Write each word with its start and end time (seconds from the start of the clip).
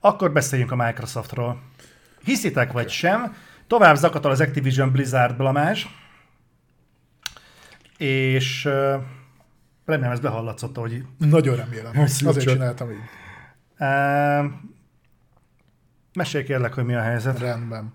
Akkor 0.00 0.32
beszéljünk 0.32 0.72
a 0.72 0.76
Microsoftról. 0.76 1.62
Hiszitek 2.24 2.72
vagy 2.72 2.88
sem, 2.88 3.34
tovább 3.66 3.96
zakatol 3.96 4.30
az 4.30 4.40
Activision 4.40 4.92
Blizzard 4.92 5.36
blamás, 5.36 5.88
és 7.98 8.64
uh, 8.64 9.02
remélem 9.84 10.12
ez 10.12 10.20
behallatszott, 10.20 10.76
hogy... 10.76 11.04
Nagyon 11.18 11.56
remélem. 11.56 11.92
Azért 12.24 12.46
csináltam 12.46 12.90
így. 12.90 12.96
Uh, 13.78 14.52
mesélj 16.12 16.44
kérlek, 16.44 16.74
hogy 16.74 16.84
mi 16.84 16.94
a 16.94 17.00
helyzet. 17.00 17.38
Rendben. 17.38 17.92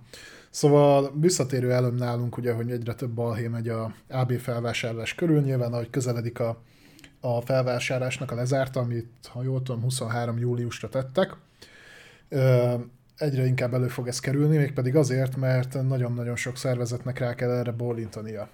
Szóval 0.50 1.12
visszatérő 1.20 1.72
előm 1.72 1.96
nálunk, 1.96 2.38
ugye, 2.38 2.54
hogy 2.54 2.72
egyre 2.72 2.94
több 2.94 3.10
balhé 3.10 3.48
megy 3.48 3.70
a 3.70 3.94
AB 4.10 4.32
felvásárlás 4.32 5.16
körül, 5.16 5.42
nyilván 5.42 5.74
ahogy 5.74 5.90
közeledik 5.90 6.40
a, 6.40 6.62
a 7.20 7.42
felvásárlásnak 7.42 8.32
a 8.32 8.36
lezárta, 8.36 8.80
amit, 8.80 9.10
ha 9.28 9.44
jól 9.44 9.62
tudom, 9.62 9.82
23 9.82 10.38
júliusra 10.38 10.90
tettek, 10.90 11.36
egyre 13.18 13.46
inkább 13.46 13.74
elő 13.74 13.88
fog 13.88 14.08
ez 14.08 14.20
kerülni, 14.20 14.58
mégpedig 14.58 14.96
azért, 14.96 15.36
mert 15.36 15.88
nagyon-nagyon 15.88 16.36
sok 16.36 16.58
szervezetnek 16.58 17.20
rá 17.20 17.36
kell 17.36 17.52
erre 17.52 17.72
bólintania. 17.72 18.50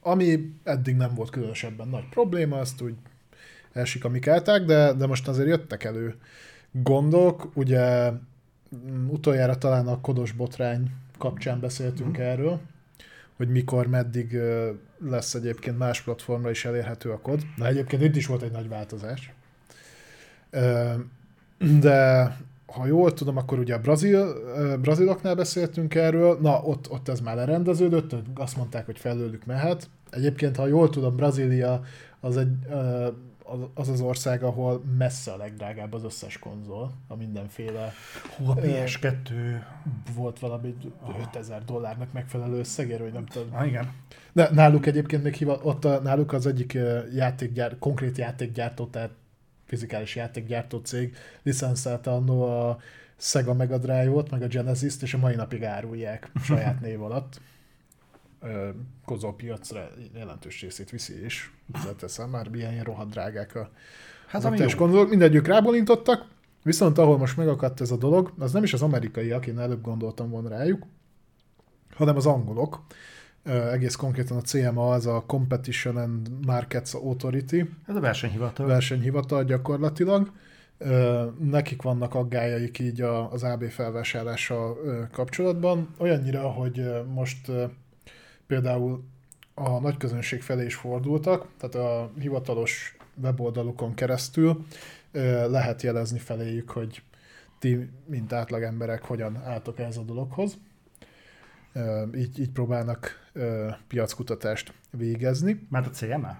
Ami 0.00 0.52
eddig 0.64 0.96
nem 0.96 1.14
volt 1.14 1.30
különösebben 1.30 1.88
nagy 1.88 2.08
probléma, 2.08 2.58
azt 2.58 2.80
úgy 2.80 2.94
elsikamikálták, 3.72 4.64
de, 4.64 4.92
de 4.92 5.06
most 5.06 5.28
azért 5.28 5.48
jöttek 5.48 5.84
elő 5.84 6.14
gondok, 6.72 7.50
ugye 7.54 8.12
Mm, 8.76 9.08
utoljára 9.08 9.58
talán 9.58 9.86
a 9.86 10.00
kodos 10.00 10.32
botrány 10.32 10.90
kapcsán 11.18 11.60
beszéltünk 11.60 12.18
mm. 12.18 12.20
erről, 12.20 12.60
hogy 13.36 13.48
mikor, 13.48 13.86
meddig 13.86 14.38
lesz 15.04 15.34
egyébként 15.34 15.78
más 15.78 16.02
platformra 16.02 16.50
is 16.50 16.64
elérhető 16.64 17.10
a 17.10 17.18
kod. 17.18 17.46
Na 17.56 17.66
egyébként 17.66 18.02
itt 18.02 18.16
is 18.16 18.26
volt 18.26 18.42
egy 18.42 18.50
nagy 18.50 18.68
változás. 18.68 19.32
De 21.58 22.36
ha 22.72 22.86
jól 22.86 23.12
tudom, 23.12 23.36
akkor 23.36 23.58
ugye 23.58 23.74
a 23.74 23.80
brazil, 23.80 24.34
braziloknál 24.80 25.34
beszéltünk 25.34 25.94
erről, 25.94 26.38
na 26.40 26.62
ott, 26.62 26.90
ott 26.90 27.08
ez 27.08 27.20
már 27.20 27.36
lerendeződött, 27.36 28.14
azt 28.34 28.56
mondták, 28.56 28.86
hogy 28.86 28.98
felőlük 28.98 29.46
mehet. 29.46 29.90
Egyébként, 30.10 30.56
ha 30.56 30.66
jól 30.66 30.90
tudom, 30.90 31.16
Brazília 31.16 31.82
az 32.20 32.36
egy 32.36 32.52
az 33.74 33.88
az 33.88 34.00
ország, 34.00 34.42
ahol 34.42 34.82
messze 34.98 35.32
a 35.32 35.36
legdrágább 35.36 35.92
az 35.92 36.04
összes 36.04 36.38
konzol, 36.38 36.92
a 37.08 37.16
mindenféle. 37.16 37.92
Hú, 38.36 38.50
a 38.50 38.54
PS2 38.54 39.30
volt 40.14 40.38
valami 40.38 40.74
5000 41.20 41.64
dollárnak 41.64 42.12
megfelelő 42.12 42.58
összegér, 42.58 43.00
vagy 43.00 43.12
nem 43.12 43.26
tudom. 43.26 43.48
Ah, 43.52 43.66
igen. 43.66 43.92
De 44.32 44.48
náluk 44.52 44.86
egyébként 44.86 45.22
még 45.22 45.34
hiva, 45.34 45.60
ott 45.62 45.84
a, 45.84 46.00
náluk 46.00 46.32
az 46.32 46.46
egyik 46.46 46.78
játékgyár, 47.14 47.78
konkrét 47.78 48.18
játékgyártó, 48.18 48.86
tehát 48.86 49.10
fizikális 49.70 50.16
játékgyártó 50.16 50.78
cég 50.78 51.16
licenszelte 51.42 52.10
annó 52.10 52.42
a 52.42 52.78
Sega 53.16 53.54
Mega 53.54 53.78
Drive-ot, 53.78 54.30
meg 54.30 54.42
a 54.42 54.46
Genesis-t, 54.46 55.02
és 55.02 55.14
a 55.14 55.18
mai 55.18 55.34
napig 55.34 55.64
árulják 55.64 56.30
saját 56.44 56.80
név 56.80 57.02
alatt 57.02 57.40
piacra 59.36 59.88
jelentős 60.14 60.60
részét 60.60 60.90
viszi, 60.90 61.22
és 61.24 61.50
hozzáteszem 61.72 62.30
már 62.30 62.48
milyen 62.48 62.72
ilyen 62.72 62.84
rohadt 62.84 63.10
drágák 63.10 63.54
a 63.54 63.70
hát, 64.26 64.44
ami 64.44 64.72
gondolok. 64.76 65.08
Mindegyük 65.08 65.46
rábolintottak, 65.46 66.26
viszont 66.62 66.98
ahol 66.98 67.18
most 67.18 67.36
megakadt 67.36 67.80
ez 67.80 67.90
a 67.90 67.96
dolog, 67.96 68.32
az 68.38 68.52
nem 68.52 68.62
is 68.62 68.72
az 68.72 68.82
amerikaiak, 68.82 69.46
én 69.46 69.58
előbb 69.58 69.82
gondoltam 69.82 70.30
volna 70.30 70.48
rájuk, 70.48 70.86
hanem 71.94 72.16
az 72.16 72.26
angolok. 72.26 72.82
Egész 73.44 73.94
konkrétan 73.94 74.36
a 74.36 74.40
CMA, 74.40 74.90
az 74.90 75.06
a 75.06 75.24
Competition 75.26 75.96
and 75.96 76.44
Markets 76.46 76.94
Authority. 76.94 77.60
Ez 77.86 77.96
a 77.96 78.00
versenyhivatal. 78.00 78.66
Versenyhivatal 78.66 79.44
gyakorlatilag. 79.44 80.30
nekik 81.38 81.82
vannak 81.82 82.14
aggájaik 82.14 82.78
így 82.78 83.00
az 83.00 83.42
AB 83.42 83.64
felvásárlása 83.64 84.76
kapcsolatban, 85.12 85.94
olyannyira, 85.98 86.50
hogy 86.50 86.90
most 87.14 87.50
például 88.46 89.04
a 89.54 89.80
nagy 89.80 89.96
közönség 89.96 90.42
felé 90.42 90.64
is 90.64 90.74
fordultak, 90.74 91.46
tehát 91.58 91.74
a 91.74 92.10
hivatalos 92.18 92.96
weboldalukon 93.22 93.94
keresztül 93.94 94.64
lehet 95.48 95.82
jelezni 95.82 96.18
feléjük, 96.18 96.70
hogy 96.70 97.02
ti, 97.58 97.90
mint 98.06 98.32
átlag 98.32 98.62
emberek, 98.62 99.04
hogyan 99.04 99.36
álltok 99.44 99.78
ez 99.78 99.96
a 99.96 100.02
dologhoz. 100.02 100.58
Így, 102.16 102.40
így 102.40 102.50
próbálnak 102.50 103.29
piackutatást 103.88 104.72
végezni. 104.90 105.66
Mert 105.70 105.86
a 105.86 105.90
CMA? 105.90 106.38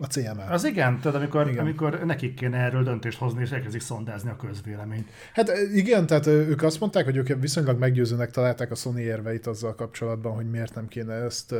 A 0.00 0.06
CML. 0.06 0.46
Az 0.48 0.64
igen, 0.64 1.00
tehát 1.00 1.16
amikor, 1.16 1.48
igen. 1.48 1.60
amikor 1.60 2.04
nekik 2.04 2.34
kéne 2.34 2.58
erről 2.58 2.82
döntést 2.82 3.18
hozni, 3.18 3.42
és 3.42 3.50
elkezdik 3.50 3.80
szondázni 3.80 4.30
a 4.30 4.36
közvéleményt. 4.36 5.08
Hát 5.32 5.52
igen, 5.74 6.06
tehát 6.06 6.26
ők 6.26 6.62
azt 6.62 6.80
mondták, 6.80 7.04
hogy 7.04 7.16
ők 7.16 7.40
viszonylag 7.40 7.78
meggyőzőnek 7.78 8.30
találták 8.30 8.70
a 8.70 8.74
Sony 8.74 8.98
érveit 8.98 9.46
azzal 9.46 9.74
kapcsolatban, 9.74 10.34
hogy 10.34 10.50
miért 10.50 10.74
nem 10.74 10.88
kéne 10.88 11.14
ezt 11.14 11.54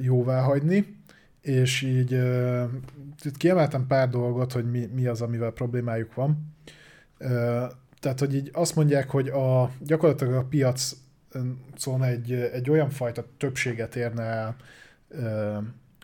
jóvá 0.00 0.40
hagyni, 0.40 0.96
és 1.40 1.82
így 1.82 2.12
itt 3.22 3.36
kiemeltem 3.36 3.86
pár 3.86 4.08
dolgot, 4.08 4.52
hogy 4.52 4.70
mi, 4.70 4.88
mi 4.94 5.06
az, 5.06 5.20
amivel 5.20 5.50
problémájuk 5.50 6.14
van. 6.14 6.54
Tehát, 8.00 8.18
hogy 8.18 8.34
így 8.34 8.50
azt 8.52 8.76
mondják, 8.76 9.10
hogy 9.10 9.28
a, 9.28 9.70
gyakorlatilag 9.80 10.34
a 10.34 10.44
piac 10.44 10.92
szóval 11.76 12.06
egy, 12.06 12.32
egy 12.32 12.70
olyan 12.70 12.90
fajta 12.90 13.24
többséget 13.36 13.96
érne 13.96 14.22
el 14.22 14.56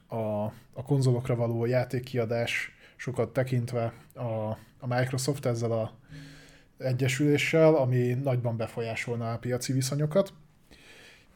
a, 0.09 0.45
a 0.73 0.83
konzolokra 0.83 1.35
való 1.35 1.65
játékkiadás 1.65 2.75
sokat 2.97 3.33
tekintve 3.33 3.93
a, 4.15 4.59
a 4.79 4.87
Microsoft 4.87 5.47
ezzel 5.47 5.73
a 5.73 5.93
egyesüléssel, 6.79 7.75
ami 7.75 8.13
nagyban 8.23 8.57
befolyásolná 8.57 9.35
a 9.35 9.39
piaci 9.39 9.73
viszonyokat. 9.73 10.33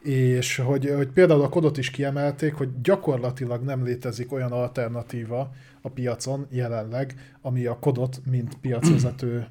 És 0.03 0.56
hogy, 0.56 0.91
hogy 0.97 1.09
például 1.09 1.43
a 1.43 1.49
kodot 1.49 1.78
is 1.78 1.91
kiemelték, 1.91 2.55
hogy 2.55 2.81
gyakorlatilag 2.81 3.62
nem 3.62 3.84
létezik 3.84 4.32
olyan 4.32 4.53
alternatíva 4.53 5.53
a 5.82 5.88
piacon 5.88 6.47
jelenleg, 6.50 7.15
ami 7.41 7.66
a 7.66 7.78
kodot, 7.78 8.21
mint 8.31 8.59
piacvezető 8.61 9.47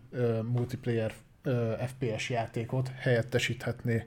multiplayer 0.51 1.13
FPS 1.87 2.29
játékot 2.29 2.91
helyettesíthetné 2.95 4.05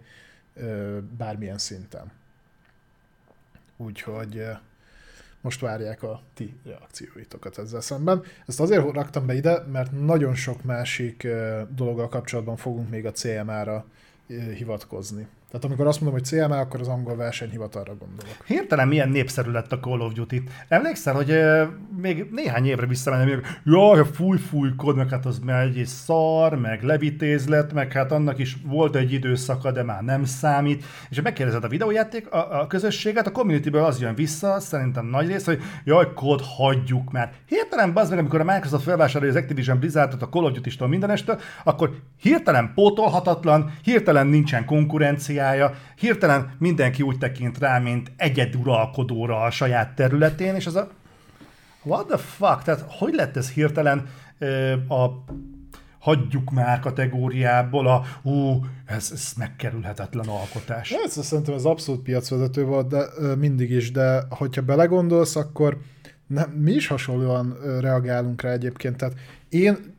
bármilyen 1.19 1.59
szinten. 1.59 2.13
Úgyhogy 3.77 4.47
most 5.41 5.61
várják 5.61 6.03
a 6.03 6.23
ti 6.35 6.57
reakcióitokat 6.65 7.59
ezzel 7.59 7.81
szemben. 7.81 8.23
Ezt 8.47 8.61
azért 8.61 8.93
raktam 8.95 9.27
be 9.27 9.35
ide, 9.35 9.63
mert 9.73 9.93
nagyon 9.93 10.35
sok 10.35 10.63
másik 10.63 11.27
dologgal 11.69 12.09
kapcsolatban 12.09 12.57
fogunk 12.57 12.91
még 12.91 13.07
a 13.07 13.13
CMA-ra 13.13 13.87
hivatkozni. 14.55 15.27
Tehát 15.51 15.65
amikor 15.65 15.87
azt 15.87 16.01
mondom, 16.01 16.19
hogy 16.19 16.29
CMA, 16.29 16.59
akkor 16.59 16.81
az 16.81 16.89
angol 16.89 17.17
versenyhivatalra 17.17 17.97
gondolok. 17.97 18.45
Hirtelen 18.47 18.89
milyen 18.89 19.09
népszerű 19.09 19.51
lett 19.51 19.73
a 19.73 19.79
Call 19.79 20.01
of 20.01 20.13
Duty. 20.13 20.43
Emlékszel, 20.69 21.15
hogy 21.15 21.41
még 21.97 22.29
néhány 22.31 22.67
évre 22.67 22.87
visszamenem, 22.87 23.29
hogy 23.29 23.43
jaj, 23.65 24.05
fúj, 24.13 24.39
fúj, 24.39 24.71
kod, 24.77 24.97
meg 24.97 25.09
hát 25.09 25.27
az 25.27 25.39
megy, 25.39 25.79
egy 25.79 25.87
szar, 25.87 26.55
meg 26.55 26.83
levitézlet, 26.83 27.73
meg 27.73 27.93
hát 27.93 28.13
annak 28.13 28.39
is 28.39 28.57
volt 28.65 28.97
egy 28.97 29.13
időszaka, 29.13 29.73
de 29.73 29.83
már 29.83 30.03
nem 30.03 30.25
számít. 30.25 30.85
És 31.11 31.21
megkérdezed 31.21 31.65
a 31.65 31.69
videójáték, 31.69 32.31
a, 32.31 32.61
a 32.61 32.67
közösséget, 32.67 33.27
a 33.27 33.33
communityből 33.33 33.85
az 33.85 34.01
jön 34.01 34.15
vissza, 34.15 34.61
szerintem 34.61 35.07
nagy 35.07 35.27
rész, 35.27 35.45
hogy 35.45 35.63
jaj, 35.85 36.13
kod, 36.15 36.41
hagyjuk 36.45 37.13
már. 37.13 37.33
Hirtelen 37.49 37.93
bazd 37.93 38.11
meg, 38.11 38.19
amikor 38.19 38.41
a 38.41 38.45
Microsoft 38.45 38.85
felvásárolja 38.85 39.35
az 39.35 39.41
Activision 39.41 39.79
Blizzardot 39.79 40.23
a 40.23 40.29
Call 40.29 40.45
of 40.45 40.53
Duty-től 40.53 40.89
mindenestől, 40.89 41.41
akkor 41.65 41.91
hirtelen 42.21 42.73
pótolhatatlan, 42.75 43.73
hirtelen 43.83 44.27
nincsen 44.27 44.65
konkurencia, 44.65 45.36
stratégiája, 45.37 45.75
hirtelen 45.97 46.51
mindenki 46.59 47.03
úgy 47.03 47.19
tekint 47.19 47.59
rá, 47.59 47.79
mint 47.79 48.13
egyeduralkodóra 48.17 49.43
a 49.43 49.51
saját 49.51 49.95
területén, 49.95 50.55
és 50.55 50.67
az 50.67 50.77
a 50.77 50.91
what 51.83 52.07
the 52.07 52.17
fuck, 52.17 52.63
tehát 52.63 52.85
hogy 52.89 53.15
lett 53.15 53.37
ez 53.37 53.51
hirtelen 53.51 54.09
a 54.89 55.07
hagyjuk 55.99 56.51
már 56.51 56.81
kategóriából 56.81 57.87
a 57.87 58.03
ú, 58.23 58.65
ez, 58.87 59.11
ez 59.13 59.33
megkerülhetetlen 59.37 60.29
alkotás. 60.29 60.91
Ez 60.91 61.25
szerintem 61.25 61.55
ez 61.55 61.65
abszolút 61.65 62.03
piacvezető 62.03 62.65
volt, 62.65 62.89
de 62.89 63.05
mindig 63.39 63.71
is, 63.71 63.91
de 63.91 64.23
hogyha 64.31 64.63
belegondolsz, 64.63 65.37
akkor 65.37 65.79
nem, 66.27 66.51
mi 66.51 66.73
is 66.73 66.87
hasonlóan 66.87 67.57
reagálunk 67.81 68.43
rá 68.43 68.51
egyébként. 68.51 68.97
Tehát 68.97 69.15
én 69.49 69.96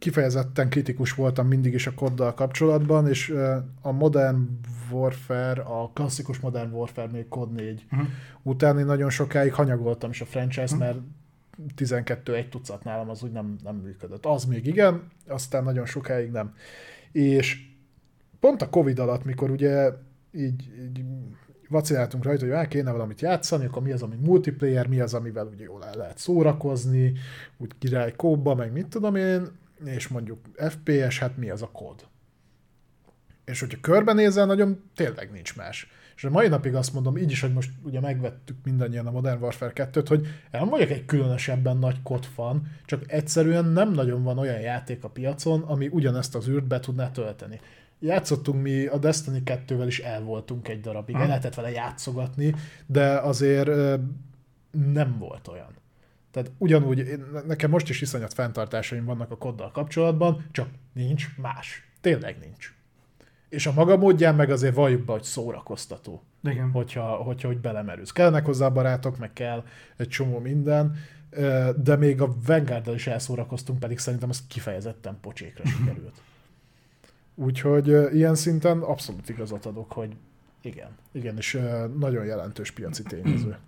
kifejezetten 0.00 0.68
kritikus 0.68 1.12
voltam 1.12 1.46
mindig 1.46 1.74
is 1.74 1.86
a 1.86 1.94
koddal 1.94 2.34
kapcsolatban, 2.34 3.08
és 3.08 3.34
a 3.82 3.90
Modern 3.90 4.48
Warfare, 4.90 5.62
a 5.62 5.90
klasszikus 5.94 6.38
Modern 6.38 6.72
Warfare 6.72 7.08
még 7.08 7.28
kod 7.28 7.52
4 7.52 7.86
uh-huh. 7.92 8.08
után 8.42 8.78
én 8.78 8.84
nagyon 8.84 9.10
sokáig 9.10 9.52
hanyagoltam 9.52 10.10
is 10.10 10.20
a 10.20 10.24
franchise, 10.24 10.62
uh-huh. 10.62 10.78
mert 10.78 10.98
12 11.74 12.34
egy 12.34 12.48
tucat 12.48 12.84
nálam 12.84 13.10
az 13.10 13.22
úgy 13.22 13.32
nem, 13.32 13.56
nem 13.64 13.76
működött. 13.76 14.26
Az 14.26 14.44
még 14.44 14.66
igen, 14.66 15.02
aztán 15.28 15.64
nagyon 15.64 15.86
sokáig 15.86 16.30
nem. 16.30 16.54
És 17.12 17.66
pont 18.40 18.62
a 18.62 18.70
Covid 18.70 18.98
alatt, 18.98 19.24
mikor 19.24 19.50
ugye 19.50 19.90
így, 20.32 20.72
így 20.82 21.04
vaciláltunk 21.68 22.24
rajta, 22.24 22.44
hogy 22.44 22.54
el 22.54 22.68
kéne 22.68 22.90
valamit 22.90 23.20
játszani, 23.20 23.64
akkor 23.64 23.82
mi 23.82 23.92
az, 23.92 24.02
ami 24.02 24.16
multiplayer, 24.24 24.86
mi 24.86 25.00
az, 25.00 25.14
amivel 25.14 25.46
ugye 25.46 25.64
jól 25.64 25.84
el 25.84 25.96
lehet 25.96 26.18
szórakozni, 26.18 27.12
úgy 27.56 27.70
király 27.78 28.12
kóba, 28.16 28.54
meg 28.54 28.72
mit 28.72 28.86
tudom 28.86 29.16
én, 29.16 29.48
és 29.84 30.08
mondjuk 30.08 30.38
FPS, 30.56 31.18
hát 31.18 31.36
mi 31.36 31.50
az 31.50 31.62
a 31.62 31.70
kód? 31.70 32.06
És 33.44 33.60
hogyha 33.60 33.80
körbenézel, 33.80 34.46
nagyon 34.46 34.82
tényleg 34.94 35.30
nincs 35.30 35.56
más. 35.56 35.88
És 36.16 36.24
a 36.24 36.30
mai 36.30 36.48
napig 36.48 36.74
azt 36.74 36.92
mondom, 36.92 37.16
így 37.16 37.30
is, 37.30 37.40
hogy 37.40 37.52
most 37.52 37.70
ugye 37.82 38.00
megvettük 38.00 38.56
mindannyian 38.64 39.06
a 39.06 39.10
Modern 39.10 39.42
Warfare 39.42 39.72
2-t, 39.74 40.04
hogy 40.08 40.26
nem 40.50 40.68
vagyok 40.68 40.90
egy 40.90 41.04
különösebben 41.04 41.76
nagy 41.76 42.02
kod 42.02 42.24
fan, 42.24 42.70
csak 42.84 43.12
egyszerűen 43.12 43.64
nem 43.64 43.92
nagyon 43.92 44.22
van 44.22 44.38
olyan 44.38 44.60
játék 44.60 45.04
a 45.04 45.08
piacon, 45.08 45.62
ami 45.62 45.88
ugyanezt 45.88 46.34
az 46.34 46.48
űrt 46.48 46.66
be 46.66 46.80
tudná 46.80 47.10
tölteni. 47.10 47.60
Játszottunk 47.98 48.62
mi, 48.62 48.86
a 48.86 48.98
Destiny 48.98 49.42
2-vel 49.44 49.84
is 49.86 49.98
el 49.98 50.22
voltunk 50.22 50.68
egy 50.68 50.80
darabig, 50.80 51.14
el 51.14 51.26
lehetett 51.26 51.54
vele 51.54 51.70
játszogatni, 51.70 52.54
de 52.86 53.18
azért 53.18 53.70
nem 54.70 55.18
volt 55.18 55.48
olyan. 55.48 55.74
Tehát 56.30 56.50
ugyanúgy, 56.58 56.98
én, 56.98 57.24
nekem 57.46 57.70
most 57.70 57.88
is 57.88 58.00
iszonyat 58.00 58.34
fenntartásaim 58.34 59.04
vannak 59.04 59.30
a 59.30 59.36
koddal 59.36 59.70
kapcsolatban, 59.70 60.46
csak 60.50 60.68
nincs 60.92 61.28
más. 61.36 61.88
Tényleg 62.00 62.38
nincs. 62.40 62.74
És 63.48 63.66
a 63.66 63.72
maga 63.72 63.96
módján 63.96 64.34
meg 64.34 64.50
azért 64.50 64.74
valljuk 64.74 65.04
be, 65.04 65.12
hogy 65.12 65.22
szórakoztató. 65.22 66.22
Igen. 66.42 66.70
Hogyha, 66.70 67.02
hogyha 67.02 67.48
hogy 67.48 67.58
belemerülsz. 67.58 68.12
Kellnek 68.12 68.44
hozzá 68.44 68.68
barátok, 68.68 69.18
meg 69.18 69.32
kell 69.32 69.64
egy 69.96 70.08
csomó 70.08 70.38
minden, 70.38 70.96
de 71.76 71.96
még 71.96 72.20
a 72.20 72.34
vanguard 72.46 72.94
is 72.94 73.06
elszórakoztunk, 73.06 73.78
pedig 73.78 73.98
szerintem 73.98 74.28
az 74.28 74.42
kifejezetten 74.48 75.18
pocsékra 75.20 75.64
sikerült. 75.76 76.22
Úgyhogy 77.34 78.14
ilyen 78.14 78.34
szinten 78.34 78.78
abszolút 78.78 79.28
igazat 79.28 79.66
adok, 79.66 79.92
hogy 79.92 80.16
igen, 80.62 80.90
igen, 81.12 81.36
és 81.36 81.60
nagyon 81.98 82.24
jelentős 82.24 82.70
piaci 82.70 83.02
tényező. 83.02 83.58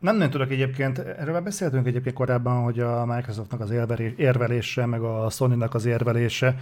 Nem 0.00 0.14
nagyon 0.16 0.30
tudok 0.30 0.50
egyébként, 0.50 0.98
erről 0.98 1.32
már 1.32 1.42
beszéltünk 1.42 1.86
egyébként 1.86 2.14
korábban, 2.14 2.62
hogy 2.62 2.80
a 2.80 3.04
Microsoftnak 3.06 3.60
az 3.60 3.70
érvelése, 4.16 4.86
meg 4.86 5.00
a 5.00 5.30
Sony-nak 5.30 5.74
az 5.74 5.84
érvelése, 5.84 6.56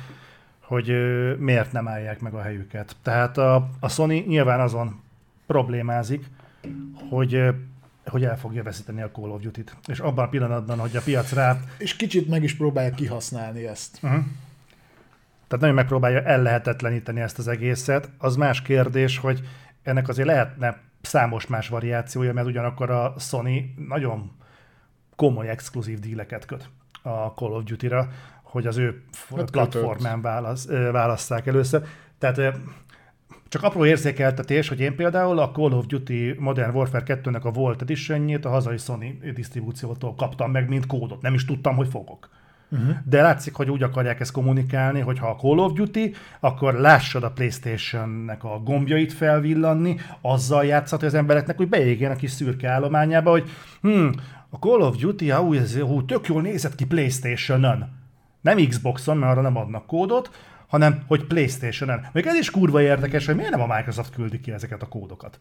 hogy 0.60 0.92
miért 1.38 1.72
nem 1.72 1.88
állják 1.88 2.20
meg 2.20 2.34
a 2.34 2.42
helyüket. 2.42 2.96
Tehát 3.02 3.38
a, 3.38 3.68
a 3.80 3.88
Sony 3.88 4.24
nyilván 4.26 4.60
azon 4.60 5.00
problémázik, 5.46 6.26
hogy 7.10 7.54
hogy 8.04 8.24
el 8.24 8.38
fogja 8.38 8.62
veszíteni 8.62 9.02
a 9.02 9.10
Call 9.10 9.30
of 9.30 9.40
Duty-t. 9.40 9.76
És 9.86 9.98
abban 9.98 10.24
a 10.24 10.28
pillanatban, 10.28 10.78
hogy 10.78 10.96
a 10.96 11.00
piac 11.04 11.32
rá... 11.32 11.60
És 11.78 11.96
kicsit 11.96 12.28
meg 12.28 12.42
is 12.42 12.56
próbálja 12.56 12.90
kihasználni 12.90 13.66
ezt. 13.66 13.98
Uh-huh. 14.02 14.20
Tehát 15.48 15.60
nagyon 15.60 15.74
megpróbálja 15.74 16.22
ellehetetleníteni 16.22 17.20
ezt 17.20 17.38
az 17.38 17.48
egészet. 17.48 18.10
Az 18.18 18.36
más 18.36 18.62
kérdés, 18.62 19.18
hogy 19.18 19.40
ennek 19.82 20.08
azért 20.08 20.28
lehetne 20.28 20.78
számos 21.00 21.46
más 21.46 21.68
variációja, 21.68 22.32
mert 22.32 22.46
ugyanakkor 22.46 22.90
a 22.90 23.14
Sony 23.18 23.74
nagyon 23.88 24.30
komoly 25.16 25.48
exkluzív 25.48 25.98
díleket 25.98 26.44
köt 26.44 26.68
a 27.02 27.26
Call 27.26 27.52
of 27.52 27.64
Duty-ra, 27.64 28.08
hogy 28.42 28.66
az 28.66 28.76
ő 28.76 29.02
hát 29.36 29.50
platformán 29.50 30.20
válasz, 30.20 30.66
válasszák 30.68 31.46
először. 31.46 31.82
Tehát 32.18 32.58
csak 33.48 33.62
apró 33.62 33.84
érzékeltetés, 33.84 34.68
hogy 34.68 34.80
én 34.80 34.96
például 34.96 35.38
a 35.38 35.50
Call 35.50 35.72
of 35.72 35.86
Duty 35.86 36.34
Modern 36.38 36.74
Warfare 36.74 37.04
2-nek 37.06 37.42
a 37.42 37.50
Volt 37.50 37.82
edition 37.82 38.34
a 38.42 38.48
hazai 38.48 38.78
Sony 38.78 39.32
disztribúciótól 39.34 40.14
kaptam 40.14 40.50
meg, 40.50 40.68
mint 40.68 40.86
kódot. 40.86 41.22
Nem 41.22 41.34
is 41.34 41.44
tudtam, 41.44 41.76
hogy 41.76 41.88
fogok. 41.88 42.28
Uh-huh. 42.70 42.96
De 43.04 43.22
látszik, 43.22 43.54
hogy 43.54 43.70
úgy 43.70 43.82
akarják 43.82 44.20
ezt 44.20 44.32
kommunikálni, 44.32 45.00
hogy 45.00 45.18
ha 45.18 45.28
a 45.28 45.36
Call 45.36 45.58
of 45.58 45.72
Duty, 45.72 46.14
akkor 46.40 46.74
lássad 46.74 47.22
a 47.22 47.30
Playstation-nek 47.30 48.44
a 48.44 48.60
gombjait 48.64 49.12
felvillanni, 49.12 49.96
azzal 50.20 50.64
játszhat 50.64 51.02
az 51.02 51.14
embereknek, 51.14 51.56
hogy 51.56 51.68
beégjen 51.68 52.10
a 52.10 52.16
kis 52.16 52.30
szürke 52.30 52.68
állományába, 52.68 53.30
hogy 53.30 53.50
hm, 53.80 54.08
a 54.50 54.56
Call 54.56 54.80
of 54.80 54.96
Duty, 54.96 55.30
hú, 55.30 55.54
ez, 55.54 55.78
hú, 55.78 56.04
tök 56.04 56.26
jól 56.26 56.42
nézett 56.42 56.74
ki 56.74 56.86
Playstation-ön. 56.86 57.96
Nem 58.40 58.66
Xboxon, 58.66 59.16
mert 59.16 59.32
arra 59.32 59.40
nem 59.40 59.56
adnak 59.56 59.86
kódot, 59.86 60.30
hanem 60.66 61.02
hogy 61.06 61.24
Playstation-en. 61.24 62.06
Még 62.12 62.26
ez 62.26 62.34
is 62.34 62.50
kurva 62.50 62.80
érdekes, 62.80 63.26
hogy 63.26 63.36
miért 63.36 63.50
nem 63.50 63.70
a 63.70 63.74
Microsoft 63.74 64.14
küldi 64.14 64.40
ki 64.40 64.52
ezeket 64.52 64.82
a 64.82 64.88
kódokat. 64.88 65.40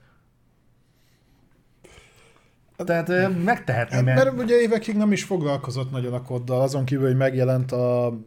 Tehát 2.86 3.44
megtehetném. 3.44 4.04
Mert, 4.04 4.24
mert 4.24 4.42
ugye 4.42 4.62
évekig 4.62 4.96
nem 4.96 5.12
is 5.12 5.24
foglalkozott 5.24 5.92
nagyon 5.92 6.14
a 6.14 6.22
koddal, 6.22 6.62
azon 6.62 6.86
kívül, 6.86 7.06
hogy 7.06 7.16
megjelent 7.16 7.72
a, 7.72 8.20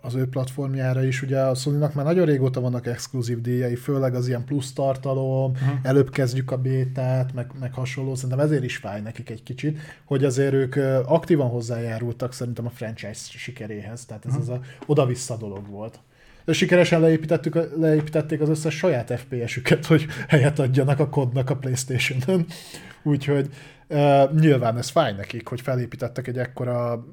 az 0.00 0.14
ő 0.14 0.28
platformjára 0.28 1.04
is. 1.04 1.22
Ugye 1.22 1.40
a 1.40 1.54
sony 1.54 1.78
már 1.78 1.94
nagyon 1.94 2.26
régóta 2.26 2.60
vannak 2.60 2.86
exkluzív 2.86 3.40
díjai, 3.40 3.76
főleg 3.76 4.14
az 4.14 4.28
ilyen 4.28 4.44
plusz 4.44 4.72
tartalom, 4.72 5.50
uh-huh. 5.50 5.78
előbb 5.82 6.10
kezdjük 6.10 6.50
a 6.50 6.56
bétát, 6.56 7.32
meg, 7.32 7.50
meg 7.60 7.74
hasonló. 7.74 8.14
Szerintem 8.14 8.40
ezért 8.40 8.64
is 8.64 8.76
fáj 8.76 9.00
nekik 9.00 9.30
egy 9.30 9.42
kicsit, 9.42 9.78
hogy 10.04 10.24
azért 10.24 10.52
ők 10.52 10.76
aktívan 11.06 11.48
hozzájárultak 11.48 12.32
szerintem 12.32 12.66
a 12.66 12.70
franchise 12.70 13.38
sikeréhez. 13.38 14.04
Tehát 14.04 14.26
ez 14.26 14.34
uh-huh. 14.34 14.50
az 14.50 14.58
a 14.58 14.60
oda-vissza 14.86 15.36
dolog 15.36 15.68
volt. 15.68 15.98
Sikeresen 16.46 17.00
leépítettük, 17.00 17.76
leépítették 17.76 18.40
az 18.40 18.48
összes 18.48 18.76
saját 18.76 19.18
FPS-üket, 19.18 19.86
hogy 19.86 20.06
helyet 20.28 20.58
adjanak 20.58 20.98
a 20.98 21.08
kodnak 21.08 21.50
a 21.50 21.56
Playstation-on. 21.56 22.46
Úgyhogy 23.02 23.48
uh, 23.88 24.32
nyilván 24.40 24.78
ez 24.78 24.88
fáj 24.88 25.12
nekik, 25.12 25.48
hogy 25.48 25.60
felépítettek 25.60 26.26
egy 26.26 26.38
ekkora 26.38 27.06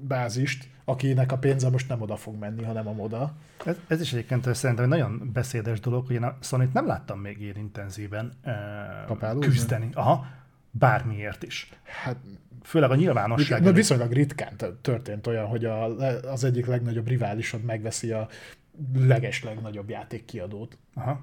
bázist, 0.00 0.68
akinek 0.84 1.32
a 1.32 1.38
pénze 1.38 1.70
most 1.70 1.88
nem 1.88 2.00
oda 2.00 2.16
fog 2.16 2.38
menni, 2.38 2.62
hanem 2.62 2.88
a 2.88 2.92
moda. 2.92 3.36
Ez, 3.64 3.76
ez 3.88 4.00
is 4.00 4.12
egyébként 4.12 4.54
szerintem 4.54 4.84
egy 4.84 4.90
nagyon 4.90 5.30
beszédes 5.32 5.80
dolog, 5.80 6.06
hogy 6.06 6.14
én 6.14 6.22
a 6.22 6.36
sony 6.40 6.70
nem 6.72 6.86
láttam 6.86 7.20
még 7.20 7.40
ilyen 7.40 7.56
intenzíven 7.56 8.32
uh, 9.20 9.38
küzdeni. 9.38 9.88
Aha, 9.92 10.26
bármiért 10.70 11.42
is. 11.42 11.68
Hát 12.02 12.16
főleg 12.62 12.90
a 12.90 12.94
nyilvánosság. 12.94 13.62
De 13.62 13.72
viszonylag 13.72 14.12
ritkán 14.12 14.56
történt 14.80 15.26
olyan, 15.26 15.46
hogy 15.46 15.64
a, 15.64 15.96
az 16.32 16.44
egyik 16.44 16.66
legnagyobb 16.66 17.08
riválisod 17.08 17.62
megveszi 17.62 18.12
a 18.12 18.28
leges 18.94 19.44
legnagyobb 19.44 19.88
játékkiadót. 19.88 20.78
Aha. 20.94 21.20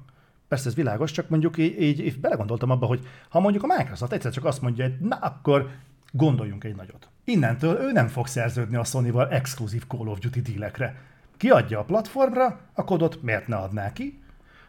Persze 0.47 0.69
ez 0.69 0.75
világos, 0.75 1.11
csak 1.11 1.29
mondjuk 1.29 1.57
így, 1.57 1.81
így, 1.81 1.99
így 1.99 2.19
belegondoltam 2.19 2.69
abba, 2.69 2.85
hogy 2.85 3.07
ha 3.29 3.39
mondjuk 3.39 3.63
a 3.63 3.75
Microsoft 3.77 4.11
egyszer 4.11 4.31
csak 4.31 4.45
azt 4.45 4.61
mondja, 4.61 4.83
hogy 4.83 4.99
na 4.99 5.15
akkor 5.15 5.69
gondoljunk 6.11 6.63
egy 6.63 6.75
nagyot. 6.75 7.09
Innentől 7.23 7.77
ő 7.77 7.91
nem 7.91 8.07
fog 8.07 8.27
szerződni 8.27 8.75
a 8.75 8.83
Sony-val 8.83 9.29
exkluzív 9.29 9.87
Call 9.87 10.07
of 10.07 10.19
Duty 10.19 10.41
dílekre. 10.41 11.01
Kiadja 11.37 11.79
a 11.79 11.83
platformra, 11.83 12.59
a 12.73 12.83
kodot 12.83 13.21
miért 13.21 13.47
ne 13.47 13.55
adná 13.55 13.93
ki, 13.93 14.21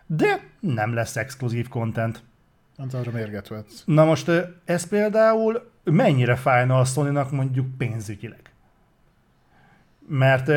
de 0.07 0.51
nem 0.61 0.95
lesz 0.95 1.17
exkluzív 1.17 1.69
content. 1.69 2.23
Nem 2.77 2.89
arra 2.93 3.11
mérget 3.11 3.49
vetsz. 3.49 3.83
Na 3.85 4.05
most 4.05 4.31
ez 4.65 4.89
például 4.89 5.71
mennyire 5.91 6.37
fájna 6.37 6.79
a 6.79 6.85
sony 6.85 7.27
mondjuk 7.31 7.77
pénzügyileg? 7.77 8.51
Mert 10.09 10.51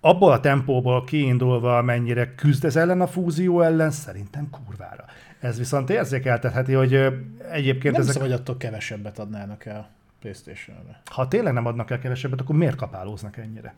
abból 0.00 0.32
a 0.32 0.40
tempóból 0.40 1.04
kiindulva, 1.04 1.82
mennyire 1.82 2.34
küzd 2.34 2.64
ez 2.64 2.76
ellen 2.76 3.00
a 3.00 3.06
fúzió 3.06 3.60
ellen, 3.60 3.90
szerintem 3.90 4.50
kurvára. 4.50 5.04
Ez 5.40 5.58
viszont 5.58 5.90
érzékeltetheti, 5.90 6.72
hogy 6.72 6.94
egyébként 7.50 7.92
nem 7.92 8.02
ezek... 8.02 8.14
Nem 8.14 8.22
hogy 8.22 8.32
attól 8.32 8.56
kevesebbet 8.56 9.18
adnának 9.18 9.64
el 9.64 9.88
Playstation-re. 10.20 11.00
Ha 11.04 11.28
tényleg 11.28 11.52
nem 11.52 11.66
adnak 11.66 11.90
el 11.90 11.98
kevesebbet, 11.98 12.40
akkor 12.40 12.56
miért 12.56 12.76
kapálóznak 12.76 13.36
ennyire? 13.36 13.74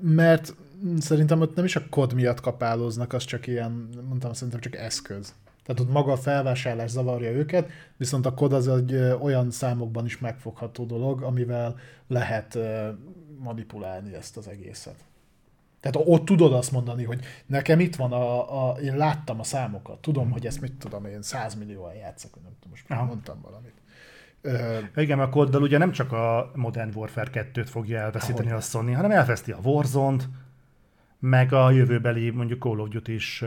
Mert 0.00 0.54
szerintem 0.98 1.40
ott 1.40 1.56
nem 1.56 1.64
is 1.64 1.76
a 1.76 1.88
kod 1.90 2.12
miatt 2.12 2.40
kapálóznak, 2.40 3.12
az 3.12 3.24
csak 3.24 3.46
ilyen, 3.46 3.88
mondtam, 4.08 4.32
szerintem 4.32 4.60
csak 4.60 4.76
eszköz. 4.76 5.34
Tehát 5.68 5.82
ott 5.82 5.92
maga 5.92 6.12
a 6.12 6.16
felvásárlás 6.16 6.90
zavarja 6.90 7.30
őket, 7.30 7.70
viszont 7.96 8.26
a 8.26 8.34
kod 8.34 8.52
az 8.52 8.68
egy 8.68 8.94
olyan 9.20 9.50
számokban 9.50 10.04
is 10.04 10.18
megfogható 10.18 10.84
dolog, 10.84 11.22
amivel 11.22 11.76
lehet 12.06 12.58
manipulálni 13.38 14.14
ezt 14.14 14.36
az 14.36 14.48
egészet. 14.48 14.94
Tehát 15.80 16.08
ott 16.08 16.24
tudod 16.24 16.52
azt 16.52 16.72
mondani, 16.72 17.04
hogy 17.04 17.20
nekem 17.46 17.80
itt 17.80 17.96
van 17.96 18.12
a, 18.12 18.68
a 18.70 18.76
én 18.76 18.96
láttam 18.96 19.40
a 19.40 19.42
számokat, 19.42 19.98
tudom, 19.98 20.30
hogy 20.30 20.46
ezt 20.46 20.60
mit 20.60 20.72
tudom 20.72 21.04
én, 21.04 21.22
100 21.22 21.54
millióan 21.54 21.94
játszok, 21.94 22.34
nem 22.34 22.52
tudom, 22.60 22.70
most 22.70 22.84
Aha. 22.88 23.04
mondtam 23.04 23.40
valamit. 23.42 23.74
Uh, 24.42 25.02
Igen, 25.02 25.20
a 25.20 25.28
koddal 25.28 25.62
ugye 25.62 25.78
nem 25.78 25.92
csak 25.92 26.12
a 26.12 26.50
Modern 26.54 26.90
Warfare 26.94 27.30
2-t 27.32 27.66
fogja 27.70 27.98
elveszíteni 27.98 28.50
a 28.50 28.60
Sony, 28.60 28.94
hanem 28.94 29.10
elveszti 29.10 29.52
a 29.52 29.58
Warzone-t, 29.62 30.28
meg 31.18 31.52
a 31.52 31.70
jövőbeli 31.70 32.30
mondjuk 32.30 32.62
Call 32.62 32.78
of 32.78 32.88
Duty 32.88 33.14
is 33.14 33.44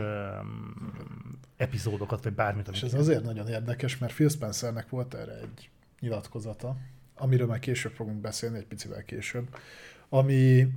epizódokat, 1.62 2.24
vagy 2.24 2.32
bármit. 2.32 2.68
És 2.72 2.82
ez 2.82 2.94
azért 2.94 3.22
nagyon 3.22 3.48
érdekes, 3.48 3.98
mert 3.98 4.14
Phil 4.14 4.28
Spencernek 4.28 4.88
volt 4.88 5.14
erre 5.14 5.32
egy 5.32 5.70
nyilatkozata, 6.00 6.76
amiről 7.16 7.46
már 7.46 7.58
később 7.58 7.92
fogunk 7.92 8.20
beszélni, 8.20 8.58
egy 8.58 8.66
picivel 8.66 9.04
később, 9.04 9.56
ami, 10.08 10.68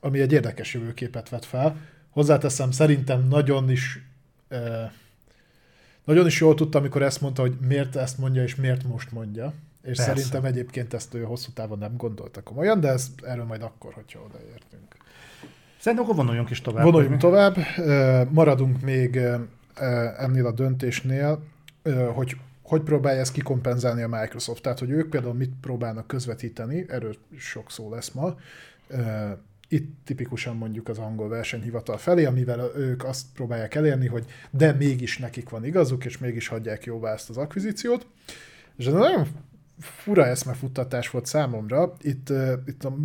ami 0.00 0.20
egy 0.20 0.32
érdekes 0.32 0.74
jövőképet 0.74 1.28
vet 1.28 1.44
fel. 1.44 1.76
Hozzáteszem, 2.10 2.70
szerintem 2.70 3.28
nagyon 3.28 3.70
is 3.70 4.06
eh, 4.48 4.90
nagyon 6.04 6.26
is 6.26 6.40
jól 6.40 6.54
tudta, 6.54 6.78
amikor 6.78 7.02
ezt 7.02 7.20
mondta, 7.20 7.42
hogy 7.42 7.56
miért 7.66 7.96
ezt 7.96 8.18
mondja, 8.18 8.42
és 8.42 8.54
miért 8.54 8.84
most 8.84 9.12
mondja. 9.12 9.52
És 9.82 9.96
Persze. 9.96 10.02
szerintem 10.02 10.44
egyébként 10.44 10.94
ezt 10.94 11.14
ő 11.14 11.22
hosszú 11.22 11.50
távon 11.52 11.78
nem 11.78 11.96
gondolta 11.96 12.42
komolyan, 12.42 12.80
de 12.80 12.88
ez, 12.88 13.10
erről 13.22 13.44
majd 13.44 13.62
akkor, 13.62 13.92
hogyha 13.92 14.20
odaértünk. 14.20 14.96
Szerintem 15.78 16.06
akkor 16.06 16.16
vonuljunk 16.16 16.50
is 16.50 16.60
tovább. 16.60 16.84
Vonuljunk 16.84 17.20
tovább. 17.20 17.56
Maradunk 18.30 18.80
még 18.80 19.20
ennél 20.18 20.46
a 20.46 20.52
döntésnél, 20.52 21.42
hogy 22.14 22.36
hogy 22.64 22.82
próbálja 22.82 23.20
ezt 23.20 23.32
kikompenzálni 23.32 24.02
a 24.02 24.08
Microsoft. 24.08 24.62
Tehát, 24.62 24.78
hogy 24.78 24.90
ők 24.90 25.10
például 25.10 25.34
mit 25.34 25.52
próbálnak 25.60 26.06
közvetíteni, 26.06 26.84
erről 26.88 27.16
sok 27.38 27.70
szó 27.70 27.90
lesz 27.90 28.10
ma, 28.10 28.36
itt 29.68 29.94
tipikusan 30.04 30.56
mondjuk 30.56 30.88
az 30.88 30.98
angol 30.98 31.28
versenyhivatal 31.28 31.96
felé, 31.96 32.24
amivel 32.24 32.70
ők 32.76 33.04
azt 33.04 33.26
próbálják 33.34 33.74
elérni, 33.74 34.06
hogy 34.06 34.24
de 34.50 34.72
mégis 34.72 35.18
nekik 35.18 35.48
van 35.48 35.64
igazuk, 35.64 36.04
és 36.04 36.18
mégis 36.18 36.48
hagyják 36.48 36.84
jóvá 36.84 37.12
ezt 37.12 37.30
az 37.30 37.36
akvizíciót. 37.36 38.06
És 38.76 38.86
ez 38.86 38.92
nagyon 38.92 39.26
fura 39.78 40.26
eszmefuttatás 40.26 41.10
volt 41.10 41.26
számomra. 41.26 41.92
Itt, 42.00 42.30
uh, 42.30 42.52
itt 42.66 42.84
a, 42.84 42.96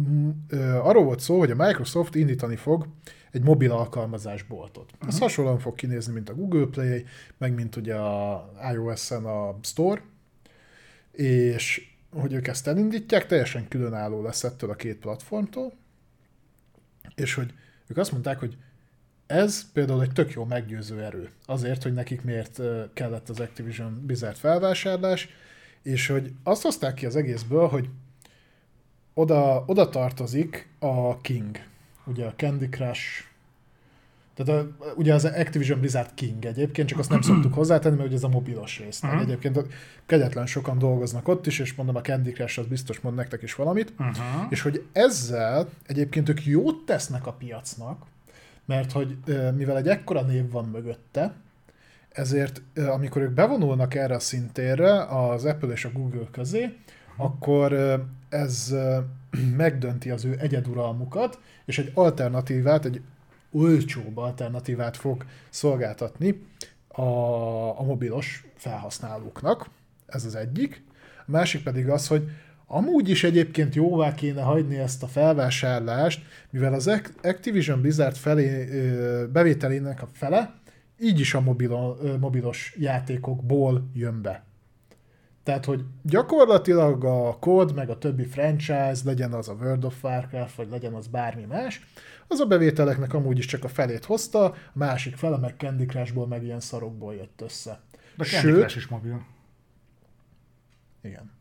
uh, 0.51 0.85
arról 0.87 1.03
volt 1.03 1.19
szó, 1.19 1.37
hogy 1.39 1.51
a 1.51 1.55
Microsoft 1.55 2.15
indítani 2.15 2.55
fog 2.55 2.87
egy 3.31 3.43
mobil 3.43 3.71
alkalmazásboltot. 3.71 4.91
Uh-huh. 4.91 5.07
Ez 5.07 5.13
mhm. 5.13 5.23
hasonlóan 5.23 5.59
fog 5.59 5.75
kinézni, 5.75 6.13
mint 6.13 6.29
a 6.29 6.33
Google 6.33 6.65
Play, 6.65 7.05
meg 7.37 7.53
mint 7.53 7.75
ugye 7.75 7.95
a 7.95 8.51
iOS-en 8.73 9.25
a 9.25 9.59
Store, 9.61 10.01
és 11.11 11.87
hogy 12.11 12.33
ők 12.33 12.47
ezt 12.47 12.67
elindítják, 12.67 13.25
teljesen 13.25 13.67
különálló 13.67 14.21
lesz 14.21 14.43
ettől 14.43 14.69
a 14.69 14.75
két 14.75 14.97
platformtól, 14.97 15.73
és 17.15 17.33
hogy 17.33 17.53
ők 17.87 17.97
azt 17.97 18.11
mondták, 18.11 18.39
hogy 18.39 18.57
ez 19.27 19.71
például 19.71 20.01
egy 20.01 20.11
tök 20.11 20.31
jó 20.31 20.45
meggyőző 20.45 21.03
erő. 21.03 21.29
Azért, 21.45 21.83
hogy 21.83 21.93
nekik 21.93 22.21
miért 22.21 22.61
kellett 22.93 23.29
az 23.29 23.39
Activision 23.39 24.05
Blizzard 24.05 24.35
felvásárlás, 24.35 25.29
és 25.83 26.07
hogy 26.07 26.33
azt 26.43 26.61
hozták 26.61 26.93
ki 26.93 27.05
az 27.05 27.15
egészből, 27.15 27.67
hogy 27.67 27.89
oda, 29.13 29.63
oda 29.67 29.89
tartozik 29.89 30.69
a 30.79 31.21
King, 31.21 31.59
ugye 32.05 32.25
a 32.25 32.33
Candy 32.35 32.69
Crush, 32.69 33.27
tehát 34.39 34.63
a, 34.63 34.75
ugye 34.95 35.13
az 35.13 35.25
Activision 35.25 35.79
Blizzard 35.79 36.13
King 36.13 36.45
egyébként, 36.45 36.87
csak 36.87 36.99
azt 36.99 37.09
nem 37.09 37.21
szoktuk 37.21 37.53
hozzátenni, 37.53 37.95
mert 37.95 38.07
ugye 38.07 38.17
ez 38.17 38.23
a 38.23 38.29
mobilos 38.29 38.79
rész. 38.79 39.03
Uh-huh. 39.03 39.21
Egyébként 39.21 39.59
kegyetlen 40.05 40.45
sokan 40.45 40.77
dolgoznak 40.77 41.27
ott 41.27 41.47
is, 41.47 41.59
és 41.59 41.73
mondom, 41.73 41.95
a 41.95 42.01
Candy 42.01 42.31
Crush 42.31 42.59
az 42.59 42.65
biztos 42.65 42.99
mond 42.99 43.15
nektek 43.15 43.41
is 43.41 43.55
valamit. 43.55 43.93
Uh-huh. 43.99 44.15
És 44.49 44.61
hogy 44.61 44.85
ezzel 44.91 45.69
egyébként 45.85 46.29
ők 46.29 46.45
jót 46.45 46.85
tesznek 46.85 47.27
a 47.27 47.31
piacnak, 47.31 48.05
mert 48.65 48.91
hogy 48.91 49.17
mivel 49.55 49.77
egy 49.77 49.87
ekkora 49.87 50.21
név 50.21 50.51
van 50.51 50.65
mögötte, 50.65 51.35
ezért 52.09 52.61
amikor 52.75 53.21
ők 53.21 53.31
bevonulnak 53.31 53.95
erre 53.95 54.15
a 54.15 54.19
szintérre 54.19 55.03
az 55.03 55.45
Apple 55.45 55.69
és 55.69 55.85
a 55.85 55.91
Google 55.91 56.27
közé, 56.31 56.75
akkor 57.17 57.73
ez 58.29 58.75
megdönti 59.57 60.09
az 60.09 60.25
ő 60.25 60.37
egyeduralmukat, 60.39 61.39
és 61.65 61.77
egy 61.77 61.91
alternatívát, 61.93 62.85
egy 62.85 63.01
olcsóbb 63.51 64.17
alternatívát 64.17 64.97
fog 64.97 65.25
szolgáltatni 65.49 66.41
a, 66.87 67.01
a 67.79 67.83
mobilos 67.83 68.45
felhasználóknak. 68.55 69.69
Ez 70.05 70.25
az 70.25 70.35
egyik. 70.35 70.83
A 71.27 71.31
másik 71.31 71.63
pedig 71.63 71.89
az, 71.89 72.07
hogy 72.07 72.29
amúgy 72.67 73.09
is 73.09 73.23
egyébként 73.23 73.75
jóvá 73.75 74.15
kéne 74.15 74.41
hagyni 74.41 74.77
ezt 74.77 75.03
a 75.03 75.07
felvásárlást, 75.07 76.21
mivel 76.49 76.73
az 76.73 76.87
Activision 77.21 77.81
Blizzard 77.81 78.15
felé 78.15 78.65
bevételének 79.31 80.01
a 80.01 80.09
fele 80.13 80.59
így 80.99 81.19
is 81.19 81.33
a 81.33 81.41
mobil, 81.41 81.97
mobilos 82.19 82.75
játékokból 82.79 83.89
jön 83.93 84.21
be. 84.21 84.43
Tehát, 85.43 85.65
hogy 85.65 85.85
gyakorlatilag 86.03 87.03
a 87.03 87.37
kód, 87.39 87.75
meg 87.75 87.89
a 87.89 87.97
többi 87.97 88.23
franchise, 88.25 89.01
legyen 89.03 89.33
az 89.33 89.49
a 89.49 89.53
World 89.53 89.85
of 89.85 90.03
Warcraft, 90.03 90.55
vagy 90.55 90.69
legyen 90.69 90.93
az 90.93 91.07
bármi 91.07 91.45
más, 91.45 91.81
az 92.27 92.39
a 92.39 92.45
bevételeknek 92.45 93.13
amúgy 93.13 93.37
is 93.37 93.45
csak 93.45 93.63
a 93.63 93.67
felét 93.67 94.05
hozta, 94.05 94.43
a 94.43 94.55
másik 94.73 95.15
fele 95.15 95.37
meg 95.37 95.55
Candy 95.57 95.85
Crushból, 95.85 96.27
meg 96.27 96.43
ilyen 96.43 96.59
szarokból 96.59 97.15
jött 97.15 97.41
össze. 97.41 97.79
De 98.15 98.23
Candy 98.23 98.47
Sőt, 98.47 98.59
Crush 98.59 98.77
is 98.77 98.87
mobil. 98.87 99.25
Igen. 101.01 101.31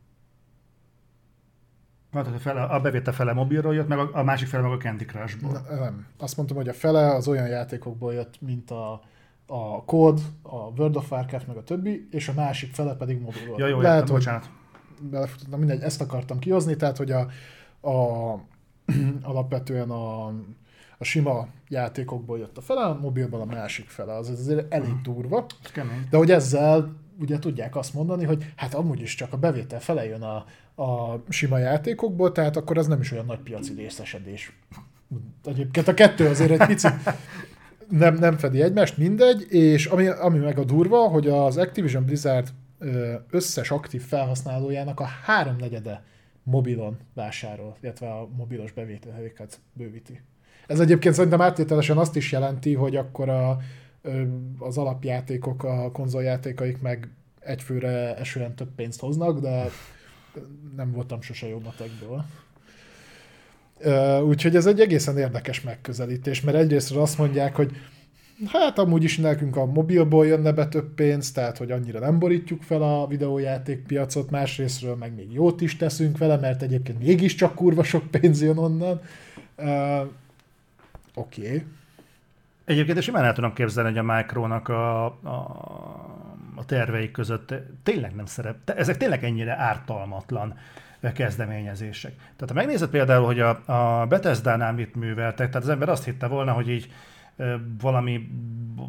Hát 2.13 2.27
a, 2.27 2.39
fele, 2.39 2.63
a 2.63 2.81
bevétel 2.81 3.13
fele 3.13 3.33
mobilról 3.33 3.75
jött, 3.75 3.89
meg 3.89 3.99
a, 3.99 4.11
a 4.13 4.23
másik 4.23 4.49
fele 4.49 4.63
meg 4.63 4.73
a 4.73 4.77
Candy 4.77 5.05
Crushból. 5.05 5.53
Na, 5.53 5.75
nem. 5.75 6.07
Azt 6.19 6.37
mondtam, 6.37 6.57
hogy 6.57 6.69
a 6.69 6.73
fele 6.73 7.15
az 7.15 7.29
olyan 7.29 7.49
játékokból 7.49 8.15
jött, 8.15 8.41
mint 8.41 8.71
a, 8.71 9.03
a 9.51 9.85
Code, 9.85 10.23
a 10.43 10.57
World 10.57 10.97
of 10.97 11.11
Warcraft, 11.11 11.47
meg 11.47 11.57
a 11.57 11.63
többi, 11.63 12.09
és 12.11 12.29
a 12.29 12.33
másik 12.33 12.75
fele 12.75 12.95
pedig 12.95 13.21
mobilról. 13.21 13.59
Ja, 13.59 13.67
jó, 13.67 13.81
Lehet, 13.81 14.01
értem, 14.01 14.15
bocsánat. 14.15 14.51
Belefutottam, 15.01 15.59
mindegy, 15.59 15.83
ezt 15.83 16.01
akartam 16.01 16.39
kihozni, 16.39 16.77
tehát, 16.77 16.97
hogy 16.97 17.11
a, 17.11 17.29
a 17.89 18.35
alapvetően 19.23 19.91
a 19.91 20.33
a 20.99 21.05
sima 21.05 21.49
játékokból 21.69 22.39
jött 22.39 22.57
a 22.57 22.61
fele, 22.61 22.81
a 22.81 22.99
mobilból 23.01 23.41
a 23.41 23.45
másik 23.45 23.89
fele. 23.89 24.15
Az 24.15 24.29
azért 24.29 24.73
elég 24.73 24.89
mhm. 24.89 25.03
durva. 25.03 25.47
De 26.11 26.17
hogy 26.17 26.31
ezzel 26.31 26.97
ugye 27.21 27.39
tudják 27.39 27.77
azt 27.77 27.95
mondani, 27.95 28.25
hogy 28.25 28.53
hát 28.57 28.75
amúgy 28.75 29.01
is 29.01 29.15
csak 29.15 29.33
a 29.33 29.37
bevétel 29.37 29.81
fele 29.81 30.05
jön 30.05 30.23
a, 30.23 30.45
a 30.83 31.21
sima 31.29 31.59
játékokból, 31.59 32.33
tehát 32.33 32.57
akkor 32.57 32.79
az 32.79 32.87
nem 32.87 33.01
is 33.01 33.13
olyan 33.13 33.25
nagy 33.25 33.39
piaci 33.39 33.73
részesedés. 33.75 34.53
Egyébként 35.45 35.89
a 35.89 35.95
kettő 35.95 36.29
azért 36.29 36.51
egy 36.51 36.67
picit 36.67 36.93
nem, 37.91 38.15
nem 38.15 38.37
fedi 38.37 38.63
egymást, 38.63 38.97
mindegy, 38.97 39.47
és 39.53 39.87
ami, 39.87 40.07
ami 40.07 40.39
meg 40.39 40.59
a 40.59 40.65
durva, 40.65 41.09
hogy 41.09 41.29
az 41.29 41.57
Activision 41.57 42.05
Blizzard 42.05 42.49
összes 43.31 43.71
aktív 43.71 44.03
felhasználójának 44.03 45.01
a 45.01 45.05
háromnegyede 45.05 46.03
mobilon 46.43 46.97
vásárol, 47.15 47.77
illetve 47.81 48.11
a 48.11 48.29
mobilos 48.37 48.73
bevételeket 48.73 49.61
bővíti. 49.73 50.21
Ez 50.67 50.81
egyébként 50.81 51.15
szerintem 51.15 51.41
áttételesen 51.41 51.99
azt 51.99 52.17
is 52.17 52.33
jelenti, 52.33 52.75
hogy 52.75 52.97
akkor 52.97 53.29
a, 53.29 53.59
az 54.59 54.79
alapjátékok, 54.79 55.65
a 55.65 55.91
konzoljátékaik 55.93 56.81
meg 56.81 57.09
egyfőre 57.41 58.17
esően 58.17 58.55
több 58.55 58.71
pénzt 58.75 59.01
hoznak, 59.01 59.41
de 59.41 59.71
nem 60.77 60.93
voltam 60.93 61.21
sose 61.21 61.49
jó 61.49 61.61
matekből. 61.65 62.25
Úgyhogy 64.23 64.57
ez 64.57 64.67
egy 64.67 64.81
egészen 64.81 65.19
érdekes 65.19 65.61
megközelítés, 65.61 66.41
mert 66.41 66.57
egyrészt 66.57 66.97
azt 66.97 67.19
mondják, 67.19 67.57
hogy 67.57 67.71
hát 68.47 68.79
amúgy 68.79 69.05
is 69.05 69.19
nekünk 69.19 69.57
a 69.57 69.67
mobilból 69.67 70.27
jönne 70.27 70.53
be 70.53 70.69
több 70.69 70.95
pénz, 70.95 71.33
tehát 71.33 71.59
hogy 71.59 71.71
annyira 71.71 71.99
nem 71.99 72.19
borítjuk 72.19 72.63
fel 72.63 72.83
a 72.83 73.07
videójátékpiacot, 73.07 74.31
másrésztről 74.31 74.95
meg 74.95 75.15
még 75.15 75.33
jót 75.33 75.61
is 75.61 75.77
teszünk 75.77 76.19
vele, 76.19 76.37
mert 76.37 76.63
egyébként 76.63 76.99
mégiscsak 76.99 77.55
kurva 77.55 77.83
sok 77.83 78.11
pénz 78.11 78.43
jön 78.43 78.59
onnan. 78.59 79.01
Oké. 81.15 81.47
Okay. 81.47 81.65
Egyébként 82.65 83.03
simán 83.03 83.25
el 83.25 83.33
tudom 83.33 83.53
képzelni, 83.53 83.89
hogy 83.89 83.99
a 83.99 84.15
Micronak 84.15 84.69
a, 84.69 85.05
a, 85.05 85.29
a 86.55 86.65
terveik 86.67 87.11
között 87.11 87.55
tényleg 87.83 88.15
nem 88.15 88.27
szerep, 88.27 88.71
ezek 88.71 88.97
tényleg 88.97 89.25
ennyire 89.25 89.57
ártalmatlan 89.57 90.59
kezdeményezések. 91.01 92.13
Tehát 92.17 92.49
ha 92.49 92.55
megnézed 92.55 92.91
például, 92.91 93.27
hogy 93.27 93.41
a, 93.41 93.61
a 94.01 94.07
Bethesda-nál 94.07 94.73
mit 94.73 94.95
műveltek, 94.95 95.47
tehát 95.49 95.63
az 95.63 95.69
ember 95.69 95.89
azt 95.89 96.05
hitte 96.05 96.27
volna, 96.27 96.53
hogy 96.53 96.69
így 96.69 96.91
valami, 97.81 98.29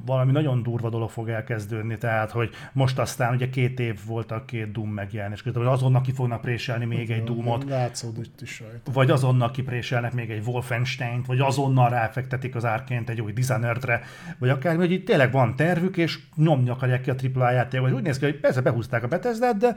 valami 0.06 0.32
nagyon 0.32 0.64
durva 0.64 0.90
dolog 0.90 1.10
fog 1.10 1.30
elkezdődni, 1.30 1.98
tehát 1.98 2.32
hogy 2.32 2.50
most 2.74 3.00
aztán 3.00 3.34
ugye 3.34 3.50
két 3.50 3.80
év 3.80 4.00
volt 4.06 4.32
a 4.32 4.46
két 4.46 4.72
Doom 4.72 4.90
megjelenés, 4.90 5.42
hogy 5.42 5.56
azonnal 5.56 6.02
ki 6.02 6.12
fognak 6.12 6.42
préselni 6.42 6.86
még 6.86 7.12
egy 7.12 7.24
Doomot, 7.24 7.64
Látszódott 7.70 8.42
is 8.42 8.60
rajta. 8.60 8.92
vagy 8.92 9.12
azonnal 9.12 9.52
kipréselnek 9.52 10.14
még 10.14 10.30
egy 10.30 10.46
Wolfenstein-t, 10.46 11.26
vagy 11.26 11.40
azonnal 11.40 11.90
ráfektetik 11.90 12.56
az 12.56 12.66
árként 12.66 13.10
egy 13.10 13.22
új 13.22 13.32
Dishonored-re, 13.32 14.02
vagy 14.38 14.50
akár, 14.50 14.76
hogy 14.76 14.92
itt 14.92 15.06
tényleg 15.06 15.32
van 15.32 15.56
tervük, 15.56 15.98
és 15.98 16.20
nyomni 16.36 16.70
akarják 16.70 17.02
ki 17.02 17.10
a 17.10 17.16
AAA 17.36 17.52
játék, 17.52 17.80
vagy 17.82 17.92
úgy 17.92 18.04
néz 18.04 18.20
ki, 18.20 18.26
hogy 18.26 18.40
persze 18.40 18.62
behúzták 18.62 19.04
a 19.04 19.08
bethesda 19.08 19.54
de 19.54 19.76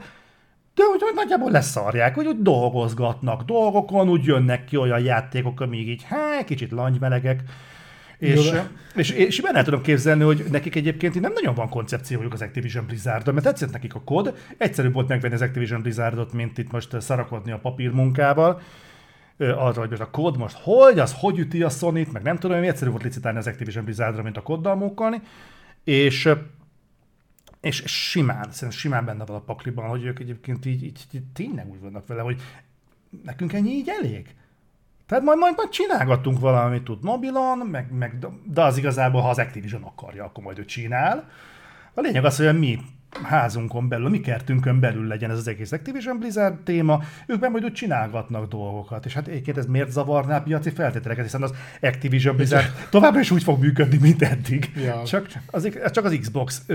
de 0.75 0.83
úgy, 0.93 1.01
hogy 1.01 1.13
nagyjából 1.15 1.51
leszarják, 1.51 2.15
hogy 2.15 2.25
úgy 2.25 2.41
dolgozgatnak 2.41 3.41
dolgokon, 3.41 4.09
úgy 4.09 4.25
jönnek 4.25 4.65
ki 4.65 4.77
olyan 4.77 4.99
játékok, 4.99 5.61
amíg 5.61 5.89
így, 5.89 6.03
hát, 6.03 6.45
kicsit 6.45 6.71
langymelegek, 6.71 7.43
és, 8.23 8.51
Jó, 8.51 8.59
és, 8.95 9.09
és 9.09 9.41
benne 9.41 9.57
el 9.57 9.63
tudom 9.63 9.81
képzelni, 9.81 10.23
hogy 10.23 10.45
nekik 10.51 10.75
egyébként 10.75 11.19
nem 11.19 11.33
nagyon 11.33 11.55
van 11.55 11.69
koncepciójuk 11.69 12.33
az 12.33 12.41
Activision 12.41 12.85
blizzard 12.85 13.33
mert 13.33 13.45
tetszett 13.45 13.71
nekik 13.71 13.95
a 13.95 14.01
kód, 14.01 14.37
egyszerűbb 14.57 14.93
volt 14.93 15.07
megvenni 15.07 15.33
az 15.33 15.41
Activision 15.41 15.81
Blizzardot, 15.81 16.33
mint 16.33 16.57
itt 16.57 16.71
most 16.71 17.01
szarakodni 17.01 17.51
a 17.51 17.57
papírmunkával, 17.57 18.61
arra, 19.37 19.79
hogy 19.79 19.89
most 19.89 20.01
a 20.01 20.09
kód 20.09 20.37
most 20.37 20.57
hogy, 20.61 20.99
az 20.99 21.15
hogy 21.19 21.39
üti 21.39 21.63
a 21.63 21.69
sony 21.69 22.07
meg 22.11 22.23
nem 22.23 22.37
tudom, 22.37 22.57
hogy 22.57 22.67
egyszerű 22.67 22.91
volt 22.91 23.03
licitálni 23.03 23.37
az 23.37 23.47
Activision 23.47 23.83
Blizzardra, 23.83 24.23
mint 24.23 24.37
a 24.37 24.41
kóddal 24.41 24.75
mókolni, 24.75 25.21
és 25.83 26.29
és 27.63 27.83
simán, 27.85 28.47
szerintem 28.51 28.69
simán 28.69 29.05
benne 29.05 29.25
van 29.25 29.35
a 29.35 29.39
pakliban, 29.39 29.89
hogy 29.89 30.03
ők 30.03 30.19
egyébként 30.19 30.65
így, 30.65 30.83
így, 30.83 31.05
így 31.11 31.23
tényleg 31.33 31.69
úgy 31.69 31.79
vannak 31.79 32.07
vele, 32.07 32.21
hogy 32.21 32.41
nekünk 33.23 33.53
ennyi 33.53 33.69
így 33.69 33.89
elég. 34.01 34.35
Tehát 35.05 35.23
majd, 35.23 35.37
majd, 35.37 35.53
majd 35.55 35.69
csinálgattunk 35.69 36.39
valamit 36.39 36.83
tud 36.83 37.03
mobilon, 37.03 37.57
meg, 37.57 37.91
meg, 37.91 38.27
de 38.43 38.61
az 38.61 38.77
igazából, 38.77 39.21
ha 39.21 39.29
az 39.29 39.37
Activision 39.37 39.83
akarja, 39.83 40.23
akkor 40.23 40.43
majd 40.43 40.59
ő 40.59 40.65
csinál. 40.65 41.29
A 41.93 42.01
lényeg 42.01 42.25
az, 42.25 42.37
hogy 42.37 42.45
a 42.45 42.53
mi 42.53 42.79
házunkon 43.23 43.87
belül, 43.87 44.05
a 44.05 44.09
mi 44.09 44.19
kertünkön 44.19 44.79
belül 44.79 45.07
legyen 45.07 45.31
ez 45.31 45.37
az 45.37 45.47
egész 45.47 45.71
Activision 45.71 46.19
Blizzard 46.19 46.63
téma, 46.63 47.03
ők 47.27 47.39
meg 47.39 47.51
majd 47.51 47.63
úgy 47.63 47.73
csinálgatnak 47.73 48.47
dolgokat. 48.47 49.05
És 49.05 49.13
hát 49.13 49.27
egyébként 49.27 49.57
ez 49.57 49.65
miért 49.65 49.91
zavarná 49.91 50.37
a 50.37 50.41
piaci 50.41 50.69
feltételeket, 50.69 51.23
hiszen 51.23 51.43
az 51.43 51.53
Activision 51.81 52.35
Blizzard 52.35 52.65
továbbra 52.89 53.19
is 53.19 53.31
úgy 53.31 53.43
fog 53.43 53.59
működni, 53.59 53.97
mint 53.97 54.21
eddig. 54.21 54.71
Ja. 54.75 55.03
Csak, 55.03 55.27
az, 55.45 55.69
csak 55.91 56.05
az 56.05 56.17
Xbox 56.19 56.65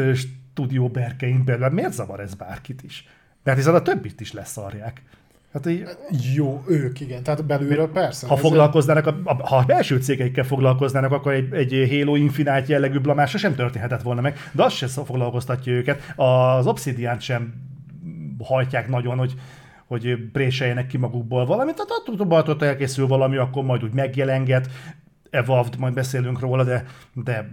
stúdió 0.58 0.88
berkein 0.88 1.44
belül. 1.44 1.68
Miért 1.68 1.92
zavar 1.92 2.20
ez 2.20 2.34
bárkit 2.34 2.82
is? 2.82 3.06
Mert 3.42 3.56
hiszen 3.56 3.74
a 3.74 3.82
többit 3.82 4.20
is 4.20 4.32
leszarják. 4.32 5.02
Hát 5.52 5.66
így, 5.66 5.88
Jó, 6.34 6.62
ők 6.68 7.00
igen, 7.00 7.22
tehát 7.22 7.44
belülről 7.44 7.90
persze. 7.90 8.26
ha 8.26 8.36
foglalkoznának, 8.36 9.06
a, 9.06 9.20
a, 9.24 9.46
ha 9.46 9.56
a 9.56 9.64
belső 9.64 9.98
cégeikkel 9.98 10.44
foglalkoznának, 10.44 11.12
akkor 11.12 11.32
egy, 11.32 11.52
egy 11.52 11.88
Halo 11.90 12.14
Infinite 12.14 12.64
jellegű 12.66 12.98
blamása 12.98 13.38
sem 13.38 13.54
történhetett 13.54 14.02
volna 14.02 14.20
meg, 14.20 14.38
de 14.52 14.64
az 14.64 14.72
sem 14.72 14.88
foglalkoztatja 14.88 15.72
őket. 15.72 16.12
Az 16.16 16.66
Obsidian 16.66 17.20
sem 17.20 17.54
hajtják 18.38 18.88
nagyon, 18.88 19.18
hogy 19.18 19.34
hogy 19.86 20.16
préseljenek 20.32 20.86
ki 20.86 20.96
magukból 20.96 21.46
valamit, 21.46 21.74
tehát 21.74 21.90
attól 21.90 22.44
ott 22.48 22.62
elkészül 22.62 23.06
valami, 23.06 23.36
akkor 23.36 23.64
majd 23.64 23.84
úgy 23.84 23.92
megjelenget, 23.92 24.68
Evolved, 25.30 25.78
majd 25.78 25.94
beszélünk 25.94 26.40
róla, 26.40 26.64
de, 26.64 26.84
de 27.12 27.50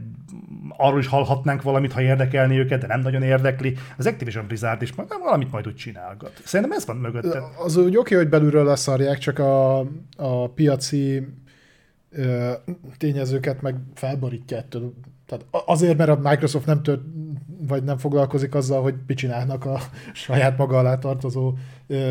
arról 0.77 1.00
is 1.00 1.08
hallhatnánk 1.08 1.62
valamit, 1.62 1.94
ha 1.94 2.01
érdekelni 2.01 2.58
őket, 2.58 2.79
de 2.79 2.88
nem 2.88 3.01
nagyon 3.01 3.22
érdekli. 3.22 3.77
Az 3.98 4.05
Activision 4.05 4.48
Blizzard 4.48 4.82
is 4.82 4.94
majd 4.94 5.10
valamit 5.20 5.51
majd 5.51 5.67
úgy 5.67 5.75
csinálgat. 5.75 6.41
Szerintem 6.44 6.77
ez 6.77 6.86
van 6.86 6.96
mögötte. 6.96 7.44
Az 7.63 7.77
úgy 7.77 7.98
oké, 7.98 8.15
hogy 8.15 8.29
belülről 8.29 8.65
leszarják, 8.65 9.17
csak 9.17 9.39
a, 9.39 9.79
a 10.17 10.50
piaci 10.55 11.27
ö, 12.10 12.51
tényezőket 12.98 13.62
meg 13.62 13.75
felborítja 13.94 14.58
ettől. 14.58 14.94
Tehát 15.25 15.46
azért, 15.50 15.98
mert 15.98 16.10
a 16.10 16.20
Microsoft 16.29 16.65
nem 16.65 16.84
tört, 16.84 17.01
vagy 17.67 17.84
nem 17.84 17.98
foglalkozik 17.98 18.55
azzal, 18.55 18.82
hogy 18.82 18.96
mit 19.08 19.17
csinálnak 19.17 19.65
a 19.65 19.79
saját 20.13 20.58
maga 20.58 20.77
alá 20.77 20.98
tartozó 20.98 21.53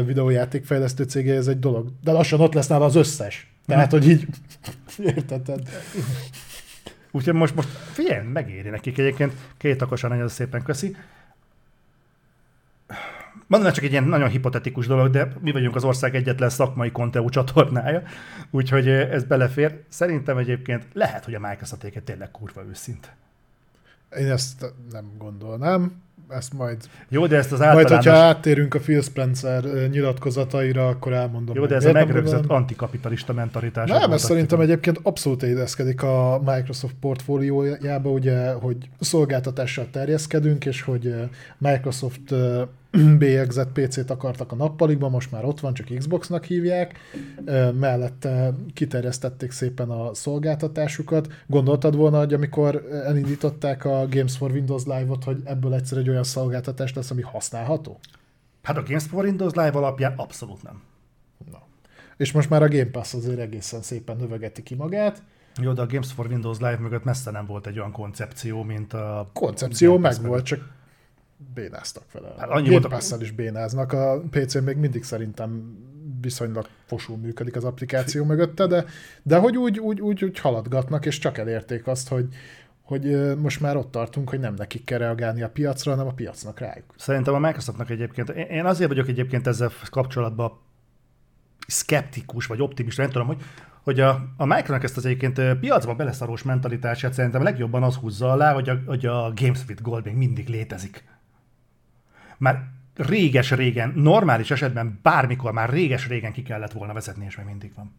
videójátékfejlesztő 0.06 1.04
cégé, 1.04 1.37
ez 1.37 1.47
egy 1.47 1.59
dolog. 1.59 1.88
De 2.02 2.12
lassan 2.12 2.40
ott 2.40 2.54
lesz 2.54 2.66
nála 2.66 2.85
az 2.85 2.94
összes. 2.94 3.53
Tehát, 3.66 3.90
hogy 3.90 4.09
így, 4.09 4.26
érted? 4.99 5.62
Úgyhogy 7.11 7.35
most, 7.35 7.54
most 7.54 7.68
figyelj, 7.68 8.26
megéri 8.26 8.68
nekik 8.68 8.99
egyébként. 8.99 9.33
Két 9.56 9.83
akosan 9.83 10.11
nagyon 10.11 10.28
szépen 10.28 10.62
köszi. 10.62 10.97
Mondom, 13.47 13.73
csak 13.73 13.85
egy 13.85 13.90
ilyen 13.90 14.04
nagyon 14.04 14.28
hipotetikus 14.28 14.87
dolog, 14.87 15.11
de 15.11 15.33
mi 15.40 15.52
vagyunk 15.52 15.76
az 15.76 15.85
ország 15.85 16.14
egyetlen 16.14 16.49
szakmai 16.49 16.90
Conteu 16.90 17.28
csatornája, 17.28 18.02
úgyhogy 18.50 18.88
ez 18.88 19.25
belefér. 19.25 19.83
Szerintem 19.88 20.38
egyébként 20.38 20.87
lehet, 20.92 21.25
hogy 21.25 21.35
a 21.35 21.40
Microsoft 21.40 22.02
tényleg 22.04 22.30
kurva 22.30 22.64
őszinte. 22.64 23.16
Én 24.16 24.30
ezt 24.30 24.73
nem 24.90 25.12
gondolnám, 25.18 26.02
ezt 26.37 26.53
majd... 26.53 26.76
Jó, 27.09 27.26
de 27.26 27.37
ezt 27.37 27.53
az 27.53 27.59
Majd, 27.59 27.71
általános... 27.71 28.05
hogyha 28.05 28.21
áttérünk 28.21 28.75
a 28.75 28.79
Phil 28.79 29.03
Spencer 29.03 29.64
nyilatkozataira, 29.91 30.88
akkor 30.88 31.12
elmondom. 31.12 31.57
Jó, 31.57 31.67
de 31.67 31.75
ez 31.75 31.85
a 31.85 31.93
megrögzött 31.93 32.47
antikapitalista 32.47 33.33
mentalitás. 33.33 33.88
Nem, 33.88 34.12
ez 34.12 34.23
szerintem 34.23 34.61
egyébként 34.61 35.00
abszolút 35.03 35.43
illeszkedik 35.43 36.03
a 36.03 36.41
Microsoft 36.45 36.95
portfóliójába, 37.00 38.11
ugye, 38.11 38.53
hogy 38.53 38.76
szolgáltatással 39.00 39.87
terjeszkedünk, 39.91 40.64
és 40.64 40.83
hogy 40.83 41.14
Microsoft 41.59 42.35
bélyegzett 43.19 43.73
PC-t 43.73 44.11
akartak 44.11 44.53
a 44.53 44.55
nappalikban, 44.55 45.11
most 45.11 45.31
már 45.31 45.45
ott 45.45 45.61
van, 45.61 45.75
csak 45.75 45.87
Xboxnak 45.99 46.45
hívják, 46.45 46.99
mellette 47.79 48.55
kiterjesztették 48.75 49.51
szépen 49.51 49.91
a 49.91 50.15
szolgáltatásukat. 50.15 51.33
Gondoltad 51.47 51.97
volna, 51.97 52.19
hogy 52.19 52.35
amikor 52.35 52.89
elindították 53.05 53.85
a 53.85 54.07
Games 54.11 54.37
for 54.37 54.51
Windows 54.51 54.85
Live-ot, 54.85 55.25
hogy 55.25 55.41
ebből 55.45 55.75
egyszer 55.75 55.99
egy 55.99 56.09
olyan 56.09 56.25
szolgáltatás 56.25 56.95
lesz, 56.95 57.11
ami 57.11 57.23
használható? 57.23 57.99
Hát 58.63 58.77
a 58.77 58.83
Games 58.83 59.05
for 59.05 59.25
Windows 59.25 59.53
Live 59.53 59.71
alapján 59.73 60.13
abszolút 60.17 60.63
nem. 60.63 60.83
Na. 61.51 61.63
És 62.17 62.33
most 62.33 62.51
már 62.51 62.63
a 62.63 62.69
Game 62.69 62.91
Pass 62.91 63.15
azért 63.15 63.39
egészen 63.39 63.83
szépen 63.83 64.17
növegeti 64.17 64.63
ki 64.63 64.75
magát. 64.75 65.23
Jó, 65.63 65.73
de 65.73 65.83
a 65.83 65.87
Games 65.87 66.13
for 66.13 66.27
Windows 66.27 66.59
Live 66.59 66.79
mögött 66.79 67.05
messze 67.05 67.31
nem 67.31 67.47
volt 67.47 67.67
egy 67.67 67.79
olyan 67.79 67.93
koncepció, 67.93 68.63
mint 68.63 68.93
a... 68.93 69.31
koncepció 69.33 69.99
meg 69.99 70.15
volt, 70.23 70.45
csak 70.45 70.61
bénáztak 71.55 72.12
vele. 72.12 72.35
Hát 72.38 72.49
annyi 72.49 72.69
Game 72.69 72.88
Pass-szal 72.88 73.21
is 73.21 73.31
bénáznak, 73.31 73.93
a 73.93 74.23
PC 74.31 74.55
még 74.61 74.76
mindig 74.76 75.05
szerintem 75.05 75.79
viszonylag 76.21 76.67
fosul 76.87 77.17
működik 77.17 77.57
az 77.57 77.64
applikáció 77.64 78.25
mögötte, 78.25 78.67
de, 78.67 78.85
de 79.23 79.38
hogy 79.38 79.57
úgy, 79.57 79.79
úgy, 79.79 80.00
úgy, 80.00 80.25
úgy 80.25 80.38
haladgatnak, 80.38 81.07
és 81.07 81.19
csak 81.19 81.38
elérték 81.38 81.87
azt, 81.87 82.09
hogy, 82.09 82.29
hogy 82.82 83.37
most 83.37 83.61
már 83.61 83.76
ott 83.76 83.91
tartunk, 83.91 84.28
hogy 84.28 84.41
nem 84.41 84.54
nekik 84.54 84.85
kell 84.85 84.99
reagálni 84.99 85.43
a 85.43 85.49
piacra, 85.49 85.91
hanem 85.91 86.06
a 86.06 86.13
piacnak 86.13 86.58
rájuk. 86.58 86.95
Szerintem 86.97 87.35
a 87.35 87.39
Microsoftnak 87.39 87.91
egyébként, 87.91 88.28
én- 88.28 88.65
azért 88.65 88.89
vagyok 88.89 89.08
egyébként 89.08 89.47
ezzel 89.47 89.71
kapcsolatban 89.91 90.61
szkeptikus, 91.67 92.47
vagy 92.47 92.61
optimista, 92.61 93.02
nem 93.02 93.11
tudom, 93.11 93.26
hogy, 93.26 93.43
hogy 93.82 94.00
a, 94.00 94.11
a 94.37 94.45
Microsoftnak 94.45 94.82
ezt 94.85 94.97
az 94.97 95.04
egyébként 95.06 95.58
piacba 95.58 95.95
beleszarós 95.95 96.43
mentalitását 96.43 97.13
szerintem 97.13 97.43
legjobban 97.43 97.82
az 97.82 97.95
húzza 97.95 98.32
alá, 98.32 98.52
hogy 98.52 98.69
a, 98.69 98.78
hogy 98.87 99.06
a 99.06 99.32
Games 99.35 99.61
with 99.69 99.82
Gold 99.82 100.04
még 100.04 100.15
mindig 100.15 100.49
létezik. 100.49 101.04
Már 102.45 102.69
réges-régen, 102.97 103.93
normális 103.97 104.50
esetben 104.50 104.99
bármikor 105.02 105.52
már 105.52 105.71
réges-régen 105.71 106.33
ki 106.33 106.43
kellett 106.43 106.73
volna 106.73 106.93
vezetni, 106.93 107.25
és 107.25 107.37
még 107.37 107.47
mindig 107.47 107.73
van. 107.75 107.93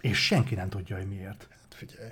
És 0.00 0.24
senki 0.24 0.54
nem 0.54 0.68
tudja, 0.68 0.96
hogy 0.96 1.08
miért. 1.08 1.48
Hát 1.50 1.74
figyelj. 1.74 2.10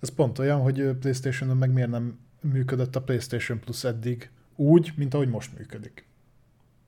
Ez 0.00 0.08
pont 0.08 0.38
olyan, 0.38 0.60
hogy 0.60 0.82
Playstation-on 1.00 1.56
meg 1.56 1.72
miért 1.72 1.90
nem 1.90 2.18
működött 2.40 2.96
a 2.96 3.02
Playstation 3.02 3.60
Plus 3.60 3.84
eddig 3.84 4.30
úgy, 4.56 4.92
mint 4.96 5.14
ahogy 5.14 5.28
most 5.28 5.58
működik. 5.58 6.06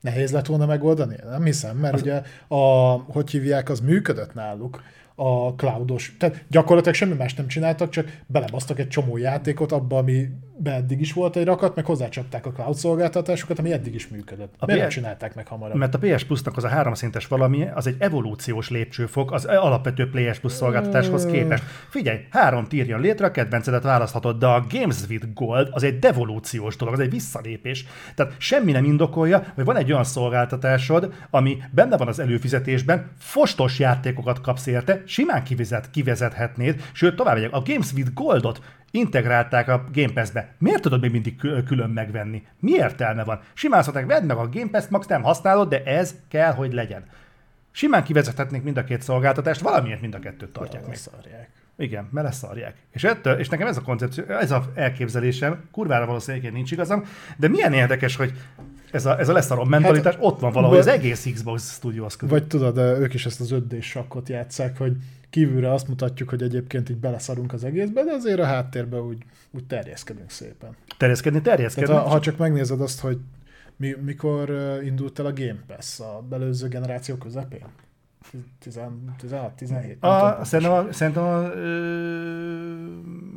Nehéz 0.00 0.32
lett 0.32 0.46
volna 0.46 0.66
megoldani? 0.66 1.16
Nem 1.24 1.44
hiszem, 1.44 1.76
mert 1.76 1.94
az... 1.94 2.00
ugye 2.00 2.22
a, 2.48 2.56
hogy 2.96 3.30
hívják, 3.30 3.68
az 3.68 3.80
működött 3.80 4.34
náluk 4.34 4.82
a 5.20 5.54
cloudos. 5.54 6.16
Tehát 6.18 6.44
gyakorlatilag 6.48 6.96
semmi 6.96 7.14
más 7.14 7.34
nem 7.34 7.46
csináltak, 7.46 7.90
csak 7.90 8.22
belebasztak 8.26 8.78
egy 8.78 8.88
csomó 8.88 9.16
játékot 9.16 9.72
abba, 9.72 9.98
ami 9.98 10.28
be 10.60 10.72
eddig 10.72 11.00
is 11.00 11.12
volt 11.12 11.36
egy 11.36 11.44
rakat, 11.44 11.74
meg 11.74 11.84
hozzácsapták 11.84 12.46
a 12.46 12.52
cloud 12.52 12.74
szolgáltatásokat, 12.74 13.58
ami 13.58 13.72
eddig 13.72 13.94
is 13.94 14.08
működött. 14.08 14.54
A 14.58 14.66
Miért 14.66 14.86
PS 14.86 14.94
csinálták 14.94 15.34
meg 15.34 15.46
hamarabb? 15.46 15.76
Mert 15.76 15.94
a 15.94 15.98
PS 15.98 16.24
Plus-nak 16.24 16.56
az 16.56 16.64
a 16.64 16.68
háromszintes 16.68 17.26
valami, 17.26 17.68
az 17.74 17.86
egy 17.86 17.96
evolúciós 17.98 18.70
lépcsőfok 18.70 19.32
az 19.32 19.44
alapvető 19.44 20.10
PS 20.10 20.38
Plus 20.38 20.52
szolgáltatáshoz 20.52 21.26
képest. 21.26 21.62
Figyelj, 21.88 22.18
három 22.30 22.64
tír 22.64 22.88
jön 22.88 23.00
létre, 23.00 23.26
a 23.26 23.30
kedvencedet 23.30 23.82
választhatod, 23.82 24.38
de 24.38 24.46
a 24.46 24.66
Games 24.70 24.96
with 25.08 25.26
Gold 25.34 25.68
az 25.70 25.82
egy 25.82 25.98
devolúciós 25.98 26.76
dolog, 26.76 26.94
az 26.94 27.00
egy 27.00 27.10
visszalépés. 27.10 27.86
Tehát 28.14 28.34
semmi 28.38 28.72
nem 28.72 28.84
indokolja, 28.84 29.52
hogy 29.54 29.64
van 29.64 29.76
egy 29.76 29.92
olyan 29.92 30.04
szolgáltatásod, 30.04 31.12
ami 31.30 31.58
benne 31.70 31.96
van 31.96 32.08
az 32.08 32.18
előfizetésben, 32.18 33.10
fostos 33.18 33.78
játékokat 33.78 34.40
kapsz 34.40 34.66
érte, 34.66 35.02
simán 35.08 35.44
kivezet, 35.44 35.90
kivezethetnéd, 35.90 36.84
sőt, 36.92 37.16
tovább 37.16 37.34
megyek, 37.34 37.52
a 37.52 37.62
Games 37.62 37.92
with 37.92 38.12
Goldot 38.14 38.60
integrálták 38.90 39.68
a 39.68 39.84
Game 39.92 40.12
Pass-be. 40.12 40.54
Miért 40.58 40.82
tudod 40.82 41.00
még 41.00 41.10
mindig 41.10 41.36
kü- 41.36 41.64
külön 41.64 41.90
megvenni? 41.90 42.42
Mi 42.60 42.70
értelme 42.70 43.24
van? 43.24 43.40
Simán 43.54 43.82
szólták, 43.82 44.06
vedd 44.06 44.24
meg 44.24 44.36
a 44.36 44.48
Game 44.48 44.70
Pass-t, 44.70 44.90
max 44.90 45.06
nem 45.06 45.22
használod, 45.22 45.68
de 45.68 45.82
ez 45.84 46.14
kell, 46.28 46.52
hogy 46.52 46.72
legyen. 46.72 47.04
Simán 47.70 48.04
kivezethetnék 48.04 48.62
mind 48.62 48.76
a 48.76 48.84
két 48.84 49.02
szolgáltatást, 49.02 49.60
valamiért 49.60 50.00
mind 50.00 50.14
a 50.14 50.18
kettőt 50.18 50.52
tartják 50.52 50.86
meg. 50.86 50.96
Szarják. 50.96 51.50
Igen, 51.76 52.08
mert 52.10 52.26
leszarják. 52.26 52.74
És, 52.90 53.04
ettől, 53.04 53.38
és 53.38 53.48
nekem 53.48 53.66
ez 53.66 53.76
a 53.76 53.82
koncepció, 53.82 54.24
ez 54.24 54.50
a 54.50 54.72
elképzelésem, 54.74 55.68
kurvára 55.72 56.06
valószínűleg 56.06 56.52
nincs 56.52 56.72
igazam, 56.72 57.04
de 57.36 57.48
milyen 57.48 57.72
érdekes, 57.72 58.16
hogy 58.16 58.32
ez 58.90 59.06
a, 59.06 59.18
ez 59.18 59.28
a 59.28 59.32
leszarom 59.32 59.68
mentalitás 59.68 60.14
hát, 60.14 60.24
ott 60.24 60.40
van 60.40 60.52
valahogy 60.52 60.76
vagy- 60.76 60.86
az 60.86 60.94
egész 60.94 61.28
Xbox 61.32 61.74
Studios 61.74 62.16
között. 62.16 62.38
Vagy 62.38 62.46
tudod, 62.46 62.76
ők 62.76 63.14
is 63.14 63.26
ezt 63.26 63.40
az 63.40 63.50
5 63.50 63.82
sakkot 63.82 64.28
játszák, 64.28 64.78
hogy 64.78 64.96
kívülre 65.30 65.72
azt 65.72 65.88
mutatjuk, 65.88 66.28
hogy 66.28 66.42
egyébként 66.42 66.90
így 66.90 66.96
beleszarunk 66.96 67.52
az 67.52 67.64
egészbe, 67.64 68.04
de 68.04 68.12
azért 68.12 68.40
a 68.40 68.44
háttérben 68.44 69.00
úgy, 69.00 69.18
úgy 69.50 69.64
terjeszkedünk 69.64 70.30
szépen. 70.30 70.76
Terjeszkedni, 70.96 71.40
terjeszkedni. 71.40 71.88
Tehát 71.88 72.06
ha, 72.06 72.08
ha 72.10 72.20
csak 72.20 72.36
megnézed 72.36 72.80
azt, 72.80 73.00
hogy 73.00 73.18
mi, 73.76 73.94
mikor 74.04 74.50
uh, 74.50 74.86
indult 74.86 75.18
el 75.18 75.26
a 75.26 75.32
Game 75.32 75.62
Pass 75.66 76.00
a 76.00 76.22
belőző 76.28 76.68
generáció 76.68 77.16
közepén? 77.16 77.66
16-17? 78.64 79.98
A, 80.00 80.44
szerintem 80.44 80.76
a, 80.76 80.92
szerintem 80.92 81.22
a, 81.22 81.42
ö, 81.54 81.78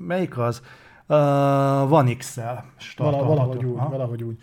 melyik 0.08 0.38
az? 0.38 0.62
A, 1.06 1.16
van 1.88 2.18
X-el 2.18 2.66
Vala, 2.98 3.24
valahogy 3.24 3.66
úgy, 3.66 3.78
Aha. 3.78 3.90
valahogy 3.90 4.24
úgy. 4.24 4.38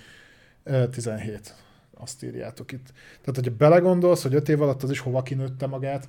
Ö, 0.68 0.88
17. 0.88 1.54
Azt 1.94 2.22
írjátok 2.22 2.72
itt. 2.72 2.92
Tehát, 3.20 3.35
hogyha 3.35 3.52
belegondolsz, 3.59 4.22
hogy 4.22 4.35
5 4.35 4.48
év 4.48 4.62
alatt 4.62 4.83
az 4.83 4.90
is 4.90 4.98
hova 4.98 5.22
kinőtte 5.22 5.66
magát, 5.66 6.09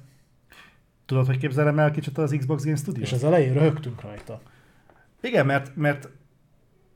Tudod, 1.06 1.26
hogy 1.26 1.38
képzelem 1.38 1.80
el 1.80 1.92
kicsit 1.92 2.18
az 2.18 2.36
Xbox 2.40 2.64
Game 2.64 2.76
Studios? 2.76 3.08
és 3.08 3.16
az 3.16 3.24
elején 3.24 3.54
röhögtünk 3.54 4.02
rajta. 4.02 4.42
Igen, 5.22 5.46
mert, 5.46 5.76
mert 5.76 6.10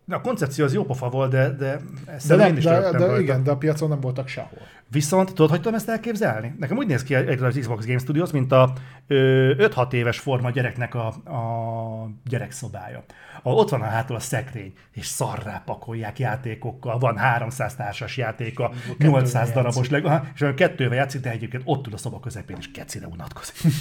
a 0.07 0.21
koncepció 0.21 0.65
az 0.65 0.73
jó 0.73 0.85
pofa 0.85 1.09
volt, 1.09 1.31
de, 1.31 1.49
de 1.49 1.79
De, 2.27 2.35
nem, 2.35 2.57
is 2.57 2.63
de, 2.63 2.79
de 2.79 2.89
rajta. 2.89 3.19
igen, 3.19 3.43
de 3.43 3.51
a 3.51 3.57
piacon 3.57 3.89
nem 3.89 3.99
voltak 3.99 4.27
sehol. 4.27 4.59
Viszont 4.91 5.27
tudod, 5.27 5.49
hogy 5.49 5.59
tudom 5.59 5.75
ezt 5.77 5.89
elképzelni? 5.89 6.55
Nekem 6.59 6.77
úgy 6.77 6.87
néz 6.87 7.03
ki 7.03 7.15
egy- 7.15 7.41
az 7.43 7.57
Xbox 7.59 7.85
Game 7.85 7.97
Studios, 7.99 8.31
mint 8.31 8.51
a 8.51 8.73
ö, 9.07 9.53
5-6 9.57 9.93
éves 9.93 10.19
forma 10.19 10.49
gyereknek 10.51 10.95
a, 10.95 11.07
a 11.07 12.09
gyerekszobája. 12.25 13.03
Ahol 13.43 13.57
ott 13.59 13.69
van 13.69 13.81
a 13.81 13.85
hátul 13.85 14.15
a 14.15 14.19
szekrény, 14.19 14.73
és 14.91 15.05
szarrá 15.05 15.61
pakolják 15.65 16.19
játékokkal, 16.19 16.97
van 16.99 17.17
300 17.17 17.75
társas 17.75 18.17
játéka, 18.17 18.71
800 18.97 19.33
játszik. 19.33 19.53
darabos 19.53 19.89
leg, 19.89 20.05
és 20.35 20.41
olyan 20.41 20.55
kettővel 20.55 20.97
játszik, 20.97 21.21
de 21.21 21.29
egyébként 21.31 21.63
ott 21.65 21.87
ül 21.87 21.93
a 21.93 21.97
szoba 21.97 22.19
közepén, 22.19 22.57
és 22.59 22.71
kecire 22.71 23.07
unatkozik. 23.07 23.55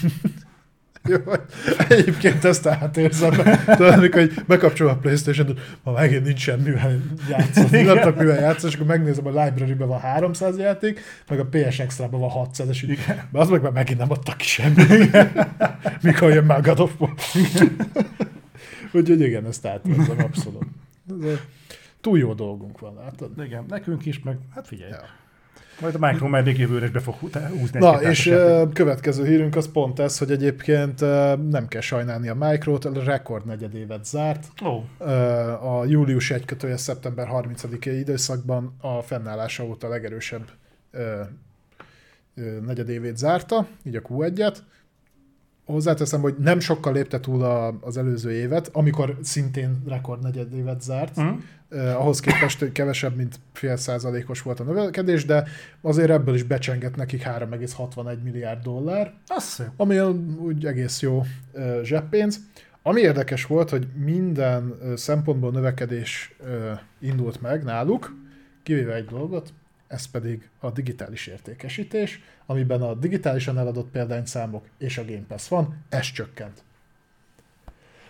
Jó, 1.05 1.17
egyébként 1.89 2.45
ezt 2.45 2.67
átérzem. 2.67 3.31
Tudod, 3.65 3.93
amikor 3.93 4.21
hogy 4.21 4.45
bekapcsolom 4.47 4.93
a 4.93 4.97
Playstation-t, 4.97 5.61
ma 5.83 5.93
megint 5.93 6.25
nincs 6.25 6.41
semmivel 6.41 7.01
játszani, 7.29 7.83
nem 7.83 7.99
tudok 7.99 8.19
mivel 8.19 8.41
játszani, 8.41 8.69
és 8.73 8.75
akkor 8.75 8.87
megnézem, 8.87 9.27
a 9.27 9.45
library-ben 9.45 9.89
van 9.89 10.01
300 10.01 10.59
játék, 10.59 11.01
meg 11.29 11.41
a 11.41 11.47
PS 11.51 11.79
Extra-ban 11.79 12.21
van 12.21 12.29
600, 12.29 12.69
és 12.69 12.83
így, 12.83 12.99
az 13.33 13.49
meg 13.49 13.63
már 13.63 13.73
megint 13.73 13.99
nem 13.99 14.11
adtak 14.11 14.37
ki 14.37 14.47
semmit. 14.47 15.17
Mikor 16.03 16.33
jön 16.33 16.45
már 16.45 16.61
God 16.61 16.81
of 16.81 16.93
War. 16.99 17.15
Úgyhogy 18.93 19.21
igen, 19.21 19.47
ezt 19.47 19.67
átérzem 19.67 20.19
abszolút. 20.19 20.67
Túl 22.01 22.19
jó 22.19 22.33
dolgunk 22.33 22.79
van, 22.79 22.95
látod? 22.95 23.31
Igen, 23.45 23.65
nekünk 23.69 24.07
is, 24.07 24.23
meg 24.23 24.39
hát 24.55 24.67
figyelj. 24.67 24.91
Ja. 24.91 25.22
Majd 25.81 25.95
a 25.95 26.07
Micro 26.07 26.29
már 26.29 26.45
még 26.45 26.59
jövőre 26.59 26.89
be 26.89 27.01
fog 27.01 27.15
húzni 27.59 27.79
Na, 27.79 28.03
és 28.03 28.27
uh, 28.27 28.73
következő 28.73 29.27
hírünk 29.27 29.57
az 29.57 29.73
pont 29.73 29.99
ez, 29.99 30.19
hogy 30.19 30.31
egyébként 30.31 31.01
nem 31.51 31.69
kell 31.69 31.81
sajnálni 31.81 32.29
a 32.29 32.35
Micro-t, 32.35 32.85
a 32.85 33.05
rekord 33.05 33.47
negyedévet 33.47 34.05
zárt. 34.05 34.47
Oh. 34.63 34.83
A 35.79 35.85
július 35.85 36.31
1 36.31 36.45
kötője 36.45 36.77
szeptember 36.77 37.29
30-i 37.33 37.97
időszakban 37.99 38.77
a 38.81 39.01
fennállása 39.01 39.65
óta 39.65 39.87
a 39.87 39.91
legerősebb 39.91 40.51
negyedévét 42.67 43.17
zárta, 43.17 43.67
így 43.85 43.97
a 43.97 44.01
Q1-et. 44.01 44.57
Hozzáteszem, 45.73 46.21
hogy 46.21 46.35
nem 46.39 46.61
sokkal 46.61 46.93
lépte 46.93 47.21
túl 47.21 47.43
a, 47.43 47.79
az 47.81 47.97
előző 47.97 48.33
évet, 48.33 48.69
amikor 48.73 49.19
szintén 49.23 49.83
rekord 49.87 50.23
negyedévet 50.23 50.83
zárt. 50.83 51.21
Mm 51.21 51.29
eh, 51.69 52.01
ahhoz 52.01 52.21
képest 52.21 52.59
hogy 52.59 52.73
kevesebb, 52.73 53.17
mint 53.17 53.41
fél 53.53 53.77
százalékos 53.77 54.43
volt 54.43 54.61
a 54.61 54.65
növekedés, 54.65 55.25
de 55.25 55.45
azért 55.81 56.11
ebből 56.11 56.35
is 56.35 56.43
becsengett 56.43 56.97
nekik 56.97 57.23
3,61 57.23 58.23
milliárd 58.23 58.63
dollár, 58.63 59.13
Azt 59.27 59.71
ami 59.77 59.99
úgy 60.39 60.67
egész 60.67 61.01
jó 61.01 61.23
eh, 61.55 61.81
zseppénz. 61.83 62.41
Ami 62.83 63.01
érdekes 63.01 63.47
volt, 63.47 63.71
hogy 63.71 63.87
minden 64.05 64.79
eh, 64.83 64.97
szempontból 64.97 65.51
növekedés 65.51 66.35
eh, 66.45 66.79
indult 67.01 67.41
meg 67.41 67.65
náluk, 67.65 68.15
kivéve 68.63 68.95
egy 68.95 69.07
dolgot, 69.07 69.53
ez 69.93 70.07
pedig 70.07 70.49
a 70.59 70.71
digitális 70.71 71.27
értékesítés, 71.27 72.21
amiben 72.47 72.83
a 72.83 72.95
digitálisan 72.95 73.59
eladott 73.59 73.91
példányszámok 73.91 74.67
és 74.79 74.99
a 74.99 75.05
Game 75.05 75.25
Pass 75.29 75.49
van, 75.49 75.85
ez 75.89 76.11
csökkent. 76.13 76.63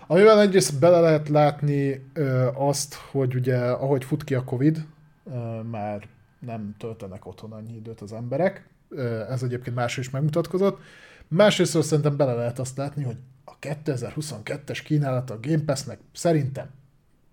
Amivel 0.06 0.40
egyrészt 0.40 0.78
bele 0.78 1.00
lehet 1.00 1.28
látni 1.28 2.04
ö, 2.12 2.48
azt, 2.54 2.94
hogy 2.94 3.34
ugye 3.34 3.58
ahogy 3.58 4.04
fut 4.04 4.24
ki 4.24 4.34
a 4.34 4.44
Covid, 4.44 4.86
ö, 5.24 5.62
már 5.62 6.08
nem 6.38 6.74
töltenek 6.78 7.26
otthon 7.26 7.52
annyi 7.52 7.74
időt 7.74 8.00
az 8.00 8.12
emberek, 8.12 8.68
ö, 8.88 9.30
ez 9.30 9.42
egyébként 9.42 9.76
másról 9.76 10.04
is 10.04 10.10
megmutatkozott. 10.10 10.80
Másrészt 11.28 11.82
szerintem 11.82 12.16
bele 12.16 12.32
lehet 12.32 12.58
azt 12.58 12.76
látni, 12.76 13.02
hogy 13.02 13.16
a 13.44 13.58
2022-es 13.60 14.80
kínálat 14.84 15.30
a 15.30 15.38
Game 15.40 15.62
Pass-nek 15.64 15.98
szerintem 16.12 16.70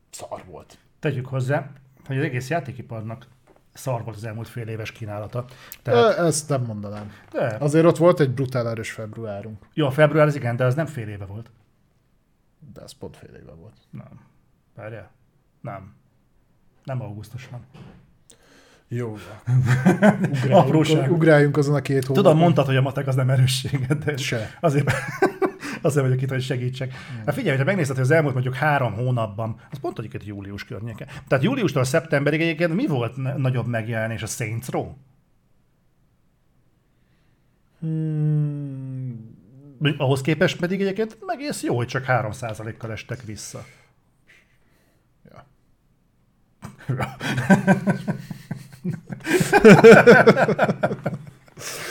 szar 0.09 0.43
volt. 0.45 0.77
Tegyük 0.99 1.25
hozzá, 1.25 1.71
hogy 2.05 2.17
az 2.17 2.23
egész 2.23 2.49
játékiparnak 2.49 3.27
szar 3.79 4.03
volt 4.03 4.15
az 4.15 4.25
elmúlt 4.25 4.47
fél 4.47 4.67
éves 4.67 4.91
kínálata. 4.91 5.45
Tehát... 5.81 6.17
Ezt 6.17 6.49
nem 6.49 6.63
mondanám. 6.63 7.11
De. 7.31 7.57
Azért 7.59 7.85
ott 7.85 7.97
volt 7.97 8.19
egy 8.19 8.31
brutál 8.31 8.69
erős 8.69 8.91
februárunk. 8.91 9.65
Jó, 9.73 9.89
február 9.89 10.27
az 10.27 10.35
igen, 10.35 10.55
de 10.55 10.65
az 10.65 10.75
nem 10.75 10.85
fél 10.85 11.07
éve 11.07 11.25
volt. 11.25 11.51
De 12.73 12.81
ez 12.81 12.91
pont 12.91 13.17
fél 13.17 13.35
éve 13.35 13.51
volt. 13.51 13.75
Nem. 13.89 14.19
Várjál? 14.75 15.11
Nem. 15.61 15.93
Nem 16.83 17.01
augusztusban. 17.01 17.65
Jó. 18.87 19.15
Ugráljunk, 20.43 21.11
ugráljunk 21.11 21.57
azon 21.57 21.75
a 21.75 21.81
két 21.81 22.05
hónapon. 22.05 22.23
Tudom, 22.23 22.37
mondtad, 22.37 22.65
hogy 22.65 22.75
a 22.75 22.81
matek 22.81 23.07
az 23.07 23.15
nem 23.15 23.29
erősséget, 23.29 23.97
de 23.97 24.17
Se. 24.17 24.57
azért, 24.59 24.91
azért 25.81 26.05
vagyok 26.05 26.21
itt, 26.21 26.29
hogy 26.29 26.41
segítsek. 26.41 26.93
Hát 27.25 27.35
figyelj, 27.35 27.57
ha 27.57 27.63
megnézed, 27.63 27.95
hogy 27.95 28.03
az 28.03 28.11
elmúlt 28.11 28.33
mondjuk 28.33 28.55
három 28.55 28.93
hónapban, 28.93 29.59
az 29.71 29.79
pont 29.79 29.99
egy 29.99 30.27
július 30.27 30.65
környéke. 30.65 31.07
Tehát 31.27 31.43
júliustól 31.43 31.83
szeptemberig 31.83 32.41
egyébként 32.41 32.73
mi 32.73 32.87
volt 32.87 33.37
nagyobb 33.37 33.67
megjelenés 33.67 34.21
a 34.21 34.27
Saints 34.27 34.67
Row? 34.67 34.93
Hmm, 37.79 39.37
ahhoz 39.97 40.21
képest 40.21 40.59
pedig 40.59 40.81
egyébként 40.81 41.17
egész 41.27 41.63
jó, 41.63 41.75
hogy 41.75 41.87
csak 41.87 42.03
3%-kal 42.07 42.91
estek 42.91 43.23
vissza. 43.23 43.65
Ja. 45.29 45.45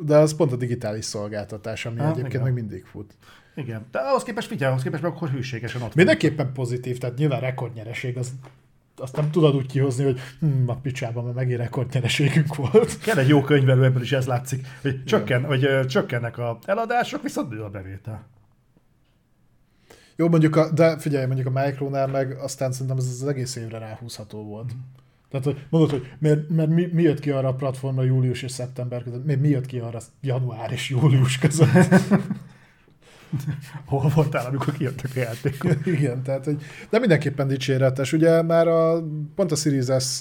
De 0.00 0.16
az 0.16 0.36
pont 0.36 0.52
a 0.52 0.56
digitális 0.56 1.04
szolgáltatás, 1.04 1.86
ami 1.86 1.98
ha, 1.98 2.04
egyébként 2.04 2.28
igen. 2.28 2.42
meg 2.42 2.52
mindig 2.52 2.84
fut. 2.84 3.14
Igen, 3.54 3.86
de 3.90 3.98
ahhoz 3.98 4.22
képest 4.22 4.48
figyelj, 4.48 4.70
ahhoz 4.70 4.82
képest 4.82 5.02
meg 5.02 5.12
akkor 5.12 5.28
hűségesen 5.28 5.82
ott 5.82 5.94
Mindenképpen 5.94 6.52
pozitív, 6.52 6.98
tehát 6.98 7.16
nyilván 7.16 7.40
rekordnyereség, 7.40 8.16
az 8.16 8.32
azt 8.98 9.16
nem 9.16 9.30
tudod 9.30 9.54
úgy 9.54 9.66
kihozni, 9.66 10.04
hogy 10.04 10.20
hm, 10.40 10.68
a 10.68 10.76
picsában, 10.76 11.24
mert 11.24 11.36
megint 11.36 11.58
rekordnyereségünk 11.58 12.54
volt. 12.54 12.98
Kell 12.98 13.18
egy 13.18 13.28
jó 13.28 13.40
könyvelő, 13.40 13.84
ebből 13.84 14.02
is 14.02 14.12
ez 14.12 14.26
látszik, 14.26 14.66
hogy, 14.82 15.04
csökken, 15.04 15.44
hogy 15.44 15.64
uh, 15.64 15.84
csökkennek 15.84 16.38
a 16.38 16.58
eladások, 16.64 17.22
viszont 17.22 17.50
nő 17.50 17.62
a 17.62 17.70
bevétel. 17.70 18.26
Jó, 20.16 20.28
mondjuk, 20.28 20.56
a, 20.56 20.70
de 20.70 20.98
figyelj, 20.98 21.26
mondjuk 21.26 21.56
a 21.56 21.64
Micronál 21.64 22.06
meg 22.06 22.38
aztán 22.38 22.72
szerintem 22.72 22.96
ez 22.96 23.06
az 23.06 23.26
egész 23.26 23.56
évre 23.56 23.78
ráhúzható 23.78 24.44
volt. 24.44 24.74
Mm. 24.74 24.78
Tehát, 25.30 25.46
hogy 25.46 25.66
mondod, 25.68 25.90
hogy 25.90 26.10
miért, 26.18 26.48
mert 26.48 26.68
mi, 26.68 26.88
mi 26.92 27.02
jött 27.02 27.20
ki 27.20 27.30
arra 27.30 27.48
a 27.48 27.54
platformra 27.54 28.02
július 28.02 28.42
és 28.42 28.50
szeptember 28.50 29.02
között, 29.02 29.24
miért 29.24 29.40
mi 29.40 29.48
jött 29.48 29.66
ki 29.66 29.78
arra 29.78 29.98
január 30.20 30.72
és 30.72 30.90
július 30.90 31.38
között? 31.38 31.70
Hol 33.84 34.10
voltál, 34.14 34.46
amikor 34.46 34.72
kijöttek 34.72 35.10
a 35.14 35.18
játékok? 35.18 35.86
Igen, 35.86 36.22
tehát, 36.22 36.44
hogy, 36.44 36.62
de 36.90 36.98
mindenképpen 36.98 37.48
dicséretes. 37.48 38.12
Ugye 38.12 38.42
már 38.42 38.68
a, 38.68 39.02
pont 39.34 39.52
a 39.52 39.56
Series 39.56 39.86
S 39.98 40.20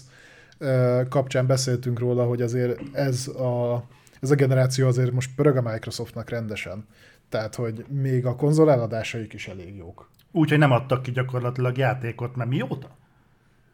kapcsán 1.09 1.47
beszéltünk 1.47 1.99
róla, 1.99 2.25
hogy 2.25 2.41
azért 2.41 2.81
ez 2.91 3.27
a, 3.27 3.83
ez 4.21 4.31
a 4.31 4.35
generáció 4.35 4.87
azért 4.87 5.11
most 5.11 5.29
pörög 5.35 5.57
a 5.57 5.61
Microsoftnak 5.61 6.29
rendesen. 6.29 6.85
Tehát, 7.29 7.55
hogy 7.55 7.85
még 7.89 8.25
a 8.25 8.35
konzol 8.35 8.71
eladásaik 8.71 9.33
is 9.33 9.47
elég 9.47 9.75
jók. 9.75 10.09
Úgyhogy 10.31 10.57
nem 10.57 10.71
adtak 10.71 11.01
ki 11.01 11.11
gyakorlatilag 11.11 11.77
játékot, 11.77 12.35
mert 12.35 12.49
mióta? 12.49 12.97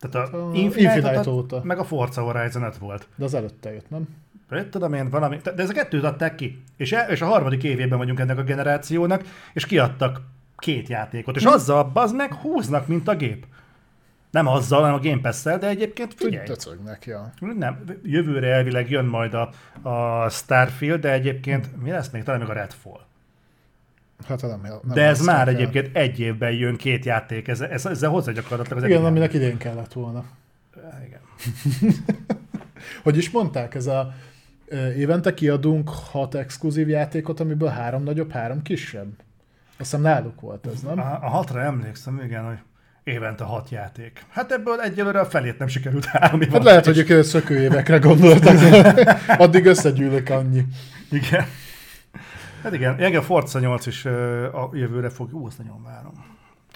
Tehát 0.01 0.33
a, 0.33 0.49
a 0.49 0.53
Infinite, 0.53 0.95
Infinite 0.95 1.29
óta. 1.29 1.61
Meg 1.63 1.79
a 1.79 1.83
Forza 1.83 2.21
Horizon 2.21 2.63
5 2.63 2.77
volt. 2.77 3.07
De 3.15 3.23
az 3.23 3.33
előtte 3.33 3.73
jött, 3.73 3.89
nem? 3.89 4.07
tudom 4.69 4.93
én, 4.93 5.09
valami, 5.09 5.37
de 5.43 5.53
ez 5.57 5.69
a 5.69 5.73
kettőt 5.73 6.03
adták 6.03 6.35
ki. 6.35 6.63
És, 6.77 6.91
el, 6.91 7.09
és 7.09 7.21
a 7.21 7.25
harmadik 7.25 7.63
évében 7.63 7.97
vagyunk 7.97 8.19
ennek 8.19 8.37
a 8.37 8.43
generációnak, 8.43 9.23
és 9.53 9.65
kiadtak 9.65 10.21
két 10.57 10.87
játékot, 10.87 11.35
és 11.35 11.43
hm. 11.43 11.49
azzal 11.49 11.83
bazd 11.83 12.15
meg 12.15 12.33
húznak, 12.33 12.87
mint 12.87 13.07
a 13.07 13.15
gép. 13.15 13.45
Nem 14.31 14.47
azzal, 14.47 14.79
hanem 14.79 14.95
a 14.95 14.99
Game 14.99 15.21
pass 15.21 15.43
de 15.43 15.67
egyébként 15.67 16.13
figyelj. 16.13 16.45
Töcögnek, 16.45 17.05
ja. 17.05 17.33
Nem, 17.39 17.83
jövőre 18.03 18.53
elvileg 18.53 18.89
jön 18.89 19.05
majd 19.05 19.33
a, 19.33 19.49
a 19.89 20.29
Starfield, 20.29 21.01
de 21.01 21.11
egyébként 21.11 21.81
mi 21.81 21.91
lesz 21.91 22.09
még? 22.09 22.23
Talán 22.23 22.39
még 22.39 22.49
a 22.49 22.53
Redfall. 22.53 22.99
Hát 24.27 24.41
nem, 24.41 24.62
nem 24.62 24.79
De 24.93 25.05
ez 25.05 25.25
már 25.25 25.47
el. 25.47 25.53
egyébként 25.53 25.95
egy 25.95 26.19
évben 26.19 26.51
jön 26.51 26.75
két 26.75 27.05
játék, 27.05 27.47
ez, 27.47 27.62
ez, 27.62 27.86
ezzel 27.86 28.10
hozzá 28.10 28.31
gyakorlatilag 28.31 28.77
az 28.77 28.89
Igen, 28.89 29.05
aminek 29.05 29.34
idén 29.34 29.57
kellett 29.57 29.93
volna. 29.93 30.23
Igen. 31.05 31.19
hogy 33.03 33.17
is 33.17 33.29
mondták, 33.29 33.75
ez 33.75 33.88
a 33.88 34.13
évente 34.97 35.34
kiadunk 35.34 35.89
hat 35.89 36.36
exkluzív 36.36 36.89
játékot, 36.89 37.39
amiből 37.39 37.69
három 37.69 38.03
nagyobb, 38.03 38.31
három 38.31 38.62
kisebb. 38.62 39.10
Azt 39.67 39.89
hiszem 39.89 40.01
náluk 40.01 40.41
volt 40.41 40.67
ez, 40.73 40.81
nem? 40.81 40.99
A, 40.99 41.19
a 41.21 41.29
hatra 41.29 41.62
emlékszem, 41.62 42.21
igen, 42.25 42.43
hogy 42.43 42.57
évente 43.03 43.43
hat 43.43 43.69
játék. 43.69 44.25
Hát 44.29 44.51
ebből 44.51 44.81
egyelőre 44.81 45.19
a 45.19 45.25
felét 45.25 45.57
nem 45.57 45.67
sikerült 45.67 46.05
három 46.05 46.41
Hát 46.51 46.63
lehet, 46.63 46.86
hogy 46.86 47.10
ők 47.10 47.23
szökő 47.23 47.60
évekre 47.60 47.97
gondoltak. 47.97 48.55
Addig 49.38 49.65
összegyűlök 49.65 50.29
annyi. 50.29 50.65
Igen. 51.12 51.45
Hát 52.62 52.74
igen, 52.74 53.04
igen, 53.04 53.21
Forza 53.21 53.60
8 53.60 53.86
is 53.86 54.06
a 54.06 54.69
jövőre 54.74 55.10
fog. 55.10 55.34
Ú, 55.34 55.45
azt 55.45 55.58
nagyon 55.58 55.84
várom. 55.84 56.13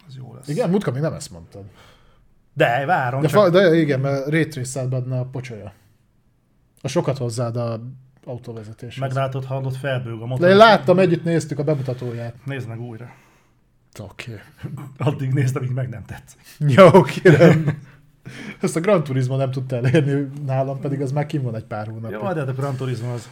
Az 0.08 0.16
jó 0.16 0.34
lesz. 0.34 0.48
Igen, 0.48 0.70
mutka 0.70 0.92
még 0.92 1.02
nem 1.02 1.14
ezt 1.14 1.32
mondtad. 1.32 1.64
De, 2.54 2.86
várom. 2.86 3.22
De, 3.22 3.28
csak... 3.28 3.42
fa, 3.42 3.50
de 3.50 3.76
igen, 3.76 4.00
mert 4.00 4.30
Raytrace 4.30 4.82
adna 4.82 5.20
a 5.20 5.26
pocsolya. 5.26 5.74
A 6.82 6.88
sokat 6.88 7.18
hozzád 7.18 7.58
a 7.58 7.82
autóvezetés. 8.26 8.96
Meglátod, 8.96 9.46
hallott 9.46 9.76
felbőg 9.76 10.22
a 10.22 10.26
motor. 10.26 10.46
De 10.46 10.52
én 10.52 10.58
láttam, 10.58 11.00
együtt 11.00 11.24
néztük 11.24 11.60
a 11.60 11.64
bemutatóját. 11.64 12.36
Nézd 12.46 12.68
meg 12.68 12.82
újra. 12.82 13.14
Oké. 14.00 14.32
Okay. 14.32 14.74
Addig 15.14 15.34
nézd, 15.34 15.56
amíg 15.56 15.72
meg 15.72 15.90
nem 15.90 16.04
tetszik. 16.06 16.40
Jó, 16.76 17.02
kérem. 17.02 17.80
Ezt 18.62 18.76
a 18.76 18.80
Gran 18.80 19.04
Turismo 19.04 19.38
nem 19.38 19.52
tudta 19.52 19.76
elérni 19.76 20.28
nálam, 20.46 20.80
pedig 20.80 21.02
az 21.02 21.12
már 21.12 21.26
kim 21.26 21.42
van 21.42 21.56
egy 21.56 21.64
pár 21.64 21.88
hónapja. 21.88 22.18
Jó, 22.18 22.34
de 22.34 22.40
hát 22.40 22.50
a 22.50 22.54
Gran 22.54 22.76
Turismo 22.76 23.14
az... 23.14 23.30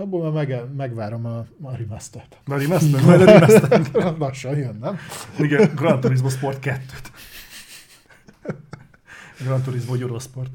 Abból 0.00 0.30
már 0.30 0.46
meg, 0.46 0.74
megvárom 0.76 1.26
a, 1.26 1.38
a 1.62 1.76
remaster-t. 1.76 2.38
A 2.44 2.58
remaster? 2.58 3.02
Majd 3.02 3.20
a 3.20 3.24
remaster 3.24 4.18
Lassan 4.18 4.56
jön, 4.64 4.76
nem? 4.80 4.98
Igen, 5.38 5.74
Gran 5.74 6.00
Turismo 6.00 6.28
Sport 6.28 6.58
2-t. 6.62 7.10
Gran 9.40 9.62
Turismo 9.62 9.94
Eurosport. 9.94 10.50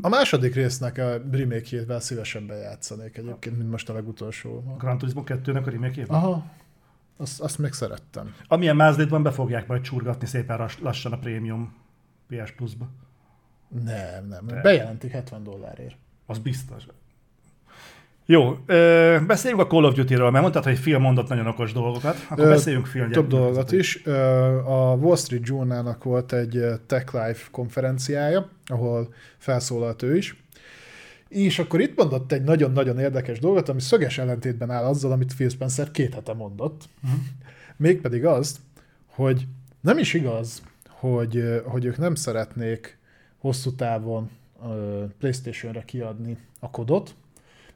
A 0.00 0.08
második 0.08 0.54
résznek 0.54 0.98
a 0.98 1.22
remake-jével 1.30 2.00
szívesebben 2.00 2.58
játszanék 2.58 3.16
egyébként, 3.16 3.58
mint 3.58 3.70
most 3.70 3.88
a 3.88 3.92
legutolsó. 3.92 4.64
A 4.66 4.76
Gran 4.76 4.98
Turismo 4.98 5.22
2-nek 5.26 5.66
a 5.66 5.70
remake 5.70 6.04
Aha, 6.06 6.44
azt, 7.16 7.40
azt 7.40 7.58
még 7.58 7.72
szerettem. 7.72 8.34
Amilyen 8.48 8.76
mázlétban 8.76 9.22
be 9.22 9.30
fogják 9.30 9.66
majd 9.66 9.82
csurgatni 9.82 10.26
szépen 10.26 10.68
lassan 10.80 11.12
a 11.12 11.18
prémium 11.18 11.74
PS 12.26 12.52
Plus-ba. 12.52 12.88
Nem, 13.84 14.26
nem. 14.26 14.46
Bejelentik 14.62 15.10
70 15.10 15.42
dollárért. 15.42 15.96
Az 16.26 16.38
biztos. 16.38 16.86
Jó, 18.26 18.58
ö, 18.66 19.16
beszéljünk 19.26 19.62
a 19.62 19.66
Call 19.66 19.84
of 19.84 19.94
Duty-ről, 19.94 20.30
mert 20.30 20.42
mondtad, 20.42 20.64
hogy 20.64 20.80
Phil 20.80 20.98
mondott 20.98 21.28
nagyon 21.28 21.46
okos 21.46 21.72
dolgokat, 21.72 22.26
akkor 22.28 22.44
Ö, 22.44 22.48
beszéljünk 22.48 22.88
Phil 22.88 23.10
Több 23.10 23.26
dolgot 23.26 23.72
is. 23.72 24.06
Ö, 24.06 24.12
A 24.64 24.94
Wall 24.94 25.16
Street 25.16 25.46
Journal-nak 25.46 26.04
volt 26.04 26.32
egy 26.32 26.64
Tech 26.86 27.14
Life 27.14 27.48
konferenciája, 27.50 28.48
ahol 28.66 29.14
felszólalt 29.38 30.02
ő 30.02 30.16
is. 30.16 30.42
És 31.28 31.58
akkor 31.58 31.80
itt 31.80 31.96
mondott 31.96 32.32
egy 32.32 32.42
nagyon-nagyon 32.42 32.98
érdekes 32.98 33.38
dolgot, 33.38 33.68
ami 33.68 33.80
szöges 33.80 34.18
ellentétben 34.18 34.70
áll 34.70 34.84
azzal, 34.84 35.12
amit 35.12 35.34
Phil 35.34 35.48
Spencer 35.48 35.90
két 35.90 36.14
hete 36.14 36.32
mondott. 36.32 36.88
Uh-huh. 37.04 37.20
Mégpedig 37.76 38.24
azt, 38.24 38.58
hogy 39.06 39.46
nem 39.80 39.98
is 39.98 40.14
igaz, 40.14 40.62
hogy, 40.88 41.62
hogy 41.64 41.84
ők 41.84 41.98
nem 41.98 42.14
szeretnék 42.14 42.98
hosszú 43.38 43.74
távon 43.74 44.30
PlayStation-re 45.18 45.82
kiadni 45.84 46.38
a 46.60 46.70
kodot, 46.70 47.14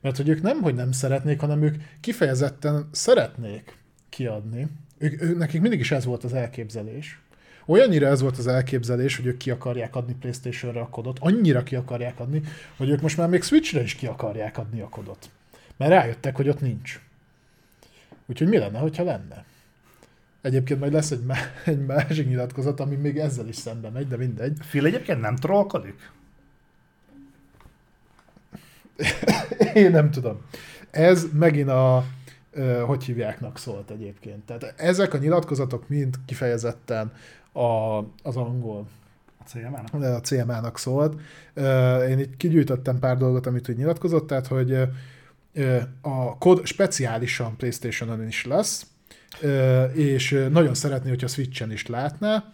mert 0.00 0.16
hogy 0.16 0.28
ők 0.28 0.42
nem, 0.42 0.62
hogy 0.62 0.74
nem 0.74 0.92
szeretnék, 0.92 1.40
hanem 1.40 1.62
ők 1.62 1.76
kifejezetten 2.00 2.88
szeretnék 2.92 3.78
kiadni. 4.08 4.66
Ők, 4.98 5.22
ők, 5.22 5.38
nekik 5.38 5.60
mindig 5.60 5.80
is 5.80 5.90
ez 5.90 6.04
volt 6.04 6.24
az 6.24 6.34
elképzelés. 6.34 7.20
Olyannyira 7.66 8.06
ez 8.06 8.20
volt 8.20 8.38
az 8.38 8.46
elképzelés, 8.46 9.16
hogy 9.16 9.26
ők 9.26 9.36
ki 9.36 9.50
akarják 9.50 9.96
adni 9.96 10.14
PlayStation-re 10.20 10.80
a 10.80 10.88
kodot, 10.88 11.18
annyira 11.20 11.62
ki 11.62 11.76
akarják 11.76 12.20
adni, 12.20 12.42
hogy 12.76 12.88
ők 12.88 13.00
most 13.00 13.16
már 13.16 13.28
még 13.28 13.42
Switch-re 13.42 13.82
is 13.82 13.94
ki 13.94 14.06
akarják 14.06 14.58
adni 14.58 14.80
a 14.80 14.88
kodot. 14.88 15.30
Mert 15.76 15.90
rájöttek, 15.90 16.36
hogy 16.36 16.48
ott 16.48 16.60
nincs. 16.60 17.00
Úgyhogy 18.26 18.48
mi 18.48 18.58
lenne, 18.58 18.78
hogyha 18.78 19.04
lenne? 19.04 19.44
Egyébként 20.40 20.80
majd 20.80 20.92
lesz 20.92 21.10
egy, 21.10 21.24
má- 21.24 21.52
egy 21.64 21.86
másik 21.86 22.28
nyilatkozat, 22.28 22.80
ami 22.80 22.96
még 22.96 23.18
ezzel 23.18 23.48
is 23.48 23.56
szembe 23.56 23.88
megy, 23.88 24.08
de 24.08 24.16
mindegy. 24.16 24.58
Phil 24.68 24.86
egyébként 24.86 25.20
nem 25.20 25.36
trollkodik? 25.36 26.10
Én 29.74 29.90
nem 29.90 30.10
tudom. 30.10 30.40
Ez 30.90 31.26
megint 31.32 31.68
a, 31.68 32.04
hogy 32.86 33.04
hívjáknak 33.04 33.58
szólt 33.58 33.90
egyébként. 33.90 34.46
Tehát 34.46 34.74
ezek 34.80 35.14
a 35.14 35.18
nyilatkozatok 35.18 35.88
mind 35.88 36.14
kifejezetten 36.26 37.12
a, 37.52 37.98
az 38.22 38.36
angol 38.36 38.86
CMA-nak? 39.46 39.94
a 39.94 40.20
CMA-nak 40.20 40.78
szólt. 40.78 41.20
Én 42.08 42.18
itt 42.18 42.36
kigyűjtöttem 42.36 42.98
pár 42.98 43.16
dolgot, 43.16 43.46
amit 43.46 43.68
úgy 43.68 43.76
nyilatkozott, 43.76 44.26
tehát, 44.26 44.46
hogy 44.46 44.72
a 46.00 46.38
kod 46.38 46.66
speciálisan 46.66 47.56
PlayStation-on 47.56 48.26
is 48.26 48.44
lesz, 48.44 48.86
és 49.92 50.46
nagyon 50.50 50.74
szeretné, 50.74 51.08
hogyha 51.08 51.26
Switch-en 51.26 51.72
is 51.72 51.86
látná, 51.86 52.44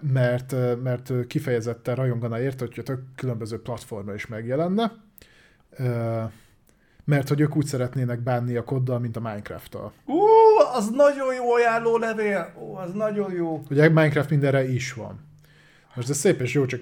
mert, 0.00 0.54
mert 0.82 1.12
kifejezetten 1.26 1.94
rajongana 1.94 2.40
érte, 2.40 2.64
hogyha 2.64 2.82
tök 2.82 3.00
különböző 3.14 3.62
platformra 3.62 4.14
is 4.14 4.26
megjelenne, 4.26 4.92
mert 7.04 7.28
hogy 7.28 7.40
ők 7.40 7.56
úgy 7.56 7.66
szeretnének 7.66 8.20
bánni 8.20 8.56
a 8.56 8.64
koddal, 8.64 8.98
mint 8.98 9.16
a 9.16 9.20
Minecraft-tal. 9.20 9.92
Ú, 10.06 10.20
az 10.74 10.90
nagyon 10.90 11.34
jó 11.34 11.52
ajánló 11.52 11.96
levél! 11.96 12.54
Ó, 12.60 12.76
az 12.76 12.92
nagyon 12.92 13.32
jó. 13.32 13.62
Ugye 13.70 13.88
Minecraft 13.88 14.30
mindenre 14.30 14.68
is 14.72 14.92
van. 14.92 15.20
Most 15.94 16.08
ez 16.08 16.16
szép 16.16 16.40
és 16.40 16.52
jó, 16.52 16.66
csak 16.66 16.80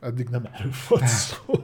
eddig 0.00 0.28
nem 0.28 0.48
erről 0.52 0.72
volt 0.88 1.06
szó. 1.06 1.54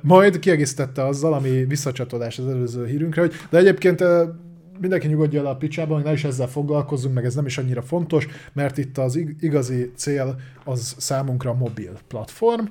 Majd 0.00 0.38
kiegészítette 0.38 1.06
azzal, 1.06 1.32
ami 1.32 1.64
visszacsatolás 1.64 2.38
az 2.38 2.46
előző 2.46 2.86
hírünkre, 2.86 3.20
hogy 3.20 3.32
de 3.50 3.58
egyébként 3.58 4.04
mindenki 4.80 5.06
nyugodja 5.06 5.40
el 5.40 5.46
a 5.46 5.56
picsába, 5.56 5.94
hogy 5.94 6.04
ne 6.04 6.12
is 6.12 6.24
ezzel 6.24 6.46
foglalkozzunk, 6.46 7.14
meg 7.14 7.24
ez 7.24 7.34
nem 7.34 7.46
is 7.46 7.58
annyira 7.58 7.82
fontos, 7.82 8.26
mert 8.52 8.78
itt 8.78 8.98
az 8.98 9.16
ig- 9.16 9.42
igazi 9.42 9.92
cél 9.96 10.40
az 10.64 10.94
számunkra 10.98 11.50
a 11.50 11.54
mobil 11.54 11.92
platform, 12.08 12.64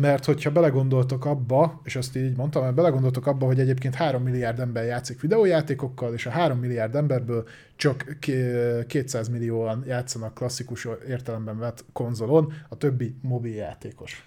mert 0.00 0.24
hogyha 0.24 0.50
belegondoltok 0.50 1.24
abba, 1.24 1.80
és 1.84 1.96
azt 1.96 2.16
így 2.16 2.36
mondtam, 2.36 2.62
mert 2.62 2.74
belegondoltok 2.74 3.26
abba, 3.26 3.46
hogy 3.46 3.60
egyébként 3.60 3.94
3 3.94 4.22
milliárd 4.22 4.58
ember 4.58 4.84
játszik 4.84 5.20
videójátékokkal, 5.20 6.14
és 6.14 6.26
a 6.26 6.30
3 6.30 6.58
milliárd 6.58 6.94
emberből 6.94 7.48
csak 7.76 8.16
k- 8.20 8.86
200 8.86 9.28
millióan 9.28 9.84
játszanak 9.86 10.34
klasszikus 10.34 10.88
értelemben 11.08 11.58
vett 11.58 11.84
konzolon, 11.92 12.52
a 12.68 12.76
többi 12.76 13.14
mobil 13.22 13.54
játékos. 13.54 14.24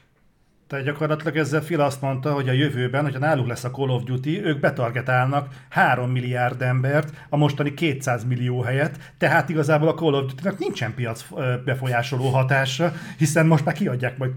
Tehát 0.68 0.86
gyakorlatilag 0.86 1.38
ezzel 1.38 1.62
Phil 1.62 1.82
azt 1.82 2.02
mondta, 2.02 2.34
hogy 2.34 2.50
a 2.50 2.52
jövőben, 2.52 3.04
hogyha 3.04 3.20
náluk 3.20 3.48
lesz 3.48 3.64
a 3.64 3.72
Call 3.72 3.90
of 3.90 4.04
Duty, 4.04 4.44
ők 4.44 4.60
betargetálnak 4.60 5.48
3 5.70 6.12
milliárd 6.12 6.62
embert 6.62 7.26
a 7.30 7.38
mostani 7.38 7.74
200 7.74 8.24
millió 8.24 8.62
helyett, 8.62 8.98
tehát 9.18 9.50
igazából 9.50 9.88
a 9.88 9.94
Call 9.94 10.14
of 10.14 10.26
Duty-nak 10.26 10.60
nincsen 10.60 10.94
piac 10.94 11.26
befolyásoló 11.66 12.30
hatása, 12.30 12.94
hiszen 13.18 13.46
most 13.46 13.66
már 13.66 13.76
kiadják 13.76 14.18
majd 14.18 14.32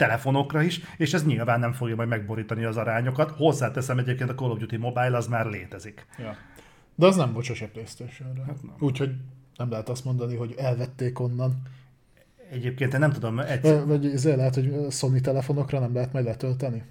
telefonokra 0.00 0.62
is, 0.62 0.80
és 0.96 1.14
ez 1.14 1.24
nyilván 1.24 1.60
nem 1.60 1.72
fogja 1.72 1.94
majd 1.94 2.08
megborítani 2.08 2.64
az 2.64 2.76
arányokat. 2.76 3.30
Hozzáteszem 3.30 3.98
egyébként 3.98 4.30
a 4.30 4.34
Call 4.34 4.50
of 4.50 4.58
Duty 4.58 4.76
Mobile 4.76 5.16
az 5.16 5.26
már 5.26 5.46
létezik. 5.46 6.06
Ja. 6.18 6.36
De 6.94 7.06
az 7.06 7.16
nem 7.16 7.32
volt 7.32 7.44
sose 7.44 7.66
Playstation-re. 7.66 8.42
Hát. 8.46 8.56
Úgyhogy 8.78 9.10
nem 9.56 9.70
lehet 9.70 9.88
azt 9.88 10.04
mondani, 10.04 10.36
hogy 10.36 10.54
elvették 10.58 11.20
onnan. 11.20 11.62
Egyébként 12.50 12.92
én 12.92 13.00
nem 13.00 13.12
tudom, 13.12 13.38
egy, 13.38 13.82
Vagy- 13.86 14.06
ezért 14.06 14.36
lehet, 14.36 14.54
hogy 14.54 14.86
Sony 14.90 15.20
telefonokra 15.20 15.78
nem 15.78 15.94
lehet 15.94 16.12
majd 16.12 16.24
letölteni. 16.24 16.82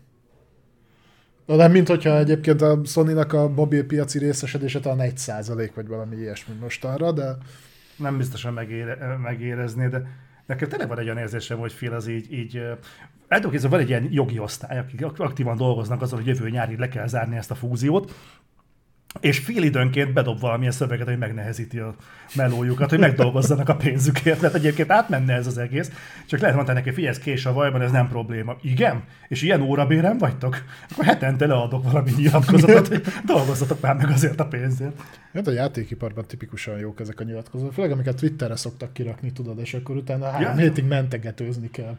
De 1.46 1.56
nem, 1.56 1.72
mint 1.72 1.88
hogyha 1.88 2.18
egyébként 2.18 2.62
a 2.62 2.82
Sony-nak 2.86 3.34
a 3.34 3.48
mobil 3.48 3.86
piaci 3.86 4.20
részesedése 4.20 4.80
talán 4.80 5.12
1% 5.16 5.72
vagy 5.76 5.88
valami 5.88 6.16
ilyesmi 6.16 6.54
most 6.60 6.86
arra, 6.86 7.12
de 7.12 7.38
nem 7.98 8.18
biztosan 8.18 8.54
megére, 8.54 9.18
megérezné, 9.22 9.88
de 9.88 10.08
nekem 10.50 10.70
tényleg 10.70 10.88
van 10.88 11.00
egy 11.00 11.06
olyan 11.06 11.18
érzésem, 11.18 11.58
hogy 11.58 11.74
Phil 11.76 11.94
az 11.94 12.08
így, 12.08 12.34
így 12.34 12.58
ö, 12.58 12.74
el 13.28 13.38
tudom 13.38 13.52
képzelni, 13.52 13.76
van 13.76 13.80
egy 13.80 13.90
ilyen 13.90 14.08
jogi 14.12 14.40
osztály, 14.40 14.78
akik 14.78 15.06
ak- 15.06 15.20
aktívan 15.20 15.58
dolgoznak 15.58 16.02
azon, 16.02 16.20
hogy 16.20 16.28
jövő 16.28 16.50
nyárig 16.50 16.78
le 16.78 16.88
kell 16.88 17.08
zárni 17.08 17.36
ezt 17.36 17.52
a 17.52 17.56
fúziót, 17.56 18.14
és 19.22 19.38
fél 19.40 19.64
időnként 19.64 20.14
bedob 20.14 20.40
valamilyen 20.40 20.72
szöveget, 20.72 21.08
hogy 21.08 21.18
megnehezíti 21.18 21.80
a 21.80 21.96
melójukat, 22.36 22.90
hogy 22.90 23.00
megdolgozzanak 23.00 23.70
a 23.70 23.76
pénzükért, 23.76 24.42
mert 24.42 24.54
egyébként 24.54 24.92
átmenne 24.92 25.34
ez 25.34 25.48
az 25.48 25.58
egész. 25.58 25.92
Csak 26.28 26.40
lehet 26.40 26.56
mondani 26.56 26.78
neki, 26.78 26.92
figyelj, 26.92 27.14
ez 27.16 27.20
kés 27.20 27.46
a 27.46 27.54
vajban, 27.54 27.82
ez 27.82 27.92
nem 27.92 28.08
probléma. 28.08 28.56
Igen? 28.62 29.04
És 29.28 29.42
ilyen 29.42 29.62
órabérem 29.62 30.18
vagytok? 30.18 30.64
Akkor 30.92 31.06
hetente 31.06 31.46
leadok 31.46 31.84
valami 31.84 32.12
nyilatkozatot, 32.18 32.88
hogy 32.88 33.02
dolgozzatok 33.26 33.82
már 33.82 33.96
meg 33.96 34.10
azért 34.10 34.40
a 34.40 34.46
pénzért. 34.46 35.02
hát 35.34 35.48
a 35.48 35.52
játékiparban 35.52 36.26
tipikusan 36.28 36.78
jók 36.80 37.00
ezek 37.00 37.20
a 37.20 37.24
nyilatkozatok, 37.24 37.74
főleg 37.74 37.92
amiket 37.92 38.16
Twitterre 38.16 38.56
szoktak 38.56 38.94
kirakni, 38.94 39.32
tudod, 39.32 39.60
és 39.60 39.74
akkor 39.74 39.96
utána 39.96 40.26
három 40.30 40.58
Ja. 40.58 40.64
hétig 40.64 40.84
mentegetőzni 40.86 41.72
kell. 41.72 41.98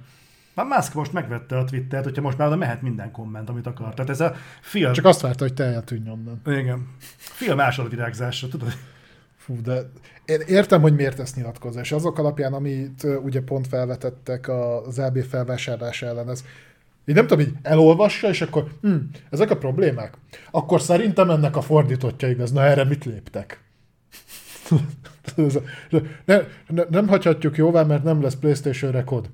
Már 0.54 0.66
Musk 0.66 0.94
most 0.94 1.12
megvette 1.12 1.58
a 1.58 1.64
Twittert, 1.64 2.04
hogyha 2.04 2.22
most 2.22 2.38
már 2.38 2.46
oda 2.46 2.56
mehet 2.56 2.82
minden 2.82 3.10
komment, 3.10 3.48
amit 3.48 3.66
akar. 3.66 3.94
Tehát 3.94 4.10
ez 4.10 4.20
a 4.20 4.34
film... 4.60 4.92
Csak 4.92 5.04
azt 5.04 5.20
várta, 5.20 5.44
hogy 5.44 5.54
te 5.54 5.64
eltűnj 5.64 6.10
onnan. 6.10 6.40
Igen. 6.46 6.88
Film 7.16 7.56
másodvirágzásra, 7.56 8.48
tudod? 8.48 8.72
Fú, 9.36 9.60
de 9.62 9.90
én 10.24 10.40
értem, 10.46 10.80
hogy 10.80 10.94
miért 10.94 11.18
ezt 11.18 11.36
nyilatkozza, 11.36 11.80
és 11.80 11.92
azok 11.92 12.18
alapján, 12.18 12.52
amit 12.52 13.06
ugye 13.22 13.40
pont 13.42 13.66
felvetettek 13.66 14.48
az 14.48 14.98
LB 14.98 15.18
felvásárlás 15.24 16.02
ellen, 16.02 16.30
ez 16.30 16.44
így 17.06 17.14
nem 17.14 17.26
tudom, 17.26 17.46
így 17.46 17.54
elolvassa, 17.62 18.28
és 18.28 18.40
akkor 18.40 18.70
hm, 18.80 18.96
ezek 19.30 19.50
a 19.50 19.56
problémák. 19.56 20.14
Akkor 20.50 20.80
szerintem 20.80 21.30
ennek 21.30 21.56
a 21.56 21.60
fordítottja 21.60 22.28
igaz. 22.28 22.52
Na 22.52 22.64
erre 22.64 22.84
mit 22.84 23.04
léptek? 23.04 23.60
Ez 25.36 25.56
a- 25.56 25.62
ne, 26.24 26.40
ne, 26.66 26.82
nem 26.90 27.08
hagyhatjuk 27.08 27.56
jóvá, 27.56 27.82
mert 27.82 28.02
nem 28.02 28.22
lesz 28.22 28.34
PlayStation 28.34 28.90
rekord. 28.92 29.30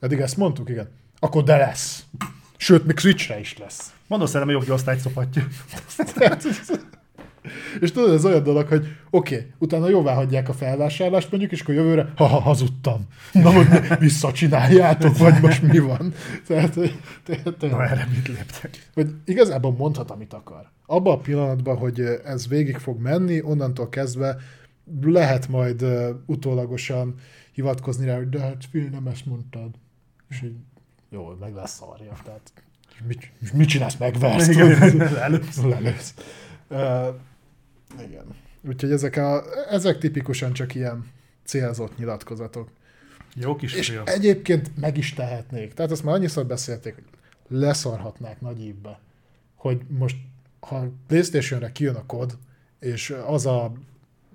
Eddig 0.00 0.20
ezt 0.20 0.36
mondtuk, 0.36 0.68
igen. 0.68 0.88
Akkor 1.18 1.42
de 1.42 1.56
lesz. 1.56 2.04
Sőt, 2.56 2.86
még 2.86 2.98
Switchre 2.98 3.38
is 3.40 3.58
lesz. 3.58 3.94
Szerintem 4.08 4.48
a 4.48 4.50
jogi 4.50 4.70
osztályt 4.70 5.00
szopatja. 5.00 5.46
És 7.80 7.92
tudod, 7.92 8.14
ez 8.14 8.24
olyan 8.24 8.42
dolog, 8.42 8.66
hogy 8.68 8.86
oké, 9.10 9.34
okay, 9.34 9.46
utána 9.58 9.88
jóvá 9.88 10.14
hagyják 10.14 10.48
a 10.48 10.52
felvásárlást 10.52 11.30
mondjuk, 11.30 11.52
és 11.52 11.60
akkor 11.60 11.74
jövőre, 11.74 12.12
ha, 12.16 12.26
ha 12.26 12.40
hazudtam. 12.40 13.06
Na, 13.32 13.52
hogy 13.52 13.66
visszacsináljátok, 13.98 15.18
vagy 15.18 15.40
most 15.40 15.62
mi 15.62 15.78
van. 15.78 16.12
Tehát, 16.46 16.74
hogy- 16.74 17.00
tehát, 17.24 17.60
Na, 17.60 17.84
erre 17.84 18.08
mit 18.14 18.28
léptek? 18.28 18.90
hogy 18.94 19.14
igazából 19.24 19.72
mondhat, 19.72 20.10
amit 20.10 20.32
akar. 20.32 20.70
Abban 20.86 21.14
a 21.14 21.20
pillanatban, 21.20 21.76
hogy 21.76 22.00
ez 22.24 22.48
végig 22.48 22.76
fog 22.76 23.00
menni, 23.00 23.42
onnantól 23.42 23.88
kezdve 23.88 24.36
lehet 25.02 25.48
majd 25.48 25.84
utólagosan 26.26 27.14
hivatkozni 27.52 28.06
rá, 28.06 28.16
hogy 28.16 28.28
de 28.28 28.40
hát 28.40 28.66
Phil, 28.70 28.88
nem 28.88 29.06
ezt 29.06 29.26
mondtad. 29.26 29.70
És 30.30 30.42
így, 30.42 30.56
jó, 31.08 31.34
meg 31.40 31.54
lesz 31.54 31.74
szarja. 31.74 32.12
Tehát, 32.24 32.52
és 32.94 33.02
mit, 33.06 33.32
és 33.40 33.52
mit 33.52 33.68
csinálsz, 33.68 33.96
megversz? 33.96 34.48
Először. 35.16 35.64
lelősz. 35.64 36.14
Uh, 36.72 37.14
igen. 38.06 38.24
Úgyhogy 38.68 38.90
ezek, 38.90 39.16
a, 39.16 39.44
ezek 39.70 39.98
tipikusan 39.98 40.52
csak 40.52 40.74
ilyen 40.74 41.10
célzott 41.44 41.98
nyilatkozatok. 41.98 42.70
Jó 43.34 43.56
kis 43.56 43.74
És 43.74 43.88
film. 43.88 44.02
egyébként 44.06 44.76
meg 44.76 44.96
is 44.96 45.14
tehetnék. 45.14 45.74
Tehát 45.74 45.90
ezt 45.90 46.04
már 46.04 46.14
annyiszor 46.14 46.46
beszélték, 46.46 46.94
hogy 46.94 47.04
leszarhatnák 47.48 48.40
nagy 48.40 48.64
évbe, 48.64 49.00
hogy 49.54 49.82
most, 49.88 50.16
ha 50.60 50.92
Playstation-re 51.06 51.72
kijön 51.72 51.94
a 51.94 52.06
kod, 52.06 52.38
és 52.78 53.16
az 53.26 53.46
a 53.46 53.72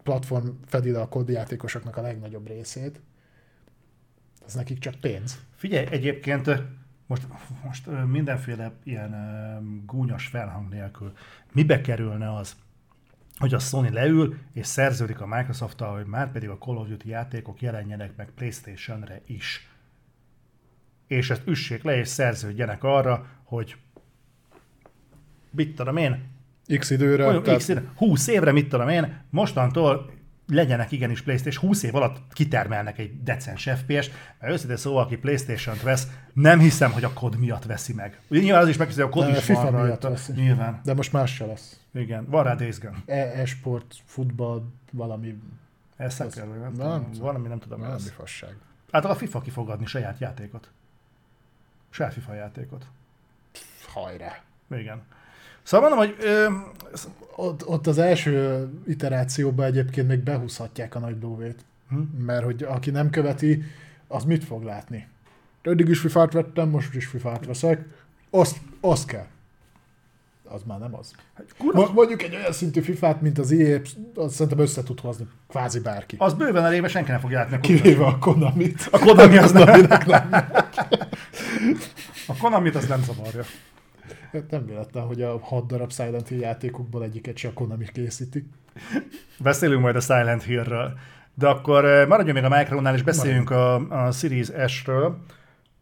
platform 0.03 0.47
fedi 0.65 0.91
le 0.91 1.01
a 1.01 1.08
kodjátékosoknak 1.08 1.97
a 1.97 2.01
legnagyobb 2.01 2.47
részét, 2.47 2.99
az 4.45 4.53
nekik 4.53 4.79
csak 4.79 4.95
pénz. 4.95 5.39
Figyelj, 5.65 5.88
egyébként 5.89 6.51
most, 7.08 7.28
most 7.63 7.89
mindenféle 8.08 8.71
ilyen 8.84 9.13
gúnyos 9.86 10.28
felhang 10.28 10.69
nélkül 10.69 11.13
mibe 11.51 11.82
kerülne 11.82 12.36
az, 12.36 12.56
hogy 13.38 13.54
a 13.54 13.60
Sony 13.60 13.93
leül 13.93 14.38
és 14.54 14.67
szerződik 14.67 15.21
a 15.21 15.28
microsoft 15.28 15.80
hogy 15.80 16.06
már 16.06 16.32
pedig 16.32 16.49
a 16.49 16.58
Call 16.58 16.75
of 16.75 16.88
Duty 16.88 17.10
játékok 17.10 17.62
jelenjenek 17.62 18.15
meg 18.15 18.32
Playstation-re 18.36 19.21
is. 19.25 19.69
És 21.08 21.30
ezt 21.30 21.47
üssék 21.47 21.84
le 21.84 21.97
és 21.97 22.08
szerződjenek 22.08 22.84
arra, 22.84 23.28
hogy 23.43 23.75
mit 25.49 25.75
tudom 25.75 25.97
én, 25.97 26.28
X 26.78 26.89
időre. 26.89 27.23
Mondjuk 27.23 27.43
tehát- 27.43 27.60
X, 27.60 27.73
20 27.95 28.28
évre, 28.28 28.51
mit 28.51 28.69
tudom 28.69 28.89
én, 28.89 29.21
mostantól 29.30 30.13
legyenek 30.47 30.91
igenis 30.91 31.21
Playstation, 31.21 31.65
20 31.67 31.84
év 31.84 31.95
alatt 31.95 32.34
kitermelnek 32.34 32.97
egy 32.97 33.23
decens 33.23 33.69
FPS-t, 33.75 34.12
mert 34.39 34.53
őszintén 34.53 34.77
szóval, 34.77 35.03
aki 35.03 35.17
Playstation-t 35.17 35.81
vesz, 35.81 36.08
nem 36.34 36.60
hiszem, 36.60 36.91
hogy 36.91 37.03
a 37.03 37.13
kod 37.13 37.38
miatt 37.39 37.63
veszi 37.65 37.93
meg. 37.93 38.19
Ugye 38.27 38.41
nyilván 38.41 38.62
az 38.62 38.67
is 38.67 38.77
hogy 38.77 38.99
a 38.99 39.10
kod 39.10 39.25
De 39.25 39.38
is 39.38 39.45
van 39.47 39.73
miatt 39.73 39.88
rajta. 39.88 40.10
veszi. 40.10 40.31
Nyilván. 40.31 40.81
De 40.84 40.93
most 40.93 41.12
más 41.12 41.36
se 41.36 41.45
lesz. 41.45 41.79
Igen, 41.93 42.25
van 42.29 42.43
rá 42.43 42.55
Days 42.55 42.79
Gone. 42.79 42.97
E- 43.05 43.39
E-sport, 43.41 43.95
futball, 44.05 44.63
valami, 44.91 45.38
Ez 45.97 46.17
kell, 46.17 46.45
nem, 46.45 46.71
nem 46.73 47.10
valami 47.19 47.47
nem 47.47 47.60
tudom. 47.60 47.79
mi 47.79 47.86
valami 47.86 48.10
fasság. 48.15 48.55
Hát 48.91 49.05
a 49.05 49.15
FIFA 49.15 49.41
ki 49.41 49.49
fog 49.49 49.69
adni 49.69 49.86
saját 49.86 50.19
játékot. 50.19 50.69
Saját 51.89 52.13
FIFA 52.13 52.34
játékot. 52.34 52.86
Hajrá. 53.93 54.41
Igen. 54.75 55.01
Szóval 55.65 55.89
mondom, 55.89 56.08
hogy 56.08 56.25
ö, 56.25 56.45
Ott, 57.36 57.67
ott 57.67 57.88
az 57.88 57.97
első 57.97 58.67
iterációban 58.88 59.65
egyébként 59.65 60.08
még 60.08 60.19
behúzhatják 60.19 60.95
a 60.95 60.99
nagy 60.99 61.15
lóvét. 61.21 61.65
Hm? 61.89 61.95
Mert 62.25 62.43
hogy 62.43 62.63
aki 62.63 62.89
nem 62.89 63.10
követi, 63.10 63.63
az 64.08 64.23
mit 64.23 64.43
fog 64.43 64.63
látni? 64.63 65.08
Eddig 65.62 65.88
is 65.89 65.99
fifát 65.99 66.34
vettem, 66.34 66.69
most 66.69 66.93
is 66.95 67.06
fifát 67.06 67.45
veszek. 67.45 67.86
Azt, 68.30 68.58
azt 68.82 69.08
kell. 69.08 69.25
Az 70.43 70.62
már 70.65 70.80
nem 70.80 70.95
az. 70.95 71.12
kurva, 71.58 71.80
Mo- 71.80 71.93
Mondjuk 71.93 72.21
egy 72.23 72.36
olyan 72.36 72.51
szintű 72.51 72.82
fifát, 72.82 73.21
mint 73.21 73.38
az 73.39 73.51
EA, 73.51 73.80
azt 74.15 74.34
szerintem 74.34 74.60
össze 74.60 74.84
tud 74.84 74.99
hozni 74.99 75.28
kvázi 75.49 75.80
bárki. 75.80 76.15
az 76.19 76.34
bőven 76.34 76.65
elég, 76.65 76.82
mert 76.82 76.93
senki 76.93 77.12
nem 77.12 77.19
fog 77.19 77.32
látni. 77.32 77.60
Kivéve 77.60 78.06
a 78.06 78.17
Konamit. 78.17 78.88
A 78.91 78.99
Konami 78.99 79.38
az 79.45 79.51
nem. 79.51 79.88
A 82.28 82.38
Konamit 82.39 82.75
az 82.75 82.88
nem 82.88 83.04
zavarja. 83.04 83.43
Hát 84.36 84.52
Nem 84.52 84.65
véletlen, 84.65 85.06
hogy 85.06 85.21
a 85.21 85.39
hat 85.39 85.67
darab 85.67 85.91
Silent 85.91 86.28
Hill 86.28 86.39
játékokból 86.39 87.04
egyiket 87.04 87.39
a 87.43 87.54
Konami 87.54 87.86
készíti. 87.93 88.50
Beszélünk 89.39 89.82
majd 89.82 89.95
a 89.95 90.00
Silent 90.00 90.43
Hillről. 90.43 90.98
De 91.34 91.48
akkor 91.48 91.86
eh, 91.86 92.08
maradjunk 92.08 92.41
még 92.41 92.52
a 92.52 92.58
Micronál, 92.58 92.93
és 92.93 93.02
beszéljünk 93.02 93.50
a, 93.50 93.76
a 94.06 94.12
Series 94.12 94.48
S-ről. 94.67 95.17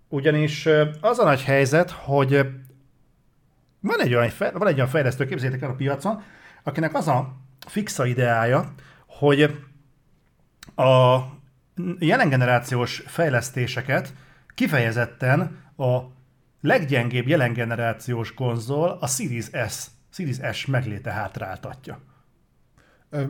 Ugyanis 0.10 0.66
eh, 0.66 0.90
az 1.02 1.20
a 1.20 1.24
nagy 1.24 1.44
helyzet, 1.44 1.92
hogy 1.92 2.34
eh, 2.34 2.46
van 3.80 4.02
egy 4.02 4.14
olyan, 4.14 4.32
van 4.40 4.68
egy 4.68 4.76
olyan 4.76 4.88
fejlesztő, 4.88 5.26
képzeljétek 5.26 5.64
el 5.64 5.70
a 5.70 5.76
piacon, 5.76 6.22
akinek 6.64 6.96
az 6.96 7.08
a 7.08 7.34
fixa 7.68 8.06
ideája, 8.06 8.74
hogy 9.08 9.42
a 10.76 11.20
jelen 12.00 12.30
generációs 12.30 13.04
fejlesztéseket 13.06 14.14
kifejezetten 14.56 15.58
a 15.78 16.00
leggyengébb 16.64 17.28
jelen 17.28 17.54
generációs 17.54 18.34
konzol, 18.34 18.98
a 19.02 19.08
Series 19.08 19.50
S, 19.70 19.88
Series 20.10 20.38
S 20.52 20.66
megléte 20.66 21.12
hátráltatja. 21.12 22.00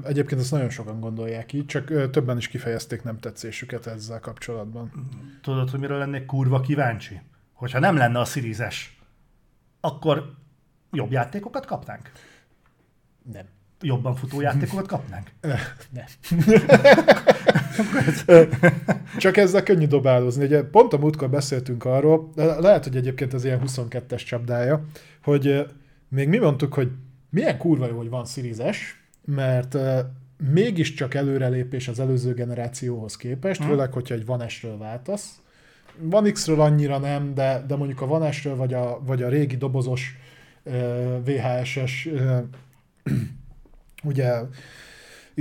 Egyébként 0.03 0.41
ezt 0.41 0.51
nagyon 0.51 0.69
sokan 0.69 0.99
gondolják 0.99 1.53
így, 1.53 1.65
csak 1.65 2.09
többen 2.09 2.37
is 2.37 2.47
kifejezték 2.47 3.03
nem 3.03 3.19
tetszésüket 3.19 3.87
ezzel 3.87 4.19
kapcsolatban. 4.19 5.09
Tudod, 5.41 5.69
hogy 5.69 5.79
miről 5.79 5.97
lennék 5.97 6.25
kurva 6.25 6.59
kíváncsi? 6.59 7.21
Hogyha 7.53 7.79
nem 7.79 7.95
lenne 7.95 8.19
a 8.19 8.25
Series 8.25 8.57
S, 8.69 8.97
akkor 9.79 10.33
jobb 10.91 11.11
játékokat 11.11 11.65
kapnánk? 11.65 12.11
Nem. 13.31 13.45
Jobban 13.81 14.15
futó 14.15 14.41
játékokat 14.41 14.87
kapnánk? 14.87 15.31
Nem. 15.91 16.05
Csak 19.17 19.37
ezzel 19.37 19.63
könnyű 19.63 19.85
dobálózni. 19.87 20.45
Ugye 20.45 20.63
pont 20.63 20.93
a 20.93 20.97
múltkor 20.97 21.29
beszéltünk 21.29 21.85
arról, 21.85 22.31
lehet, 22.35 22.83
hogy 22.83 22.95
egyébként 22.95 23.33
ez 23.33 23.45
ilyen 23.45 23.61
22-es 23.65 24.25
csapdája, 24.25 24.85
hogy 25.23 25.65
még 26.09 26.27
mi 26.27 26.37
mondtuk, 26.37 26.73
hogy 26.73 26.91
milyen 27.29 27.57
kurva 27.57 27.87
jó, 27.87 27.97
hogy 27.97 28.09
van 28.09 28.25
Series 28.25 28.57
mert 29.25 29.77
mégiscsak 30.51 31.13
előrelépés 31.13 31.87
az 31.87 31.99
előző 31.99 32.33
generációhoz 32.33 33.17
képest, 33.17 33.59
Mhm. 33.59 33.69
főleg, 33.69 33.93
hogyha 33.93 34.15
egy 34.15 34.23
One 34.25 34.47
S-ről 34.47 34.77
váltasz. 34.77 35.39
Van 35.97 36.31
X-ről 36.31 36.61
annyira 36.61 36.97
nem, 36.97 37.33
de, 37.33 37.63
de 37.67 37.75
mondjuk 37.75 38.01
a 38.01 38.05
One 38.05 38.31
S-ről 38.31 38.55
vagy 38.55 38.73
a, 38.73 39.01
vagy 39.05 39.23
a 39.23 39.29
régi 39.29 39.57
dobozos 39.57 40.17
VHS-es 41.25 42.09
ugye 44.03 44.33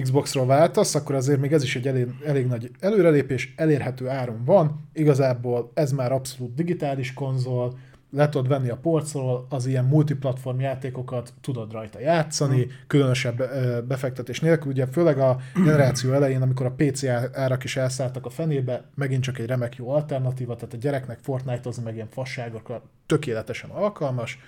Xbox-ról 0.01 0.47
váltasz, 0.47 0.95
akkor 0.95 1.15
azért 1.15 1.41
még 1.41 1.53
ez 1.53 1.63
is 1.63 1.77
egy 1.77 1.89
elég, 1.89 2.07
elég 2.27 2.47
nagy 2.47 2.71
előrelépés, 2.81 3.55
elérhető 3.57 4.09
áron 4.09 4.45
van, 4.45 4.89
igazából 4.93 5.71
ez 5.75 5.93
már 5.93 6.13
abszolút 6.13 6.55
digitális 6.55 7.13
konzol, 7.13 7.75
le 8.15 8.29
tudod 8.29 8.49
venni 8.49 8.69
a 8.69 8.77
polcról, 8.77 9.47
az 9.49 9.67
ilyen 9.67 9.85
multiplatform 9.85 10.61
játékokat 10.61 11.33
tudod 11.41 11.73
rajta 11.73 12.01
játszani, 12.01 12.67
különösebb 12.87 13.41
ö, 13.41 13.81
befektetés 13.89 14.41
nélkül, 14.41 14.71
ugye 14.71 14.87
főleg 14.87 15.19
a 15.19 15.37
generáció 15.55 16.13
elején, 16.13 16.43
amikor 16.43 16.67
a 16.67 16.75
PC 16.77 17.05
árak 17.33 17.65
is 17.65 17.77
elszálltak 17.77 18.27
a 18.27 18.31
fenébe, 18.31 18.85
megint 18.95 19.23
csak 19.23 19.39
egy 19.39 19.47
remek 19.47 19.77
jó 19.77 19.91
alternatíva, 19.91 20.55
tehát 20.55 20.75
a 20.75 20.77
gyereknek 20.77 21.19
Fortnite-ozni 21.23 21.83
meg 21.83 21.95
ilyen 21.95 22.09
fasságokra 22.11 22.83
tökéletesen 23.07 23.71
alkalmas, 23.71 24.39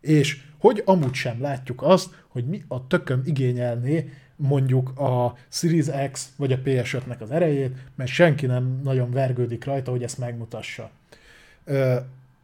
és 0.00 0.42
hogy 0.58 0.82
amúgy 0.84 1.14
sem 1.14 1.40
látjuk 1.40 1.82
azt, 1.82 2.24
hogy 2.28 2.46
mi 2.46 2.62
a 2.68 2.86
tököm 2.86 3.22
igényelné 3.24 4.10
mondjuk 4.42 4.98
a 4.98 5.34
Series 5.48 5.86
X 6.12 6.28
vagy 6.36 6.52
a 6.52 6.58
PS5-nek 6.58 7.18
az 7.18 7.30
erejét, 7.30 7.76
mert 7.94 8.10
senki 8.10 8.46
nem 8.46 8.80
nagyon 8.84 9.10
vergődik 9.10 9.64
rajta, 9.64 9.90
hogy 9.90 10.02
ezt 10.02 10.18
megmutassa. 10.18 10.90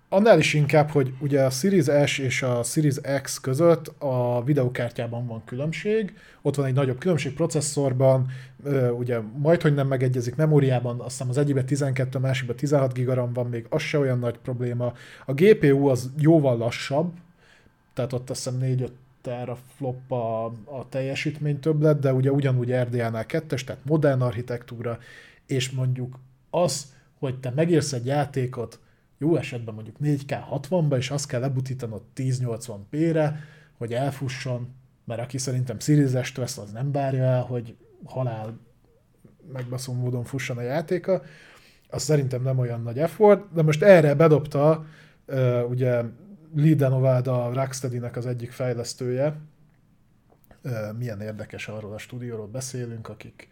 Annál 0.09 0.39
is 0.39 0.55
inkább, 0.55 0.91
hogy 0.91 1.13
ugye 1.21 1.45
a 1.45 1.51
Series 1.51 2.11
S 2.11 2.19
és 2.19 2.43
a 2.43 2.63
Series 2.63 2.97
X 3.23 3.41
között 3.41 3.89
a 3.99 4.43
videokártyában 4.45 5.27
van 5.27 5.43
különbség, 5.45 6.17
ott 6.43 6.55
van 6.55 6.67
egy 6.67 6.75
nagyobb 6.75 6.99
különbség 6.99 7.35
processzorban, 7.35 8.27
ugye 8.99 9.19
majd, 9.37 9.63
hogy 9.63 9.75
nem 9.75 9.87
megegyezik 9.87 10.37
memóriában, 10.37 11.01
azt 11.01 11.11
hiszem 11.11 11.29
az 11.29 11.39
egyikben 11.39 11.67
12, 11.67 12.19
a 12.19 12.21
másikban 12.21 12.57
16 12.57 12.93
gigaram 12.93 13.33
van, 13.33 13.47
még 13.47 13.67
az 13.69 13.83
se 13.83 13.99
olyan 13.99 14.19
nagy 14.19 14.39
probléma. 14.39 14.93
A 15.27 15.33
GPU 15.33 15.87
az 15.87 16.11
jóval 16.19 16.57
lassabb, 16.57 17.13
tehát 17.95 18.13
ott 18.13 18.31
azt 18.31 18.45
hiszem 18.45 18.61
4-5 18.63 18.89
teraflop 19.21 20.13
a, 20.13 20.45
a 20.47 20.89
teljesítmény 20.89 21.61
többlet, 21.61 21.99
de 21.99 22.13
ugye 22.13 22.33
ugyanúgy 22.33 22.75
kettes, 23.27 23.65
tehát 23.65 23.85
modern 23.85 24.21
architektúra, 24.21 24.99
és 25.47 25.71
mondjuk 25.71 26.19
az, 26.51 26.93
hogy 27.19 27.41
te 27.41 27.51
megírsz 27.51 27.93
egy 27.93 28.07
játékot, 28.07 28.81
jó 29.19 29.37
esetben 29.37 29.75
mondjuk 29.75 29.97
4K 30.03 30.39
60-ba, 30.53 30.97
és 30.97 31.11
azt 31.11 31.29
kell 31.29 31.41
lebutítanod 31.41 32.03
1080p-re, 32.17 33.41
hogy 33.77 33.93
elfusson, 33.93 34.75
mert 35.05 35.21
aki 35.21 35.39
szerintem 35.39 35.79
Series 35.79 36.33
vesz, 36.33 36.59
az 36.59 36.71
nem 36.73 36.93
várja 36.93 37.23
el, 37.23 37.43
hogy 37.43 37.77
halál 38.05 38.59
megbaszó 39.53 39.93
módon 39.93 40.25
fusson 40.25 40.57
a 40.57 40.63
játéka, 40.63 41.23
az 41.91 42.03
szerintem 42.03 42.43
nem 42.43 42.59
olyan 42.59 42.83
nagy 42.83 42.99
effort, 42.99 43.53
de 43.53 43.63
most 43.63 43.83
erre 43.83 44.15
bedobta 44.15 44.87
ugye 45.69 46.03
Lee 46.55 46.75
Denovad 46.75 47.27
a 47.27 47.53
Rocksteady-nek 47.53 48.17
az 48.17 48.27
egyik 48.27 48.53
fejlesztője, 48.53 49.37
milyen 50.99 51.21
érdekes 51.21 51.69
arról 51.69 51.93
a 51.93 51.99
stúdióról 51.99 52.47
beszélünk, 52.47 53.09
akik 53.09 53.49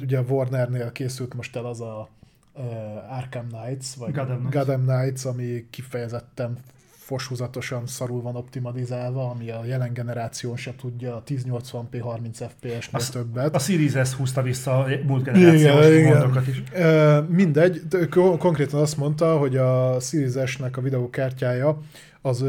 ugye 0.00 0.20
Warnernél 0.20 0.92
készült 0.92 1.34
most 1.34 1.56
el 1.56 1.66
az 1.66 1.80
a 1.80 2.08
uh, 2.54 3.16
Arkham 3.16 3.48
Knights, 3.48 3.94
vagy 3.94 4.12
Gotham 4.12 4.38
Knights. 4.38 4.54
Gotham 4.54 4.84
Knights, 4.86 5.24
ami 5.24 5.66
kifejezetten 5.70 6.58
foshúzatosan 7.06 7.86
szarul 7.86 8.22
van 8.22 8.36
optimalizálva, 8.36 9.30
ami 9.30 9.50
a 9.50 9.64
jelen 9.64 9.92
generáción 9.92 10.56
se 10.56 10.74
tudja 10.74 11.16
a 11.16 11.22
1080p 11.22 11.98
30 12.02 12.38
FPS-nél 12.38 13.02
többet. 13.10 13.54
A 13.54 13.58
Series 13.58 14.08
S 14.08 14.12
húzta 14.12 14.42
vissza 14.42 14.78
a 14.78 14.86
múlt 15.06 15.22
generációs 15.24 15.86
Igen, 15.86 16.12
mondokat 16.18 16.46
is. 16.46 16.62
Ö, 16.74 17.20
mindegy, 17.28 17.82
de 17.88 18.06
ko- 18.08 18.38
konkrétan 18.38 18.80
azt 18.80 18.96
mondta, 18.96 19.38
hogy 19.38 19.56
a 19.56 20.00
Series 20.00 20.50
S-nek 20.50 20.76
a 20.76 20.80
videókártyája 20.80 21.78
az, 22.22 22.44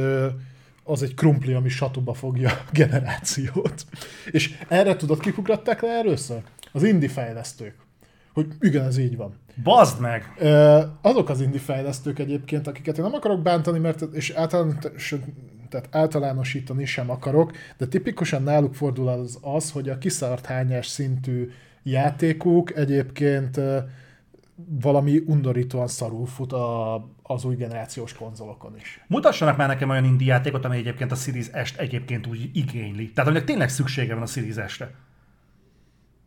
az 0.84 1.04
egy 1.04 1.14
krumpli, 1.14 1.54
ami 1.54 1.70
satuba 1.70 2.14
fogja 2.14 2.50
a 2.50 2.70
generációt. 2.72 3.86
És 4.32 4.58
erre 4.68 4.96
tudod, 4.96 5.20
kik 5.20 5.38
ugratták 5.38 5.82
le 5.82 5.90
először? 5.90 6.42
Az 6.72 6.84
indie 6.84 7.10
fejlesztők. 7.10 7.76
Hogy 8.38 8.54
igen, 8.60 8.86
ez 8.86 8.98
így 8.98 9.18
van. 9.18 9.34
Bazd 9.64 10.02
meg! 10.02 10.34
Azok 11.02 11.30
az 11.30 11.42
indie 11.42 11.60
fejlesztők 11.60 12.20
egyébként, 12.20 12.68
akiket 12.68 12.98
én 12.98 13.04
nem 13.04 13.14
akarok 13.14 13.42
bántani, 13.42 13.80
mert 13.80 14.02
és 14.02 14.30
általános, 14.30 15.16
tehát 15.70 15.88
általánosítani 15.92 16.86
sem 16.86 17.10
akarok, 17.10 17.52
de 17.78 17.88
tipikusan 17.88 18.44
náluk 18.44 18.76
fordul 18.76 19.08
az 19.08 19.38
az, 19.42 19.72
hogy 19.72 19.90
a 19.90 19.98
kiszart 19.98 20.46
hányás 20.46 20.88
szintű 20.88 21.50
játékuk 21.84 22.76
egyébként 22.76 23.60
valami 24.82 25.24
undorítóan 25.26 25.88
szarul 25.88 26.26
fut 26.26 26.54
a, 26.54 26.96
az 27.24 27.46
új 27.46 27.56
generációs 27.56 28.14
konzolokon 28.14 28.76
is. 28.80 29.04
Mutassanak 29.08 29.58
már 29.58 29.68
nekem 29.68 29.90
olyan 29.90 30.06
indie 30.06 30.28
játékot, 30.28 30.66
ami 30.66 30.78
egyébként 30.78 31.12
a 31.12 31.16
Series 31.16 31.50
S-t 31.64 31.78
egyébként 31.78 32.28
úgy 32.28 32.50
igényli. 32.54 33.12
Tehát 33.12 33.30
aminek 33.30 33.48
tényleg 33.48 33.70
szüksége 33.70 34.14
van 34.14 34.24
a 34.24 34.26
Series 34.26 34.56
S-re. 34.68 34.92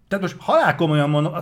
Tehát 0.08 0.24
most 0.24 0.36
halál 0.38 0.74
komolyan 0.74 1.10
mondom, 1.10 1.32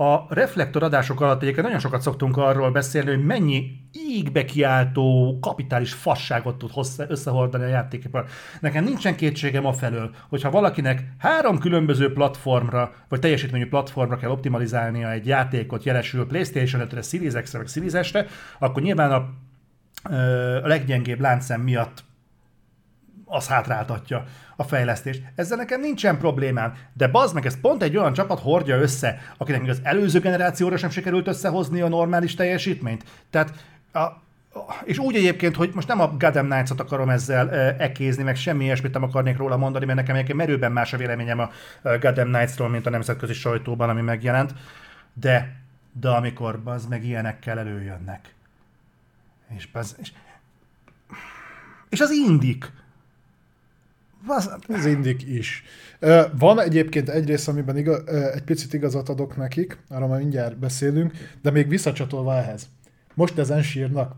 a 0.00 0.26
reflektor 0.28 0.82
adások 0.82 1.20
alatt 1.20 1.42
egyébként 1.42 1.64
nagyon 1.64 1.80
sokat 1.80 2.02
szoktunk 2.02 2.36
arról 2.36 2.70
beszélni, 2.70 3.10
hogy 3.10 3.24
mennyi 3.24 3.70
ígbe 3.92 4.44
kiáltó 4.44 5.38
kapitális 5.40 5.92
fasságot 5.92 6.58
tud 6.58 6.70
összehordani 7.08 7.64
a 7.64 7.66
játékipar. 7.66 8.24
Nekem 8.60 8.84
nincsen 8.84 9.16
kétségem 9.16 9.66
a 9.66 9.72
felől, 9.72 10.10
hogyha 10.28 10.50
valakinek 10.50 11.12
három 11.18 11.58
különböző 11.58 12.12
platformra, 12.12 12.92
vagy 13.08 13.20
teljesítményű 13.20 13.66
platformra 13.66 14.16
kell 14.16 14.30
optimalizálnia 14.30 15.10
egy 15.10 15.26
játékot, 15.26 15.84
jelesül 15.84 16.26
PlayStation 16.26 16.86
5-re, 16.88 17.02
Series 17.02 17.34
X-re, 17.42 17.58
vagy 17.58 17.68
Series 17.68 18.06
S-re, 18.06 18.26
akkor 18.58 18.82
nyilván 18.82 19.12
a, 19.12 19.28
a 20.62 20.66
leggyengébb 20.66 21.20
láncszem 21.20 21.60
miatt 21.60 22.02
az 23.30 23.48
hátráltatja 23.48 24.24
a 24.56 24.62
fejlesztést. 24.62 25.22
Ezzel 25.34 25.56
nekem 25.56 25.80
nincsen 25.80 26.18
problémám, 26.18 26.74
de 26.92 27.08
bazd 27.08 27.34
meg, 27.34 27.46
ez 27.46 27.60
pont 27.60 27.82
egy 27.82 27.96
olyan 27.96 28.12
csapat 28.12 28.40
hordja 28.40 28.76
össze, 28.76 29.18
akinek 29.36 29.60
még 29.60 29.70
az 29.70 29.80
előző 29.82 30.20
generációra 30.20 30.76
sem 30.76 30.90
sikerült 30.90 31.26
összehozni 31.26 31.80
a 31.80 31.88
normális 31.88 32.34
teljesítményt. 32.34 33.04
Tehát 33.30 33.52
a, 33.92 34.00
és 34.84 34.98
úgy 34.98 35.16
egyébként, 35.16 35.56
hogy 35.56 35.70
most 35.74 35.88
nem 35.88 36.00
a 36.00 36.16
Gotham 36.18 36.48
Knights-ot 36.48 36.80
akarom 36.80 37.08
ezzel 37.08 37.50
ekézni, 37.78 38.22
meg 38.22 38.36
semmi 38.36 38.64
ilyesmit 38.64 38.92
nem 38.92 39.02
akarnék 39.02 39.36
róla 39.36 39.56
mondani, 39.56 39.84
mert 39.84 39.98
nekem 39.98 40.14
egyébként 40.14 40.38
merőben 40.38 40.72
más 40.72 40.92
a 40.92 40.96
véleményem 40.96 41.38
a 41.38 41.50
Gotham 41.82 42.32
Knights-ról, 42.32 42.68
mint 42.68 42.86
a 42.86 42.90
nemzetközi 42.90 43.32
sajtóban, 43.32 43.88
ami 43.88 44.00
megjelent. 44.00 44.54
De, 45.12 45.56
de 45.92 46.08
amikor 46.08 46.60
az 46.64 46.86
meg 46.86 47.04
ilyenekkel 47.04 47.58
előjönnek. 47.58 48.34
És, 49.56 49.66
baz, 49.66 49.96
és, 50.00 50.12
és 51.88 52.00
az 52.00 52.10
indik 52.10 52.72
az, 54.26 54.86
indik 54.86 55.26
is. 55.26 55.62
Van 56.38 56.60
egyébként 56.60 57.08
egy 57.08 57.26
rész, 57.26 57.48
amiben 57.48 57.76
igaz, 57.76 58.06
egy 58.08 58.42
picit 58.42 58.72
igazat 58.72 59.08
adok 59.08 59.36
nekik, 59.36 59.78
arra 59.88 60.06
már 60.06 60.18
mindjárt 60.18 60.58
beszélünk, 60.58 61.12
de 61.42 61.50
még 61.50 61.68
visszacsatolva 61.68 62.36
ehhez. 62.36 62.68
Most 63.14 63.38
ezen 63.38 63.62
sírnak. 63.62 64.14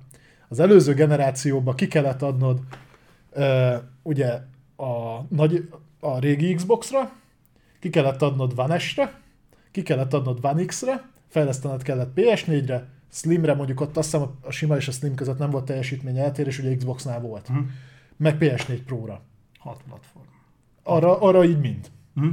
Az 0.48 0.60
előző 0.60 0.94
generációban 0.94 1.74
ki 1.74 1.88
kellett 1.88 2.22
adnod 2.22 2.60
ugye 4.02 4.30
a, 4.76 5.20
nagy, 5.28 5.68
a 6.00 6.18
régi 6.18 6.54
Xbox-ra, 6.54 7.12
ki 7.80 7.90
kellett 7.90 8.22
adnod 8.22 8.52
One 8.56 8.78
S-re, 8.78 9.20
ki 9.70 9.82
kellett 9.82 10.12
adnod 10.12 10.38
One 10.42 10.64
X-re, 10.64 11.10
fejlesztened 11.28 11.82
kellett 11.82 12.12
PS4-re, 12.16 12.88
Slimre 13.12 13.54
mondjuk 13.54 13.80
ott 13.80 13.96
azt 13.96 14.10
hiszem 14.10 14.28
a 14.40 14.50
sima 14.50 14.76
és 14.76 14.88
a 14.88 14.92
Slim 14.92 15.14
között 15.14 15.38
nem 15.38 15.50
volt 15.50 15.64
teljesítmény 15.64 16.18
eltérés, 16.18 16.58
ugye 16.58 16.76
Xbox-nál 16.76 17.20
volt. 17.20 17.48
Uh-huh. 17.48 17.64
Meg 18.16 18.36
PS4 18.40 18.78
Pro-ra. 18.86 19.22
Hat 19.62 19.82
platform. 19.88 20.26
Arra, 20.82 21.20
arra 21.20 21.44
így 21.44 21.60
mind. 21.60 21.90
Hm? 22.14 22.28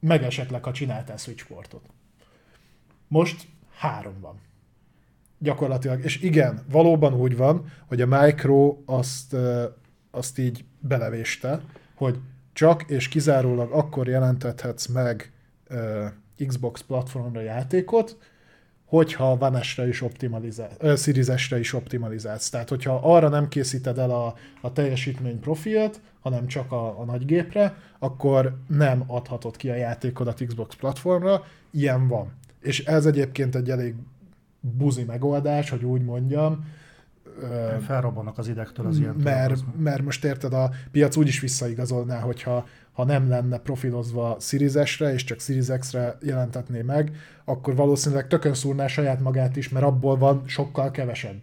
Meg 0.00 0.22
esetleg, 0.22 0.64
ha 0.64 0.72
csináltál 0.72 1.16
Switch 1.16 1.46
portot. 1.46 1.82
Most 3.08 3.46
három 3.74 4.20
van. 4.20 4.40
Gyakorlatilag. 5.38 6.04
És 6.04 6.20
igen, 6.20 6.64
valóban 6.70 7.14
úgy 7.14 7.36
van, 7.36 7.72
hogy 7.86 8.00
a 8.00 8.06
Micro 8.06 8.76
azt, 8.86 9.36
azt 10.10 10.38
így 10.38 10.64
belevéste, 10.80 11.60
hogy 11.94 12.18
csak 12.52 12.90
és 12.90 13.08
kizárólag 13.08 13.72
akkor 13.72 14.08
jelentethetsz 14.08 14.86
meg 14.86 15.32
Xbox 16.46 16.80
platformra 16.80 17.40
játékot, 17.40 18.16
hogyha 18.84 19.36
One 19.38 19.62
S-re 19.62 19.88
is 19.88 20.02
optimalizálsz, 20.02 20.76
uh, 20.80 20.96
Series 20.96 21.42
S-re 21.42 21.58
is 21.58 21.72
optimalizálsz. 21.72 22.48
Tehát, 22.48 22.68
hogyha 22.68 23.00
arra 23.02 23.28
nem 23.28 23.48
készíted 23.48 23.98
el 23.98 24.10
a, 24.10 24.34
a 24.60 24.72
teljesítmény 24.72 25.40
profilt, 25.40 26.00
hanem 26.20 26.46
csak 26.46 26.72
a, 26.72 27.00
a 27.00 27.04
nagygépre, 27.04 27.76
akkor 27.98 28.56
nem 28.68 29.04
adhatod 29.06 29.56
ki 29.56 29.70
a 29.70 29.74
játékodat 29.74 30.44
Xbox 30.46 30.74
platformra. 30.74 31.44
Ilyen 31.70 32.08
van. 32.08 32.32
És 32.60 32.84
ez 32.84 33.06
egyébként 33.06 33.54
egy 33.54 33.70
elég 33.70 33.94
buzi 34.60 35.04
megoldás, 35.04 35.70
hogy 35.70 35.84
úgy 35.84 36.04
mondjam, 36.04 36.64
Felrobbannak 37.86 38.38
az 38.38 38.48
idektől 38.48 38.86
az 38.86 38.98
ilyen. 38.98 39.14
Mert, 39.14 39.60
mert 39.76 40.02
most 40.02 40.24
érted, 40.24 40.52
a 40.52 40.70
piac 40.90 41.16
úgy 41.16 41.26
is 41.26 41.40
visszaigazolná, 41.40 42.20
hogyha 42.20 42.66
ha 42.92 43.04
nem 43.04 43.28
lenne 43.28 43.58
profilozva 43.58 44.36
Series 44.40 45.00
és 45.00 45.24
csak 45.24 45.40
Series 45.40 45.66
X-re 45.78 46.18
jelentetné 46.22 46.82
meg, 46.82 47.16
akkor 47.44 47.74
valószínűleg 47.76 48.26
tökön 48.26 48.54
szúrná 48.54 48.86
saját 48.86 49.20
magát 49.20 49.56
is, 49.56 49.68
mert 49.68 49.84
abból 49.84 50.16
van 50.16 50.42
sokkal 50.46 50.90
kevesebb. 50.90 51.40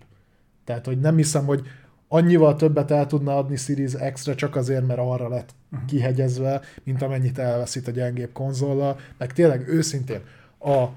Tehát, 0.64 0.86
hogy 0.86 1.00
nem 1.00 1.16
hiszem, 1.16 1.46
hogy 1.46 1.62
annyival 2.08 2.56
többet 2.56 2.92
el 2.92 3.08
tudna 3.08 3.38
adni 3.38 3.56
Series 3.56 3.94
X-re 4.14 4.36
csak 4.36 4.56
azért, 4.56 4.88
mert 4.88 5.00
arra 5.00 5.30
lett 5.30 5.50
uh-huh. 5.72 5.88
kihegyezve, 5.88 6.62
mint 6.84 7.02
amennyit 7.02 7.38
elveszít 7.38 7.88
a 7.88 7.92
gyengébb 7.92 8.32
konzollal. 8.34 9.00
Meg 9.18 9.34
tényleg 9.34 9.68
őszintén, 9.68 10.22
a 10.60 10.88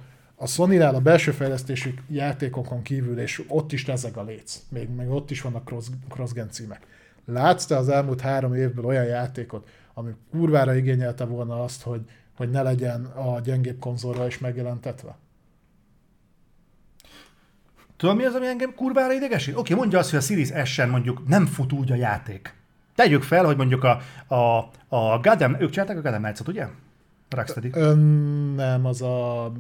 a 0.41 0.47
sony 0.47 0.81
a 0.81 1.01
belső 1.01 1.31
fejlesztésű 1.31 1.95
játékokon 2.09 2.83
kívül, 2.83 3.21
és 3.21 3.43
ott 3.49 3.73
is 3.73 3.87
rezeg 3.87 4.17
a 4.17 4.23
léc, 4.23 4.61
még, 4.69 4.89
még 4.89 5.09
ott 5.09 5.31
is 5.31 5.41
vannak 5.41 5.65
cross, 5.65 5.87
cross-gen 6.09 6.51
címek. 6.51 6.87
Látsz 7.25 7.65
te 7.65 7.77
az 7.77 7.89
elmúlt 7.89 8.21
három 8.21 8.55
évből 8.55 8.85
olyan 8.85 9.05
játékot, 9.05 9.69
ami 9.95 10.11
kurvára 10.31 10.75
igényelte 10.75 11.25
volna 11.25 11.63
azt, 11.63 11.83
hogy, 11.83 12.01
hogy 12.37 12.51
ne 12.51 12.63
legyen 12.63 13.05
a 13.05 13.41
gyengébb 13.41 13.79
konzolra 13.79 14.27
is 14.27 14.39
megjelentetve? 14.39 15.17
Tudom, 17.99 18.17
mi 18.17 18.25
az, 18.25 18.35
ami 18.35 18.47
engem 18.47 18.75
kurvára 18.75 19.13
idegesít? 19.13 19.57
Oké, 19.57 19.75
mondja 19.75 19.99
azt, 19.99 20.11
hogy 20.11 20.19
a 20.19 20.23
Series 20.23 20.73
S-en 20.73 20.89
mondjuk 20.89 21.29
nem 21.29 21.47
fut 21.47 21.73
úgy 21.73 21.93
a 21.93 21.95
játék. 21.95 22.55
Tegyük 22.95 23.23
fel, 23.23 23.45
hogy 23.45 23.57
mondjuk 23.57 23.85
a, 23.85 24.01
a, 24.35 24.59
a 24.97 25.19
Gotham, 25.23 25.57
ők 25.61 25.71
csinálták 25.71 25.97
a 25.97 26.01
Gotham 26.01 26.21
Knights-ot, 26.21 26.49
ugye? 26.49 26.67
Rocksteady. 27.29 27.69
Nem, 28.55 28.87
az 28.87 29.03
a 29.03 29.53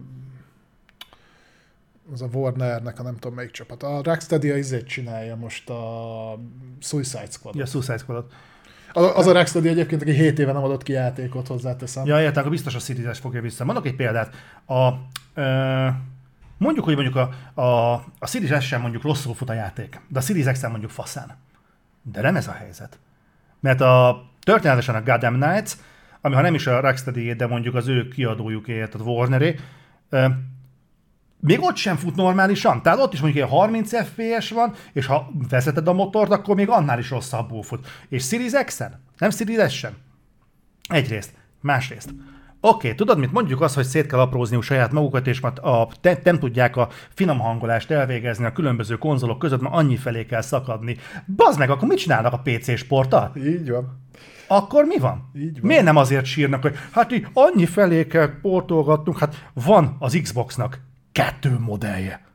az 2.12 2.22
a 2.22 2.28
Warnernek 2.32 2.98
a 2.98 3.02
nem 3.02 3.14
tudom 3.14 3.34
melyik 3.36 3.50
csapat. 3.50 3.82
A 3.82 4.00
Rocksteady 4.02 4.50
a 4.50 4.56
izét 4.56 4.86
csinálja 4.86 5.36
most 5.36 5.70
a 5.70 6.38
Suicide 6.80 7.30
Squad. 7.30 7.54
Ja, 7.54 7.66
Suicide 7.66 7.98
Squad. 7.98 8.24
Az 8.92 9.26
a 9.26 9.32
Rocksteady 9.32 9.68
egyébként, 9.68 10.02
aki 10.02 10.12
7 10.12 10.38
éve 10.38 10.52
nem 10.52 10.62
adott 10.62 10.82
ki 10.82 10.92
játékot, 10.92 11.46
hozzáteszem. 11.46 12.06
Ja, 12.06 12.20
értem, 12.20 12.38
akkor 12.38 12.50
biztos 12.50 12.74
a 12.74 12.78
Series 12.78 13.18
fogja 13.18 13.40
vissza. 13.40 13.64
Mondok 13.64 13.86
egy 13.86 13.96
példát. 13.96 14.34
A, 14.66 14.88
ö, 15.34 15.88
mondjuk, 16.58 16.84
hogy 16.84 16.94
mondjuk 16.94 17.16
a, 17.16 17.60
a, 17.60 17.92
a 18.18 18.26
Series 18.26 18.64
S 18.64 18.66
sem 18.66 18.80
mondjuk 18.80 19.02
rosszul 19.02 19.34
fut 19.34 19.50
a 19.50 19.52
játék, 19.52 20.00
de 20.08 20.18
a 20.18 20.22
Series 20.22 20.52
X 20.52 20.62
mondjuk 20.62 20.90
faszán. 20.90 21.36
De 22.02 22.20
nem 22.20 22.36
ez 22.36 22.48
a 22.48 22.52
helyzet. 22.52 22.98
Mert 23.60 23.80
a 23.80 24.22
történetesen 24.40 24.94
a 24.94 25.02
Gotham 25.02 25.40
Knights, 25.40 25.72
ami 26.20 26.34
ha 26.34 26.40
nem 26.40 26.54
is 26.54 26.66
a 26.66 26.80
Rocksteady, 26.80 27.32
de 27.32 27.46
mondjuk 27.46 27.74
az 27.74 27.88
ő 27.88 28.08
kiadójukért, 28.08 28.94
a 28.94 28.98
Warneré, 28.98 29.58
még 31.40 31.60
ott 31.60 31.76
sem 31.76 31.96
fut 31.96 32.16
normálisan. 32.16 32.82
Tehát 32.82 32.98
ott 32.98 33.12
is 33.12 33.20
mondjuk 33.20 33.44
egy 33.44 33.50
30 33.50 34.04
FPS 34.04 34.50
van, 34.50 34.74
és 34.92 35.06
ha 35.06 35.30
vezeted 35.48 35.88
a 35.88 35.92
motort, 35.92 36.30
akkor 36.30 36.54
még 36.54 36.68
annál 36.68 36.98
is 36.98 37.10
rosszabbul 37.10 37.62
fut. 37.62 37.86
És 38.08 38.26
Series 38.26 38.52
X-en? 38.64 39.02
Nem 39.18 39.30
Series 39.30 39.78
S-en? 39.78 39.96
Egyrészt. 40.88 41.34
Másrészt. 41.60 42.10
Oké, 42.60 42.76
okay, 42.76 42.94
tudod 42.94 43.18
mit? 43.18 43.32
Mondjuk 43.32 43.60
azt, 43.60 43.74
hogy 43.74 43.84
szét 43.84 44.06
kell 44.06 44.18
aprózniuk 44.18 44.62
saját 44.62 44.92
magukat, 44.92 45.26
és 45.26 45.40
mert 45.40 45.58
a, 45.58 45.88
te, 46.00 46.20
nem 46.24 46.38
tudják 46.38 46.76
a 46.76 46.88
finom 47.14 47.38
hangolást 47.38 47.90
elvégezni 47.90 48.44
a 48.44 48.52
különböző 48.52 48.96
konzolok 48.96 49.38
között, 49.38 49.60
mert 49.60 49.74
annyi 49.74 49.96
felé 49.96 50.24
kell 50.24 50.40
szakadni. 50.40 50.96
Bazd 51.36 51.58
meg, 51.58 51.70
akkor 51.70 51.88
mit 51.88 51.98
csinálnak 51.98 52.32
a 52.32 52.42
PC 52.44 52.76
sporttal? 52.76 53.32
Így 53.36 53.70
van. 53.70 54.06
Akkor 54.46 54.84
mi 54.84 54.98
van? 54.98 55.30
Így 55.36 55.60
van. 55.60 55.68
Miért 55.68 55.84
nem 55.84 55.96
azért 55.96 56.24
sírnak, 56.24 56.62
hogy 56.62 56.76
hát 56.92 57.12
így 57.12 57.26
annyi 57.32 57.66
felé 57.66 58.06
kell 58.06 58.30
portolgatnunk, 58.42 59.18
hát 59.18 59.50
van 59.52 59.96
az 59.98 60.18
Xboxnak 60.22 60.80
kettő 61.12 61.56
modellje. 61.58 62.26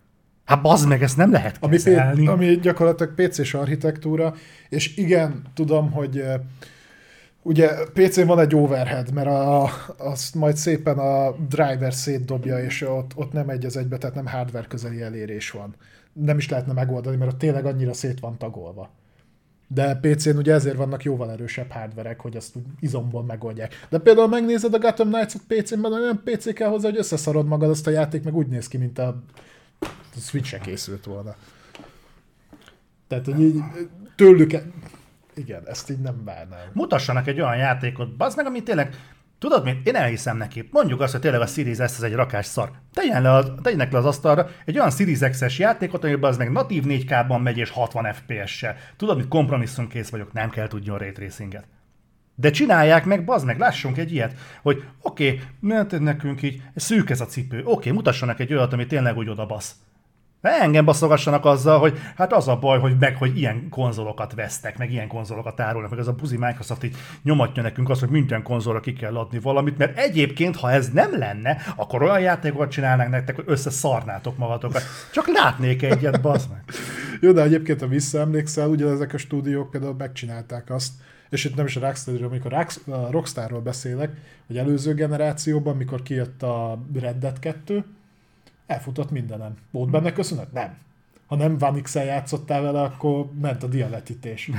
Hát 0.46 0.62
bazd 0.62 0.88
meg, 0.88 1.04
ezt 1.04 1.18
nem 1.18 1.32
lehet 1.32 1.60
kezelni. 1.60 2.28
Ami, 2.28 2.46
ami 2.46 2.60
gyakorlatilag 2.60 3.14
PC-s 3.14 3.54
architektúra, 3.54 4.34
és 4.70 4.98
igen, 4.98 5.42
tudom, 5.54 5.92
hogy 5.92 6.24
ugye 7.44 7.70
PC-n 7.94 8.26
van 8.26 8.40
egy 8.40 8.56
overhead, 8.56 9.14
mert 9.14 9.28
a, 9.28 9.70
azt 9.98 10.36
majd 10.36 10.56
szépen 10.56 10.98
a 10.98 11.32
driver 11.32 11.94
szétdobja, 11.94 12.64
és 12.64 12.82
ott, 12.82 13.12
ott 13.16 13.32
nem 13.32 13.50
egy 13.50 13.66
az 13.66 13.78
egybe, 13.78 13.98
tehát 13.98 14.16
nem 14.16 14.28
hardware 14.28 14.68
közeli 14.68 15.02
elérés 15.02 15.52
van. 15.52 15.76
Nem 16.14 16.38
is 16.38 16.50
lehetne 16.50 16.74
megoldani, 16.74 17.16
mert 17.16 17.32
ott 17.32 17.40
tényleg 17.40 17.66
annyira 17.66 17.94
szét 17.94 18.20
van 18.20 18.38
tagolva. 18.38 18.90
De 19.68 19.96
PC-n 19.96 20.38
ugye 20.38 20.54
ezért 20.54 20.76
vannak 20.76 21.04
jóval 21.04 21.32
erősebb 21.32 21.72
hardverek, 21.72 22.20
hogy 22.20 22.38
úgy 22.54 22.64
izomból 22.80 23.24
megoldják. 23.24 23.88
De 23.90 23.98
például 23.98 24.28
megnézed 24.28 24.74
a 24.74 24.80
Gotham 24.80 25.10
Knights-ot 25.10 25.42
PC-ben, 25.48 25.94
olyan 25.94 26.22
PC 26.24 26.54
kell 26.54 26.70
hozzá, 26.70 26.90
hogy 26.90 26.98
összeszarod 26.98 27.48
magad 27.48 27.70
azt 27.70 27.88
a 27.88 27.92
játék, 27.92 28.24
meg 28.24 28.36
úgy 28.36 28.48
néz 28.48 28.68
ki, 28.68 28.78
mint 28.78 29.00
a, 29.00 29.24
a 29.80 30.20
Switch-e 30.20 30.60
készült 30.60 31.06
volna. 31.06 31.36
Tehát, 33.08 33.26
hogy 33.26 33.42
így 33.42 33.62
tőlük... 34.16 34.52
Igen, 35.36 35.68
ezt 35.68 35.90
így 35.90 36.00
nem 36.00 36.24
várnám. 36.24 36.70
Mutassanak 36.74 37.28
egy 37.28 37.42
olyan 37.42 37.58
játékot, 37.58 38.16
bazd 38.18 38.38
meg, 38.38 38.46
ami 38.46 38.64
tényleg 38.64 38.96
Tudod 39.44 39.64
mit? 39.64 39.88
Én 39.88 39.96
elhiszem 39.96 40.38
neki. 40.38 40.70
Mondjuk 40.72 41.02
azt, 41.02 41.12
hogy 41.12 41.22
tényleg 41.22 41.42
a 41.42 41.46
Series 41.46 41.78
S 41.78 41.82
ez 41.82 42.02
egy 42.02 42.14
rakás 42.14 42.46
szar. 42.46 42.72
Tegyen 42.94 43.22
le 43.22 43.32
az, 43.32 43.52
tegyenek 43.62 43.92
le 43.92 43.98
az 43.98 44.06
asztalra 44.06 44.50
egy 44.66 44.78
olyan 44.78 44.92
Series 44.92 45.20
X-es 45.20 45.60
játékot, 45.60 46.04
amiben 46.04 46.30
az 46.30 46.38
meg 46.38 46.52
natív 46.52 46.84
4K-ban 46.88 47.42
megy 47.42 47.58
és 47.58 47.70
60 47.70 48.14
FPS-sel. 48.14 48.76
Tudod, 48.98 49.18
mit 49.18 49.28
kompromisszumkész 49.28 50.10
vagyok, 50.10 50.34
nem 50.34 50.50
kell 50.50 50.68
tudjon 50.68 50.98
ray 50.98 51.12
tracinget. 51.12 51.68
De 52.36 52.50
csinálják 52.50 53.06
meg, 53.06 53.26
bazd 53.26 53.46
meg, 53.46 53.60
lássunk 53.60 53.98
egy 53.98 54.12
ilyet, 54.12 54.36
hogy 54.62 54.84
oké, 55.02 55.40
okay, 55.62 56.00
nekünk 56.00 56.42
így 56.42 56.62
szűk 56.76 57.10
ez 57.10 57.22
a 57.22 57.26
cipő, 57.26 57.60
oké, 57.60 57.70
okay, 57.72 57.92
mutassanak 57.92 58.40
egy 58.40 58.54
olyat, 58.54 58.74
ami 58.74 58.86
tényleg 58.86 59.18
úgy 59.18 59.30
oda 59.30 59.46
basz. 59.46 59.76
Ne 59.76 59.93
engem 60.52 60.86
baszogassanak 60.86 61.46
azzal, 61.46 61.80
hogy 61.80 62.00
hát 62.16 62.34
az 62.34 62.48
a 62.48 62.56
baj, 62.56 62.80
hogy 62.80 62.98
meg, 63.00 63.18
hogy 63.18 63.38
ilyen 63.38 63.70
konzolokat 63.70 64.34
vesztek, 64.34 64.78
meg 64.78 64.92
ilyen 64.92 65.08
konzolokat 65.08 65.60
árulnak, 65.60 65.90
meg 65.90 66.00
ez 66.00 66.08
a 66.08 66.14
buzi 66.14 66.38
Microsoft 66.38 66.84
így 66.84 66.96
nyomatja 67.24 67.62
nekünk 67.62 67.90
azt, 67.90 68.00
hogy 68.00 68.10
minden 68.10 68.44
konzolra 68.44 68.80
ki 68.80 68.94
kell 68.94 69.18
adni 69.18 69.40
valamit, 69.40 69.78
mert 69.78 69.98
egyébként, 69.98 70.56
ha 70.56 70.72
ez 70.72 70.90
nem 70.90 71.18
lenne, 71.18 71.58
akkor 71.76 72.04
olyan 72.04 72.20
játékokat 72.20 72.72
csinálnánk 72.72 73.10
nektek, 73.10 73.36
hogy 73.36 73.46
összeszarnátok 73.48 74.38
magatokat. 74.38 74.84
Csak 75.12 75.28
látnék 75.28 75.82
egyet, 75.82 76.22
bazd 76.22 76.50
meg. 76.50 76.64
Jó, 77.22 77.32
de 77.32 77.42
egyébként, 77.42 77.80
ha 77.80 77.88
visszaemlékszel, 77.88 78.70
ugyanezek 78.70 79.14
a 79.14 79.18
stúdiók 79.18 79.70
például 79.70 79.96
megcsinálták 79.98 80.70
azt, 80.70 80.92
és 81.30 81.46
itt 81.46 81.56
nem 81.56 81.66
is 81.66 81.76
a 81.76 81.80
Rockstarról, 81.80 82.28
amikor 82.28 82.54
a 82.86 83.12
Rockstarról 83.12 83.62
beszélek, 83.62 84.12
hogy 84.48 84.58
előző 84.58 84.94
generációban, 84.94 85.76
mikor 85.76 86.02
kijött 86.02 86.44
a 86.44 86.84
Red 87.00 87.18
Dead 87.18 87.40
2, 87.40 87.86
elfutott 88.68 89.12
mindenem. 89.12 89.58
Volt 89.72 89.90
benne 89.90 90.12
köszönet? 90.12 90.52
Nem. 90.52 90.78
Ha 91.28 91.36
nem 91.36 91.58
Van 91.58 91.82
x 91.82 91.96
játszottál 91.96 92.62
vele, 92.62 92.82
akkor 92.82 93.32
ment 93.42 93.64
a 93.64 93.68
dialetítés. 93.68 94.50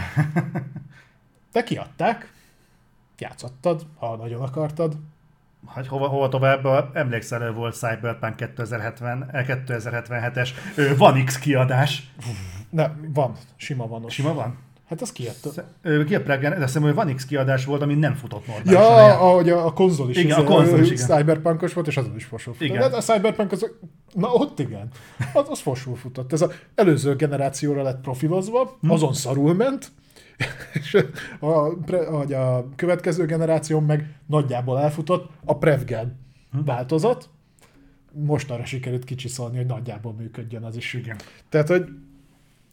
De 1.52 1.62
kiadták, 1.62 2.32
játszottad, 3.18 3.86
ha 3.96 4.16
nagyon 4.16 4.42
akartad. 4.42 4.96
Hát 5.66 5.86
hova, 5.86 6.08
hova 6.08 6.28
tovább, 6.28 6.96
emlékszel, 6.96 7.52
volt 7.52 7.74
Cyberpunk 7.74 8.36
2070, 8.36 9.30
2077-es 9.32 10.48
Van 10.98 11.24
X 11.24 11.38
kiadás. 11.38 12.12
Nem, 12.70 13.10
van, 13.14 13.36
sima 13.56 13.86
van. 13.86 14.08
Sima 14.08 14.34
van? 14.34 14.58
Hát 14.88 15.00
az 15.00 15.12
kijött. 15.12 15.62
Ki 16.06 16.14
a 16.14 16.22
Pregen, 16.22 16.58
de 16.58 16.64
azt 16.64 16.76
hogy 16.76 16.94
Van 16.94 17.14
X 17.14 17.24
kiadás 17.24 17.64
volt, 17.64 17.82
ami 17.82 17.94
nem 17.94 18.14
futott 18.14 18.46
normálisan. 18.46 18.82
Ja, 18.82 19.18
ahogy 19.18 19.48
a, 19.48 19.66
a 19.66 19.72
konzol 19.72 20.10
is. 20.10 20.16
Igen, 20.16 20.38
a 20.38 20.44
konzol 20.44 20.80
is, 20.80 20.90
igen. 20.90 21.06
Cyberpunkos 21.06 21.72
volt, 21.72 21.86
és 21.86 21.96
azon 21.96 22.14
is 22.16 22.24
fosul 22.24 22.52
futott. 22.52 22.68
Igen. 22.68 22.90
De 22.90 22.96
a 22.96 23.00
Cyberpunk 23.00 23.52
az, 23.52 23.70
na 24.14 24.32
ott 24.32 24.58
igen, 24.58 24.88
az, 25.32 25.46
az 25.48 25.60
fosul 25.60 25.96
futott. 25.96 26.32
Ez 26.32 26.40
az 26.40 26.52
előző 26.74 27.16
generációra 27.16 27.82
lett 27.82 28.00
profilozva, 28.00 28.76
hm. 28.80 28.90
azon 28.90 29.12
szarul 29.12 29.54
ment, 29.54 29.92
és 30.72 30.96
a, 31.40 31.46
a, 31.46 32.32
a 32.32 32.68
következő 32.76 33.24
generáció 33.24 33.80
meg 33.80 34.14
nagyjából 34.26 34.80
elfutott, 34.80 35.30
a 35.44 35.58
Prevgen 35.58 36.20
hm. 36.52 36.64
változat, 36.64 37.28
mostanra 38.12 38.64
sikerült 38.64 39.04
kicsiszolni, 39.04 39.56
hogy 39.56 39.66
nagyjából 39.66 40.12
működjön 40.12 40.62
az 40.62 40.76
is. 40.76 40.94
Igen. 40.94 41.16
Tehát, 41.48 41.68
hogy 41.68 41.84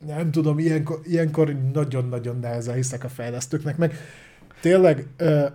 nem 0.06 0.32
tudom, 0.32 0.60
ilyenkor, 0.60 1.00
ilyenkor 1.04 1.72
nagyon-nagyon 1.74 2.40
nehezen 2.40 2.76
hiszek 2.76 3.04
a 3.04 3.10
fejlesztőknek, 3.10 3.78
meg 3.78 3.96
tényleg 4.62 5.08
uh, 5.20 5.52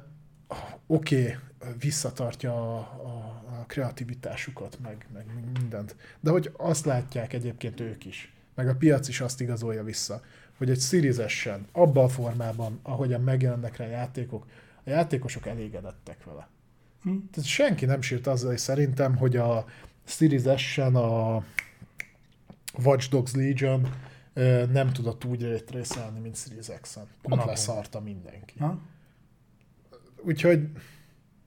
oké, 0.86 1.20
okay, 1.20 1.34
visszatartja 1.78 2.52
a, 2.52 2.76
a, 2.78 3.42
a 3.60 3.64
kreativitásukat, 3.66 4.78
meg, 4.82 5.06
meg 5.12 5.26
mindent, 5.58 5.96
de 6.20 6.30
hogy 6.30 6.50
azt 6.56 6.84
látják 6.84 7.32
egyébként 7.32 7.80
ők 7.80 8.04
is, 8.04 8.32
meg 8.54 8.68
a 8.68 8.74
piac 8.74 9.08
is 9.08 9.20
azt 9.20 9.40
igazolja 9.40 9.84
vissza, 9.84 10.20
hogy 10.58 10.70
egy 10.70 10.80
series 10.80 11.48
abban 11.72 12.04
a 12.04 12.08
formában, 12.08 12.80
ahogyan 12.82 13.20
megjelennek 13.20 13.76
rá 13.76 13.86
játékok, 13.86 14.46
a 14.84 14.90
játékosok 14.90 15.46
elégedettek 15.46 16.24
vele. 16.24 16.48
Hm. 17.02 17.16
Tehát 17.30 17.48
senki 17.48 17.84
nem 17.84 18.00
sírt 18.00 18.26
azzal, 18.26 18.48
hogy 18.48 18.58
szerintem, 18.58 19.16
hogy 19.16 19.36
a 19.36 19.64
Series 20.04 20.78
a 20.78 21.44
Watch 22.82 23.10
Dogs 23.10 23.34
Legion 23.34 23.88
nem 24.72 24.92
tudott 24.92 25.24
úgy 25.24 25.42
rétrészelni, 25.42 26.18
mint 26.18 26.36
Series 26.36 26.66
X-en. 26.80 27.06
Pont 27.22 27.40
Na, 27.40 27.46
leszarta 27.46 28.00
mindenki. 28.00 28.58
Ha? 28.58 28.78
Úgyhogy 30.22 30.68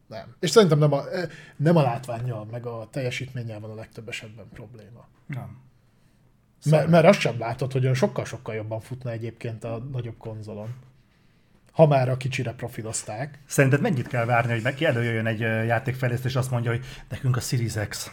nem. 0.07 0.35
És 0.39 0.49
szerintem 0.49 0.79
nem 0.79 0.93
a, 0.93 1.03
nem 1.55 1.75
a 1.75 1.81
látványjal, 1.81 2.45
meg 2.45 2.65
a 2.65 2.87
teljesítménnyel 2.91 3.59
van 3.59 3.69
a 3.69 3.75
legtöbb 3.75 4.07
esetben 4.07 4.45
probléma. 4.53 5.07
Nem. 5.27 5.61
Szóval... 6.59 6.79
Mert, 6.79 6.91
mert 6.91 7.05
azt 7.05 7.19
sem 7.19 7.39
látod, 7.39 7.71
hogy 7.71 7.95
sokkal-sokkal 7.95 8.55
jobban 8.55 8.79
futna 8.79 9.11
egyébként 9.11 9.63
a 9.63 9.77
nagyobb 9.91 10.17
konzolon. 10.17 10.75
Ha 11.71 11.87
már 11.87 12.09
a 12.09 12.17
kicsire 12.17 12.53
profilozták. 12.53 13.39
Szerinted 13.45 13.81
mennyit 13.81 14.07
kell 14.07 14.25
várni, 14.25 14.61
hogy 14.61 14.73
ki 14.73 14.85
előjöjjön 14.85 15.25
egy 15.25 15.39
játékfejlesztés, 15.39 16.31
és 16.31 16.37
azt 16.37 16.51
mondja, 16.51 16.71
hogy 16.71 16.85
nekünk 17.09 17.37
a 17.37 17.39
Series 17.39 17.73
X 17.87 18.11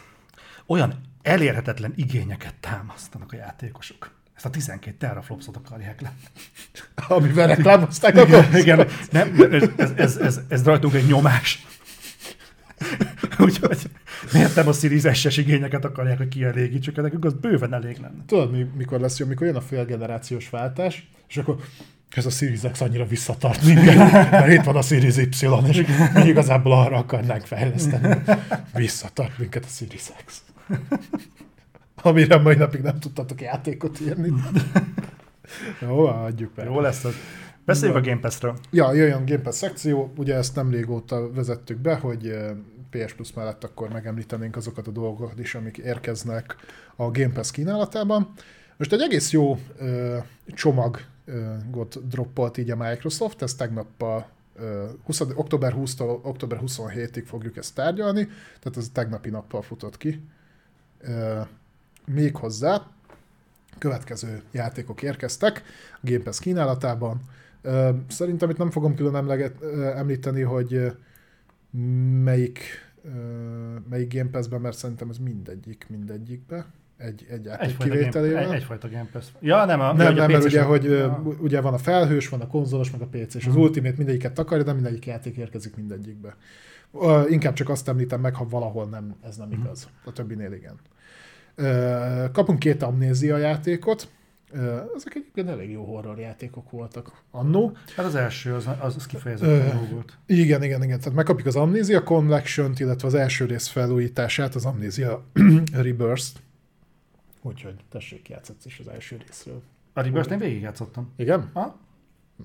olyan 0.65 1.01
elérhetetlen 1.21 1.93
igényeket 1.95 2.55
támasztanak 2.55 3.31
a 3.31 3.35
játékosok 3.35 4.16
ezt 4.37 4.45
a 4.45 4.49
12 4.49 4.95
teraflopsot 4.97 5.55
akarják 5.55 6.01
le. 6.01 6.13
Amivel 7.17 7.47
reklámozták 7.47 8.15
a 8.15 8.21
igen, 8.21 8.55
igen, 8.55 8.87
nem, 9.11 9.35
ez, 9.51 9.69
ez, 9.77 9.91
ez, 9.95 10.17
ez, 10.17 10.39
ez 10.47 10.63
rajtunk 10.63 10.93
egy 10.93 11.07
nyomás. 11.07 11.65
Úgyhogy 13.39 13.77
miért 14.33 14.55
nem 14.55 14.67
a 14.67 14.71
Series 14.71 15.19
S-es 15.19 15.37
igényeket 15.37 15.85
akarják, 15.85 16.17
hogy 16.17 16.27
kielégítsük, 16.27 16.95
nekünk 16.95 17.25
az 17.25 17.33
bőven 17.33 17.73
elég 17.73 17.97
lenne. 17.97 18.23
Tudod, 18.25 18.75
mikor 18.75 18.99
lesz 18.99 19.19
jó, 19.19 19.25
mikor 19.25 19.47
jön 19.47 19.55
a 19.55 19.61
félgenerációs 19.61 20.49
váltás, 20.49 21.09
és 21.27 21.37
akkor 21.37 21.55
ez 22.09 22.25
a 22.25 22.29
Series 22.29 22.61
X 22.71 22.81
annyira 22.81 23.05
visszatart 23.05 23.63
minket, 23.63 23.95
mert 24.31 24.51
itt 24.51 24.63
van 24.63 24.75
a 24.75 24.81
Series 24.81 25.17
Y, 25.17 25.27
és 25.67 25.85
mi 26.13 26.27
igazából 26.27 26.71
arra 26.71 26.97
akarnánk 26.97 27.45
fejleszteni. 27.45 28.21
Visszatart 28.73 29.37
minket 29.37 29.63
a 29.65 29.67
Series 29.67 30.11
X 30.25 30.41
amire 32.01 32.37
mai 32.37 32.55
napig 32.55 32.81
nem 32.81 32.99
tudtatok 32.99 33.41
játékot 33.41 33.99
írni. 33.99 34.33
Jó, 35.81 36.05
adjuk 36.05 36.53
be. 36.53 36.63
Jó 36.63 36.79
lesz. 36.79 37.05
Beszéljünk 37.65 38.05
a 38.05 38.09
Game 38.09 38.19
Pass-ről. 38.19 38.57
Ja, 38.71 38.93
jöjjön 38.93 39.25
Game 39.25 39.41
Pass 39.41 39.55
szekció. 39.55 40.13
Ugye 40.17 40.35
ezt 40.35 40.55
nem 40.55 40.71
régóta 40.71 41.31
vezettük 41.31 41.77
be, 41.77 41.95
hogy 41.95 42.27
eh, 42.27 42.51
PS 42.89 43.13
Plus 43.13 43.33
mellett 43.33 43.63
akkor 43.63 43.89
megemlítenénk 43.89 44.55
azokat 44.55 44.87
a 44.87 44.91
dolgokat 44.91 45.39
is, 45.39 45.55
amik 45.55 45.77
érkeznek 45.77 46.55
a 46.95 47.11
Game 47.11 47.33
Pass 47.33 47.51
kínálatában. 47.51 48.33
Most 48.77 48.93
egy 48.93 49.01
egész 49.01 49.31
jó 49.31 49.51
uh, 49.51 50.23
csomagot 50.45 52.07
droppolt 52.07 52.57
így 52.57 52.71
a 52.71 52.75
Microsoft, 52.75 53.41
ez 53.41 53.53
tegnap 53.53 54.01
a 54.01 54.29
20, 55.03 55.19
október 55.19 55.73
20-tól 55.77 56.19
október 56.23 56.59
27-ig 56.65 57.23
fogjuk 57.25 57.57
ezt 57.57 57.75
tárgyalni, 57.75 58.27
tehát 58.59 58.77
ez 58.77 58.89
tegnapi 58.93 59.29
nappal 59.29 59.61
futott 59.61 59.97
ki 59.97 60.23
még 62.13 62.35
hozzá 62.35 62.87
következő 63.77 64.41
játékok 64.51 65.01
érkeztek 65.01 65.63
a 65.93 65.99
Game 66.01 66.23
Pass 66.23 66.39
kínálatában. 66.39 67.21
Szerintem 68.07 68.49
itt 68.49 68.57
nem 68.57 68.71
fogom 68.71 68.95
külön 68.95 69.15
emleget, 69.15 69.61
említeni, 69.95 70.41
hogy 70.41 70.91
melyik, 72.23 72.59
melyik 73.89 74.13
Game 74.13 74.29
Pass-ben, 74.29 74.61
mert 74.61 74.77
szerintem 74.77 75.09
ez 75.09 75.17
mindegyik, 75.17 75.85
mindegyikbe 75.89 76.65
egy, 76.97 77.25
egy 77.29 77.45
játék 77.45 77.67
egyfajta 77.67 77.93
kivételével. 77.93 78.41
Game, 78.41 78.53
egy, 78.53 78.61
egyfajta 78.61 78.89
Game 78.89 79.07
Pass. 79.11 79.25
Ja, 79.39 79.65
nem, 79.65 79.79
a, 79.79 79.93
nem, 79.93 80.13
nem 80.15 80.31
mert 80.31 80.43
ugye, 80.43 80.61
hogy 80.61 80.83
ja. 80.83 81.23
ugye 81.39 81.61
van 81.61 81.73
a 81.73 81.77
felhős, 81.77 82.29
van 82.29 82.41
a 82.41 82.47
konzolos, 82.47 82.91
meg 82.91 83.01
a 83.01 83.07
PC, 83.07 83.35
és 83.35 83.45
az 83.45 83.53
hmm. 83.53 83.61
Ultimate 83.61 83.93
mindegyiket 83.97 84.33
takarja, 84.33 84.63
de 84.63 84.73
mindegyik 84.73 85.05
játék 85.05 85.37
érkezik 85.37 85.75
mindegyikbe. 85.75 86.35
Uh, 86.91 87.31
inkább 87.31 87.53
csak 87.53 87.69
azt 87.69 87.87
említem 87.87 88.21
meg, 88.21 88.35
ha 88.35 88.47
valahol 88.49 88.85
nem, 88.85 89.15
ez 89.23 89.37
nem 89.37 89.49
hmm. 89.49 89.59
igaz. 89.59 89.89
A 90.05 90.11
többinél 90.11 90.51
igen. 90.51 90.75
Kapunk 92.31 92.59
két 92.59 92.83
amnézia 92.83 93.37
játékot, 93.37 94.07
ezek 94.95 95.15
egyébként 95.15 95.49
elég 95.49 95.71
jó 95.71 95.83
horror 95.83 96.19
játékok 96.19 96.71
voltak 96.71 97.11
annó. 97.31 97.77
Hát 97.95 98.05
az 98.05 98.15
első, 98.15 98.53
az, 98.53 98.69
az, 98.79 98.95
az 98.95 99.05
kifejezetten 99.05 99.79
jó 99.79 99.87
volt. 99.91 100.17
Igen, 100.25 100.63
igen, 100.63 100.83
igen. 100.83 100.99
Tehát 100.99 101.13
megkapjuk 101.13 101.47
az 101.47 101.55
Amnesia 101.55 102.03
collection 102.03 102.73
illetve 102.77 103.07
az 103.07 103.13
első 103.13 103.45
rész 103.45 103.67
felújítását, 103.67 104.55
az 104.55 104.65
Amnesia 104.65 105.23
Rebirth. 105.73 106.27
Úgyhogy 107.41 107.75
tessék, 107.89 108.29
játszhatsz 108.29 108.65
is 108.65 108.79
az 108.79 108.87
első 108.87 109.17
részről. 109.27 109.61
A 109.93 110.01
Rebirth-t 110.01 110.31
én 110.31 110.39
végigjátszottam. 110.39 111.13
Igen? 111.15 111.49
Ha? 111.53 111.79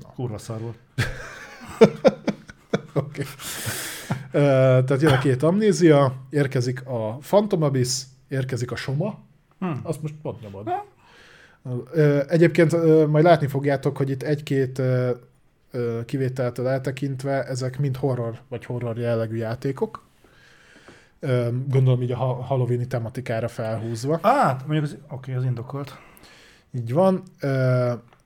Na. 0.03 0.13
Kurva 0.15 0.39
szar 0.39 0.61
volt. 0.61 0.79
Oké. 2.95 3.23
okay. 3.23 3.25
tehát 4.85 5.01
jön 5.01 5.13
a 5.13 5.19
két 5.19 5.43
amnézia, 5.43 6.27
érkezik 6.31 6.87
a 6.87 7.17
Phantom 7.17 7.63
Abyss, 7.63 8.03
érkezik 8.33 8.71
a 8.71 8.77
Soma, 8.77 9.19
hmm. 9.59 9.81
azt 9.83 10.03
most 10.03 10.15
pont 10.23 10.41
nyomod. 10.41 10.69
Ö, 11.93 12.21
Egyébként 12.29 12.73
majd 13.07 13.25
látni 13.25 13.47
fogjátok, 13.47 13.97
hogy 13.97 14.11
itt 14.11 14.23
egy-két 14.23 14.83
kivételtől 16.05 16.69
eltekintve 16.69 17.45
ezek 17.45 17.79
mind 17.79 17.97
horror 17.97 18.41
vagy 18.49 18.65
horror 18.65 18.99
jellegű 18.99 19.37
játékok. 19.37 20.05
Gondolom 21.69 22.03
így 22.03 22.13
a 22.13 22.17
ha- 22.17 22.43
Halloween-i 22.43 22.87
tematikára 22.87 23.49
felhúzva. 23.49 24.19
Hát, 24.23 24.67
mondjuk 24.67 24.85
az, 24.85 24.97
oké, 25.11 25.35
az 25.35 25.45
indokolt. 25.45 25.99
Így 26.75 26.93
van. 26.93 27.23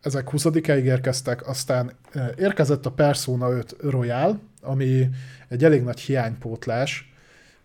Ezek 0.01 0.29
20-áig 0.33 0.83
érkeztek, 0.83 1.49
aztán 1.49 1.93
érkezett 2.37 2.87
a 2.87 2.91
Persona 2.91 3.51
5 3.51 3.77
Royal, 3.81 4.41
ami 4.63 5.09
egy 5.49 5.65
elég 5.65 5.83
nagy 5.83 6.01
hiánypótlás. 6.01 7.13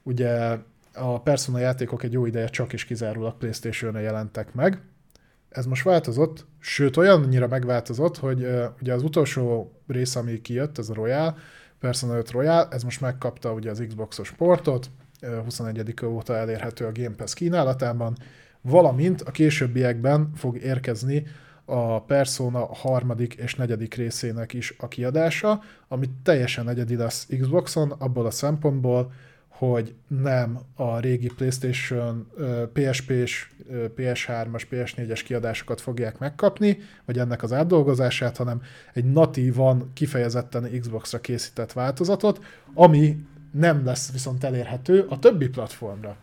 Ugye 0.04 0.58
a 0.94 1.22
Persona 1.22 1.60
játékok 1.60 2.04
egy 2.04 2.12
jó 2.12 2.26
ideje 2.26 2.48
csak 2.48 2.74
is 2.74 2.86
kizárólag 2.86 3.38
Playstation-re 3.38 4.00
jelentek 4.00 4.54
meg. 4.54 4.82
Ez 5.50 5.66
most 5.66 5.84
változott, 5.84 6.46
sőt 6.60 6.98
olyannyira 6.98 7.48
megváltozott, 7.48 8.18
hogy 8.18 8.44
ö, 8.44 8.66
ugye 8.82 8.94
az 8.94 9.04
utolsó 9.04 9.72
rész, 9.88 10.16
ami 10.16 10.42
kijött, 10.42 10.78
ez 10.78 10.90
a 10.90 10.94
Royal, 10.94 11.38
Persona 11.80 12.18
5 12.18 12.32
Royal, 12.32 12.68
ez 12.72 12.84
most 12.84 13.02
megkapta 13.02 13.54
ugye 13.54 13.70
az 13.70 13.84
Xboxos 13.88 14.32
portot, 14.32 14.90
ö, 15.22 15.42
21 15.44 16.06
óta 16.06 16.36
elérhető 16.36 16.86
a 16.86 16.92
Game 16.92 17.16
Pass 17.16 17.34
kínálatában, 17.34 18.18
valamint 18.62 19.22
a 19.22 19.32
későbbiekben 19.32 20.32
fog 20.36 20.58
érkezni 20.58 21.26
a 21.66 22.04
Persona 22.04 22.66
harmadik 22.66 23.34
és 23.34 23.56
negyedik 23.56 23.94
részének 23.94 24.54
is 24.54 24.76
a 24.78 24.88
kiadása, 24.88 25.62
ami 25.88 26.10
teljesen 26.24 26.70
egyedi 26.70 26.96
lesz 26.96 27.28
Xboxon, 27.40 27.92
abból 27.92 28.26
a 28.26 28.32
szempontból, 28.32 29.12
hogy 29.68 29.94
nem 30.08 30.60
a 30.76 31.00
régi 31.00 31.28
PlayStation, 31.36 32.28
PSP-s, 32.74 33.50
ö, 33.70 33.86
PS3-as, 33.98 34.64
PS4-es 34.72 35.22
kiadásokat 35.26 35.82
fogják 35.82 36.18
megkapni, 36.20 36.78
vagy 37.06 37.20
ennek 37.20 37.44
az 37.44 37.54
átdolgozását, 37.54 38.38
hanem 38.38 38.62
egy 38.94 39.06
natívan, 39.06 39.92
kifejezetten 39.94 40.80
Xbox-ra 40.80 41.20
készített 41.20 41.74
változatot, 41.74 42.44
ami 42.74 43.26
nem 43.52 43.86
lesz 43.86 44.12
viszont 44.12 44.44
elérhető 44.44 45.06
a 45.10 45.20
többi 45.20 45.48
platformra. 45.48 46.16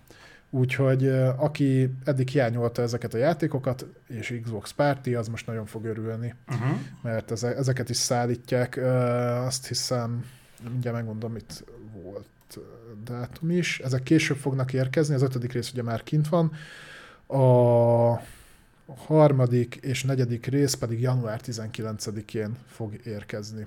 Úgyhogy 0.50 1.08
aki 1.36 1.90
eddig 2.04 2.28
hiányolta 2.28 2.82
ezeket 2.82 3.14
a 3.14 3.18
játékokat, 3.18 3.86
és 4.08 4.40
Xbox 4.42 4.70
Party, 4.72 5.14
az 5.14 5.28
most 5.28 5.46
nagyon 5.46 5.66
fog 5.66 5.84
örülni, 5.84 6.34
Uh-huh. 6.48 6.78
mert 7.02 7.30
eze- 7.30 7.56
ezeket 7.56 7.88
is 7.88 7.96
szállítják. 7.96 8.76
Azt 9.46 9.66
hiszem, 9.68 10.24
mindjárt 10.70 10.96
megmondom, 10.96 11.36
itt 11.36 11.64
volt 12.02 12.26
dátum 13.04 13.50
is. 13.50 13.78
Ezek 13.78 14.02
később 14.02 14.36
fognak 14.36 14.72
érkezni, 14.72 15.14
az 15.14 15.22
ötödik 15.22 15.52
rész 15.52 15.70
ugye 15.72 15.82
már 15.82 16.02
kint 16.02 16.28
van. 16.28 16.52
A 17.26 18.20
harmadik 19.06 19.74
és 19.74 20.04
negyedik 20.04 20.46
rész 20.46 20.74
pedig 20.74 21.00
január 21.00 21.40
19-én 21.44 22.56
fog 22.66 23.00
érkezni. 23.04 23.66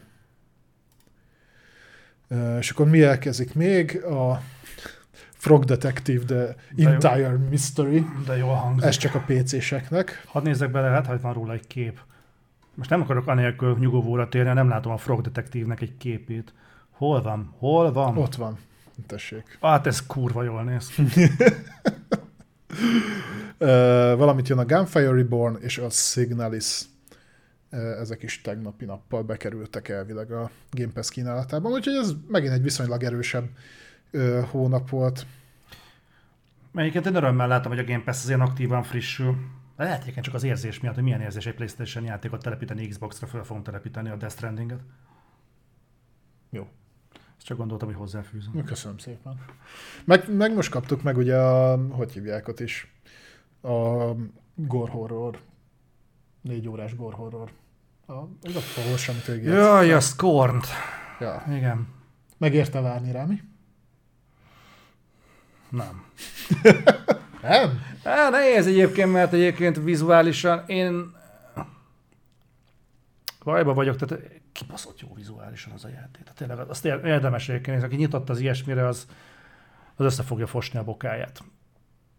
És 2.59 2.69
akkor 2.69 2.89
mi 2.89 3.03
elkezik 3.03 3.53
még? 3.53 4.03
A 4.03 4.41
Frog 5.31 5.63
Detective, 5.63 6.25
The 6.25 6.55
jó. 6.75 6.89
Entire 6.89 7.37
Mystery. 7.49 8.05
De 8.25 8.37
jól 8.37 8.53
hangzik. 8.53 8.87
Ez 8.87 8.97
csak 8.97 9.15
a 9.15 9.23
PC-seknek. 9.27 10.23
Hadd 10.25 10.43
nézzek 10.43 10.71
bele, 10.71 10.87
hát, 10.87 11.05
hogy 11.05 11.21
van 11.21 11.33
róla 11.33 11.53
egy 11.53 11.67
kép. 11.67 11.99
Most 12.75 12.89
nem 12.89 13.01
akarok 13.01 13.27
anélkül 13.27 13.77
nyugovóra 13.79 14.29
térni, 14.29 14.53
nem 14.53 14.69
látom 14.69 14.91
a 14.91 14.97
Frog 14.97 15.21
Detektívnek 15.21 15.81
egy 15.81 15.97
képét. 15.97 16.53
Hol 16.91 17.21
van? 17.21 17.53
Hol 17.57 17.91
van? 17.91 18.17
Ott 18.17 18.35
van. 18.35 18.57
Tessék. 19.05 19.57
Hát 19.61 19.87
ez 19.87 20.05
kurva 20.05 20.43
jól 20.43 20.63
néz 20.63 20.87
ki. 20.87 21.03
Valamit 24.17 24.47
jön 24.47 24.57
a 24.57 24.65
Gunfire 24.65 25.11
Reborn 25.11 25.55
és 25.61 25.77
a 25.77 25.89
Signalis. 25.89 26.81
Ezek 27.69 28.23
is 28.23 28.41
tegnapi 28.41 28.85
nappal 28.85 29.23
bekerültek 29.23 29.89
elvileg 29.89 30.31
a 30.31 30.49
Game 30.71 30.91
Pass 30.93 31.09
kínálatában, 31.09 31.71
úgyhogy 31.71 31.95
ez 31.95 32.11
megint 32.27 32.53
egy 32.53 32.61
viszonylag 32.61 33.03
erősebb 33.03 33.49
hónap 34.49 34.89
volt. 34.89 35.25
Melyiket 36.71 37.05
én 37.05 37.15
örömmel 37.15 37.47
látom, 37.47 37.71
hogy 37.71 37.81
a 37.81 37.85
Game 37.85 38.03
Pass 38.03 38.23
azért 38.23 38.39
aktívan 38.39 38.83
frissül. 38.83 39.35
Lehet 39.77 40.01
egyébként 40.01 40.25
csak 40.25 40.35
az 40.35 40.43
érzés 40.43 40.79
miatt, 40.79 40.95
hogy 40.95 41.03
milyen 41.03 41.21
érzés 41.21 41.45
egy 41.45 41.53
PlayStation 41.53 42.03
játékot 42.03 42.43
telepíteni 42.43 42.87
Xbox-ra, 42.87 43.27
fel 43.27 43.43
fogom 43.43 43.63
telepíteni 43.63 44.09
a 44.09 44.15
Death 44.15 44.35
Stranding-et. 44.35 44.79
Jó. 46.49 46.67
Ezt 47.41 47.49
csak 47.49 47.59
gondoltam, 47.59 47.87
hogy 47.87 47.97
hozzáfűzöm. 47.97 48.63
Köszönöm 48.65 48.97
szépen. 48.97 49.39
Meg, 50.05 50.35
meg 50.35 50.53
most 50.53 50.71
kaptuk 50.71 51.01
meg 51.01 51.17
ugye 51.17 51.37
a, 51.37 51.77
hogy 51.89 52.11
hívják 52.11 52.47
is, 52.59 52.93
a 53.61 54.11
gore 54.55 54.91
horror, 54.91 55.39
négy 56.41 56.67
órás 56.67 56.95
gore 56.95 57.15
horror. 57.15 57.51
A, 58.07 58.13
ez 58.41 58.55
a 58.55 58.59
amit 59.09 59.25
végig 59.25 59.43
játsz- 59.43 59.55
Jaj, 59.57 59.93
a 59.93 59.99
Scorn-t. 59.99 60.65
Ja. 61.19 61.43
Igen. 61.49 61.87
Megérte 62.37 62.81
várni 62.81 63.11
rá, 63.11 63.25
mi? 63.25 63.41
Nem. 65.69 66.05
Nem? 67.41 67.81
Á, 68.03 68.29
nehéz 68.29 68.67
egyébként, 68.67 69.11
mert 69.11 69.33
egyébként 69.33 69.77
vizuálisan 69.83 70.63
én 70.67 71.15
bajba 73.43 73.73
vagyok, 73.73 73.95
tehát 73.95 74.40
kibaszott 74.61 74.99
jó 74.99 75.13
vizuálisan 75.13 75.73
az 75.73 75.85
a 75.85 75.87
játék. 75.87 76.23
Tehát 76.23 76.37
tényleg 76.37 76.59
azt 76.59 76.85
ér- 76.85 77.05
érdemes 77.05 77.49
egyébként, 77.49 77.83
aki 77.83 77.95
nyitott 77.95 78.29
az 78.29 78.39
ilyesmire, 78.39 78.87
az, 78.87 79.07
az 79.95 80.05
össze 80.05 80.23
fogja 80.23 80.47
fosni 80.47 80.79
a 80.79 80.83
bokáját. 80.83 81.43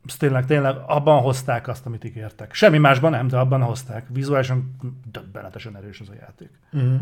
Ezt 0.07 0.18
tényleg, 0.18 0.47
tényleg 0.47 0.76
abban 0.86 1.22
hozták 1.22 1.68
azt, 1.68 1.86
amit 1.86 2.05
ígértek. 2.05 2.55
Semmi 2.55 2.78
másban 2.78 3.11
nem, 3.11 3.28
de 3.28 3.38
abban 3.38 3.62
hozták. 3.62 4.07
Vizuálisan 4.09 4.76
döbbenetesen 5.11 5.76
erős 5.76 6.01
az 6.01 6.09
a 6.09 6.14
játék. 6.14 6.51
Uh-huh. 6.72 7.01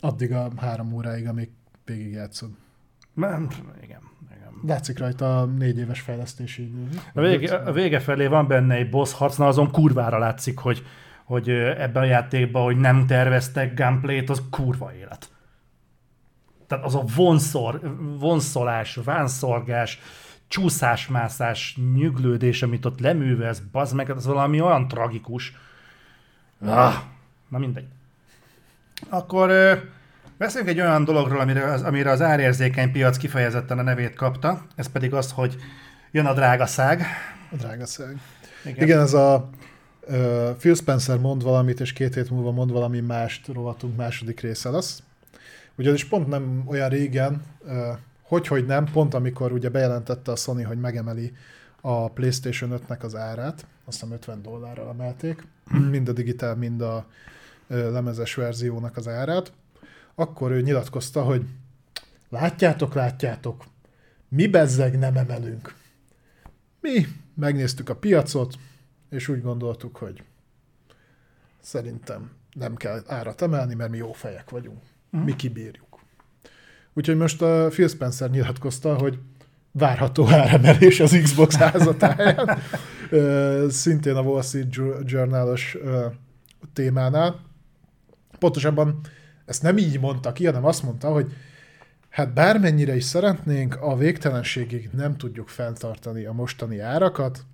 Addig 0.00 0.32
a 0.32 0.50
három 0.56 0.92
óráig, 0.92 1.28
amíg 1.28 1.50
végig 1.84 2.12
játszod. 2.12 2.50
Nem, 3.12 3.48
igen, 3.82 4.00
igen. 4.34 4.52
Látszik 4.66 4.98
rajta 4.98 5.40
a 5.40 5.44
négy 5.44 5.78
éves 5.78 6.00
fejlesztési 6.00 6.62
idő. 6.62 6.88
A 7.14 7.20
vége, 7.20 7.54
a 7.54 7.72
vége 7.72 8.00
felé 8.00 8.26
van 8.26 8.46
benne 8.46 8.74
egy 8.74 8.90
boss 8.90 9.12
harc, 9.12 9.36
na 9.36 9.46
azon 9.46 9.70
kurvára 9.70 10.18
látszik, 10.18 10.58
hogy, 10.58 10.86
hogy 11.28 11.50
ebben 11.50 12.02
a 12.02 12.06
játékban, 12.06 12.62
hogy 12.62 12.76
nem 12.76 13.06
terveztek 13.06 13.74
gameplayt, 13.74 14.30
az 14.30 14.42
kurva 14.50 14.94
élet. 14.94 15.30
Tehát 16.66 16.84
az 16.84 16.94
a 16.94 17.04
vonszor, 17.14 17.80
vonszolás, 18.18 18.98
vánszorgás, 19.04 20.00
csúszásmászás, 20.46 21.78
nyüglődés, 21.94 22.62
amit 22.62 22.84
ott 22.84 23.00
leművelsz, 23.00 23.58
bazd 23.58 23.94
meg, 23.94 24.10
az 24.10 24.26
valami 24.26 24.60
olyan 24.60 24.88
tragikus. 24.88 25.52
Ah, 26.64 26.94
na 27.48 27.58
mindegy. 27.58 27.86
Akkor 29.08 29.48
beszéljünk 30.36 30.72
egy 30.72 30.80
olyan 30.80 31.04
dologról, 31.04 31.40
amire 31.40 31.72
az, 31.72 31.82
amire 31.82 32.10
az 32.10 32.22
árérzékeny 32.22 32.92
piac 32.92 33.16
kifejezetten 33.16 33.78
a 33.78 33.82
nevét 33.82 34.14
kapta, 34.14 34.62
ez 34.74 34.88
pedig 34.88 35.14
az, 35.14 35.32
hogy 35.32 35.56
jön 36.10 36.26
a 36.26 36.34
drágaszág. 36.34 37.02
A 37.52 37.56
drága 37.56 37.86
szeg. 37.86 38.08
Igen. 38.08 38.74
Igen. 38.74 38.84
Igen, 38.84 39.00
ez 39.00 39.12
a 39.12 39.50
uh, 40.08 40.56
Phil 40.56 40.74
Spencer 40.74 41.18
mond 41.18 41.42
valamit, 41.42 41.80
és 41.80 41.92
két 41.92 42.14
hét 42.14 42.30
múlva 42.30 42.50
mond 42.50 42.70
valami 42.70 43.00
mást, 43.00 43.46
rovatunk 43.46 43.96
második 43.96 44.40
része 44.40 44.70
lesz. 44.70 45.02
Ugyanis 45.74 46.04
pont 46.04 46.28
nem 46.28 46.62
olyan 46.66 46.88
régen, 46.88 47.42
uh, 47.64 47.72
hogy, 48.22 48.46
hogy 48.46 48.66
nem, 48.66 48.84
pont 48.92 49.14
amikor 49.14 49.52
ugye 49.52 49.68
bejelentette 49.68 50.32
a 50.32 50.36
Sony, 50.36 50.64
hogy 50.64 50.80
megemeli 50.80 51.32
a 51.80 52.10
PlayStation 52.10 52.80
5-nek 52.88 53.00
az 53.00 53.16
árát, 53.16 53.66
azt 53.84 54.00
hiszem 54.00 54.12
50 54.12 54.42
dollárral 54.42 54.88
emelték, 54.88 55.46
mind 55.90 56.08
a 56.08 56.12
digitál, 56.12 56.54
mind 56.54 56.80
a 56.80 57.06
uh, 57.66 57.90
lemezes 57.90 58.34
verziónak 58.34 58.96
az 58.96 59.08
árát, 59.08 59.52
akkor 60.14 60.50
ő 60.50 60.60
nyilatkozta, 60.60 61.22
hogy 61.22 61.44
látjátok, 62.28 62.94
látjátok, 62.94 63.64
mi 64.28 64.46
bezzeg 64.46 64.98
nem 64.98 65.16
emelünk. 65.16 65.74
Mi 66.80 67.06
megnéztük 67.34 67.88
a 67.88 67.96
piacot, 67.96 68.54
és 69.10 69.28
úgy 69.28 69.42
gondoltuk, 69.42 69.96
hogy 69.96 70.22
szerintem 71.60 72.30
nem 72.52 72.76
kell 72.76 73.02
árat 73.06 73.42
emelni, 73.42 73.74
mert 73.74 73.90
mi 73.90 73.96
jó 73.96 74.12
fejek 74.12 74.50
vagyunk. 74.50 74.82
Mhm. 75.10 75.22
Mi 75.22 75.36
kibírjuk. 75.36 75.86
Úgyhogy 76.92 77.16
most 77.16 77.42
a 77.42 77.66
Phil 77.68 77.88
Spencer 77.88 78.30
nyilatkozta, 78.30 78.96
hogy 78.96 79.18
várható 79.72 80.28
áremelés 80.28 81.00
az 81.00 81.18
Xbox 81.22 81.56
házatáján. 81.64 82.58
Szintén 83.70 84.14
a 84.14 84.20
Wall 84.20 84.42
Street 84.42 84.74
Jour- 84.74 85.10
Journal-os 85.10 85.76
ö, 85.82 86.06
témánál. 86.72 87.40
Pontosabban 88.38 89.00
ezt 89.44 89.62
nem 89.62 89.78
így 89.78 90.00
mondta 90.00 90.32
ki, 90.32 90.46
hanem 90.46 90.64
azt 90.64 90.82
mondta, 90.82 91.12
hogy 91.12 91.32
Hát 92.08 92.34
bármennyire 92.34 92.96
is 92.96 93.04
szeretnénk, 93.04 93.76
a 93.80 93.96
végtelenségig 93.96 94.90
nem 94.92 95.16
tudjuk 95.16 95.48
fenntartani 95.48 96.24
a 96.24 96.32
mostani 96.32 96.78
árakat, 96.78 97.44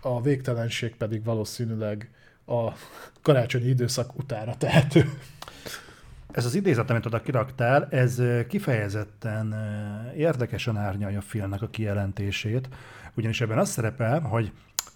a 0.00 0.20
végtelenség 0.20 0.96
pedig 0.96 1.24
valószínűleg 1.24 2.10
a 2.46 2.72
karácsonyi 3.22 3.68
időszak 3.68 4.18
utára 4.18 4.56
tehető. 4.56 5.18
ez 6.30 6.44
az 6.44 6.54
idézet, 6.54 6.90
amit 6.90 7.06
oda 7.06 7.20
kiraktál, 7.20 7.86
ez 7.90 8.22
kifejezetten 8.48 9.54
érdekesen 10.16 10.76
árnyalja 10.76 11.18
a 11.18 11.22
filmnek 11.22 11.62
a 11.62 11.68
kijelentését, 11.68 12.68
ugyanis 13.14 13.40
ebben 13.40 13.58
az 13.58 13.70
szerepel, 13.70 14.20
hogy 14.20 14.52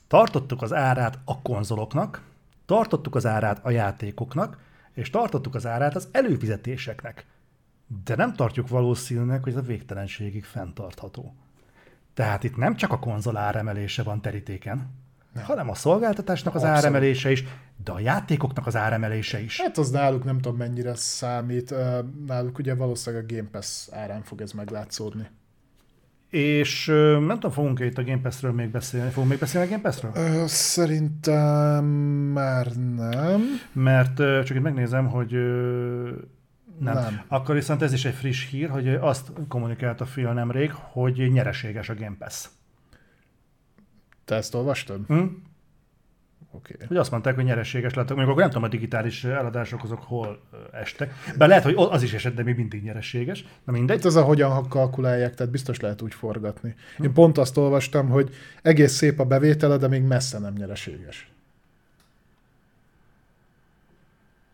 tartottuk 0.08 0.62
az 0.62 0.72
árát 0.72 1.18
a 1.24 1.42
konzoloknak, 1.42 2.22
tartottuk 2.66 3.14
az 3.14 3.26
árát 3.26 3.64
a 3.64 3.70
játékoknak, 3.70 4.58
és 4.92 5.10
tartottuk 5.10 5.54
az 5.54 5.66
árát 5.66 5.96
az 5.96 6.08
előfizetéseknek. 6.12 7.26
De 8.04 8.16
nem 8.16 8.34
tartjuk 8.34 8.68
valószínűnek, 8.68 9.42
hogy 9.42 9.52
ez 9.52 9.58
a 9.58 9.62
végtelenségig 9.62 10.44
fenntartható. 10.44 11.34
Tehát 12.20 12.44
itt 12.44 12.56
nem 12.56 12.76
csak 12.76 12.92
a 12.92 12.98
konzol 12.98 13.36
áremelése 13.36 14.02
van 14.02 14.20
terítéken, 14.20 14.90
nem. 15.32 15.44
hanem 15.44 15.70
a 15.70 15.74
szolgáltatásnak 15.74 16.54
az 16.54 16.62
Abszolút. 16.62 16.84
áremelése 16.84 17.30
is, 17.30 17.44
de 17.84 17.92
a 17.92 18.00
játékoknak 18.00 18.66
az 18.66 18.76
áremelése 18.76 19.42
is. 19.42 19.60
Hát 19.60 19.78
az 19.78 19.90
náluk 19.90 20.24
nem 20.24 20.38
tudom 20.38 20.58
mennyire 20.58 20.94
számít, 20.94 21.74
náluk 22.26 22.58
ugye 22.58 22.74
valószínűleg 22.74 23.24
a 23.24 23.34
Game 23.34 23.48
Pass 23.52 23.88
árán 23.90 24.22
fog 24.22 24.40
ez 24.40 24.52
meglátszódni. 24.52 25.26
És 26.28 26.86
nem 27.26 27.28
tudom, 27.28 27.50
fogunk-e 27.50 27.84
itt 27.84 27.98
a 27.98 28.04
Game 28.04 28.20
Pass-ről 28.20 28.52
még 28.52 28.68
beszélni? 28.68 29.10
Fogunk 29.10 29.30
még 29.30 29.38
beszélni 29.38 29.66
a 29.66 29.70
Game 29.70 29.82
Pass-ről? 29.82 30.46
Szerintem 30.46 31.84
már 32.34 32.66
nem. 32.96 33.42
Mert 33.72 34.16
csak 34.16 34.56
itt 34.56 34.62
megnézem, 34.62 35.08
hogy 35.08 35.36
nem. 36.80 36.94
nem. 36.94 37.22
Akkor 37.28 37.54
viszont 37.54 37.82
ez 37.82 37.92
is 37.92 38.04
egy 38.04 38.14
friss 38.14 38.48
hír, 38.50 38.68
hogy 38.68 38.88
azt 38.88 39.32
kommunikált 39.48 40.00
a 40.00 40.06
film 40.06 40.34
nemrég, 40.34 40.72
hogy 40.72 41.30
nyereséges 41.32 41.88
a 41.88 41.94
Game 41.94 42.16
Pass. 42.18 42.48
Te 44.24 44.34
ezt 44.34 44.54
olvastad? 44.54 45.06
Hm? 45.06 45.24
Okay. 46.52 46.76
Hogy 46.86 46.96
azt 46.96 47.10
mondták, 47.10 47.34
hogy 47.34 47.44
nyereséges 47.44 47.94
lettek. 47.94 48.16
Mondjuk 48.16 48.28
akkor 48.28 48.40
nem 48.42 48.50
tudom, 48.50 48.64
a 48.64 48.68
digitális 48.68 49.24
eladások 49.24 49.82
azok 49.82 50.02
hol 50.02 50.40
estek. 50.72 51.14
Bár 51.38 51.48
lehet, 51.48 51.64
hogy 51.64 51.74
az 51.76 52.02
is 52.02 52.12
esett, 52.12 52.34
de 52.34 52.42
még 52.42 52.56
mindig 52.56 52.82
nyereséges. 52.82 53.44
Na 53.64 53.72
mindegy. 53.72 53.96
Hát 53.96 54.06
ez 54.06 54.14
a 54.14 54.22
hogyan 54.22 54.68
kalkulálják, 54.68 55.34
tehát 55.34 55.52
biztos 55.52 55.80
lehet 55.80 56.02
úgy 56.02 56.14
forgatni. 56.14 56.74
Hm. 56.96 57.02
Én 57.02 57.12
pont 57.12 57.38
azt 57.38 57.56
olvastam, 57.56 58.08
hogy 58.08 58.34
egész 58.62 58.92
szép 58.92 59.18
a 59.18 59.24
bevétele, 59.24 59.76
de 59.76 59.88
még 59.88 60.02
messze 60.02 60.38
nem 60.38 60.52
nyereséges. 60.52 61.30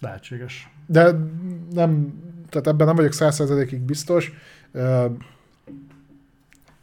Lehetséges. 0.01 0.69
De 0.87 1.11
nem, 1.73 2.23
tehát 2.49 2.67
ebben 2.67 2.87
nem 2.87 2.97
vagyok 2.97 3.13
százszerzadékig 3.13 3.81
biztos. 3.81 4.33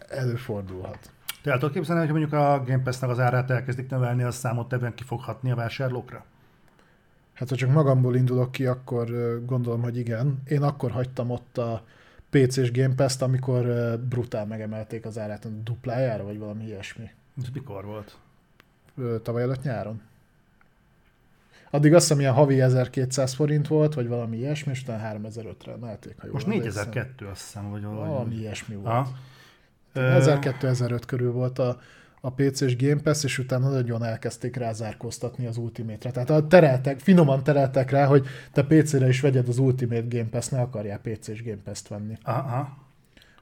Előfordulhat. 0.10 1.12
Te 1.42 1.52
el 1.52 1.58
tudod 1.58 1.74
képzelni, 1.74 2.02
hogy 2.02 2.12
mondjuk 2.12 2.34
a 2.34 2.64
Game 2.66 2.84
Pass-nak 2.84 3.10
az 3.10 3.20
árát 3.20 3.52
elkezdik 3.52 3.90
növelni, 3.90 4.24
az 4.24 4.36
számot 4.36 4.74
ebben 4.74 4.94
kifoghatni 4.94 5.52
a 5.52 5.56
vásárlókra? 5.56 6.26
Hát 7.34 7.50
ha 7.50 7.56
csak 7.56 7.72
magamból 7.72 8.16
indulok 8.16 8.52
ki, 8.52 8.66
akkor 8.66 9.08
gondolom, 9.46 9.82
hogy 9.82 9.98
igen. 9.98 10.42
Én 10.48 10.62
akkor 10.62 10.92
hagytam 10.92 11.30
ott 11.30 11.58
a 11.58 11.84
PC-s 12.30 12.72
Game 12.72 12.96
Pass-t, 12.96 13.22
amikor 13.22 13.66
brutál 14.10 14.46
megemelték 14.46 15.06
az 15.06 15.18
árát 15.18 15.46
a 15.46 15.50
duplájára, 15.64 16.24
vagy 16.24 16.40
valami 16.40 16.66
ilyesmi. 16.66 17.10
Ez 17.38 17.50
mikor 17.54 17.86
volt? 17.86 18.18
Tavaly 19.22 19.42
előtt 19.42 19.64
nyáron. 19.64 20.02
Addig 21.74 21.94
azt 21.94 22.08
hiszem, 22.08 22.20
ilyen 22.20 22.34
havi 22.34 22.62
1200 22.62 23.34
forint 23.34 23.68
volt, 23.68 23.94
vagy 23.94 24.08
valami 24.08 24.38
ilyesmi, 24.38 24.72
és 24.72 24.82
utána 24.82 25.20
3005-re 25.20 25.72
emelték. 25.72 26.16
Ha 26.20 26.28
Most 26.32 26.48
4002 26.48 27.26
azt 27.32 27.42
hiszem, 27.42 27.70
vagy 27.70 27.84
valami. 27.84 28.36
Ilyesmi 28.36 28.76
volt. 28.76 28.88
Ha? 28.88 29.08
1000-2005 29.94 31.02
körül 31.06 31.32
volt 31.32 31.60
a, 31.60 31.80
a 32.22 32.32
PC-s 32.32 32.76
Game 32.76 33.02
Pass, 33.02 33.24
és 33.24 33.40
utána 33.40 33.70
nagyon 33.70 34.04
elkezdték 34.04 34.56
rázárkóztatni 34.56 35.46
az 35.46 35.58
Ultimate-re. 35.58 36.12
Tehát 36.12 36.30
a 36.30 36.48
tereltek, 36.48 37.00
finoman 37.00 37.44
tereltek 37.44 37.92
rá, 37.92 38.06
hogy 38.06 38.26
te 38.52 38.64
PC-re 38.64 39.08
is 39.08 39.22
vegyed 39.22 39.48
az 39.48 39.58
Ultimate 39.58 40.06
Game 40.08 40.30
Pass, 40.30 40.48
ne 40.48 40.62
akarjál 40.62 41.00
PC-s 41.00 41.44
Game 41.44 41.62
Pass-t 41.64 41.88
venni. 41.88 42.18
Aha. 42.24 42.78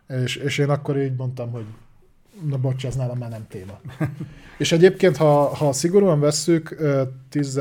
És, 0.08 0.36
és 0.36 0.58
én 0.58 0.70
akkor 0.70 0.98
így 0.98 1.16
mondtam, 1.16 1.52
hogy 1.52 1.66
na 2.46 2.58
bocs, 2.58 2.86
ez 2.86 2.96
nálam 2.96 3.18
már 3.18 3.30
nem 3.30 3.46
téma. 3.48 3.80
és 4.58 4.72
egyébként, 4.72 5.18
ha, 5.18 5.56
ha 5.56 5.72
szigorúan 5.72 6.20
vesszük, 6.20 6.76
10, 7.30 7.60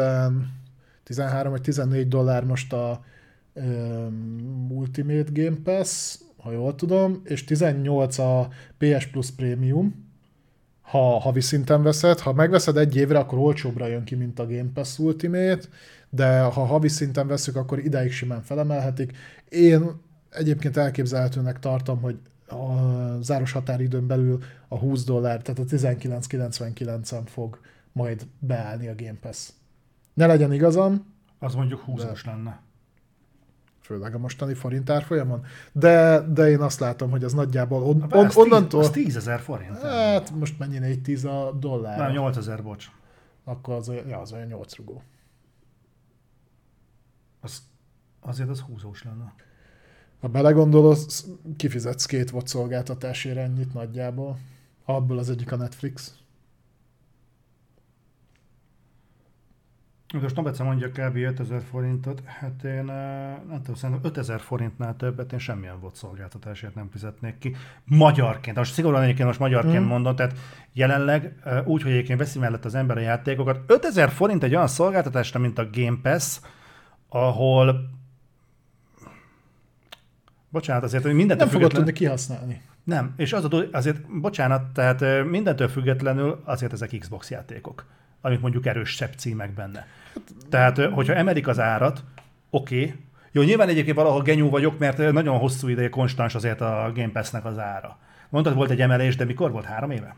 13 1.04 1.50
vagy 1.50 1.60
14 1.60 2.08
dollár 2.08 2.44
most 2.44 2.72
a 2.72 3.04
um, 3.52 4.66
Ultimate 4.70 5.30
Game 5.32 5.56
Pass, 5.64 6.18
ha 6.36 6.52
jól 6.52 6.74
tudom, 6.74 7.20
és 7.24 7.44
18 7.44 8.18
a 8.18 8.48
PS 8.78 9.06
Plus 9.06 9.30
Premium, 9.30 10.08
ha 10.80 11.18
havi 11.18 11.40
szinten 11.40 11.82
veszed. 11.82 12.18
Ha 12.18 12.32
megveszed 12.32 12.76
egy 12.76 12.96
évre, 12.96 13.18
akkor 13.18 13.38
olcsóbbra 13.38 13.86
jön 13.86 14.04
ki, 14.04 14.14
mint 14.14 14.38
a 14.38 14.46
Game 14.46 14.70
Pass 14.74 14.98
Ultimate, 14.98 15.60
de 16.10 16.40
ha 16.40 16.64
havi 16.64 16.88
szinten 16.88 17.26
veszük, 17.26 17.56
akkor 17.56 17.78
ideig 17.78 18.12
simán 18.12 18.42
felemelhetik. 18.42 19.16
Én 19.48 19.90
egyébként 20.30 20.76
elképzelhetőnek 20.76 21.58
tartom, 21.58 22.00
hogy 22.00 22.18
a 22.48 22.74
záros 23.22 23.52
határidőn 23.52 24.06
belül 24.06 24.38
a 24.68 24.78
20 24.78 25.04
dollár, 25.04 25.42
tehát 25.42 25.60
a 25.60 25.76
19.99-en 25.76 27.22
fog 27.24 27.60
majd 27.92 28.26
beállni 28.38 28.88
a 28.88 28.94
Game 28.96 29.18
Pass. 29.20 29.48
Ne 30.14 30.26
legyen 30.26 30.52
igazam. 30.52 31.14
Az 31.38 31.54
mondjuk 31.54 31.84
20-as 31.86 32.26
lenne 32.26 32.60
főleg 33.90 34.14
a 34.14 34.18
mostani 34.18 34.54
forint 34.54 34.90
árfolyamon, 34.90 35.44
de, 35.72 36.20
de 36.20 36.50
én 36.50 36.60
azt 36.60 36.80
látom, 36.80 37.10
hogy 37.10 37.24
az 37.24 37.32
nagyjából 37.32 37.82
on, 37.82 38.06
on, 38.10 38.26
az 38.26 38.36
onnantól... 38.36 38.80
Az 38.80 38.90
10 38.90 39.16
ezer 39.16 39.40
forint. 39.40 39.78
Hát 39.78 40.30
most 40.30 40.58
mennyi 40.58 40.78
4 40.78 41.02
10 41.02 41.24
a 41.24 41.56
dollár? 41.60 41.98
Nem, 41.98 42.10
8 42.10 42.36
ezer, 42.36 42.62
bocs. 42.62 42.90
Akkor 43.44 43.74
az, 43.74 43.88
olyan, 43.88 44.08
ja, 44.08 44.18
az 44.18 44.32
olyan 44.32 44.46
8 44.46 44.76
rugó. 44.76 45.02
Az, 47.40 47.62
azért 48.20 48.48
az 48.48 48.60
húzós 48.60 49.02
lenne. 49.02 49.34
Ha 50.20 50.28
belegondolsz, 50.28 51.26
kifizetsz 51.56 52.06
két 52.06 52.30
volt 52.30 52.46
szolgáltatásért 52.46 53.36
ennyit 53.36 53.74
nagyjából. 53.74 54.38
Abból 54.84 55.18
az 55.18 55.30
egyik 55.30 55.52
a 55.52 55.56
Netflix. 55.56 56.14
Most 60.12 60.36
Nobece 60.36 60.62
mondja 60.62 60.88
kb. 60.88 61.16
5000 61.16 61.62
forintot, 61.70 62.22
hát 62.24 62.64
én 62.64 62.84
nem 63.48 63.60
tudom, 63.62 63.74
szerintem 63.74 64.04
5000 64.04 64.40
forintnál 64.40 64.96
többet 64.96 65.32
én 65.32 65.38
semmilyen 65.38 65.80
volt 65.80 65.94
szolgáltatásért 65.94 66.74
nem 66.74 66.88
fizetnék 66.90 67.38
ki. 67.38 67.56
Magyarként, 67.84 68.56
most 68.56 68.72
szigorúan 68.72 69.02
egyébként 69.02 69.26
most 69.26 69.38
magyarként 69.38 69.84
mm. 69.84 69.88
mondom, 69.88 70.16
tehát 70.16 70.38
jelenleg 70.72 71.34
úgy, 71.64 71.82
hogy 71.82 71.92
egyébként 71.92 72.18
veszi 72.18 72.38
mellett 72.38 72.64
az 72.64 72.74
ember 72.74 72.96
a 72.96 73.00
játékokat, 73.00 73.60
5000 73.66 74.10
forint 74.10 74.42
egy 74.42 74.54
olyan 74.54 74.66
szolgáltatásra, 74.66 75.40
mint 75.40 75.58
a 75.58 75.68
Game 75.72 75.98
Pass, 76.02 76.40
ahol 77.08 77.98
Bocsánat, 80.48 80.82
azért, 80.82 81.02
hogy 81.02 81.14
mindentől 81.14 81.46
Nem 81.46 81.54
fogod 81.54 81.72
tudni 81.72 81.92
kihasználni. 81.92 82.62
Nem, 82.84 83.14
és 83.16 83.32
az 83.32 83.44
a, 83.44 83.64
azért, 83.72 84.20
bocsánat, 84.20 84.72
tehát 84.72 85.24
mindentől 85.24 85.68
függetlenül 85.68 86.40
azért 86.44 86.72
ezek 86.72 86.98
Xbox 86.98 87.30
játékok, 87.30 87.84
amik 88.20 88.40
mondjuk 88.40 88.66
erősebb 88.66 89.12
címek 89.16 89.50
benne. 89.50 89.86
Tehát, 90.48 90.78
hogyha 90.78 91.14
emelik 91.14 91.48
az 91.48 91.58
árat, 91.58 92.04
oké, 92.50 92.82
okay. 92.82 92.94
jó, 93.32 93.42
nyilván 93.42 93.68
egyébként 93.68 93.96
valahol 93.96 94.22
genyú 94.22 94.50
vagyok, 94.50 94.78
mert 94.78 95.12
nagyon 95.12 95.38
hosszú 95.38 95.68
ideje 95.68 95.88
konstans 95.88 96.34
azért 96.34 96.60
a 96.60 96.92
Game 96.94 97.10
Pass-nek 97.12 97.44
az 97.44 97.58
ára. 97.58 97.98
Mondtad, 98.28 98.54
volt 98.54 98.70
egy 98.70 98.80
emelés, 98.80 99.16
de 99.16 99.24
mikor 99.24 99.50
volt? 99.50 99.64
Három 99.64 99.90
éve? 99.90 100.16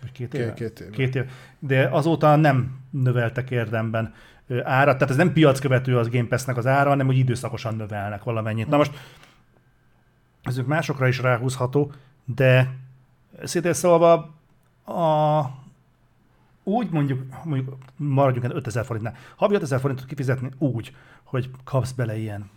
Vagy 0.00 0.12
két 0.12 0.34
éve? 0.34 0.54
Két, 0.54 0.80
éve. 0.80 0.90
Két 0.90 1.14
éve. 1.14 1.26
De 1.58 1.88
azóta 1.88 2.36
nem 2.36 2.78
növeltek 2.90 3.50
érdemben 3.50 4.14
árat, 4.62 4.94
tehát 4.94 5.10
ez 5.10 5.16
nem 5.16 5.32
piackövető 5.32 5.98
az 5.98 6.08
Game 6.08 6.28
Pass-nek 6.28 6.56
az 6.56 6.66
ára, 6.66 6.88
hanem 6.88 7.06
hogy 7.06 7.18
időszakosan 7.18 7.74
növelnek 7.74 8.22
valamennyit. 8.22 8.68
Na 8.68 8.76
most 8.76 8.92
ez 10.42 10.56
másokra 10.56 11.08
is 11.08 11.18
ráhúzható, 11.18 11.92
de 12.24 12.74
szintén 13.42 13.72
szólva 13.72 14.12
a 14.84 15.40
úgy 16.70 16.90
mondjuk, 16.90 17.22
mondjuk 17.44 17.76
maradjunk 17.96 18.54
5000 18.54 18.84
forintnál. 18.84 19.14
Havi 19.36 19.54
5000 19.54 19.80
forintot 19.80 20.06
kifizetni 20.06 20.50
úgy, 20.58 20.94
hogy 21.24 21.50
kapsz 21.64 21.92
bele 21.92 22.16
ilyen, 22.16 22.50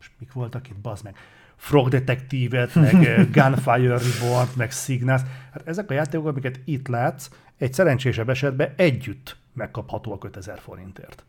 és 0.00 0.10
mik 0.18 0.32
voltak 0.32 0.68
itt, 0.68 0.76
bazd 0.76 1.04
meg, 1.04 1.16
Frog 1.56 1.88
Detective-et, 1.88 2.74
meg 2.74 3.04
eh, 3.04 3.26
Gunfire 3.32 3.98
Reborn, 3.98 4.48
meg 4.56 4.70
Signals. 4.70 5.22
Hát 5.52 5.68
ezek 5.68 5.90
a 5.90 5.94
játékok, 5.94 6.26
amiket 6.26 6.60
itt 6.64 6.88
látsz, 6.88 7.28
egy 7.58 7.72
szerencsésebb 7.72 8.28
esetben 8.28 8.72
együtt 8.76 9.36
megkaphatóak 9.52 10.24
5000 10.24 10.58
forintért. 10.58 11.24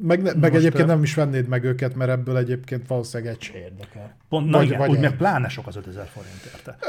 Meg, 0.00 0.22
ne, 0.22 0.32
meg 0.32 0.54
egyébként 0.54 0.86
nem 0.86 1.02
is 1.02 1.14
vennéd 1.14 1.48
meg 1.48 1.64
őket, 1.64 1.94
mert 1.94 2.10
ebből 2.10 2.36
egyébként 2.36 2.86
valószínűleg 2.86 3.32
egy 3.32 3.42
se 3.42 3.58
érdekel. 3.58 4.16
Pont, 4.28 4.50
na 4.50 4.56
vagy, 4.56 4.66
igen, 4.66 4.78
vagy 4.78 4.90
úgy 4.90 5.00
meg 5.00 5.16
pláne 5.16 5.48
sok 5.48 5.66
az 5.66 5.76
5000 5.76 6.06
forintért 6.06 6.84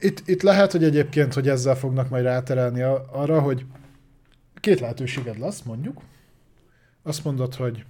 itt, 0.00 0.28
itt 0.28 0.42
lehet, 0.42 0.72
hogy 0.72 0.84
egyébként, 0.84 1.34
hogy 1.34 1.48
ezzel 1.48 1.76
fognak 1.76 2.08
majd 2.08 2.24
ráterelni 2.24 2.82
arra, 2.82 3.40
hogy 3.40 3.66
két 4.54 4.80
lehetőséged 4.80 5.38
lesz, 5.38 5.62
mondjuk. 5.62 6.02
Azt 7.02 7.24
mondod, 7.24 7.54
hogy 7.54 7.84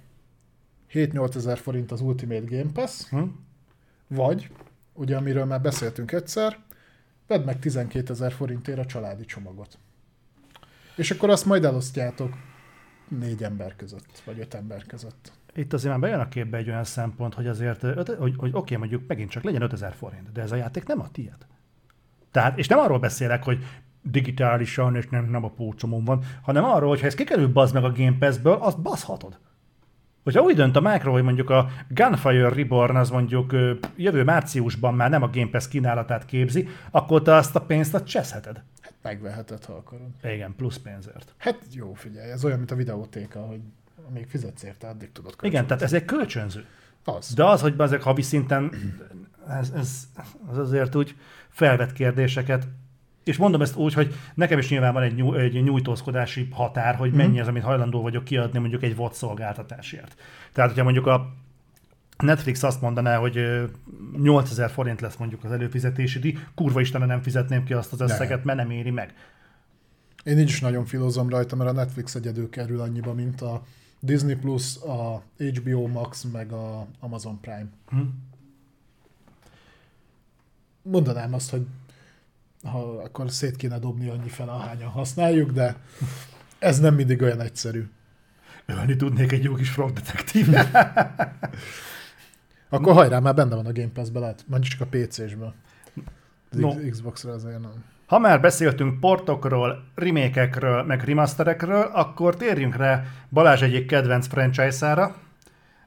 7-8 0.93 1.35
ezer 1.35 1.57
forint 1.57 1.91
az 1.91 2.01
Ultimate 2.01 2.45
Game 2.57 2.71
Pass, 2.73 3.09
hm? 3.09 3.23
vagy, 4.07 4.51
ugye 4.93 5.17
amiről 5.17 5.45
már 5.45 5.61
beszéltünk 5.61 6.11
egyszer, 6.11 6.57
vedd 7.27 7.45
meg 7.45 7.59
12 7.59 8.13
ezer 8.13 8.31
forintért 8.31 8.79
a 8.79 8.85
családi 8.85 9.25
csomagot. 9.25 9.77
És 10.95 11.11
akkor 11.11 11.29
azt 11.29 11.45
majd 11.45 11.63
elosztjátok 11.63 12.33
négy 13.07 13.43
ember 13.43 13.75
között, 13.75 14.21
vagy 14.25 14.39
öt 14.39 14.53
ember 14.53 14.85
között. 14.85 15.31
Itt 15.53 15.73
azért 15.73 15.91
már 15.91 15.99
bejön 15.99 16.19
a 16.19 16.27
képbe 16.27 16.57
egy 16.57 16.69
olyan 16.69 16.83
szempont, 16.83 17.33
hogy 17.33 17.47
azért, 17.47 17.81
hogy, 18.17 18.33
hogy 18.37 18.51
oké, 18.53 18.75
mondjuk 18.75 19.07
megint 19.07 19.29
csak 19.29 19.43
legyen 19.43 19.61
5000 19.61 19.93
forint, 19.93 20.31
de 20.31 20.41
ez 20.41 20.51
a 20.51 20.55
játék 20.55 20.85
nem 20.85 20.99
a 20.99 21.11
tiéd. 21.11 21.47
Tehát, 22.31 22.57
és 22.57 22.67
nem 22.67 22.79
arról 22.79 22.99
beszélek, 22.99 23.43
hogy 23.43 23.63
digitálisan, 24.01 24.95
és 24.95 25.07
nem, 25.07 25.29
nem 25.29 25.43
a 25.43 25.49
pócsomon 25.49 26.03
van, 26.03 26.23
hanem 26.41 26.63
arról, 26.63 26.89
hogy 26.89 26.99
ha 26.99 27.05
ez 27.05 27.15
kikerül 27.15 27.47
bazd 27.47 27.73
meg 27.73 27.83
a 27.83 27.91
Game 27.91 28.17
Pass-ből, 28.19 28.57
azt 28.61 28.81
baszhatod. 28.81 29.39
Hogyha 30.23 30.41
úgy 30.41 30.55
dönt 30.55 30.75
a 30.75 30.81
Micro, 30.81 31.11
hogy 31.11 31.23
mondjuk 31.23 31.49
a 31.49 31.69
Gunfire 31.89 32.49
Reborn 32.49 32.95
az 32.95 33.09
mondjuk 33.09 33.55
jövő 33.95 34.23
márciusban 34.23 34.93
már 34.93 35.09
nem 35.09 35.23
a 35.23 35.29
Game 35.29 35.49
Pass 35.49 35.67
kínálatát 35.67 36.25
képzi, 36.25 36.67
akkor 36.91 37.21
te 37.21 37.33
azt 37.33 37.55
a 37.55 37.61
pénzt 37.61 37.93
azt 37.93 38.05
cseszheted. 38.05 38.63
Hát 38.81 38.93
megveheted, 39.01 39.65
ha 39.65 39.73
akarod. 39.73 40.07
Igen, 40.23 40.53
plusz 40.55 40.77
pénzért. 40.77 41.33
Hát 41.37 41.59
jó, 41.71 41.93
figyelj, 41.93 42.31
ez 42.31 42.45
olyan, 42.45 42.57
mint 42.57 42.71
a 42.71 42.75
videótéka, 42.75 43.39
hogy 43.39 43.59
még 44.13 44.27
fizetsz 44.27 44.63
érte, 44.63 44.87
addig 44.87 45.11
tudod 45.11 45.35
Igen, 45.41 45.67
tehát 45.67 45.81
ez 45.81 45.93
egy 45.93 46.05
kölcsönző. 46.05 46.65
Az. 47.03 47.33
De 47.33 47.45
az, 47.45 47.61
hogy 47.61 47.75
ezek 47.77 48.01
havi 48.01 48.21
szinten, 48.21 48.71
ez, 49.47 49.71
ez, 49.75 50.07
az 50.49 50.57
azért 50.57 50.95
úgy 50.95 51.15
felvet 51.49 51.93
kérdéseket. 51.93 52.67
És 53.23 53.37
mondom 53.37 53.61
ezt 53.61 53.75
úgy, 53.75 53.93
hogy 53.93 54.13
nekem 54.33 54.59
is 54.59 54.69
nyilván 54.69 54.93
van 54.93 55.03
egy, 55.03 55.15
nyú, 55.15 55.33
egy 55.33 55.63
nyújtózkodási 55.63 56.47
határ, 56.51 56.95
hogy 56.95 57.11
mennyi 57.11 57.39
az, 57.39 57.47
amit 57.47 57.63
hajlandó 57.63 58.01
vagyok 58.01 58.23
kiadni 58.23 58.59
mondjuk 58.59 58.83
egy 58.83 58.95
VOD 58.95 59.13
szolgáltatásért. 59.13 60.15
Tehát, 60.53 60.69
hogyha 60.69 60.83
mondjuk 60.83 61.07
a 61.07 61.33
Netflix 62.17 62.63
azt 62.63 62.81
mondaná, 62.81 63.17
hogy 63.17 63.37
ö, 63.37 63.63
8000 64.17 64.69
forint 64.69 65.01
lesz 65.01 65.15
mondjuk 65.15 65.43
az 65.43 65.51
előfizetési 65.51 66.19
díj, 66.19 66.37
kurva 66.55 66.79
istene 66.79 67.05
nem 67.05 67.21
fizetném 67.21 67.63
ki 67.63 67.73
azt 67.73 67.93
az 67.93 68.01
összeget, 68.01 68.43
mert 68.43 68.57
nem 68.57 68.69
éri 68.69 68.91
meg. 68.91 69.13
Én 70.23 70.39
így 70.39 70.49
is 70.49 70.59
nagyon 70.59 70.85
filozom 70.85 71.29
rajta, 71.29 71.55
mert 71.55 71.69
a 71.69 71.73
Netflix 71.73 72.15
egyedül 72.15 72.49
kerül 72.49 72.79
annyiba, 72.79 73.13
mint 73.13 73.41
a 73.41 73.61
Disney 73.99 74.35
Plus, 74.35 74.77
a 74.77 75.23
HBO 75.37 75.87
Max, 75.87 76.23
meg 76.23 76.51
a 76.51 76.87
Amazon 76.99 77.39
Prime. 77.39 77.69
Hm? 77.89 77.99
Mondanám 80.91 81.33
azt, 81.33 81.49
hogy 81.49 81.65
ha 82.63 82.79
akkor 82.79 83.31
szét 83.31 83.55
kéne 83.55 83.79
dobni 83.79 84.09
annyi 84.09 84.29
fel, 84.29 84.49
ahányan 84.49 84.89
használjuk, 84.89 85.51
de 85.51 85.75
ez 86.59 86.79
nem 86.79 86.95
mindig 86.95 87.21
olyan 87.21 87.41
egyszerű. 87.41 87.89
Ölni 88.65 88.95
tudnék 88.95 89.31
egy 89.31 89.43
jó 89.43 89.53
kis 89.53 89.69
frog 89.69 89.91
detektív. 89.91 90.47
Akkor 92.69 92.93
hajrá, 92.93 93.19
már 93.19 93.33
benne 93.33 93.55
van 93.55 93.65
a 93.65 93.71
Game 93.71 93.91
Pass-be, 93.93 94.19
lehet, 94.19 94.43
mondjuk 94.47 94.73
csak 94.73 94.81
a 94.81 94.97
PC-sbe. 94.97 95.53
Az 96.51 96.57
No. 96.57 96.75
Xbox-ra 96.89 97.31
azért 97.31 97.59
nem. 97.59 97.83
Ha 98.05 98.19
már 98.19 98.41
beszéltünk 98.41 98.99
portokról, 98.99 99.83
remékekről, 99.95 100.83
meg 100.83 101.03
remasterekről, 101.03 101.81
akkor 101.81 102.35
térjünk 102.35 102.75
rá 102.75 103.03
Balázs 103.29 103.61
egyik 103.61 103.87
kedvenc 103.87 104.27
franchise-ára, 104.27 105.15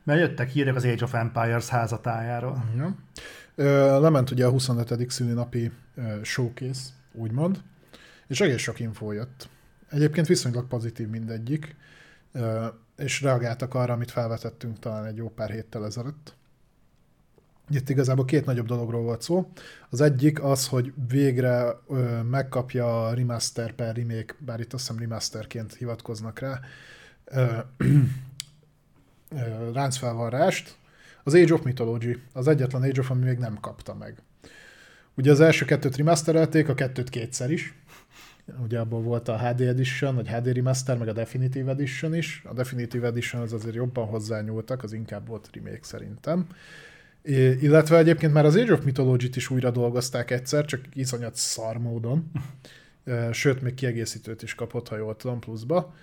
mert 0.03 0.21
jöttek 0.21 0.51
hírek 0.51 0.75
az 0.77 0.85
Age 0.85 1.05
of 1.05 1.15
Empires 1.15 1.69
házatájáról. 1.69 2.65
Ja. 2.77 2.95
Lement 3.55 4.31
ugye 4.31 4.47
a 4.47 4.51
25. 4.51 5.11
szülinapi 5.11 5.71
showcase, 6.23 6.81
úgymond, 7.13 7.63
és 8.27 8.41
egész 8.41 8.61
sok 8.61 8.81
infó 8.81 9.13
jött. 9.13 9.49
Egyébként 9.91 10.27
viszonylag 10.27 10.67
pozitív 10.67 11.09
mindegyik, 11.09 11.77
és 12.97 13.23
reagáltak 13.23 13.75
arra, 13.75 13.93
amit 13.93 14.11
felvetettünk 14.11 14.79
talán 14.79 15.05
egy 15.05 15.17
jó 15.17 15.29
pár 15.29 15.51
héttel 15.51 15.85
ezelőtt. 15.85 16.35
Itt 17.69 17.89
igazából 17.89 18.25
két 18.25 18.45
nagyobb 18.45 18.67
dologról 18.67 19.03
volt 19.03 19.23
szó. 19.23 19.53
Az 19.91 20.01
egyik 20.01 20.43
az, 20.43 20.69
hogy 20.69 20.93
végre 21.09 21.77
megkapja 22.31 23.07
a 23.07 23.15
remaster 23.15 23.73
per 23.73 23.97
remake, 23.97 24.35
bár 24.39 24.61
itt 24.61 24.73
azt 24.73 24.87
hiszem 24.87 25.03
remasterként 25.03 25.75
hivatkoznak 25.75 26.39
rá, 26.39 26.61
ö, 27.25 27.59
ráncfelvarrást, 29.73 30.77
az 31.25 31.35
Age 31.35 31.53
of 31.53 31.62
Mythology, 31.62 32.18
az 32.33 32.49
egyetlen 32.49 32.83
Age 32.83 33.01
of, 33.01 33.11
ami 33.11 33.25
még 33.25 33.39
nem 33.39 33.59
kapta 33.61 33.95
meg. 33.95 34.23
Ugye 35.14 35.31
az 35.31 35.41
első 35.41 35.64
kettőt 35.64 35.97
remasterelték, 35.97 36.68
a 36.68 36.75
kettőt 36.75 37.09
kétszer 37.09 37.51
is. 37.51 37.75
Ugye 38.62 38.79
abból 38.79 39.01
volt 39.03 39.29
a 39.29 39.39
HD 39.39 39.61
Edition, 39.61 40.14
vagy 40.14 40.29
HD 40.29 40.47
Remaster, 40.47 40.99
meg 40.99 41.09
a 41.09 41.12
Definitive 41.12 41.70
Edition 41.70 42.14
is. 42.14 42.43
A 42.45 42.53
Definitive 42.53 43.07
Edition 43.07 43.43
az 43.43 43.53
azért 43.53 43.75
jobban 43.75 44.07
hozzányúltak, 44.07 44.83
az 44.83 44.93
inkább 44.93 45.27
volt 45.27 45.49
remake 45.53 45.79
szerintem. 45.83 46.47
I- 47.23 47.62
illetve 47.62 47.99
egyébként 47.99 48.33
már 48.33 48.45
az 48.45 48.57
Age 48.57 48.73
of 48.73 48.85
Mythology-t 48.85 49.37
is 49.37 49.51
újra 49.51 49.70
dolgozták 49.70 50.31
egyszer, 50.31 50.64
csak 50.64 50.81
iszonyat 50.95 51.35
szar 51.35 51.79
módon. 51.79 52.31
Sőt, 53.33 53.62
még 53.62 53.75
kiegészítőt 53.75 54.43
is 54.43 54.55
kapott, 54.55 54.89
ha 54.89 54.97
jól 54.97 55.16
tudom, 55.16 55.41
pluszba. 55.41 55.95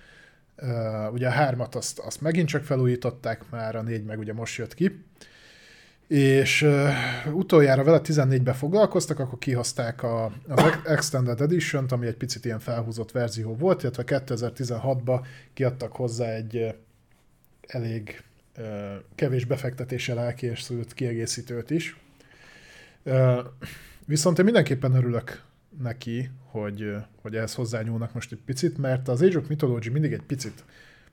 Ö, 0.60 1.06
Ugye 1.12 1.26
a 1.26 1.30
hármat 1.30 1.74
azt, 1.74 1.98
azt 1.98 2.20
megint 2.20 2.48
csak 2.48 2.64
felújították 2.64 3.50
már, 3.50 3.76
a 3.76 3.82
négy 3.82 4.04
meg 4.04 4.18
ugye 4.18 4.32
most 4.32 4.56
jött 4.58 4.74
ki. 4.74 5.04
És 6.08 6.62
uh, 6.62 6.90
utoljára 7.34 7.84
vele 7.84 8.00
14-ben 8.04 8.54
foglalkoztak, 8.54 9.18
akkor 9.18 9.38
kihozták 9.38 10.02
a, 10.02 10.32
az 10.48 10.78
Extended 10.84 11.40
Edition-t, 11.40 11.92
ami 11.92 12.06
egy 12.06 12.16
picit 12.16 12.44
ilyen 12.44 12.58
felhúzott 12.58 13.12
verzió 13.12 13.54
volt, 13.54 13.82
illetve 13.82 14.02
2016-ban 14.06 15.26
kiadtak 15.52 15.92
hozzá 15.92 16.28
egy 16.28 16.56
uh, 16.56 16.68
elég 17.66 18.22
uh, 18.58 18.64
kevés 19.14 19.44
befektetéssel 19.44 20.18
elkészült 20.18 20.94
kiegészítőt 20.94 21.70
is. 21.70 21.96
Uh, 23.02 23.38
viszont 24.06 24.38
én 24.38 24.44
mindenképpen 24.44 24.94
örülök 24.94 25.42
neki, 25.78 26.30
hogy, 26.44 26.96
hogy 27.22 27.36
ehhez 27.36 27.54
hozzányúlnak 27.54 28.14
most 28.14 28.32
egy 28.32 28.42
picit, 28.44 28.78
mert 28.78 29.08
az 29.08 29.22
Age 29.22 29.38
of 29.38 29.48
Mythology 29.48 29.90
mindig 29.90 30.12
egy 30.12 30.22
picit 30.22 30.64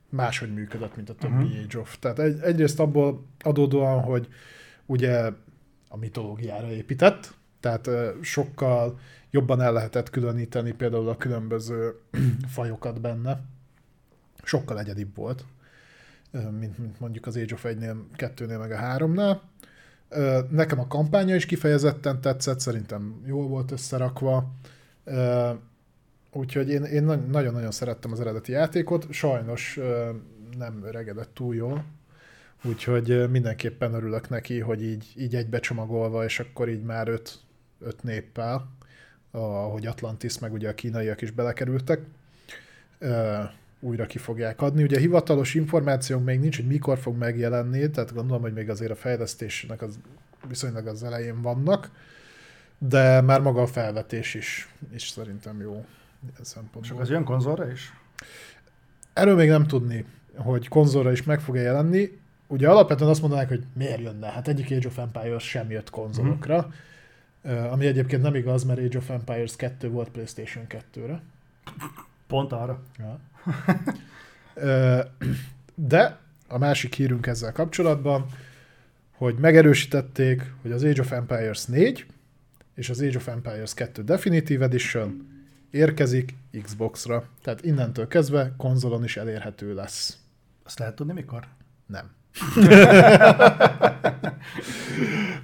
máshogy 0.08 0.54
működött, 0.54 0.96
mint 0.96 1.10
a 1.10 1.14
többi 1.14 1.44
uh-huh. 1.44 1.62
Age 1.64 1.78
of. 1.78 1.98
Tehát 1.98 2.18
egy, 2.18 2.40
egyrészt 2.40 2.80
abból 2.80 3.26
adódóan, 3.40 4.00
hogy 4.00 4.28
ugye 4.86 5.32
a 5.88 5.96
mitológiára 5.96 6.70
épített, 6.70 7.34
tehát 7.60 7.88
sokkal 8.20 8.98
jobban 9.30 9.60
el 9.60 9.72
lehetett 9.72 10.10
különíteni 10.10 10.72
például 10.72 11.08
a 11.08 11.16
különböző 11.16 11.94
fajokat 12.54 13.00
benne. 13.00 13.40
Sokkal 14.42 14.78
egyedibb 14.78 15.14
volt, 15.14 15.44
mint, 16.58 16.78
mint 16.78 17.00
mondjuk 17.00 17.26
az 17.26 17.36
Age 17.36 17.54
of 17.54 17.64
1-nél, 17.68 17.96
2-nél, 18.16 18.58
meg 18.58 18.70
a 18.70 18.76
3-nál. 18.76 19.38
Nekem 20.50 20.78
a 20.78 20.86
kampánya 20.86 21.34
is 21.34 21.46
kifejezetten 21.46 22.20
tetszett, 22.20 22.60
szerintem 22.60 23.22
jól 23.26 23.46
volt 23.46 23.70
összerakva. 23.70 24.52
Úgyhogy 26.32 26.68
én, 26.68 26.82
én 26.82 27.02
na- 27.02 27.16
nagyon-nagyon 27.16 27.70
szerettem 27.70 28.12
az 28.12 28.20
eredeti 28.20 28.52
játékot, 28.52 29.12
sajnos 29.12 29.78
nem 30.58 30.82
öregedett 30.84 31.30
túl 31.34 31.54
jól, 31.54 31.84
úgyhogy 32.64 33.30
mindenképpen 33.30 33.94
örülök 33.94 34.28
neki, 34.28 34.60
hogy 34.60 34.82
így, 34.82 35.12
így 35.16 35.34
egybecsomagolva, 35.34 36.24
és 36.24 36.40
akkor 36.40 36.68
így 36.68 36.82
már 36.82 37.08
öt, 37.08 37.38
öt 37.80 38.02
néppel, 38.02 38.68
ahogy 39.30 39.86
Atlantis, 39.86 40.38
meg 40.38 40.52
ugye 40.52 40.68
a 40.68 40.74
kínaiak 40.74 41.22
is 41.22 41.30
belekerültek, 41.30 42.00
újra 43.80 44.06
ki 44.06 44.18
fogják 44.18 44.62
adni. 44.62 44.82
Ugye 44.82 44.98
hivatalos 44.98 45.54
információnk 45.54 46.24
még 46.24 46.40
nincs, 46.40 46.56
hogy 46.56 46.66
mikor 46.66 46.98
fog 46.98 47.16
megjelenni, 47.16 47.90
tehát 47.90 48.14
gondolom, 48.14 48.42
hogy 48.42 48.52
még 48.52 48.70
azért 48.70 48.90
a 48.90 48.96
fejlesztésnek 48.96 49.82
az 49.82 49.98
viszonylag 50.48 50.86
az 50.86 51.04
elején 51.04 51.42
vannak, 51.42 51.90
de 52.78 53.20
már 53.20 53.40
maga 53.40 53.62
a 53.62 53.66
felvetés 53.66 54.34
is, 54.34 54.68
is 54.94 55.08
szerintem 55.08 55.60
jó 55.60 55.84
ilyen 56.22 56.44
szempontból. 56.44 57.00
az 57.00 57.10
jön 57.10 57.24
konzolra 57.24 57.70
is? 57.70 57.92
Erről 59.12 59.36
még 59.36 59.48
nem 59.48 59.66
tudni, 59.66 60.04
hogy 60.36 60.68
konzolra 60.68 61.12
is 61.12 61.22
meg 61.22 61.40
fog-e 61.40 61.60
jelenni. 61.60 62.20
Ugye 62.46 62.68
alapvetően 62.68 63.10
azt 63.10 63.20
mondanák, 63.20 63.48
hogy 63.48 63.64
miért 63.72 64.00
jönne? 64.00 64.26
Hát 64.26 64.48
egyik 64.48 64.70
Age 64.70 64.86
of 64.86 64.98
Empires 64.98 65.48
sem 65.48 65.70
jött 65.70 65.90
konzolokra. 65.90 66.72
Uh, 67.42 67.72
ami 67.72 67.86
egyébként 67.86 68.22
nem 68.22 68.34
igaz, 68.34 68.64
mert 68.64 68.78
Age 68.78 68.98
of 68.98 69.10
Empires 69.10 69.56
2 69.56 69.90
volt 69.90 70.08
PlayStation 70.08 70.64
2-re. 70.68 71.22
Pont 72.26 72.52
arra. 72.52 72.82
Ja. 72.98 73.18
De 75.74 76.18
a 76.48 76.58
másik 76.58 76.94
hírünk 76.94 77.26
ezzel 77.26 77.52
kapcsolatban, 77.52 78.26
hogy 79.16 79.34
megerősítették, 79.38 80.52
hogy 80.62 80.72
az 80.72 80.84
Age 80.84 81.00
of 81.00 81.12
Empires 81.12 81.64
4 81.64 82.06
és 82.74 82.90
az 82.90 83.00
Age 83.00 83.16
of 83.16 83.28
Empires 83.28 83.74
2 83.74 84.02
Definitive 84.02 84.64
Edition 84.64 85.26
érkezik 85.70 86.34
Xbox-ra. 86.62 87.24
Tehát 87.42 87.64
innentől 87.64 88.08
kezdve 88.08 88.54
konzolon 88.56 89.04
is 89.04 89.16
elérhető 89.16 89.74
lesz. 89.74 90.18
Azt 90.64 90.78
lehet 90.78 90.94
tudni 90.94 91.12
mikor? 91.12 91.46
Nem. 91.86 92.10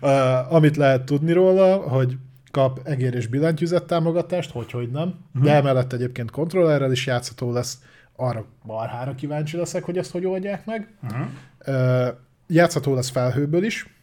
uh, 0.01 0.53
amit 0.53 0.77
lehet 0.77 1.05
tudni 1.05 1.33
róla, 1.33 1.77
hogy 1.77 2.17
kap 2.51 2.81
egér 2.85 3.15
és 3.15 3.27
billentyűzet 3.27 3.85
támogatást, 3.85 4.51
hogy 4.51 4.71
hogy 4.71 4.91
nem, 4.91 5.15
de 5.43 5.55
emellett 5.55 5.93
egyébként 5.93 6.31
kontrollerrel 6.31 6.93
is 6.93 7.07
játszható 7.07 7.53
lesz, 7.53 7.79
arra 8.17 8.47
marhára 8.63 9.15
kíváncsi 9.15 9.57
leszek, 9.57 9.85
hogy 9.85 9.99
ezt 9.99 10.11
hogy 10.11 10.27
oldják 10.27 10.65
meg. 10.65 10.89
Uh-huh. 11.03 11.27
Ö, 11.59 12.09
játszható 12.47 12.95
lesz 12.95 13.11
felhőből 13.11 13.65
is, 13.65 13.95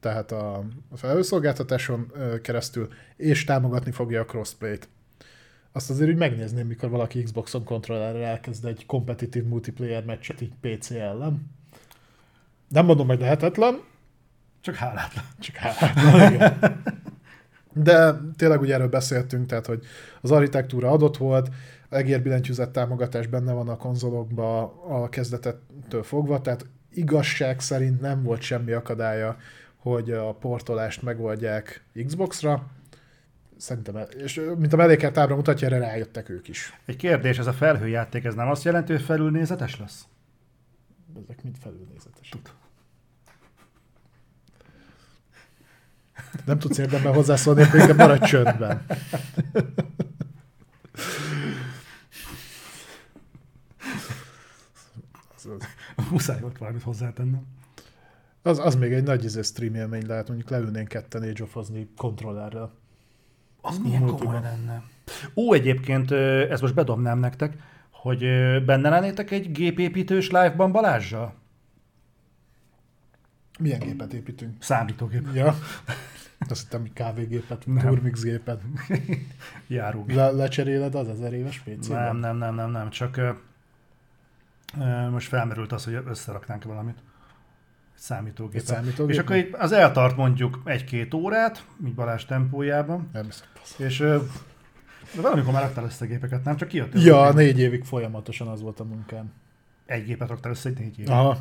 tehát 0.00 0.32
a, 0.32 0.56
a 0.90 0.96
felhőszolgáltatáson 0.96 2.10
ö, 2.14 2.40
keresztül, 2.40 2.88
és 3.16 3.44
támogatni 3.44 3.90
fogja 3.90 4.20
a 4.20 4.24
crossplay-t. 4.24 4.88
Azt 5.72 5.90
azért 5.90 6.10
úgy 6.10 6.16
megnézném, 6.16 6.66
mikor 6.66 6.90
valaki 6.90 7.22
Xboxon 7.22 7.64
kontrollerrel 7.64 8.24
elkezd 8.24 8.64
egy 8.64 8.86
kompetitív 8.86 9.44
multiplayer 9.44 10.04
meccset 10.04 10.40
így 10.40 10.52
PC 10.60 10.90
ellen. 10.90 11.50
Nem 12.68 12.84
mondom, 12.84 13.06
hogy 13.06 13.20
lehetetlen, 13.20 13.80
Csak 14.60 14.74
hálátlan. 14.74 15.24
csak 15.38 15.56
hálátlan, 15.56 16.32
igen. 16.32 16.58
De 17.72 18.20
tényleg 18.36 18.60
ugye 18.60 18.74
erről 18.74 18.88
beszéltünk, 18.88 19.46
tehát 19.46 19.66
hogy 19.66 19.84
az 20.20 20.30
architektúra 20.30 20.90
adott 20.90 21.16
volt, 21.16 21.48
egérbillentyűzet 21.88 22.70
támogatás 22.70 23.26
benne 23.26 23.52
van 23.52 23.68
a 23.68 23.76
konzolokban 23.76 24.64
a 24.88 25.08
kezdetettől 25.08 26.02
fogva, 26.02 26.40
tehát 26.40 26.66
igazság 26.90 27.60
szerint 27.60 28.00
nem 28.00 28.22
volt 28.22 28.40
semmi 28.40 28.72
akadálya, 28.72 29.36
hogy 29.76 30.10
a 30.10 30.34
portolást 30.34 31.02
megoldják 31.02 31.84
Xbox-ra. 32.06 32.66
Szerintem, 33.56 33.96
és 34.18 34.40
mint 34.58 34.72
a 34.72 34.76
mellékelt 34.76 35.28
mutatja, 35.28 35.66
erre 35.66 35.78
rájöttek 35.78 36.28
ők 36.28 36.48
is. 36.48 36.80
Egy 36.86 36.96
kérdés, 36.96 37.38
ez 37.38 37.46
a 37.46 37.52
felhőjáték, 37.52 38.24
ez 38.24 38.34
nem 38.34 38.48
azt 38.48 38.64
jelenti, 38.64 38.92
hogy 38.92 39.02
felülnézetes 39.02 39.78
lesz? 39.78 40.06
Ezek 41.24 41.42
mind 41.42 41.56
felülnézetes. 41.60 42.28
Tud. 42.28 42.50
Nem 46.44 46.58
tudsz 46.58 46.78
érdemben 46.78 47.14
hozzászólni, 47.14 47.62
akkor 47.62 47.80
inkább 47.80 47.96
maradj 47.96 48.24
csöndben. 48.24 48.86
Az, 55.50 56.04
Muszáj 56.10 56.40
volt 56.40 56.58
valamit 56.58 56.82
hozzátennem. 56.82 57.42
az, 58.42 58.58
az 58.58 58.74
még 58.74 58.92
egy 58.92 59.02
nagy 59.02 59.24
izé 59.24 59.42
stream 59.42 59.74
élmény 59.74 60.06
lehet, 60.06 60.28
mondjuk 60.28 60.50
leülnénk 60.50 60.88
ketten 60.88 61.22
age 61.22 61.42
of 61.42 61.56
kontrollerrel. 61.96 62.72
Az 63.60 63.78
milyen 63.78 64.06
komoly 64.06 64.40
lenne. 64.40 64.82
Ó, 65.34 65.52
egyébként 65.52 66.10
ezt 66.50 66.62
most 66.62 66.74
bedobnám 66.74 67.18
nektek, 67.18 67.56
hogy 67.90 68.18
benne 68.64 68.88
lennétek 68.88 69.30
egy 69.30 69.52
gépépítős 69.52 70.26
live-ban 70.26 70.72
Balázsjal? 70.72 71.34
Milyen 73.58 73.78
gépet 73.78 74.12
építünk? 74.12 74.62
Számítógép. 74.62 75.28
Ja. 75.34 75.54
Azt 76.48 76.62
hittem, 76.62 76.80
hogy 76.80 76.92
kávégépet, 76.92 77.64
turmix 77.80 78.22
gépet. 78.22 78.60
Járógép. 79.66 80.16
Le, 80.16 80.30
lecseréled 80.30 80.94
az 80.94 81.08
ezer 81.08 81.32
éves 81.32 81.58
pc 81.58 81.88
Nem, 81.88 82.16
nem, 82.16 82.36
nem, 82.36 82.54
nem, 82.54 82.70
nem, 82.70 82.90
csak 82.90 83.20
most 85.10 85.28
felmerült 85.28 85.72
az, 85.72 85.84
hogy 85.84 86.02
összeraknánk 86.06 86.64
valamit. 86.64 86.98
Számítógépet. 87.94 88.66
számítógép? 88.66 89.14
És 89.14 89.20
akkor 89.20 89.48
az 89.52 89.72
eltart 89.72 90.16
mondjuk 90.16 90.60
egy-két 90.64 91.14
órát, 91.14 91.64
így 91.86 91.94
Balázs 91.94 92.24
tempójában, 92.24 93.08
Nem 93.12 93.28
és 93.76 94.04
de 95.14 95.20
valamikor 95.20 95.52
már 95.52 95.62
raktál 95.62 95.84
össze 95.84 96.06
gépeket, 96.06 96.44
nem? 96.44 96.56
Csak 96.56 96.68
kijött. 96.68 97.02
Ja, 97.02 97.32
négy 97.32 97.58
évig 97.58 97.84
folyamatosan 97.84 98.48
az 98.48 98.60
volt 98.60 98.80
a 98.80 98.84
munkám. 98.84 99.32
Egy 99.86 100.04
gépet 100.04 100.28
raktál 100.28 100.52
össze, 100.52 100.68
egy 100.68 100.78
négy 100.78 100.98
év. 100.98 101.10
Aha. 101.10 101.38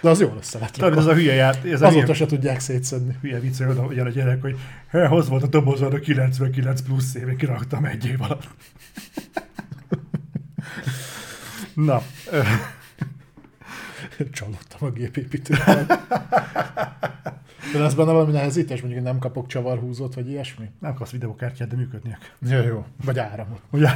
De 0.00 0.08
az 0.08 0.20
jól 0.20 0.36
össze 0.38 0.58
lett 0.58 0.70
Tudod, 0.70 0.98
ez 0.98 1.06
a 1.06 1.14
hülye 1.14 1.34
ját, 1.34 1.64
ez 1.64 1.82
Azóta 1.82 2.02
hülye, 2.02 2.14
se 2.14 2.26
tudják 2.26 2.60
szétszedni. 2.60 3.18
hülye 3.20 3.40
vicc, 3.40 3.58
hogy 3.58 3.66
oda 3.66 3.82
ugyan 3.82 4.06
a 4.06 4.10
gyerek, 4.10 4.40
hogy 4.40 4.58
hoz 4.90 5.28
volt 5.28 5.42
a 5.42 5.46
dobozod 5.46 5.94
a 5.94 5.98
99 5.98 6.80
plusz 6.80 7.14
éve, 7.14 7.34
kiraktam 7.36 7.84
egy 7.84 8.06
év 8.06 8.22
alatt. 8.22 8.48
Na, 11.84 12.02
Csalódtam 14.32 14.88
a 14.88 14.90
gépépítővel. 14.90 15.86
De 17.72 17.78
lesz 17.78 17.94
benne 17.94 18.12
valami 18.12 18.32
nehezítés, 18.32 18.82
mondjuk, 18.82 19.04
nem 19.04 19.18
kapok 19.18 19.46
csavarhúzót, 19.46 20.14
vagy 20.14 20.28
ilyesmi? 20.28 20.70
nem 20.80 20.94
kapsz 20.94 21.10
videókártyát, 21.10 21.68
de 21.68 21.76
működniek. 21.76 22.34
Jó, 22.38 22.60
jó. 22.60 22.86
Vagy 23.04 23.18
áramot. 23.18 23.60
Ugye? 23.70 23.90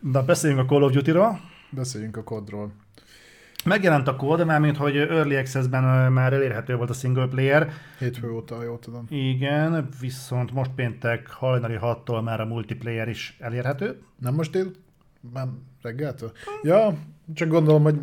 Na, 0.00 0.22
beszéljünk 0.22 0.62
a 0.62 0.64
Call 0.64 0.82
of 0.82 0.92
Duty-ról. 0.92 1.40
Beszéljünk 1.70 2.16
a 2.16 2.22
kodról. 2.22 2.72
Megjelent 3.64 4.08
a 4.08 4.16
kód, 4.16 4.44
mármint, 4.46 4.76
hogy 4.76 4.96
Early 4.96 5.36
Access-ben 5.36 6.12
már 6.12 6.32
elérhető 6.32 6.76
volt 6.76 6.90
a 6.90 6.94
single 6.94 7.26
player. 7.26 7.72
Hétfő 7.98 8.30
óta, 8.30 8.62
jól 8.62 8.78
tudom. 8.78 9.06
Igen, 9.08 9.88
viszont 10.00 10.52
most 10.52 10.70
péntek 10.70 11.28
hajnali 11.28 11.78
6-tól 11.80 12.22
már 12.24 12.40
a 12.40 12.46
multiplayer 12.46 13.08
is 13.08 13.36
elérhető. 13.40 14.02
Nem 14.18 14.34
most 14.34 14.50
dél? 14.50 14.70
Már 15.32 15.46
reggeltől? 15.82 16.32
Ja, 16.62 16.98
csak 17.34 17.48
gondolom, 17.48 17.82
hogy 17.82 17.98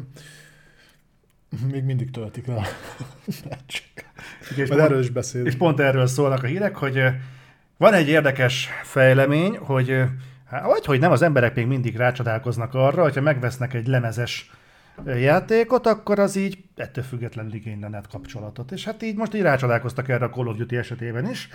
még 1.72 1.84
mindig 1.84 2.12
töltik 2.12 2.46
le 2.46 2.56
a. 2.56 2.64
És 4.56 4.70
Majd 4.70 4.82
erről 4.82 5.00
is 5.00 5.10
beszélünk. 5.10 5.50
És 5.50 5.56
pont 5.56 5.80
erről 5.80 6.08
szólnak 6.08 6.44
a 6.44 6.48
hírek, 6.48 6.76
hogy 6.76 7.04
van 7.78 7.94
egy 7.94 8.08
érdekes 8.08 8.70
fejlemény, 8.84 9.58
hogy 9.58 10.04
vagy 10.50 10.86
hogy 10.86 11.00
nem, 11.00 11.12
az 11.12 11.22
emberek 11.22 11.56
még 11.56 11.68
mindig 11.68 11.96
rácsodálkoznak 11.96 12.74
arra, 12.74 13.02
hogyha 13.02 13.22
megvesznek 13.22 13.74
egy 13.74 13.88
lemezes 13.88 14.52
játékot, 15.06 15.88
akkor 15.88 16.20
az 16.20 16.36
így 16.36 16.64
ettől 16.76 17.04
függetlenül 17.04 17.54
igényle 17.54 17.88
net 17.88 18.08
kapcsolatot. 18.08 18.72
És 18.72 18.86
hát 18.86 19.04
így 19.04 19.16
most 19.16 19.34
így 19.34 19.42
rácsodálkoztak 19.42 20.10
erre 20.10 20.26
a 20.26 20.30
Call 20.30 20.48
of 20.48 20.58
Duty 20.58 20.76
esetében 20.76 21.30
is, 21.30 21.50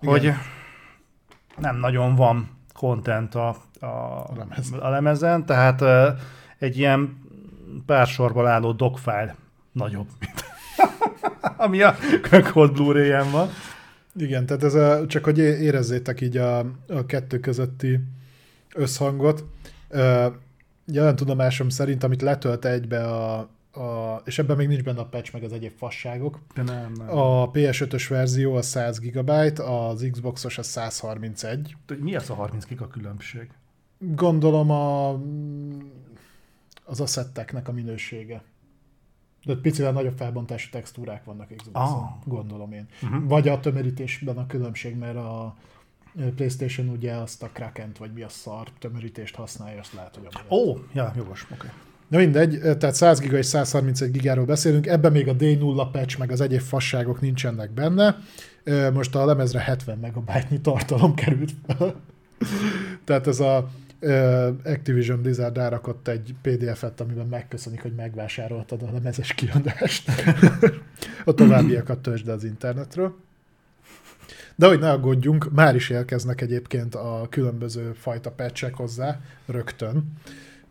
Igen. 0.00 0.12
hogy 0.14 0.32
nem 1.56 1.76
nagyon 1.76 2.14
van 2.14 2.58
content 2.72 3.34
a, 3.34 3.56
a, 3.80 4.24
lemez. 4.36 4.72
a 4.80 4.88
lemezen, 4.88 5.46
tehát 5.46 5.82
egy 6.58 6.78
ilyen 6.78 7.18
pár 7.86 8.06
sorból 8.06 8.46
álló 8.46 8.72
dogfile 8.72 9.36
nagyobb, 9.72 10.08
mint 10.18 10.44
ami 11.56 11.82
a 11.82 11.94
Cold 12.52 12.72
Blu-ray-en 12.72 13.30
van. 13.30 13.48
Igen, 14.14 14.46
tehát 14.46 14.62
ez 14.62 14.74
a, 14.74 15.06
csak 15.06 15.24
hogy 15.24 15.38
érezzétek 15.38 16.20
így 16.20 16.36
a, 16.36 16.58
a 16.88 17.06
kettő 17.06 17.40
közötti 17.40 18.00
összhangot. 18.74 19.44
Ö, 19.88 20.26
Jelen 20.86 21.16
tudomásom 21.16 21.68
szerint, 21.68 22.04
amit 22.04 22.22
letölt 22.22 22.64
egybe 22.64 23.04
a, 23.04 23.38
a, 23.72 24.20
és 24.24 24.38
ebben 24.38 24.56
még 24.56 24.68
nincs 24.68 24.82
benne 24.82 25.00
a 25.00 25.06
patch, 25.06 25.32
meg 25.32 25.42
az 25.42 25.52
egyéb 25.52 25.72
fasságok. 25.76 26.40
De 26.54 26.62
nem, 26.62 26.92
nem. 26.92 27.18
A 27.18 27.50
PS5-ös 27.50 28.06
verzió 28.08 28.54
a 28.54 28.62
100 28.62 28.98
GB, 28.98 29.30
az 29.60 30.08
Xboxos 30.10 30.58
a 30.58 30.62
131. 30.62 31.76
Hogy 31.86 31.98
Mi 31.98 32.16
az 32.16 32.30
a 32.30 32.34
30 32.34 32.64
giga 32.64 32.88
különbség? 32.88 33.50
Gondolom 34.02 34.70
a, 34.70 35.20
az 36.84 37.00
asszetteknek 37.00 37.68
a 37.68 37.72
minősége. 37.72 38.42
De 39.44 39.54
picivel 39.56 39.92
nagyobb 39.92 40.16
felbontású 40.16 40.70
textúrák 40.70 41.24
vannak 41.24 41.48
Xboxon, 41.56 41.98
Ah. 41.98 42.08
gondolom 42.24 42.72
én. 42.72 42.86
Uh-huh. 43.02 43.28
Vagy 43.28 43.48
a 43.48 43.60
tömörítésben 43.60 44.36
a 44.36 44.46
különbség, 44.46 44.96
mert 44.96 45.16
a 45.16 45.56
PlayStation 46.36 46.88
ugye 46.88 47.12
azt 47.12 47.42
a 47.42 47.48
Krakent, 47.52 47.98
vagy 47.98 48.12
mi 48.12 48.22
a 48.22 48.28
szar 48.28 48.68
tömörítést 48.78 49.34
használja, 49.34 49.80
azt 49.80 49.92
lehet, 49.92 50.16
hogy. 50.16 50.58
Ó, 50.58 50.76
ja, 50.92 51.12
jogos, 51.16 51.44
oké. 51.44 51.54
Okay. 51.54 51.70
Na 52.08 52.18
mindegy, 52.18 52.60
tehát 52.60 52.94
100 52.94 53.20
giga 53.20 53.36
és 53.36 53.46
131 53.46 54.10
gigáról 54.10 54.44
beszélünk, 54.44 54.86
ebben 54.86 55.12
még 55.12 55.28
a 55.28 55.36
D0 55.36 55.88
patch, 55.92 56.18
meg 56.18 56.30
az 56.30 56.40
egyéb 56.40 56.60
fasságok 56.60 57.20
nincsenek 57.20 57.70
benne. 57.70 58.18
Most 58.92 59.14
a 59.14 59.24
lemezre 59.24 59.60
70 59.60 59.98
megabájtnyi 59.98 60.60
tartalom 60.60 61.14
került 61.14 61.52
fel. 61.66 61.94
Tehát 63.04 63.26
ez 63.26 63.40
a 63.40 63.70
Activision 64.64 65.22
Blizzard 65.22 65.56
rárakott 65.56 66.08
egy 66.08 66.34
PDF-et, 66.42 67.00
amiben 67.00 67.26
megköszönik, 67.26 67.82
hogy 67.82 67.94
megvásároltad 67.94 68.82
a 68.82 68.92
lemezes 68.92 69.34
kiadást. 69.34 70.10
a 71.24 71.34
továbbiakat 71.34 71.98
töltsd 71.98 72.28
az 72.28 72.44
internetről. 72.44 73.16
De 74.54 74.66
hogy 74.66 74.78
ne 74.78 74.90
aggódjunk, 74.90 75.50
már 75.52 75.74
is 75.74 75.90
érkeznek 75.90 76.40
egyébként 76.40 76.94
a 76.94 77.26
különböző 77.30 77.92
fajta 77.92 78.30
patchek 78.30 78.74
hozzá, 78.74 79.20
rögtön. 79.46 80.12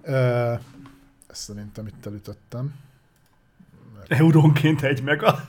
Ezt 0.01 1.41
szerintem 1.41 1.87
itt 1.87 2.05
elütöttem. 2.05 2.73
Eurónként 4.07 4.81
egy 4.81 5.03
mega. 5.03 5.45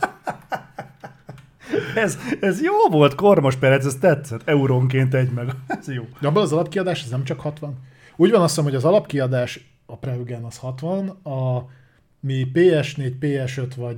Ez, 1.94 2.18
ez 2.40 2.62
jó 2.62 2.72
volt, 2.90 3.14
Kormos 3.14 3.56
Perec, 3.56 3.84
ez 3.86 3.94
tetszett. 3.94 4.48
Eurónként 4.48 5.14
egy 5.14 5.30
mega. 5.30 5.52
Ez 5.66 5.88
jó. 5.88 6.04
De 6.20 6.28
abban 6.28 6.42
az 6.42 6.52
alapkiadás, 6.52 7.02
ez 7.04 7.10
nem 7.10 7.24
csak 7.24 7.40
60. 7.40 7.78
Úgy 8.16 8.30
van 8.30 8.40
azt 8.40 8.48
hiszem, 8.48 8.64
hogy 8.64 8.74
az 8.74 8.84
alapkiadás, 8.84 9.74
a 9.86 9.96
Preugen 9.96 10.44
az 10.44 10.56
60, 10.56 11.08
a 11.08 11.68
mi 12.20 12.50
PS4, 12.54 13.12
PS5 13.20 13.72
vagy 13.76 13.96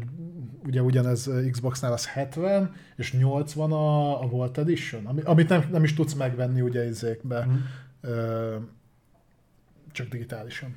ugye 0.66 0.82
ugyanez 0.82 1.30
Xboxnál 1.50 1.92
az 1.92 2.06
70, 2.06 2.74
és 2.96 3.12
80 3.12 3.72
a, 3.72 4.22
a 4.22 4.26
Volt 4.26 4.58
Edition, 4.58 5.06
ami, 5.06 5.20
amit 5.24 5.48
nem, 5.48 5.64
nem 5.70 5.84
is 5.84 5.94
tudsz 5.94 6.12
megvenni 6.14 6.60
ugye 6.60 6.86
izékbe, 6.88 7.44
Mhm. 7.44 7.54
ö, 8.00 8.56
csak 9.92 10.08
digitálisan. 10.08 10.74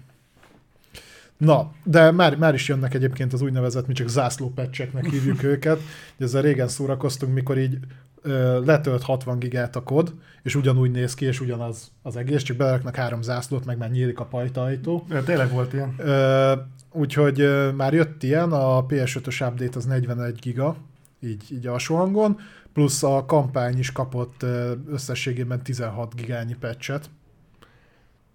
Na, 1.37 1.71
de 1.83 2.11
már, 2.11 2.37
már 2.37 2.53
is 2.53 2.67
jönnek 2.67 2.93
egyébként 2.93 3.33
az 3.33 3.41
úgynevezett, 3.41 3.87
mi 3.87 3.93
csak 3.93 4.07
zászlópecseknek 4.07 5.05
hívjuk 5.05 5.43
őket. 5.53 5.79
Ezzel 6.17 6.41
régen 6.41 6.67
szórakoztunk, 6.67 7.33
mikor 7.33 7.57
így 7.57 7.77
ö, 8.21 8.63
letölt 8.65 9.03
60 9.03 9.39
gigát 9.39 9.75
a 9.75 9.83
kod, 9.83 10.13
és 10.43 10.55
ugyanúgy 10.55 10.91
néz 10.91 11.13
ki, 11.13 11.25
és 11.25 11.41
ugyanaz 11.41 11.91
az 12.01 12.15
egész, 12.15 12.41
csak 12.41 12.57
beleraknak 12.57 12.95
három 12.95 13.21
zászlót, 13.21 13.65
meg 13.65 13.77
már 13.77 13.91
nyílik 13.91 14.19
a 14.19 14.25
pajtaajtó. 14.25 15.05
Ja, 15.09 15.23
Tényleg 15.23 15.51
volt 15.51 15.73
ilyen. 15.73 15.93
Ö, 15.97 16.53
úgyhogy 16.91 17.39
ö, 17.39 17.71
már 17.71 17.93
jött 17.93 18.23
ilyen, 18.23 18.51
a 18.51 18.85
PS5-ös 18.85 19.47
update 19.47 19.77
az 19.77 19.85
41 19.85 20.39
giga, 20.39 20.75
így, 21.19 21.43
így 21.51 21.67
alsó 21.67 21.95
hangon, 21.95 22.39
plusz 22.73 23.03
a 23.03 23.25
kampány 23.25 23.79
is 23.79 23.91
kapott 23.91 24.45
összességében 24.89 25.63
16 25.63 26.15
gigányi 26.15 26.55
patchet. 26.59 27.09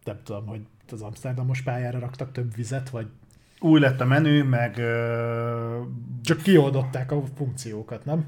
Nem 0.04 0.18
tudom, 0.24 0.46
hogy 0.46 0.60
ott 0.92 1.00
az 1.00 1.06
Amsterdamos 1.06 1.62
pályára 1.62 1.98
raktak 1.98 2.32
több 2.32 2.54
vizet, 2.54 2.90
vagy 2.90 3.06
Új 3.60 3.80
lett 3.80 4.00
a 4.00 4.04
menü, 4.04 4.42
meg... 4.42 4.78
Ö... 4.78 5.80
csak 6.22 6.42
kioldották 6.42 7.12
a 7.12 7.22
funkciókat, 7.36 8.04
nem? 8.04 8.24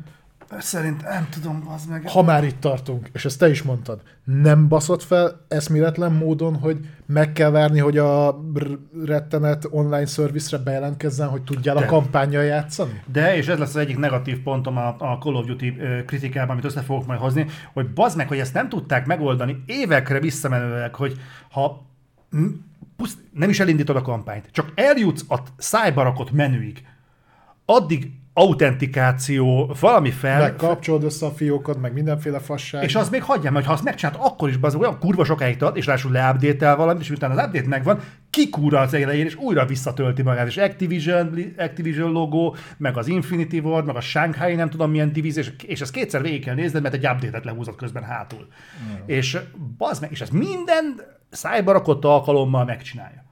Szerint 0.58 1.02
nem 1.02 1.28
tudom, 1.30 1.68
az 1.74 1.86
meg... 1.86 2.08
Ha 2.08 2.22
már 2.22 2.44
itt 2.44 2.60
tartunk, 2.60 3.10
és 3.12 3.24
ezt 3.24 3.38
te 3.38 3.50
is 3.50 3.62
mondtad, 3.62 4.00
nem 4.24 4.68
baszott 4.68 5.02
fel 5.02 5.44
eszméletlen 5.48 6.12
módon, 6.12 6.56
hogy 6.56 6.78
meg 7.06 7.32
kell 7.32 7.50
várni, 7.50 7.78
hogy 7.78 7.98
a 7.98 8.40
rettenet 9.04 9.66
online 9.70 10.06
service-re 10.06 10.62
bejelentkezzen, 10.62 11.28
hogy 11.28 11.42
tudjál 11.42 11.76
De. 11.76 11.84
a 11.84 11.86
kampányjal 11.86 12.42
játszani? 12.42 13.02
De, 13.12 13.36
és 13.36 13.48
ez 13.48 13.58
lesz 13.58 13.68
az 13.68 13.76
egyik 13.76 13.98
negatív 13.98 14.42
pontom 14.42 14.76
a, 14.76 14.88
a 14.98 15.18
Call 15.20 15.34
of 15.34 15.46
Duty 15.46 15.76
kritikában, 16.06 16.50
amit 16.50 16.64
össze 16.64 16.80
fogok 16.80 17.06
majd 17.06 17.20
hozni, 17.20 17.46
hogy 17.72 17.92
bazd 17.92 18.16
meg, 18.16 18.28
hogy 18.28 18.38
ezt 18.38 18.54
nem 18.54 18.68
tudták 18.68 19.06
megoldani 19.06 19.62
évekre 19.66 20.20
visszamenőleg, 20.20 20.94
hogy 20.94 21.20
ha 21.50 21.90
nem 23.33 23.49
is 23.49 23.61
elindítod 23.61 23.97
a 23.97 24.03
kampányt, 24.03 24.49
csak 24.51 24.72
eljutsz 24.74 25.24
a 25.28 25.39
szájbarakot 25.57 26.30
menüig, 26.30 26.87
addig 27.64 28.11
autentikáció, 28.35 29.74
valami 29.80 30.11
fel, 30.11 30.41
Meg 30.41 30.57
kapcsolod 30.57 31.05
össze 31.05 31.26
a 31.26 31.30
fiókot, 31.30 31.80
meg 31.80 31.93
mindenféle 31.93 32.39
fasság. 32.39 32.83
és 32.83 32.95
az 32.95 33.09
még 33.09 33.22
hagyjam, 33.22 33.55
hogy 33.55 33.64
ha 33.64 33.72
azt 33.72 33.85
megcsinálod, 33.85 34.20
akkor 34.22 34.49
is 34.49 34.55
az 34.61 34.74
olyan 34.74 34.99
kurva 34.99 35.24
sokáig 35.24 35.57
tart, 35.57 35.76
és 35.76 35.87
ráadásul 35.87 36.12
leupdate 36.12 36.74
valamit, 36.74 37.03
és 37.03 37.11
utána 37.11 37.35
az 37.35 37.47
update 37.47 37.68
megvan, 37.68 38.01
kikúra 38.30 38.80
az 38.80 38.95
elején, 38.95 39.26
és 39.26 39.35
újra 39.35 39.66
visszatölti 39.66 40.22
magát, 40.22 40.47
és 40.47 40.57
Activision, 40.57 41.39
Activision 41.59 42.12
logó, 42.12 42.57
meg 42.76 42.97
az 42.97 43.09
Infinity 43.09 43.59
Ward, 43.59 43.87
meg 43.87 43.97
a 43.97 44.01
Shanghai, 44.01 44.55
nem 44.55 44.70
tudom 44.70 44.91
milyen 44.91 45.12
divízió, 45.12 45.43
és, 45.43 45.53
és 45.66 45.80
ezt 45.80 45.93
kétszer 45.93 46.22
végig 46.22 46.45
kell 46.45 46.55
nézned, 46.55 46.83
mert 46.83 46.95
egy 46.95 47.07
update-et 47.07 47.45
lehúzott 47.45 47.76
közben 47.76 48.03
hátul. 48.03 48.47
Mm. 48.49 48.95
És 49.07 49.39
bazd 49.78 50.01
meg, 50.01 50.11
és 50.11 50.20
ez 50.20 50.28
minden 50.28 51.01
szájbarakott 51.30 52.05
alkalommal 52.05 52.64
megcsinálja. 52.64 53.24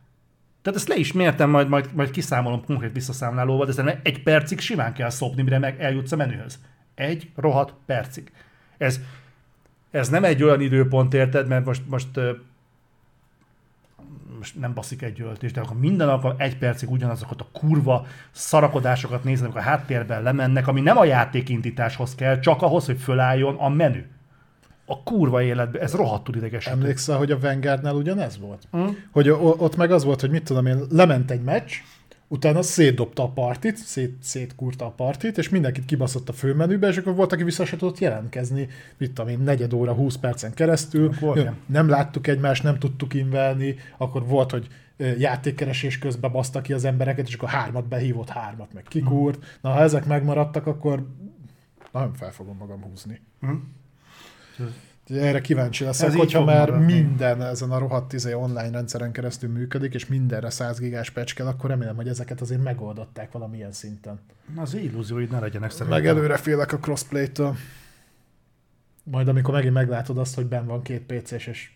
Tehát 0.62 0.78
ezt 0.78 0.88
le 0.88 0.96
is 0.96 1.12
mértem, 1.12 1.50
majd, 1.50 1.68
majd, 1.68 1.88
majd 1.94 2.10
kiszámolom 2.10 2.64
konkrét 2.64 2.92
visszaszámlálóval, 2.92 3.66
de 3.66 3.72
szerintem 3.72 4.00
egy 4.02 4.22
percig 4.22 4.60
simán 4.60 4.92
kell 4.92 5.10
szopni, 5.10 5.42
mire 5.42 5.58
meg 5.58 5.80
eljutsz 5.80 6.12
a 6.12 6.16
menühöz. 6.16 6.58
Egy 6.94 7.30
rohadt 7.36 7.74
percig. 7.86 8.32
Ez, 8.78 9.00
ez 9.90 10.08
nem 10.08 10.24
egy 10.24 10.42
olyan 10.42 10.60
időpont, 10.60 11.14
érted, 11.14 11.48
mert 11.48 11.64
most, 11.64 11.82
most, 11.86 12.20
most 14.38 14.60
nem 14.60 14.74
baszik 14.74 15.02
egy 15.02 15.20
öltés, 15.20 15.52
de 15.52 15.60
akkor 15.60 15.78
minden 15.78 16.08
alkalom 16.08 16.36
egy 16.38 16.58
percig 16.58 16.90
ugyanazokat 16.90 17.40
a 17.40 17.48
kurva 17.52 18.06
szarakodásokat 18.30 19.24
néznek, 19.24 19.54
a 19.54 19.60
háttérben 19.60 20.22
lemennek, 20.22 20.66
ami 20.66 20.80
nem 20.80 20.98
a 20.98 21.04
játékindításhoz 21.04 22.14
kell, 22.14 22.38
csak 22.38 22.62
ahhoz, 22.62 22.86
hogy 22.86 22.98
fölálljon 22.98 23.56
a 23.56 23.68
menü. 23.68 24.04
A 24.90 25.02
kurva 25.02 25.42
életben, 25.42 25.82
ez 25.82 25.94
rohadtul 25.94 26.36
idegesítő. 26.36 26.74
Emlékszel, 26.74 27.16
hogy 27.16 27.30
a 27.30 27.38
Vanguardnál 27.38 27.94
ugyanez 27.94 28.38
volt? 28.38 28.68
Mm. 28.76 28.86
Hogy 29.10 29.30
ott 29.38 29.76
meg 29.76 29.90
az 29.90 30.04
volt, 30.04 30.20
hogy 30.20 30.30
mit 30.30 30.44
tudom 30.44 30.66
én, 30.66 30.78
lement 30.90 31.30
egy 31.30 31.42
meccs, 31.42 31.72
utána 32.28 32.62
szétdobta 32.62 33.22
a 33.22 33.28
partit, 33.28 33.76
szét, 33.76 34.16
szétkúrta 34.22 34.84
a 34.84 34.90
partit, 34.90 35.38
és 35.38 35.48
mindenkit 35.48 35.84
kibaszott 35.84 36.28
a 36.28 36.32
főmenübe, 36.32 36.88
és 36.88 36.96
akkor 36.96 37.14
volt, 37.14 37.32
aki 37.32 37.42
vissza 37.42 37.64
se 37.64 37.76
tudott 37.76 37.98
jelentkezni, 37.98 38.68
mit 38.98 39.12
tudom 39.12 39.30
én, 39.30 39.38
negyed 39.38 39.72
óra, 39.72 39.92
20 39.92 40.16
percen 40.16 40.54
keresztül, 40.54 41.14
ilyen. 41.34 41.56
nem 41.66 41.88
láttuk 41.88 42.26
egymást, 42.26 42.62
nem 42.62 42.78
tudtuk 42.78 43.14
invelni, 43.14 43.76
akkor 43.98 44.26
volt, 44.26 44.50
hogy 44.50 44.66
játékkeresés 45.18 45.98
közben 45.98 46.32
baszta 46.32 46.60
ki 46.60 46.72
az 46.72 46.84
embereket, 46.84 47.28
és 47.28 47.34
akkor 47.34 47.48
hármat 47.48 47.88
behívott, 47.88 48.28
hármat 48.28 48.72
meg 48.72 48.82
kikúrt. 48.82 49.58
Na, 49.60 49.70
ha 49.70 49.80
ezek 49.80 50.06
megmaradtak, 50.06 50.66
akkor 50.66 51.06
nagyon 51.92 52.12
fel 52.12 52.30
fogom 52.32 52.56
magam 52.56 52.82
húzni. 52.82 53.20
Erre 55.08 55.40
kíváncsi 55.40 55.84
leszek, 55.84 56.08
Ez 56.08 56.14
hogyha 56.14 56.44
már 56.44 56.68
maradni. 56.68 56.92
minden 56.92 57.42
ezen 57.42 57.70
a 57.70 57.78
rohadt 57.78 58.12
izé 58.12 58.32
online 58.32 58.70
rendszeren 58.70 59.12
keresztül 59.12 59.50
működik, 59.50 59.94
és 59.94 60.06
mindenre 60.06 60.50
100 60.50 60.78
gigás 60.78 61.10
patch 61.10 61.34
kell, 61.34 61.46
akkor 61.46 61.70
remélem, 61.70 61.96
hogy 61.96 62.08
ezeket 62.08 62.40
azért 62.40 62.62
megoldották 62.62 63.32
valamilyen 63.32 63.72
szinten. 63.72 64.20
Az 64.56 64.74
illúzióid 64.74 65.30
ne 65.30 65.38
legyenek 65.38 65.70
szerintem. 65.70 65.98
Meg 66.02 66.06
előre 66.06 66.36
félek 66.36 66.72
a 66.72 66.78
crossplay-től. 66.78 67.54
Majd 69.02 69.28
amikor 69.28 69.54
megint 69.54 69.74
meglátod 69.74 70.18
azt, 70.18 70.34
hogy 70.34 70.46
ben 70.46 70.66
van 70.66 70.82
két 70.82 71.02
PC-s, 71.02 71.46
és 71.46 71.70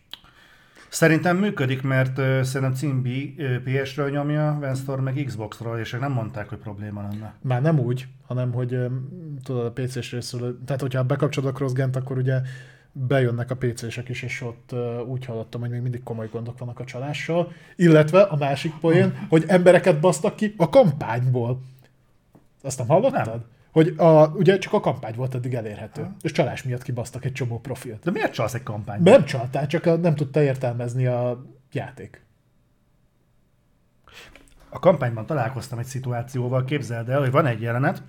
Szerintem 0.88 1.36
működik, 1.36 1.82
mert 1.82 2.18
uh, 2.18 2.42
szerintem 2.42 2.76
Cimbi 2.76 3.34
uh, 3.38 3.56
PS-ről 3.56 4.10
nyomja, 4.10 4.56
Venstor 4.60 5.00
meg 5.00 5.22
Xbox-ról, 5.26 5.78
és 5.78 5.96
nem 6.00 6.12
mondták, 6.12 6.48
hogy 6.48 6.58
probléma 6.58 7.02
lenne. 7.02 7.34
már 7.40 7.62
nem 7.62 7.78
úgy, 7.78 8.06
hanem 8.26 8.52
hogy 8.52 8.74
öm, 8.74 9.08
tudod, 9.42 9.64
a 9.64 9.72
PC-s 9.72 10.12
részről, 10.12 10.58
tehát 10.64 10.80
hogyha 10.80 11.04
bekapcsolod 11.04 11.50
a 11.50 11.52
crossgen 11.56 11.90
akkor 11.92 12.18
ugye 12.18 12.40
bejönnek 12.96 13.50
a 13.50 13.56
PC-sek 13.56 14.08
is, 14.08 14.22
és 14.22 14.40
ott 14.40 14.74
úgy 15.06 15.24
hallottam, 15.24 15.60
hogy 15.60 15.70
még 15.70 15.80
mindig 15.80 16.02
komoly 16.02 16.28
gondok 16.28 16.58
vannak 16.58 16.80
a 16.80 16.84
csalással, 16.84 17.52
illetve 17.76 18.22
a 18.22 18.36
másik 18.36 18.72
poén, 18.80 19.26
hogy 19.28 19.44
embereket 19.46 20.00
basztak 20.00 20.36
ki 20.36 20.54
a 20.56 20.68
kampányból. 20.68 21.60
Azt 22.62 22.78
nem 22.78 22.86
hallottad? 22.86 23.26
Nem. 23.26 23.44
Hogy 23.72 23.94
a, 23.96 24.26
ugye 24.26 24.58
csak 24.58 24.72
a 24.72 24.80
kampány 24.80 25.14
volt 25.14 25.34
eddig 25.34 25.54
elérhető, 25.54 26.08
és 26.20 26.32
csalás 26.32 26.62
miatt 26.62 26.82
kibasztak 26.82 27.24
egy 27.24 27.32
csomó 27.32 27.60
profilt. 27.60 28.02
De 28.04 28.10
miért 28.10 28.32
csalsz 28.32 28.54
egy 28.54 28.62
kampányban? 28.62 29.12
Nem 29.12 29.24
csaltál, 29.24 29.66
csak 29.66 29.86
a- 29.86 29.96
nem 29.96 30.14
tudta 30.14 30.42
értelmezni 30.42 31.06
a 31.06 31.44
játék. 31.72 32.22
A 34.68 34.78
kampányban 34.78 35.26
találkoztam 35.26 35.78
egy 35.78 35.84
szituációval, 35.84 36.64
képzeld 36.64 37.08
el, 37.08 37.20
hogy 37.20 37.30
van 37.30 37.46
egy 37.46 37.60
jelenet, 37.60 38.02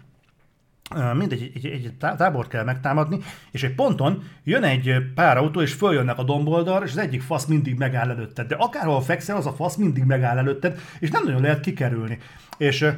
mindegy, 0.93 1.51
egy, 1.53 1.65
egy, 1.65 1.85
egy 1.85 1.93
tá- 1.97 2.17
tábort 2.17 2.49
kell 2.49 2.63
megtámadni, 2.63 3.19
és 3.51 3.63
egy 3.63 3.75
ponton 3.75 4.23
jön 4.43 4.63
egy 4.63 4.95
pár 5.15 5.37
autó, 5.37 5.61
és 5.61 5.73
följönnek 5.73 6.17
a 6.17 6.23
domboldalra, 6.23 6.85
és 6.85 6.91
az 6.91 6.97
egyik 6.97 7.21
fasz 7.21 7.45
mindig 7.45 7.77
megáll 7.77 8.09
előtted. 8.09 8.47
De 8.47 8.55
akárhol 8.55 9.01
fekszel, 9.01 9.35
az 9.35 9.45
a 9.45 9.53
fasz 9.53 9.75
mindig 9.75 10.03
megáll 10.03 10.37
előtted, 10.37 10.79
és 10.99 11.11
nem 11.11 11.23
nagyon 11.23 11.41
lehet 11.41 11.59
kikerülni. 11.59 12.17
És 12.57 12.81
ö, 12.81 12.89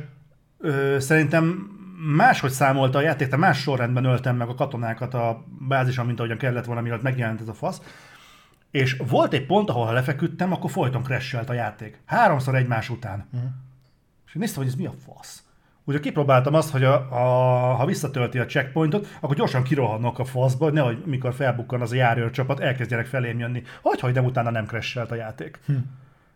ö, 0.60 1.00
szerintem 1.00 1.76
máshogy 2.16 2.52
számolta 2.52 2.98
a 2.98 3.02
játék, 3.02 3.28
tehát 3.28 3.46
más 3.46 3.62
sorrendben 3.62 4.06
öltem 4.06 4.36
meg 4.36 4.50
a 4.50 4.56
katonákat 4.56 5.14
a 5.14 5.46
bázison, 5.68 6.06
mint 6.06 6.20
ahogyan 6.20 6.38
kellett 6.38 6.66
volna, 6.66 6.82
miatt 6.82 7.02
megjelent 7.02 7.42
ez 7.42 7.48
a 7.48 7.54
fasz. 7.54 7.82
És 8.72 9.02
volt 9.08 9.34
egy 9.34 9.46
pont, 9.46 9.70
ahol 9.70 9.86
ha 9.86 9.92
lefeküdtem, 9.92 10.54
akkor 10.54 10.72
folyton 10.72 11.04
crashelt 11.04 11.50
a 11.50 11.54
játék. 11.54 12.02
Háromszor 12.06 12.56
egymás 12.56 12.90
után. 12.90 13.28
Uh-huh. 13.34 13.50
És 14.28 14.34
néztem, 14.34 14.64
hogy 14.64 14.72
ez 14.72 14.78
mi 14.78 14.86
a 14.86 14.94
fasz. 15.06 15.47
Úgyhogy 15.88 16.06
kipróbáltam 16.06 16.54
azt, 16.54 16.72
hogy 16.72 16.84
a, 16.84 16.94
a, 17.12 17.74
ha 17.74 17.86
visszatölti 17.86 18.40
a 18.40 18.46
checkpointot, 18.46 19.08
akkor 19.20 19.36
gyorsan 19.36 19.64
kirohannak 19.64 20.20
a 20.20 20.26
faszba, 20.26 20.64
hogy 20.64 20.74
nehogy 20.74 20.98
mikor 21.06 21.34
felbukkan 21.34 21.82
az 21.82 21.92
a 21.92 21.96
járőr 21.96 22.32
csapat, 22.32 22.60
elkezdjenek 22.60 23.06
felém 23.06 23.40
jönni. 23.40 23.64
Hogy, 23.82 24.00
hogy 24.00 24.14
de 24.14 24.22
utána 24.22 24.50
nem 24.50 24.66
crashelt 24.66 25.12
a 25.12 25.16
játék. 25.16 25.60
Hm. 25.66 25.74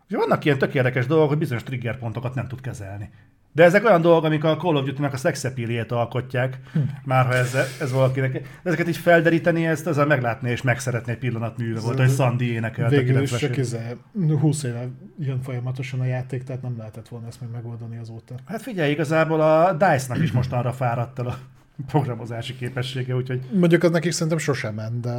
Úgyhogy 0.04 0.28
vannak 0.28 0.44
ilyen 0.44 0.58
tök 0.58 0.74
érdekes 0.74 1.06
dolgok, 1.06 1.28
hogy 1.28 1.38
bizonyos 1.38 1.62
trigger 1.62 1.98
pontokat 1.98 2.34
nem 2.34 2.48
tud 2.48 2.60
kezelni. 2.60 3.10
De 3.54 3.64
ezek 3.64 3.84
olyan 3.84 4.00
dolgok, 4.00 4.24
amik 4.24 4.44
a 4.44 4.56
Call 4.56 4.76
of 4.76 4.84
Duty-nak 4.84 5.12
a 5.12 5.16
szexepiliét 5.16 5.92
alkotják, 5.92 6.60
Hm. 6.72 6.78
már 7.04 7.26
ha 7.26 7.34
ez, 7.34 7.56
ez 7.80 7.92
valakinek. 7.92 8.60
Ezeket 8.62 8.88
így 8.88 8.96
felderíteni, 8.96 9.66
ezt 9.66 9.86
ezzel 9.86 10.06
meglátni 10.06 10.50
és 10.50 10.62
megszeretni 10.62 11.12
egy 11.12 11.18
pillanat 11.18 11.58
műve 11.58 11.80
volt, 11.80 11.98
hogy 11.98 12.10
Sandy 12.10 12.52
énekelt. 12.52 12.92
a 12.92 12.96
Végül 12.96 13.22
is 13.22 13.30
90-es 13.30 13.38
csak 13.38 13.56
izé, 13.56 13.96
20 14.40 14.62
éve 14.62 14.88
jön 15.18 15.40
folyamatosan 15.42 16.00
a 16.00 16.04
játék, 16.04 16.44
tehát 16.44 16.62
nem 16.62 16.74
lehetett 16.78 17.08
volna 17.08 17.26
ezt 17.26 17.40
még 17.40 17.50
megoldani 17.50 17.96
azóta. 17.96 18.34
Hát 18.46 18.62
figyelj, 18.62 18.90
igazából 18.90 19.40
a 19.40 19.72
DICE-nak 19.72 20.22
is 20.22 20.32
mostanra 20.32 20.72
fáradt 20.72 21.18
el 21.18 21.26
a 21.26 21.36
programozási 21.92 22.56
képessége, 22.56 23.14
úgyhogy 23.14 23.40
Mondjuk 23.52 23.82
az 23.82 23.90
nekik 23.90 24.12
szerintem 24.12 24.38
sosem 24.38 24.74
ment, 24.74 25.00
de 25.00 25.16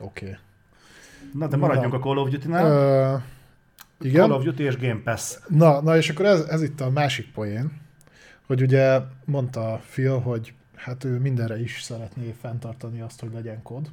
oké. 0.00 0.24
Okay. 0.24 0.36
na 1.32 1.46
de 1.46 1.56
maradjunk 1.56 1.92
Na. 1.92 1.98
a 1.98 2.00
Call 2.00 2.16
of 2.16 2.28
Duty-nál. 2.28 3.14
Uh, 3.14 3.22
igen. 4.04 4.28
Call 4.28 4.36
of 4.38 4.44
Duty 4.44 4.62
és 4.62 4.76
Game 4.78 5.00
Pass. 5.04 5.38
Na, 5.48 5.80
na, 5.82 5.96
és 5.96 6.10
akkor 6.10 6.24
ez, 6.26 6.40
ez 6.40 6.62
itt 6.62 6.80
a 6.80 6.90
másik 6.90 7.32
poén, 7.32 7.80
hogy 8.46 8.62
ugye 8.62 9.00
mondta 9.24 9.80
Phil, 9.90 10.18
hogy 10.18 10.54
hát 10.74 11.04
ő 11.04 11.18
mindenre 11.18 11.60
is 11.60 11.82
szeretné 11.82 12.34
fenntartani 12.40 13.00
azt, 13.00 13.20
hogy 13.20 13.32
legyen 13.32 13.62
kod, 13.62 13.90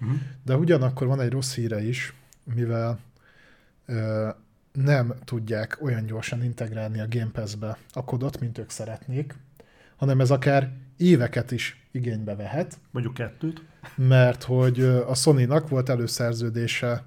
Uh-huh. 0.00 0.18
de 0.44 0.56
ugyanakkor 0.56 1.06
van 1.06 1.20
egy 1.20 1.30
rossz 1.30 1.54
híre 1.54 1.82
is, 1.82 2.14
mivel 2.54 2.98
ö, 3.86 4.28
nem 4.72 5.14
tudják 5.24 5.78
olyan 5.82 6.06
gyorsan 6.06 6.44
integrálni 6.44 7.00
a 7.00 7.06
Game 7.08 7.30
Pass-be 7.32 7.76
a 7.92 8.04
kodot, 8.04 8.40
mint 8.40 8.58
ők 8.58 8.70
szeretnék, 8.70 9.34
hanem 9.96 10.20
ez 10.20 10.30
akár 10.30 10.72
éveket 10.96 11.50
is 11.50 11.86
igénybe 11.92 12.34
vehet, 12.36 12.78
Mondjuk 12.90 13.14
kettőt. 13.14 13.62
mert 13.96 14.42
hogy 14.42 14.80
a 14.82 15.14
Sony-nak 15.14 15.68
volt 15.68 15.88
előszerződése 15.88 17.04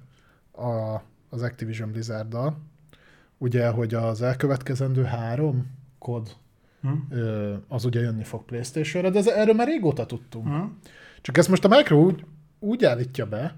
a, 0.52 1.00
az 1.36 1.42
Activision 1.42 1.90
Blizzard-dal, 1.90 2.58
ugye, 3.38 3.68
hogy 3.68 3.94
az 3.94 4.22
elkövetkezendő 4.22 5.02
három 5.02 5.66
kod 5.98 6.36
Hm? 6.80 7.16
ö, 7.18 7.54
az 7.68 7.84
ugye 7.84 8.00
jönni 8.00 8.24
fog 8.24 8.44
Playstation-re, 8.44 9.10
de 9.10 9.18
ez, 9.18 9.26
erről 9.26 9.54
már 9.54 9.66
régóta 9.66 10.06
tudtunk. 10.06 10.46
Hm? 10.46 10.64
Csak 11.20 11.36
ezt 11.38 11.48
most 11.48 11.64
a 11.64 11.68
Micro 11.68 12.04
úgy, 12.04 12.24
úgy 12.58 12.84
állítja 12.84 13.26
be, 13.26 13.56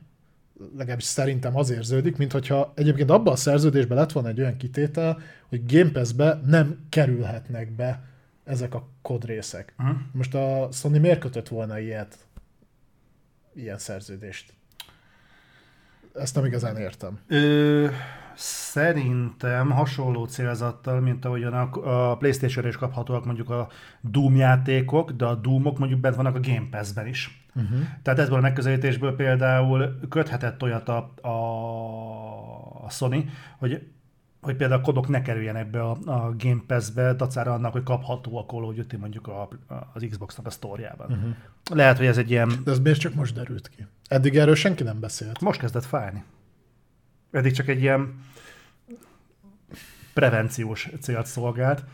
legalábbis 0.76 1.04
szerintem 1.04 1.56
az 1.56 1.70
érződik, 1.70 2.16
mint 2.16 2.32
hogyha 2.32 2.72
egyébként 2.74 3.10
abban 3.10 3.32
a 3.32 3.36
szerződésben 3.36 3.96
lett 3.98 4.12
volna 4.12 4.28
egy 4.28 4.40
olyan 4.40 4.56
kitétel, 4.56 5.20
hogy 5.48 5.66
Game 5.66 5.90
Pass-be 5.90 6.40
nem 6.46 6.78
kerülhetnek 6.88 7.72
be 7.72 8.02
ezek 8.44 8.74
a 8.74 8.88
kodrészek. 9.02 9.74
Hm? 9.76 9.90
Most 10.12 10.34
a 10.34 10.68
Sony 10.72 11.00
miért 11.00 11.20
kötött 11.20 11.48
volna 11.48 11.78
ilyet, 11.78 12.18
ilyen 13.54 13.78
szerződést? 13.78 14.52
Ezt 16.14 16.34
nem 16.34 16.44
igazán 16.44 16.76
értem. 16.76 17.18
Ö, 17.28 17.86
Szerintem 18.40 19.70
hasonló 19.70 20.24
célzattal, 20.24 21.00
mint 21.00 21.24
ahogyan 21.24 21.52
a, 21.52 22.10
a 22.10 22.16
Playstation-re 22.16 22.68
is 22.68 22.76
kaphatóak 22.76 23.24
mondjuk 23.24 23.50
a 23.50 23.68
Doom 24.00 24.36
játékok, 24.36 25.10
de 25.10 25.24
a 25.24 25.34
Doomok 25.34 25.78
mondjuk 25.78 26.00
bent 26.00 26.14
vannak 26.14 26.34
a 26.36 26.40
Game 26.40 26.66
Pass-ben 26.70 27.06
is. 27.06 27.48
Uh-huh. 27.54 27.78
Tehát 28.02 28.18
ebből 28.18 28.38
a 28.38 28.40
megközelítésből 28.40 29.16
például 29.16 29.98
köthetett 30.08 30.62
olyat 30.62 30.88
a, 30.88 31.14
a, 31.20 32.84
a 32.84 32.90
Sony, 32.90 33.30
hogy 33.58 33.88
hogy 34.48 34.56
például 34.56 34.80
a 34.80 34.84
kodok 34.84 35.08
ne 35.08 35.22
kerüljenek 35.22 35.70
be 35.70 35.82
a, 35.82 35.90
a 36.04 36.34
Game 36.36 36.62
Pass-be, 36.66 37.14
dacára 37.14 37.52
annak, 37.52 37.72
hogy 37.72 37.82
kapható 37.82 38.38
a 38.38 38.44
Call 38.44 38.62
of 38.62 38.74
Duty 38.74 38.96
mondjuk 38.96 39.26
a, 39.26 39.48
az 39.92 40.06
Xbox-nak 40.10 40.46
a 40.46 40.50
sztorjában. 40.50 41.12
Uh-huh. 41.12 41.34
Lehet, 41.70 41.96
hogy 41.96 42.06
ez 42.06 42.18
egy 42.18 42.30
ilyen... 42.30 42.60
De 42.64 42.70
ez 42.70 42.78
miért 42.78 43.00
csak 43.00 43.14
most 43.14 43.34
derült 43.34 43.68
ki? 43.68 43.86
Eddig 44.08 44.36
erről 44.36 44.54
senki 44.54 44.82
nem 44.82 45.00
beszélt. 45.00 45.40
Most 45.40 45.60
kezdett 45.60 45.84
fájni. 45.84 46.24
Eddig 47.30 47.52
csak 47.52 47.68
egy 47.68 47.80
ilyen 47.80 48.20
prevenciós 50.14 50.88
célt 51.00 51.26
szolgált. 51.26 51.84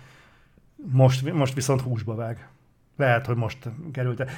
Most, 0.77 1.33
most 1.33 1.55
viszont 1.55 1.81
húsba 1.81 2.15
vág. 2.15 2.49
Lehet, 2.97 3.27
hogy 3.27 3.37
most 3.37 3.69
került. 3.93 4.31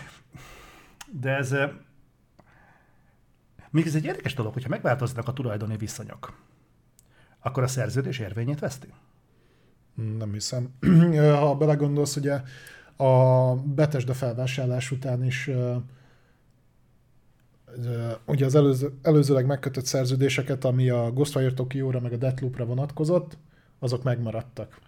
De 1.07 1.37
ez... 1.37 1.55
Még 3.71 3.87
ez 3.87 3.95
egy 3.95 4.05
érdekes 4.05 4.35
dolog, 4.35 4.53
hogyha 4.53 4.69
megváltoznak 4.69 5.29
a 5.29 5.33
tulajdoni 5.33 5.77
viszonyok 5.77 6.35
akkor 7.47 7.63
a 7.63 7.67
szerződés 7.67 8.19
érvényét 8.19 8.59
veszti? 8.59 8.89
Nem 10.19 10.33
hiszem. 10.33 10.69
Ha 11.41 11.55
belegondolsz, 11.55 12.17
ugye 12.17 12.41
a 12.97 13.55
Betesda 13.55 14.15
felvásárlás 14.15 14.91
után 14.91 15.25
is 15.25 15.51
ugye 18.25 18.45
az 18.45 18.55
előző, 18.55 18.93
előzőleg 19.03 19.47
megkötött 19.47 19.85
szerződéseket, 19.85 20.65
ami 20.65 20.89
a 20.89 21.11
Ghostwire 21.11 21.53
Tokyo-ra 21.53 22.01
meg 22.01 22.13
a 22.13 22.17
Deathloop-ra 22.17 22.65
vonatkozott, 22.65 23.39
azok 23.79 24.03
megmaradtak. 24.03 24.79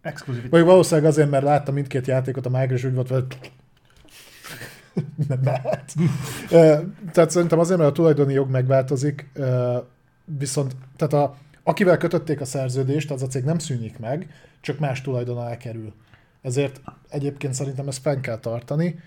Exkluzivitás. 0.00 0.58
Vagy 0.58 0.68
valószínűleg 0.68 1.10
azért, 1.10 1.30
mert 1.30 1.44
láttam 1.44 1.74
mindkét 1.74 2.06
játékot, 2.06 2.46
a 2.46 2.50
Microsoft 2.50 2.84
úgy 2.84 2.94
volt, 2.94 3.08
hogy 3.08 3.52
nem 5.28 5.40
lehet. 5.42 5.94
Tehát 7.12 7.30
szerintem 7.30 7.58
azért, 7.58 7.78
mert 7.78 7.90
a 7.90 7.94
tulajdoni 7.94 8.32
jog 8.32 8.50
megváltozik, 8.50 9.30
viszont 10.24 10.76
tehát 10.96 11.12
a, 11.12 11.36
akivel 11.68 11.96
kötötték 11.96 12.40
a 12.40 12.44
szerződést, 12.44 13.10
az 13.10 13.22
a 13.22 13.26
cég 13.26 13.44
nem 13.44 13.58
szűnik 13.58 13.98
meg, 13.98 14.30
csak 14.60 14.78
más 14.78 15.00
tulajdon 15.00 15.36
alá 15.36 15.56
kerül. 15.56 15.92
Ezért 16.42 16.80
egyébként 17.08 17.54
szerintem 17.54 17.88
ezt 17.88 18.00
fenn 18.00 18.20
kell 18.20 18.38
tartani. 18.38 18.98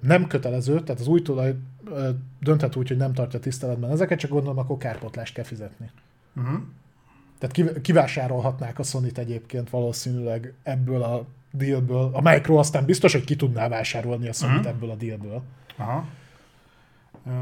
Nem 0.00 0.26
kötelező, 0.26 0.80
tehát 0.82 1.00
az 1.00 1.06
új 1.06 1.22
tulaj 1.22 1.54
dönthet 2.40 2.76
úgy, 2.76 2.88
hogy 2.88 2.96
nem 2.96 3.12
tartja 3.12 3.38
tiszteletben 3.38 3.90
ezeket, 3.90 4.18
csak 4.18 4.30
gondolom, 4.30 4.58
akkor 4.58 4.76
kárpotlást 4.76 5.34
kell 5.34 5.44
fizetni. 5.44 5.90
Uh-huh. 6.36 6.60
Tehát 7.38 7.80
kivásárolhatnák 7.80 8.78
a 8.78 8.82
sony 8.82 9.10
egyébként 9.14 9.70
valószínűleg 9.70 10.54
ebből 10.62 11.02
a 11.02 11.26
dealből. 11.52 12.10
A 12.12 12.20
Micro 12.20 12.56
aztán 12.56 12.84
biztos, 12.84 13.12
hogy 13.12 13.24
ki 13.24 13.36
tudná 13.36 13.68
vásárolni 13.68 14.28
a 14.28 14.32
sony 14.32 14.50
uh-huh. 14.50 14.66
ebből 14.66 14.90
a 14.90 14.94
dealből. 14.94 15.42
Aha. 15.76 16.08
Uh... 17.24 17.32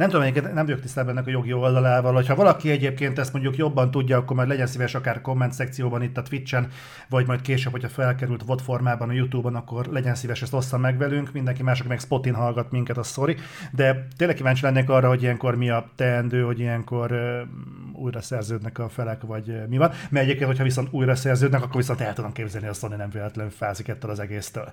Nem 0.00 0.08
tudom, 0.08 0.24
egyébként 0.24 0.54
nem 0.54 0.64
vagyok 0.64 0.80
tisztában 0.80 1.10
ennek 1.10 1.26
a 1.26 1.30
jogi 1.30 1.52
oldalával, 1.52 2.14
hogyha 2.14 2.34
valaki 2.34 2.70
egyébként 2.70 3.18
ezt 3.18 3.32
mondjuk 3.32 3.56
jobban 3.56 3.90
tudja, 3.90 4.16
akkor 4.16 4.36
majd 4.36 4.48
legyen 4.48 4.66
szíves 4.66 4.94
akár 4.94 5.20
komment 5.20 5.52
szekcióban 5.52 6.02
itt 6.02 6.16
a 6.16 6.22
Twitch-en, 6.22 6.68
vagy 7.08 7.26
majd 7.26 7.40
később, 7.40 7.72
hogyha 7.72 7.88
felkerült 7.88 8.42
VOD 8.46 8.60
formában 8.60 9.08
a 9.08 9.12
YouTube-on, 9.12 9.54
akkor 9.54 9.86
legyen 9.86 10.14
szíves, 10.14 10.42
ezt 10.42 10.54
ossza 10.54 10.78
meg 10.78 10.98
velünk, 10.98 11.32
mindenki 11.32 11.62
mások 11.62 11.86
meg 11.86 11.98
Spotin 11.98 12.34
hallgat 12.34 12.70
minket, 12.70 12.96
a 12.96 13.02
sorry. 13.02 13.36
De 13.72 14.06
tényleg 14.16 14.36
kíváncsi 14.36 14.64
lennék 14.64 14.88
arra, 14.88 15.08
hogy 15.08 15.22
ilyenkor 15.22 15.56
mi 15.56 15.70
a 15.70 15.90
teendő, 15.96 16.42
hogy 16.42 16.58
ilyenkor 16.58 17.12
uh, 17.12 18.02
újra 18.02 18.20
szerződnek 18.20 18.78
a 18.78 18.88
felek, 18.88 19.22
vagy 19.22 19.48
uh, 19.48 19.66
mi 19.66 19.76
van. 19.76 19.90
Mert 20.10 20.24
egyébként, 20.24 20.48
hogyha 20.48 20.64
viszont 20.64 20.88
újra 20.90 21.14
szerződnek, 21.14 21.62
akkor 21.62 21.76
viszont 21.76 22.00
el 22.00 22.12
tudom 22.12 22.32
képzelni, 22.32 22.66
hogy 22.66 22.76
a 22.76 22.78
Sony 22.78 22.96
nem 22.96 23.10
véletlenül 23.10 23.52
fázik 23.52 23.88
ettől 23.88 24.10
az 24.10 24.20
egésztől. 24.20 24.72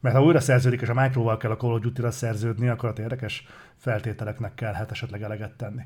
Mert 0.00 0.16
ha 0.16 0.22
újra 0.22 0.40
szerződik, 0.40 0.80
és 0.80 0.88
a 0.88 0.94
Microval 0.94 1.36
kell 1.36 1.50
a 1.50 1.56
Call 1.56 1.72
of 1.72 1.80
Duty-ra 1.80 2.10
szerződni, 2.10 2.68
akkor 2.68 2.88
ott 2.88 2.98
érdekes 2.98 3.46
feltételeknek 3.76 4.54
kell 4.54 4.72
hát 4.72 4.90
esetleg 4.90 5.22
eleget 5.22 5.52
tenni. 5.52 5.82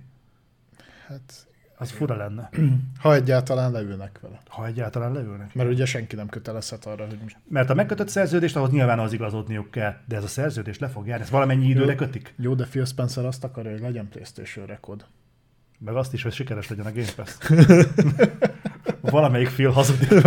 Hát 1.08 1.46
az 1.76 1.88
igen. 1.88 1.98
fura 1.98 2.16
lenne. 2.16 2.50
Ha 3.00 3.14
egyáltalán 3.14 3.72
leülnek 3.72 4.18
vele. 4.22 4.40
Ha 4.48 4.66
egyáltalán 4.66 5.12
leülnek. 5.12 5.54
Mert 5.54 5.70
ugye 5.70 5.84
senki 5.84 6.16
nem 6.16 6.28
kötelezhet 6.28 6.84
arra, 6.84 7.06
hogy 7.06 7.18
most... 7.22 7.36
Mert 7.48 7.70
a 7.70 7.74
megkötött 7.74 8.08
szerződést, 8.08 8.56
ahhoz 8.56 8.70
nyilván 8.70 8.98
az 8.98 9.12
igazodniuk 9.12 9.70
kell, 9.70 9.94
de 10.08 10.16
ez 10.16 10.24
a 10.24 10.26
szerződés 10.26 10.78
le 10.78 10.88
fog 10.88 11.06
járni, 11.06 11.24
ez 11.24 11.30
valamennyi 11.30 11.66
időre 11.66 11.90
jó, 11.90 11.96
kötik. 11.96 12.34
Jó, 12.36 12.54
de 12.54 12.64
Phil 12.64 12.84
Spencer 12.84 13.24
azt 13.24 13.44
akarja, 13.44 13.70
hogy 13.70 13.80
legyen 13.80 14.08
PlayStation 14.08 14.66
rekord. 14.66 15.04
Meg 15.78 15.94
azt 15.94 16.12
is, 16.12 16.22
hogy 16.22 16.32
sikeres 16.32 16.68
legyen 16.68 16.86
a 16.86 16.92
Game 16.92 17.12
Pass. 17.16 17.36
Valamelyik 19.00 19.48
Phil 19.48 19.70
hazudik. 19.70 20.24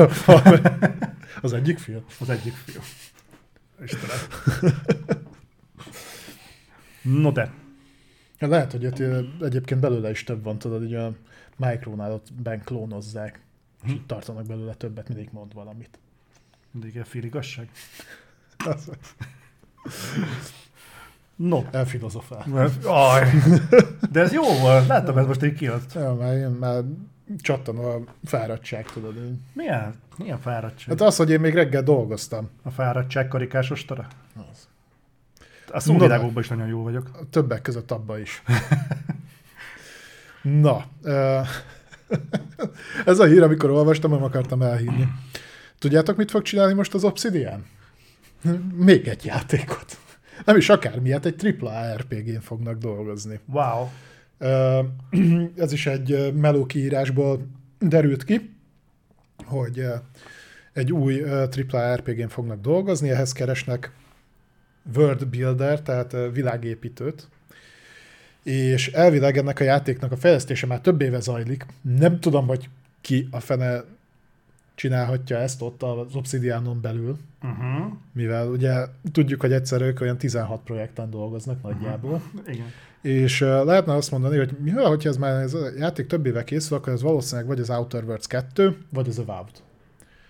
az 1.41 1.53
egyik 1.53 1.77
Phil? 1.77 2.03
Az 2.19 2.29
egyik 2.29 2.53
Phil. 2.65 2.81
Istenem. 3.83 4.17
No 7.01 7.31
de. 7.31 7.51
Lehet, 8.39 8.71
hogy 8.71 8.85
ott 8.85 8.99
egyébként 9.41 9.81
belőle 9.81 10.09
is 10.09 10.23
több 10.23 10.43
van, 10.43 10.57
tudod, 10.57 10.79
hogy 10.79 10.95
a 10.95 11.15
Micronál 11.55 12.11
ott 12.11 12.33
ben 12.33 12.63
klónozzák, 12.63 13.39
hm. 13.81 13.89
és 13.89 13.95
tartanak 14.05 14.45
belőle 14.45 14.73
többet, 14.73 15.07
mindig 15.07 15.29
mond 15.31 15.53
valamit. 15.53 15.99
Mindig 16.71 17.01
féligasság? 17.03 17.69
No. 21.35 21.63
Elfilozofál. 21.71 22.71
Aj. 22.83 23.29
De 24.11 24.19
ez 24.19 24.33
jó 24.33 24.43
volt. 24.43 24.87
Láttam, 24.87 25.17
ez 25.17 25.25
most 25.25 25.43
így 25.43 25.53
kijött. 25.53 25.93
Ja, 25.93 26.13
már, 26.13 26.33
én 26.33 26.49
már 26.49 26.83
csattan 27.37 27.77
a 27.77 27.99
fáradtság, 28.23 28.85
tudod. 28.85 29.15
Milyen? 29.53 29.95
Milyen 30.17 30.39
fáradtság? 30.39 30.87
Hát 30.87 31.07
az, 31.07 31.15
hogy 31.15 31.29
én 31.29 31.39
még 31.39 31.53
reggel 31.53 31.83
dolgoztam. 31.83 32.49
A 32.63 32.69
fáradtság 32.69 33.27
karikás 33.27 33.71
ostora? 33.71 34.07
Az. 34.51 34.67
A 35.71 35.79
szóvilágokban 35.79 36.43
is 36.43 36.49
nagyon 36.49 36.67
jó 36.67 36.83
vagyok. 36.83 37.29
Többek 37.29 37.61
között 37.61 37.91
abba 37.91 38.19
is. 38.19 38.43
Na, 40.41 40.85
ez 43.05 43.19
a 43.19 43.25
hír, 43.25 43.43
amikor 43.43 43.69
olvastam, 43.69 44.11
nem 44.11 44.23
akartam 44.23 44.61
elhívni. 44.61 45.11
Tudjátok, 45.79 46.17
mit 46.17 46.31
fog 46.31 46.41
csinálni 46.41 46.73
most 46.73 46.93
az 46.93 47.03
Obsidian? 47.03 47.65
Még 48.87 49.07
egy 49.07 49.25
játékot. 49.25 49.97
Nem 50.45 50.57
is 50.57 50.69
akármilyet, 50.69 51.25
egy 51.25 51.57
AAA 51.61 51.95
RPG-n 51.95 52.39
fognak 52.39 52.77
dolgozni. 52.77 53.39
Wow. 53.45 53.87
Ez 55.55 55.71
is 55.71 55.85
egy 55.85 56.33
meló 56.33 56.65
kiírásból 56.65 57.47
derült 57.79 58.23
ki, 58.23 58.55
hogy 59.45 59.85
egy 60.73 60.91
új 60.93 61.23
AAA 61.69 61.95
RPG-n 61.95 62.27
fognak 62.27 62.61
dolgozni, 62.61 63.09
ehhez 63.09 63.31
keresnek 63.31 63.91
world 64.95 65.27
builder, 65.27 65.81
tehát 65.81 66.15
világépítőt, 66.33 67.27
és 68.43 68.87
elvileg 68.87 69.37
ennek 69.37 69.59
a 69.59 69.63
játéknak 69.63 70.11
a 70.11 70.17
fejlesztése 70.17 70.65
már 70.65 70.81
több 70.81 71.01
éve 71.01 71.19
zajlik. 71.19 71.65
Nem 71.81 72.19
tudom, 72.19 72.47
hogy 72.47 72.69
ki 73.01 73.27
a 73.31 73.39
fene 73.39 73.83
csinálhatja 74.75 75.37
ezt 75.37 75.61
ott 75.61 75.83
az 75.83 76.15
Obsidianon 76.15 76.81
belül, 76.81 77.17
uh-huh. 77.43 77.93
mivel 78.13 78.47
ugye 78.47 78.85
tudjuk, 79.11 79.41
hogy 79.41 79.53
egyszer 79.53 79.81
ők 79.81 80.01
olyan 80.01 80.17
16 80.17 80.61
projekten 80.63 81.09
dolgoznak 81.09 81.61
nagyjából. 81.61 82.13
Uh-huh. 82.13 82.53
Igen. 82.53 82.71
És 83.01 83.39
lehetne 83.39 83.93
azt 83.93 84.11
mondani, 84.11 84.37
hogy 84.37 84.57
mivel, 84.59 84.85
hogyha 84.85 85.09
ez 85.09 85.17
már 85.17 85.41
ez 85.41 85.53
a 85.53 85.69
játék 85.77 86.07
több 86.07 86.25
éve 86.25 86.43
készül, 86.43 86.77
akkor 86.77 86.93
ez 86.93 87.01
valószínűleg 87.01 87.47
vagy 87.47 87.59
az 87.59 87.69
Outer 87.69 88.03
Worlds 88.03 88.27
2, 88.27 88.77
vagy 88.91 89.07
az 89.07 89.19
Avowed. 89.19 89.61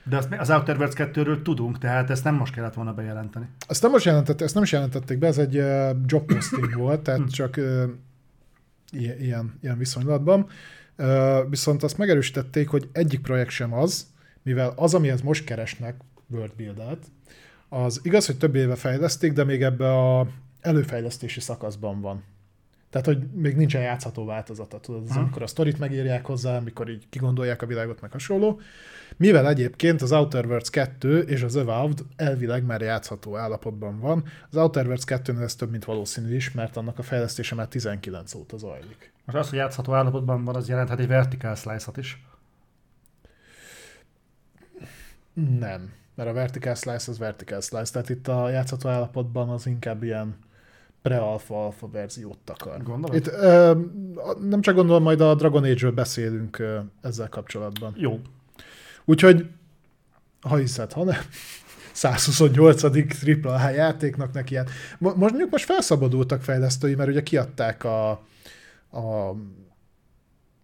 De 0.10 0.18
azt, 0.18 0.34
az 0.38 0.50
Outer 0.50 0.76
Worlds 0.76 0.96
2-ről 0.98 1.42
tudunk, 1.42 1.78
tehát 1.78 2.10
ezt 2.10 2.24
nem 2.24 2.36
most 2.36 2.54
kellett 2.54 2.74
volna 2.74 2.94
bejelenteni. 2.94 3.46
Ezt 3.68 3.82
nem 3.82 3.92
most 3.92 4.06
jelentette, 4.06 4.44
ezt 4.44 4.54
nem 4.54 4.64
is 4.64 4.72
jelentették 4.72 5.18
be, 5.18 5.28
ez 5.28 5.38
egy 5.38 5.58
uh, 5.58 5.90
job 6.06 6.34
posting 6.34 6.76
volt, 6.76 7.02
tehát 7.02 7.20
hm. 7.20 7.28
csak 7.28 7.58
uh, 7.58 7.84
ilyen, 8.92 9.60
ilyen 9.62 9.78
viszonylatban. 9.78 10.48
Uh, 10.98 11.50
viszont 11.50 11.84
azt 11.84 11.98
megerősítették, 11.98 12.68
hogy 12.68 12.90
egyik 12.92 13.22
projekt 13.22 13.50
sem 13.50 13.74
az, 13.74 14.08
mivel 14.44 14.74
az, 14.76 14.94
amihez 14.94 15.22
most 15.22 15.44
keresnek 15.44 15.96
World 16.30 16.54
Build-et, 16.56 17.06
az 17.70 18.00
igaz, 18.04 18.26
hogy 18.26 18.38
több 18.38 18.56
éve 18.56 18.76
fejleszték, 18.76 19.34
de 19.34 19.44
még 19.44 19.64
ebbe 19.64 19.94
a 19.94 20.28
előfejlesztési 20.62 21.40
szakaszban 21.40 22.02
van. 22.02 22.24
Tehát, 23.02 23.20
hogy 23.20 23.30
még 23.32 23.56
nincsen 23.56 23.82
játszható 23.82 24.26
változata, 24.26 24.80
tudod, 24.80 25.04
az, 25.10 25.16
amikor 25.16 25.42
a 25.42 25.48
sztorit 25.48 25.80
megírják 25.80 26.26
hozzá, 26.26 26.58
amikor 26.58 26.90
így 26.90 27.10
kigondolják 27.10 27.62
a 27.62 27.66
világot, 27.66 28.02
meg 28.02 28.12
hasonló. 28.12 28.60
Mivel 29.18 29.48
egyébként 29.48 30.02
az 30.02 30.12
Outer 30.12 30.46
Worlds 30.46 30.70
2 30.70 31.20
és 31.20 31.42
az 31.42 31.56
Avowed 31.56 32.00
elvileg 32.16 32.64
már 32.64 32.82
játszható 32.82 33.38
állapotban 33.38 34.00
van, 34.00 34.24
az 34.50 34.58
Outer 34.58 34.86
Worlds 34.86 35.06
2 35.06 35.42
ez 35.42 35.56
több, 35.56 35.72
mint 35.72 35.86
valószínű 35.86 36.36
is, 36.36 36.52
mert 36.52 36.78
annak 36.78 37.00
a 37.00 37.04
fejlesztése 37.04 37.56
már 37.56 37.68
19 37.68 38.34
óta 38.34 38.58
zajlik. 38.58 39.12
Most 39.26 39.38
az, 39.38 39.50
hogy 39.50 39.58
játszható 39.58 39.94
állapotban 39.94 40.44
van, 40.44 40.56
az 40.56 40.70
jelenthet 40.70 41.00
egy 41.00 41.08
vertical 41.08 41.56
slice 41.56 41.92
is. 41.96 42.26
Nem, 45.60 45.94
mert 46.16 46.30
a 46.30 46.34
vertical 46.34 46.76
slice 46.76 47.12
az 47.12 47.18
vertical 47.18 47.62
slice, 47.62 47.92
tehát 47.92 48.10
itt 48.10 48.28
a 48.28 48.50
játszható 48.50 48.90
állapotban 48.90 49.50
az 49.50 49.66
inkább 49.66 50.04
ilyen 50.04 50.36
pre-alpha 51.08 51.64
alpha 51.64 51.88
verziót 51.88 52.50
akar. 52.50 52.84
Gondolod? 52.84 53.16
Itt 53.16 53.28
ö, 53.28 53.82
nem 54.50 54.62
csak 54.62 54.76
gondolom, 54.76 55.04
majd 55.04 55.22
a 55.22 55.36
Dragon 55.36 55.64
Age-ről 55.64 55.92
beszélünk 55.92 56.60
ö, 56.60 56.80
ezzel 57.02 57.30
kapcsolatban. 57.30 57.94
Jó. 57.98 58.20
Úgyhogy, 59.06 59.50
ha 60.42 60.56
hiszed, 60.56 60.92
ha 60.92 61.04
nem, 61.04 61.18
128. 61.92 62.84
AAA 63.44 63.70
játéknak 63.70 64.34
neki 64.34 64.56
hát. 64.56 64.70
Mondjuk 65.00 65.50
most 65.52 65.66
felszabadultak 65.66 66.42
fejlesztői, 66.42 66.96
mert 66.96 67.10
ugye 67.10 67.24
kiadták 67.24 67.84
a, 67.84 68.10
a 68.92 69.36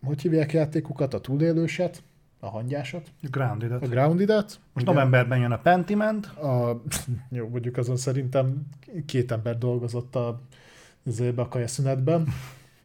hogy 0.05 0.21
hívják 0.21 0.53
játékukat, 0.53 1.13
a 1.13 1.19
túlélőset, 1.19 2.03
a 2.43 2.49
hangyásat, 2.49 3.11
Grounded. 3.31 3.71
a 3.71 3.77
Grounded-et. 3.77 4.59
Most 4.73 4.85
ugye 4.85 4.85
novemberben 4.85 5.39
jön 5.39 5.51
a 5.51 5.57
Pentiment. 5.57 6.25
A, 6.25 6.81
jó, 7.37 7.47
mondjuk 7.47 7.77
azon 7.77 7.97
szerintem 7.97 8.67
két 9.05 9.31
ember 9.31 9.57
dolgozott 9.57 10.15
a, 10.15 10.41
azért 11.05 11.37
a 11.37 11.47
kajaszünetben, 11.47 12.27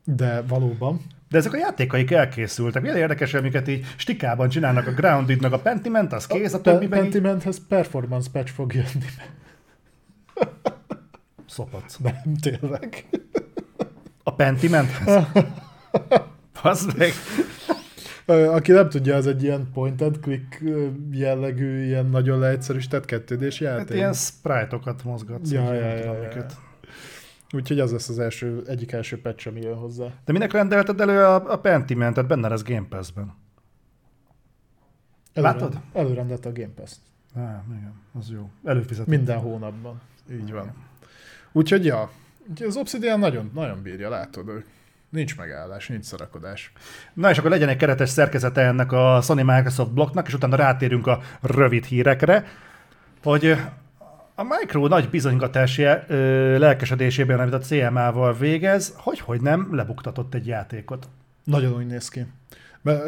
de 0.04 0.42
valóban. 0.42 1.00
De 1.28 1.38
ezek 1.38 1.52
a 1.52 1.56
játékaik 1.56 2.10
elkészültek. 2.10 2.82
Milyen 2.82 2.96
érdekes, 2.96 3.34
amiket 3.34 3.68
így 3.68 3.86
stikában 3.96 4.48
csinálnak 4.48 4.86
a 4.86 4.92
Grounded, 4.92 5.52
a 5.52 5.58
Pentiment, 5.58 6.12
az 6.12 6.26
kész, 6.26 6.52
a 6.52 6.60
többiben 6.60 7.04
így 7.04 7.10
Pentimenthez 7.10 7.66
performance 7.68 8.30
patch 8.32 8.52
fog 8.52 8.74
jönni. 8.74 9.06
szopac. 11.46 11.96
Nem, 11.96 12.36
tényleg. 12.40 13.04
A 14.22 14.34
Pentimenthez? 14.34 15.24
Az 16.62 16.84
meg. 16.96 17.12
Aki 18.28 18.72
nem 18.72 18.88
tudja, 18.88 19.16
az 19.16 19.26
egy 19.26 19.42
ilyen 19.42 19.68
point 19.72 20.00
and 20.00 20.18
click 20.20 20.62
jellegű, 21.10 21.84
ilyen 21.84 22.06
nagyon 22.06 22.38
leegyszerűsített 22.38 23.04
kettődés 23.04 23.58
Hát 23.58 23.78
játék. 23.78 23.96
ilyen 23.96 24.12
sprite-okat 24.12 25.04
mozgatsz. 25.04 25.50
Ja, 25.50 25.72
ja, 25.72 25.94
ja, 25.94 26.22
ja. 26.22 26.46
Úgyhogy 27.52 27.80
az 27.80 27.92
lesz 27.92 28.08
az 28.08 28.18
első, 28.18 28.62
egyik 28.66 28.92
első 28.92 29.20
patch, 29.20 29.48
ami 29.48 29.60
jön 29.60 29.76
hozzá. 29.76 30.06
De 30.24 30.32
minek 30.32 30.52
rendelted 30.52 31.00
elő 31.00 31.18
a, 31.18 31.52
a 31.52 31.58
Pentimentet? 31.58 32.26
Benne 32.26 32.48
lesz 32.48 32.62
Game 32.62 32.86
Pass-ben. 32.88 33.34
Látod? 35.34 35.80
Előrendelt 35.92 36.46
a 36.46 36.52
Game 36.52 36.72
Pass. 36.74 36.92
Á, 37.34 37.64
igen, 37.70 37.94
az 38.18 38.30
jó. 38.30 38.50
Előfizetett. 38.64 39.08
Minden 39.08 39.38
hónapban. 39.38 40.00
Így 40.32 40.52
van. 40.52 40.74
Úgyhogy 41.52 41.84
ja, 41.84 42.10
az 42.66 42.76
Obsidian 42.76 43.18
nagyon, 43.18 43.50
nagyon 43.54 43.82
bírja, 43.82 44.08
látod, 44.08 44.48
ő. 44.48 44.64
Nincs 45.08 45.36
megállás, 45.36 45.88
nincs 45.88 46.04
szarakodás. 46.04 46.72
Na 47.14 47.30
és 47.30 47.38
akkor 47.38 47.50
legyen 47.50 47.68
egy 47.68 47.76
keretes 47.76 48.08
szerkezete 48.08 48.60
ennek 48.60 48.92
a 48.92 49.20
Sony 49.22 49.44
Microsoft 49.44 49.92
blokknak, 49.92 50.26
és 50.26 50.34
utána 50.34 50.56
rátérünk 50.56 51.06
a 51.06 51.20
rövid 51.40 51.84
hírekre, 51.84 52.46
hogy 53.22 53.56
a 54.34 54.42
Micro 54.42 54.86
nagy 54.86 55.10
bizonygatási 55.10 55.82
ö, 55.82 56.58
lelkesedésében, 56.58 57.40
amit 57.40 57.54
a 57.54 57.58
CMA-val 57.58 58.34
végez, 58.34 58.94
hogy 58.96 59.20
hogy 59.20 59.40
nem 59.40 59.68
lebuktatott 59.74 60.34
egy 60.34 60.46
játékot. 60.46 61.08
Nagyon 61.44 61.72
úgy 61.72 61.86
néz 61.86 62.08
ki. 62.08 62.26
Be, 62.82 63.02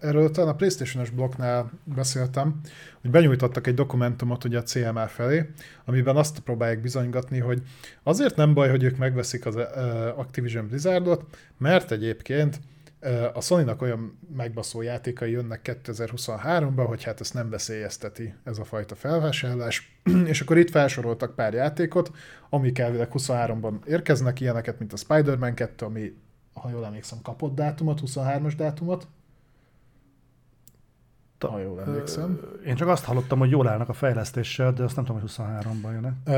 erről 0.00 0.30
talán 0.30 0.50
a 0.50 0.56
PlayStation-es 0.56 1.10
blokknál 1.10 1.70
beszéltem, 1.84 2.60
hogy 3.00 3.10
benyújtottak 3.10 3.66
egy 3.66 3.74
dokumentumot 3.74 4.44
ugye 4.44 4.58
a 4.58 4.62
CMA 4.62 5.06
felé, 5.06 5.50
amiben 5.84 6.16
azt 6.16 6.40
próbálják 6.40 6.80
bizonygatni, 6.80 7.38
hogy 7.38 7.62
azért 8.02 8.36
nem 8.36 8.54
baj, 8.54 8.70
hogy 8.70 8.82
ők 8.82 8.96
megveszik 8.96 9.46
az 9.46 9.56
Activision 10.16 10.66
Blizzardot, 10.66 11.24
mert 11.58 11.90
egyébként 11.92 12.60
a 13.32 13.40
Sony-nak 13.40 13.82
olyan 13.82 14.18
megbaszó 14.36 14.82
játékai 14.82 15.30
jönnek 15.30 15.78
2023-ban, 15.84 16.84
hogy 16.86 17.04
hát 17.04 17.20
ezt 17.20 17.34
nem 17.34 17.50
veszélyezteti 17.50 18.34
ez 18.44 18.58
a 18.58 18.64
fajta 18.64 18.94
felvásárlás, 18.94 19.98
és 20.24 20.40
akkor 20.40 20.58
itt 20.58 20.70
felsoroltak 20.70 21.34
pár 21.34 21.54
játékot, 21.54 22.10
amik 22.50 22.78
elvileg 22.78 23.08
23-ban 23.12 23.86
érkeznek, 23.86 24.40
ilyeneket, 24.40 24.78
mint 24.78 24.92
a 24.92 24.96
Spider-Man 24.96 25.54
2, 25.54 25.86
ami 25.86 26.12
ha 26.60 26.68
jól 26.70 26.84
emlékszem, 26.84 27.18
kapott 27.22 27.54
dátumot, 27.54 28.00
23-as 28.06 28.52
dátumot. 28.56 29.06
Ha 31.40 31.58
jól 31.58 31.80
emlékszem. 31.80 32.40
Én 32.66 32.74
csak 32.74 32.88
azt 32.88 33.04
hallottam, 33.04 33.38
hogy 33.38 33.50
jól 33.50 33.68
állnak 33.68 33.88
a 33.88 33.92
fejlesztéssel, 33.92 34.72
de 34.72 34.84
azt 34.84 34.96
nem 34.96 35.04
tudom, 35.04 35.20
hogy 35.20 35.30
23-ban 35.36 35.92
jön 35.92 36.16
Ö, 36.24 36.32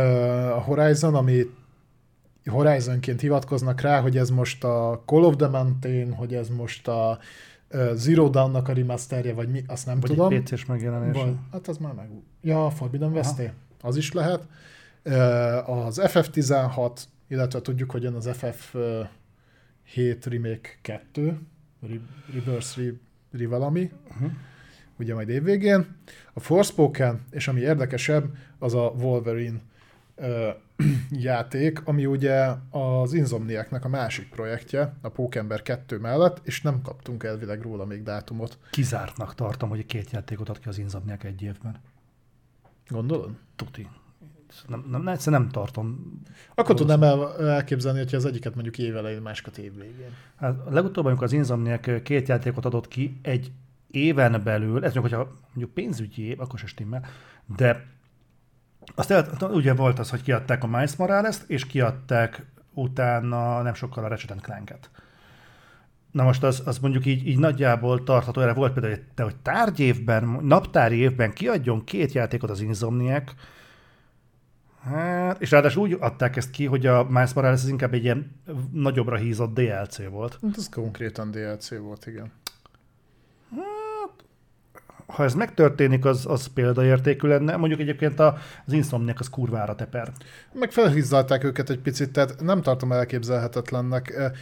A 0.50 0.60
Horizon, 0.60 1.14
ami 1.14 1.42
Horizonként 2.46 3.20
hivatkoznak 3.20 3.80
rá, 3.80 4.00
hogy 4.00 4.16
ez 4.16 4.30
most 4.30 4.64
a 4.64 5.02
Call 5.06 5.22
of 5.22 5.36
the 5.36 5.48
Mountain, 5.48 6.12
hogy 6.14 6.34
ez 6.34 6.48
most 6.48 6.88
a 6.88 7.18
ö, 7.68 7.92
Zero 7.94 8.28
Dawn-nak 8.28 8.68
a 8.68 8.72
remasterje, 8.72 9.34
vagy 9.34 9.48
mi, 9.48 9.64
azt 9.66 9.86
nem 9.86 10.00
Vagy 10.00 10.10
tudom. 10.10 10.32
egy 10.32 10.42
PC-s 10.42 10.64
megjelenés. 10.66 11.22
Vagy, 11.22 11.34
hát 11.52 11.68
az 11.68 11.76
már 11.76 11.92
meg... 11.92 12.08
Ja, 12.40 12.66
a 12.66 12.70
Forbidden 12.70 13.12
West 13.12 13.52
az 13.82 13.96
is 13.96 14.12
lehet. 14.12 14.46
Ö, 15.02 15.16
Az 15.66 16.00
FF16, 16.02 16.90
illetve 17.28 17.60
tudjuk, 17.60 17.90
hogy 17.90 18.02
jön 18.02 18.14
az 18.14 18.30
FF7 19.94 20.24
Remake 20.24 20.68
2, 20.82 21.38
Re- 21.80 22.00
Reverse 22.32 22.82
Re, 22.82 22.90
Re 23.38 23.46
valami, 23.48 23.90
Uh-huh. 24.10 24.30
ugye 24.98 25.14
majd 25.14 25.28
évvégén. 25.28 25.96
A 26.32 26.40
Forspoken, 26.40 27.24
és 27.30 27.48
ami 27.48 27.60
érdekesebb, 27.60 28.36
az 28.58 28.74
a 28.74 28.92
Wolverine 28.96 29.58
ö, 30.16 30.48
játék, 31.10 31.86
ami 31.86 32.06
ugye 32.06 32.46
az 32.70 33.12
Insomniaknak 33.12 33.84
a 33.84 33.88
másik 33.88 34.28
projektje, 34.28 34.94
a 35.00 35.08
Pókember 35.08 35.62
2 35.62 35.98
mellett, 35.98 36.40
és 36.44 36.62
nem 36.62 36.82
kaptunk 36.82 37.22
elvileg 37.24 37.62
róla 37.62 37.84
még 37.84 38.02
dátumot. 38.02 38.58
Kizártnak 38.70 39.34
tartom, 39.34 39.68
hogy 39.68 39.86
két 39.86 40.10
játékot 40.10 40.48
ad 40.48 40.58
ki 40.58 40.68
az 40.68 40.78
Insomniac 40.78 41.24
egy 41.24 41.42
évben. 41.42 41.80
Gondolod? 42.88 43.30
Tuti. 43.56 43.88
Nem, 44.66 44.84
nem, 44.90 45.02
nem, 45.02 45.12
egyszerűen 45.12 45.42
nem 45.42 45.50
tartom. 45.50 46.12
Akkor 46.54 46.74
tudnám 46.74 47.02
el, 47.02 47.48
elképzelni, 47.48 47.98
hogy 47.98 48.14
az 48.14 48.24
egyiket 48.24 48.54
mondjuk 48.54 48.78
év 48.78 48.96
elején, 48.96 49.22
másikat 49.22 49.58
év 49.58 49.74
végén. 49.74 50.10
Hát 50.36 50.54
legutóbb, 50.70 51.04
amikor 51.04 51.24
az 51.24 51.32
Insomniac 51.32 52.02
két 52.02 52.28
játékot 52.28 52.64
adott 52.64 52.88
ki 52.88 53.18
egy 53.22 53.52
éven 53.90 54.40
belül, 54.44 54.84
ez 54.84 54.94
mondjuk, 54.94 55.14
hogyha 55.14 55.36
mondjuk 55.46 55.74
pénzügyi 55.74 56.22
év, 56.22 56.40
akkor 56.40 56.58
se 56.58 56.66
stimmel, 56.66 57.06
de 57.56 57.86
azt 58.94 59.10
el, 59.10 59.26
ugye 59.40 59.74
volt 59.74 59.98
az, 59.98 60.10
hogy 60.10 60.22
kiadták 60.22 60.64
a 60.64 60.66
Miles 60.66 60.96
Morales-t, 60.96 61.50
és 61.50 61.66
kiadták 61.66 62.46
utána 62.74 63.62
nem 63.62 63.74
sokkal 63.74 64.04
a 64.04 64.08
Ratchet 64.08 64.40
Clank-et. 64.40 64.90
Na 66.10 66.22
most 66.22 66.42
az, 66.42 66.62
az 66.64 66.78
mondjuk 66.78 67.06
így, 67.06 67.26
így 67.26 67.38
nagyjából 67.38 68.02
tartható, 68.02 68.40
erre 68.40 68.52
volt 68.52 68.72
például, 68.72 68.96
de 69.14 69.22
hogy 69.22 69.36
tárgyévben, 69.36 70.24
naptári 70.42 70.96
évben 70.96 71.32
kiadjon 71.32 71.84
két 71.84 72.12
játékot 72.12 72.50
az 72.50 72.60
Insomniac, 72.60 73.32
Hát, 74.82 75.40
és 75.40 75.50
ráadásul 75.50 75.82
úgy 75.82 75.96
adták 76.00 76.36
ezt 76.36 76.50
ki, 76.50 76.64
hogy 76.64 76.86
a 76.86 77.04
Miles 77.04 77.32
Morales 77.32 77.62
az 77.62 77.68
inkább 77.68 77.94
egy 77.94 78.04
ilyen 78.04 78.40
nagyobbra 78.72 79.16
hízott 79.16 79.54
DLC 79.54 80.08
volt. 80.10 80.38
Hát 80.42 80.56
ez 80.56 80.68
konkrétan 80.68 81.30
DLC 81.30 81.78
volt, 81.78 82.06
igen. 82.06 82.32
Ha 85.06 85.24
ez 85.24 85.34
megtörténik, 85.34 86.04
az, 86.04 86.26
az 86.26 86.46
példaértékű 86.46 87.28
lenne. 87.28 87.56
Mondjuk 87.56 87.80
egyébként 87.80 88.20
a- 88.20 88.36
az 88.66 88.72
Insomniac 88.72 89.20
az 89.20 89.30
kurvára 89.30 89.74
teper. 89.74 90.12
Meg 90.52 90.72
felhizzalták 90.72 91.44
őket 91.44 91.70
egy 91.70 91.78
picit, 91.78 92.10
tehát 92.12 92.40
nem 92.40 92.62
tartom 92.62 92.92
elképzelhetetlennek. 92.92 94.32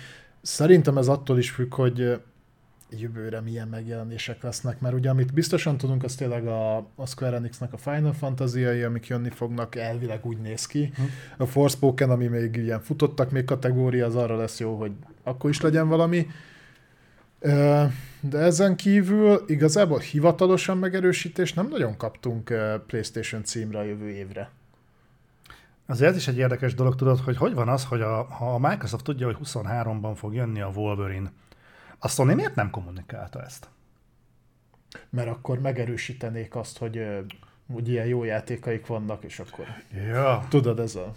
Szerintem 0.43 0.99
ez 0.99 1.09
attól 1.09 1.39
is 1.39 1.51
függ, 1.51 1.75
hogy 1.75 2.21
jövőre 2.91 3.41
milyen 3.41 3.69
megjelenések 3.69 4.43
lesznek, 4.43 4.81
mert 4.81 4.95
ugye 4.95 5.11
amit 5.11 5.33
biztosan 5.33 5.77
tudunk, 5.77 6.05
az 6.05 6.15
tényleg 6.15 6.47
a, 6.47 6.77
a 6.77 7.07
Square 7.07 7.37
Enixnek 7.37 7.73
a 7.73 7.77
Final 7.77 8.13
fantasy 8.13 8.65
amik 8.65 9.07
jönni 9.07 9.31
fognak, 9.31 9.75
elvileg 9.75 10.27
úgy 10.27 10.39
néz 10.39 10.67
ki. 10.67 10.93
Hm. 10.97 11.03
A 11.37 11.47
Forspoken, 11.47 12.11
ami 12.11 12.27
még 12.27 12.57
ilyen 12.57 12.81
futottak 12.81 13.31
még 13.31 13.45
kategória, 13.45 14.07
az 14.07 14.17
arra 14.17 14.37
lesz 14.37 14.61
jó, 14.61 14.79
hogy 14.79 14.93
akkor 15.23 15.51
is 15.51 15.61
legyen 15.61 15.89
valami. 15.89 16.27
De 18.21 18.39
ezen 18.39 18.77
kívül 18.77 19.45
igazából 19.47 19.99
hivatalosan 19.99 20.79
megerősítés 20.79 21.53
nem 21.53 21.69
nagyon 21.69 21.97
kaptunk 21.97 22.53
PlayStation 22.87 23.45
címre 23.45 23.79
a 23.79 23.83
jövő 23.83 24.09
évre. 24.09 24.51
Azért 25.87 26.11
ez 26.11 26.17
is 26.17 26.29
egy 26.29 26.37
érdekes 26.37 26.75
dolog, 26.75 26.95
tudod, 26.95 27.19
hogy 27.19 27.37
hogy 27.37 27.55
van 27.55 27.69
az, 27.69 27.85
hogy 27.85 28.01
a, 28.01 28.23
ha 28.23 28.55
a 28.55 28.69
Microsoft 28.69 29.05
tudja, 29.05 29.27
hogy 29.27 29.37
23-ban 29.45 30.13
fog 30.15 30.35
jönni 30.35 30.61
a 30.61 30.71
Wolverine, 30.75 31.33
a 32.07 32.09
Sony 32.09 32.35
miért 32.35 32.55
nem 32.55 32.71
kommunikálta 32.71 33.43
ezt? 33.43 33.69
mert 35.11 35.29
akkor 35.29 35.59
megerősítenék 35.59 36.55
azt, 36.55 36.79
hogy, 36.79 36.97
ö, 36.97 37.19
hogy 37.73 37.89
ilyen 37.89 38.07
jó 38.07 38.25
játékaik 38.25 38.87
vannak, 38.87 39.25
és 39.25 39.39
akkor 39.39 39.65
Ja. 40.09 40.45
tudod, 40.49 40.79
ez 40.81 40.95
a 40.95 41.13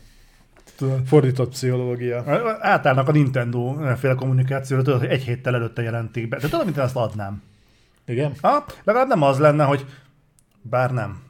fordított 1.06 1.50
pszichológia. 1.50 2.24
Átállnak 2.60 3.08
a 3.08 3.12
Nintendo 3.12 3.76
féle 3.98 4.14
kommunikációra, 4.16 4.84
tudod, 4.84 5.00
hogy 5.00 5.10
egy 5.10 5.24
héttel 5.24 5.56
előtte 5.56 5.82
jelentik 5.82 6.28
be. 6.30 6.38
De 6.38 6.48
tudod, 6.48 6.66
mint 6.66 6.78
én 6.78 6.84
azt 6.84 6.96
adnám. 6.96 7.42
Igen? 8.06 8.34
Ha, 8.42 8.66
legalább 8.84 9.08
nem 9.08 9.22
az 9.22 9.38
lenne, 9.40 9.64
hogy 9.64 9.86
bár 10.62 10.92
nem. 10.92 11.22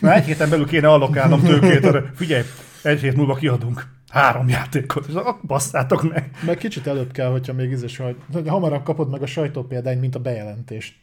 Már 0.00 0.16
egy 0.16 0.24
héten 0.24 0.50
belül 0.50 0.66
kéne 0.66 0.88
allokálnom 0.88 1.42
tőkét, 1.42 1.84
arra, 1.84 2.04
figyelj, 2.14 2.42
egy 2.82 3.00
hét 3.00 3.16
múlva 3.16 3.34
kiadunk 3.34 3.86
három 4.12 4.48
játékot, 4.48 5.06
és 5.06 5.14
akkor 5.14 5.38
basszátok 5.46 6.12
meg. 6.12 6.30
Meg 6.46 6.56
kicsit 6.56 6.86
előbb 6.86 7.12
kell, 7.12 7.30
hogyha 7.30 7.52
még 7.52 7.72
ez 7.72 7.82
is, 7.82 7.96
hogy 7.96 8.16
hogy 8.32 8.48
hamarabb 8.48 8.82
kapod 8.82 9.10
meg 9.10 9.22
a 9.22 9.26
sajtópéldányt, 9.26 10.00
mint 10.00 10.14
a 10.14 10.18
bejelentést. 10.18 10.94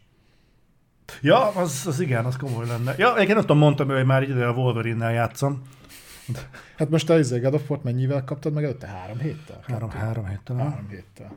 Ja, 1.21 1.47
az, 1.47 1.83
az 1.87 1.99
igen, 1.99 2.25
az 2.25 2.37
komoly 2.37 2.65
lenne. 2.67 2.93
Ja, 2.97 3.07
egyébként 3.07 3.33
nem 3.33 3.41
tudom, 3.41 3.57
mondtam, 3.57 3.89
hogy 3.89 4.05
már 4.05 4.23
ide 4.23 4.45
a 4.45 4.51
Wolverine-nel 4.51 5.11
játszom. 5.11 5.61
Hát 6.77 6.89
most 6.89 7.09
a 7.09 7.19
izé, 7.19 7.39
God 7.39 7.53
of 7.53 7.69
War 7.69 7.79
mennyivel 7.83 8.23
kaptad 8.23 8.53
meg 8.53 8.63
előtte? 8.63 8.87
Három 8.87 9.19
héttel? 9.19 9.63
Három, 9.67 9.89
három 9.89 10.25
héttel. 10.25 10.55
Három 10.55 10.87
héttel. 10.89 11.35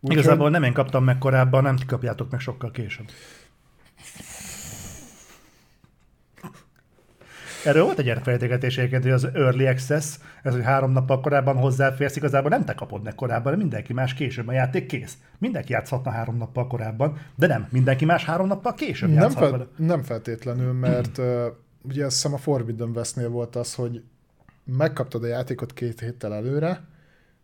Úgy 0.00 0.12
Igazából 0.12 0.50
nem 0.50 0.62
én 0.62 0.72
kaptam 0.72 1.04
meg 1.04 1.18
korábban, 1.18 1.62
nem 1.62 1.76
ti 1.76 1.84
kapjátok 1.84 2.30
meg 2.30 2.40
sokkal 2.40 2.70
később. 2.70 3.10
Erről 7.66 7.84
volt 7.84 7.98
egy 7.98 8.08
egyébként, 8.08 9.02
hogy 9.02 9.12
az 9.12 9.28
Early 9.34 9.66
Access, 9.66 10.18
ez, 10.42 10.52
hogy 10.52 10.64
három 10.64 10.92
nappal 10.92 11.20
korábban 11.20 11.56
hozzáférsz, 11.56 12.16
igazából 12.16 12.50
nem 12.50 12.64
te 12.64 12.74
kapod 12.74 13.02
meg 13.02 13.14
korábban, 13.14 13.58
mindenki 13.58 13.92
más 13.92 14.14
később. 14.14 14.48
A 14.48 14.52
játék 14.52 14.86
kész. 14.86 15.16
Mindenki 15.38 15.72
játszhatna 15.72 16.10
három 16.10 16.36
nappal 16.36 16.66
korábban, 16.66 17.18
de 17.34 17.46
nem. 17.46 17.66
Mindenki 17.70 18.04
más 18.04 18.24
három 18.24 18.46
nappal 18.46 18.74
később 18.74 19.10
nem, 19.10 19.30
fel, 19.30 19.68
nem 19.76 20.02
feltétlenül, 20.02 20.72
mert 20.72 21.18
uh, 21.18 21.46
ugye 21.82 22.04
azt 22.04 22.14
hiszem 22.14 22.34
a 22.34 22.38
Forbidden 22.38 22.90
Westnél 22.90 23.28
volt 23.28 23.56
az, 23.56 23.74
hogy 23.74 24.02
megkaptad 24.64 25.22
a 25.22 25.26
játékot 25.26 25.72
két 25.72 26.00
héttel 26.00 26.34
előre, 26.34 26.84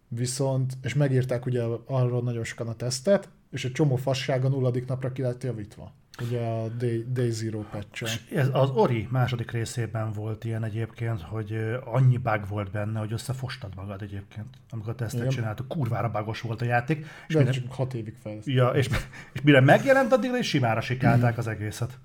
viszont, 0.09 0.73
és 0.82 0.94
megírták 0.94 1.47
ugye 1.47 1.62
arról 1.86 2.23
nagyon 2.23 2.44
sokan 2.44 2.69
a 2.69 2.74
tesztet, 2.74 3.28
és 3.51 3.65
egy 3.65 3.73
csomó 3.73 3.97
fasság 3.97 4.44
a 4.44 4.49
nulladik 4.49 4.86
napra 4.86 5.12
ki 5.12 5.23
lett 5.23 5.43
javítva. 5.43 5.93
Ugye 6.20 6.40
a 6.40 6.68
Day, 6.68 7.06
Day 7.12 7.30
Zero 7.30 7.60
patch 7.60 8.20
Ez 8.34 8.48
az 8.52 8.70
Ori 8.70 9.09
második 9.10 9.51
részében 9.51 10.12
volt 10.12 10.44
ilyen 10.44 10.64
egyébként, 10.64 11.20
hogy 11.20 11.78
annyi 11.84 12.16
bug 12.16 12.48
volt 12.48 12.70
benne, 12.70 12.98
hogy 12.98 13.12
összefostad 13.12 13.74
magad 13.74 14.02
egyébként, 14.02 14.47
amikor 14.70 14.94
tesztet 14.94 15.20
Igen. 15.20 15.32
csináltuk. 15.32 15.68
Kurvára 15.68 16.10
bugos 16.10 16.40
volt 16.40 16.62
a 16.62 16.64
játék. 16.64 17.06
És 17.28 17.34
De 17.34 17.40
mire... 17.40 17.51
csak 17.52 17.72
hat 17.72 17.94
évig 17.94 18.16
fejlesztett. 18.22 18.55
Ja, 18.55 18.68
és, 18.68 18.89
és 19.32 19.40
mire 19.43 19.60
megjelent, 19.60 20.12
addig 20.12 20.30
is 20.39 20.48
simára 20.48 20.80
sikálták 20.80 21.39
az 21.39 21.47
egészet. 21.47 21.98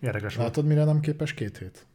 Érdekes 0.00 0.36
Látod, 0.36 0.54
volt. 0.54 0.66
mire 0.66 0.84
nem 0.84 1.00
képes 1.00 1.34
két 1.34 1.58
hét? 1.58 1.86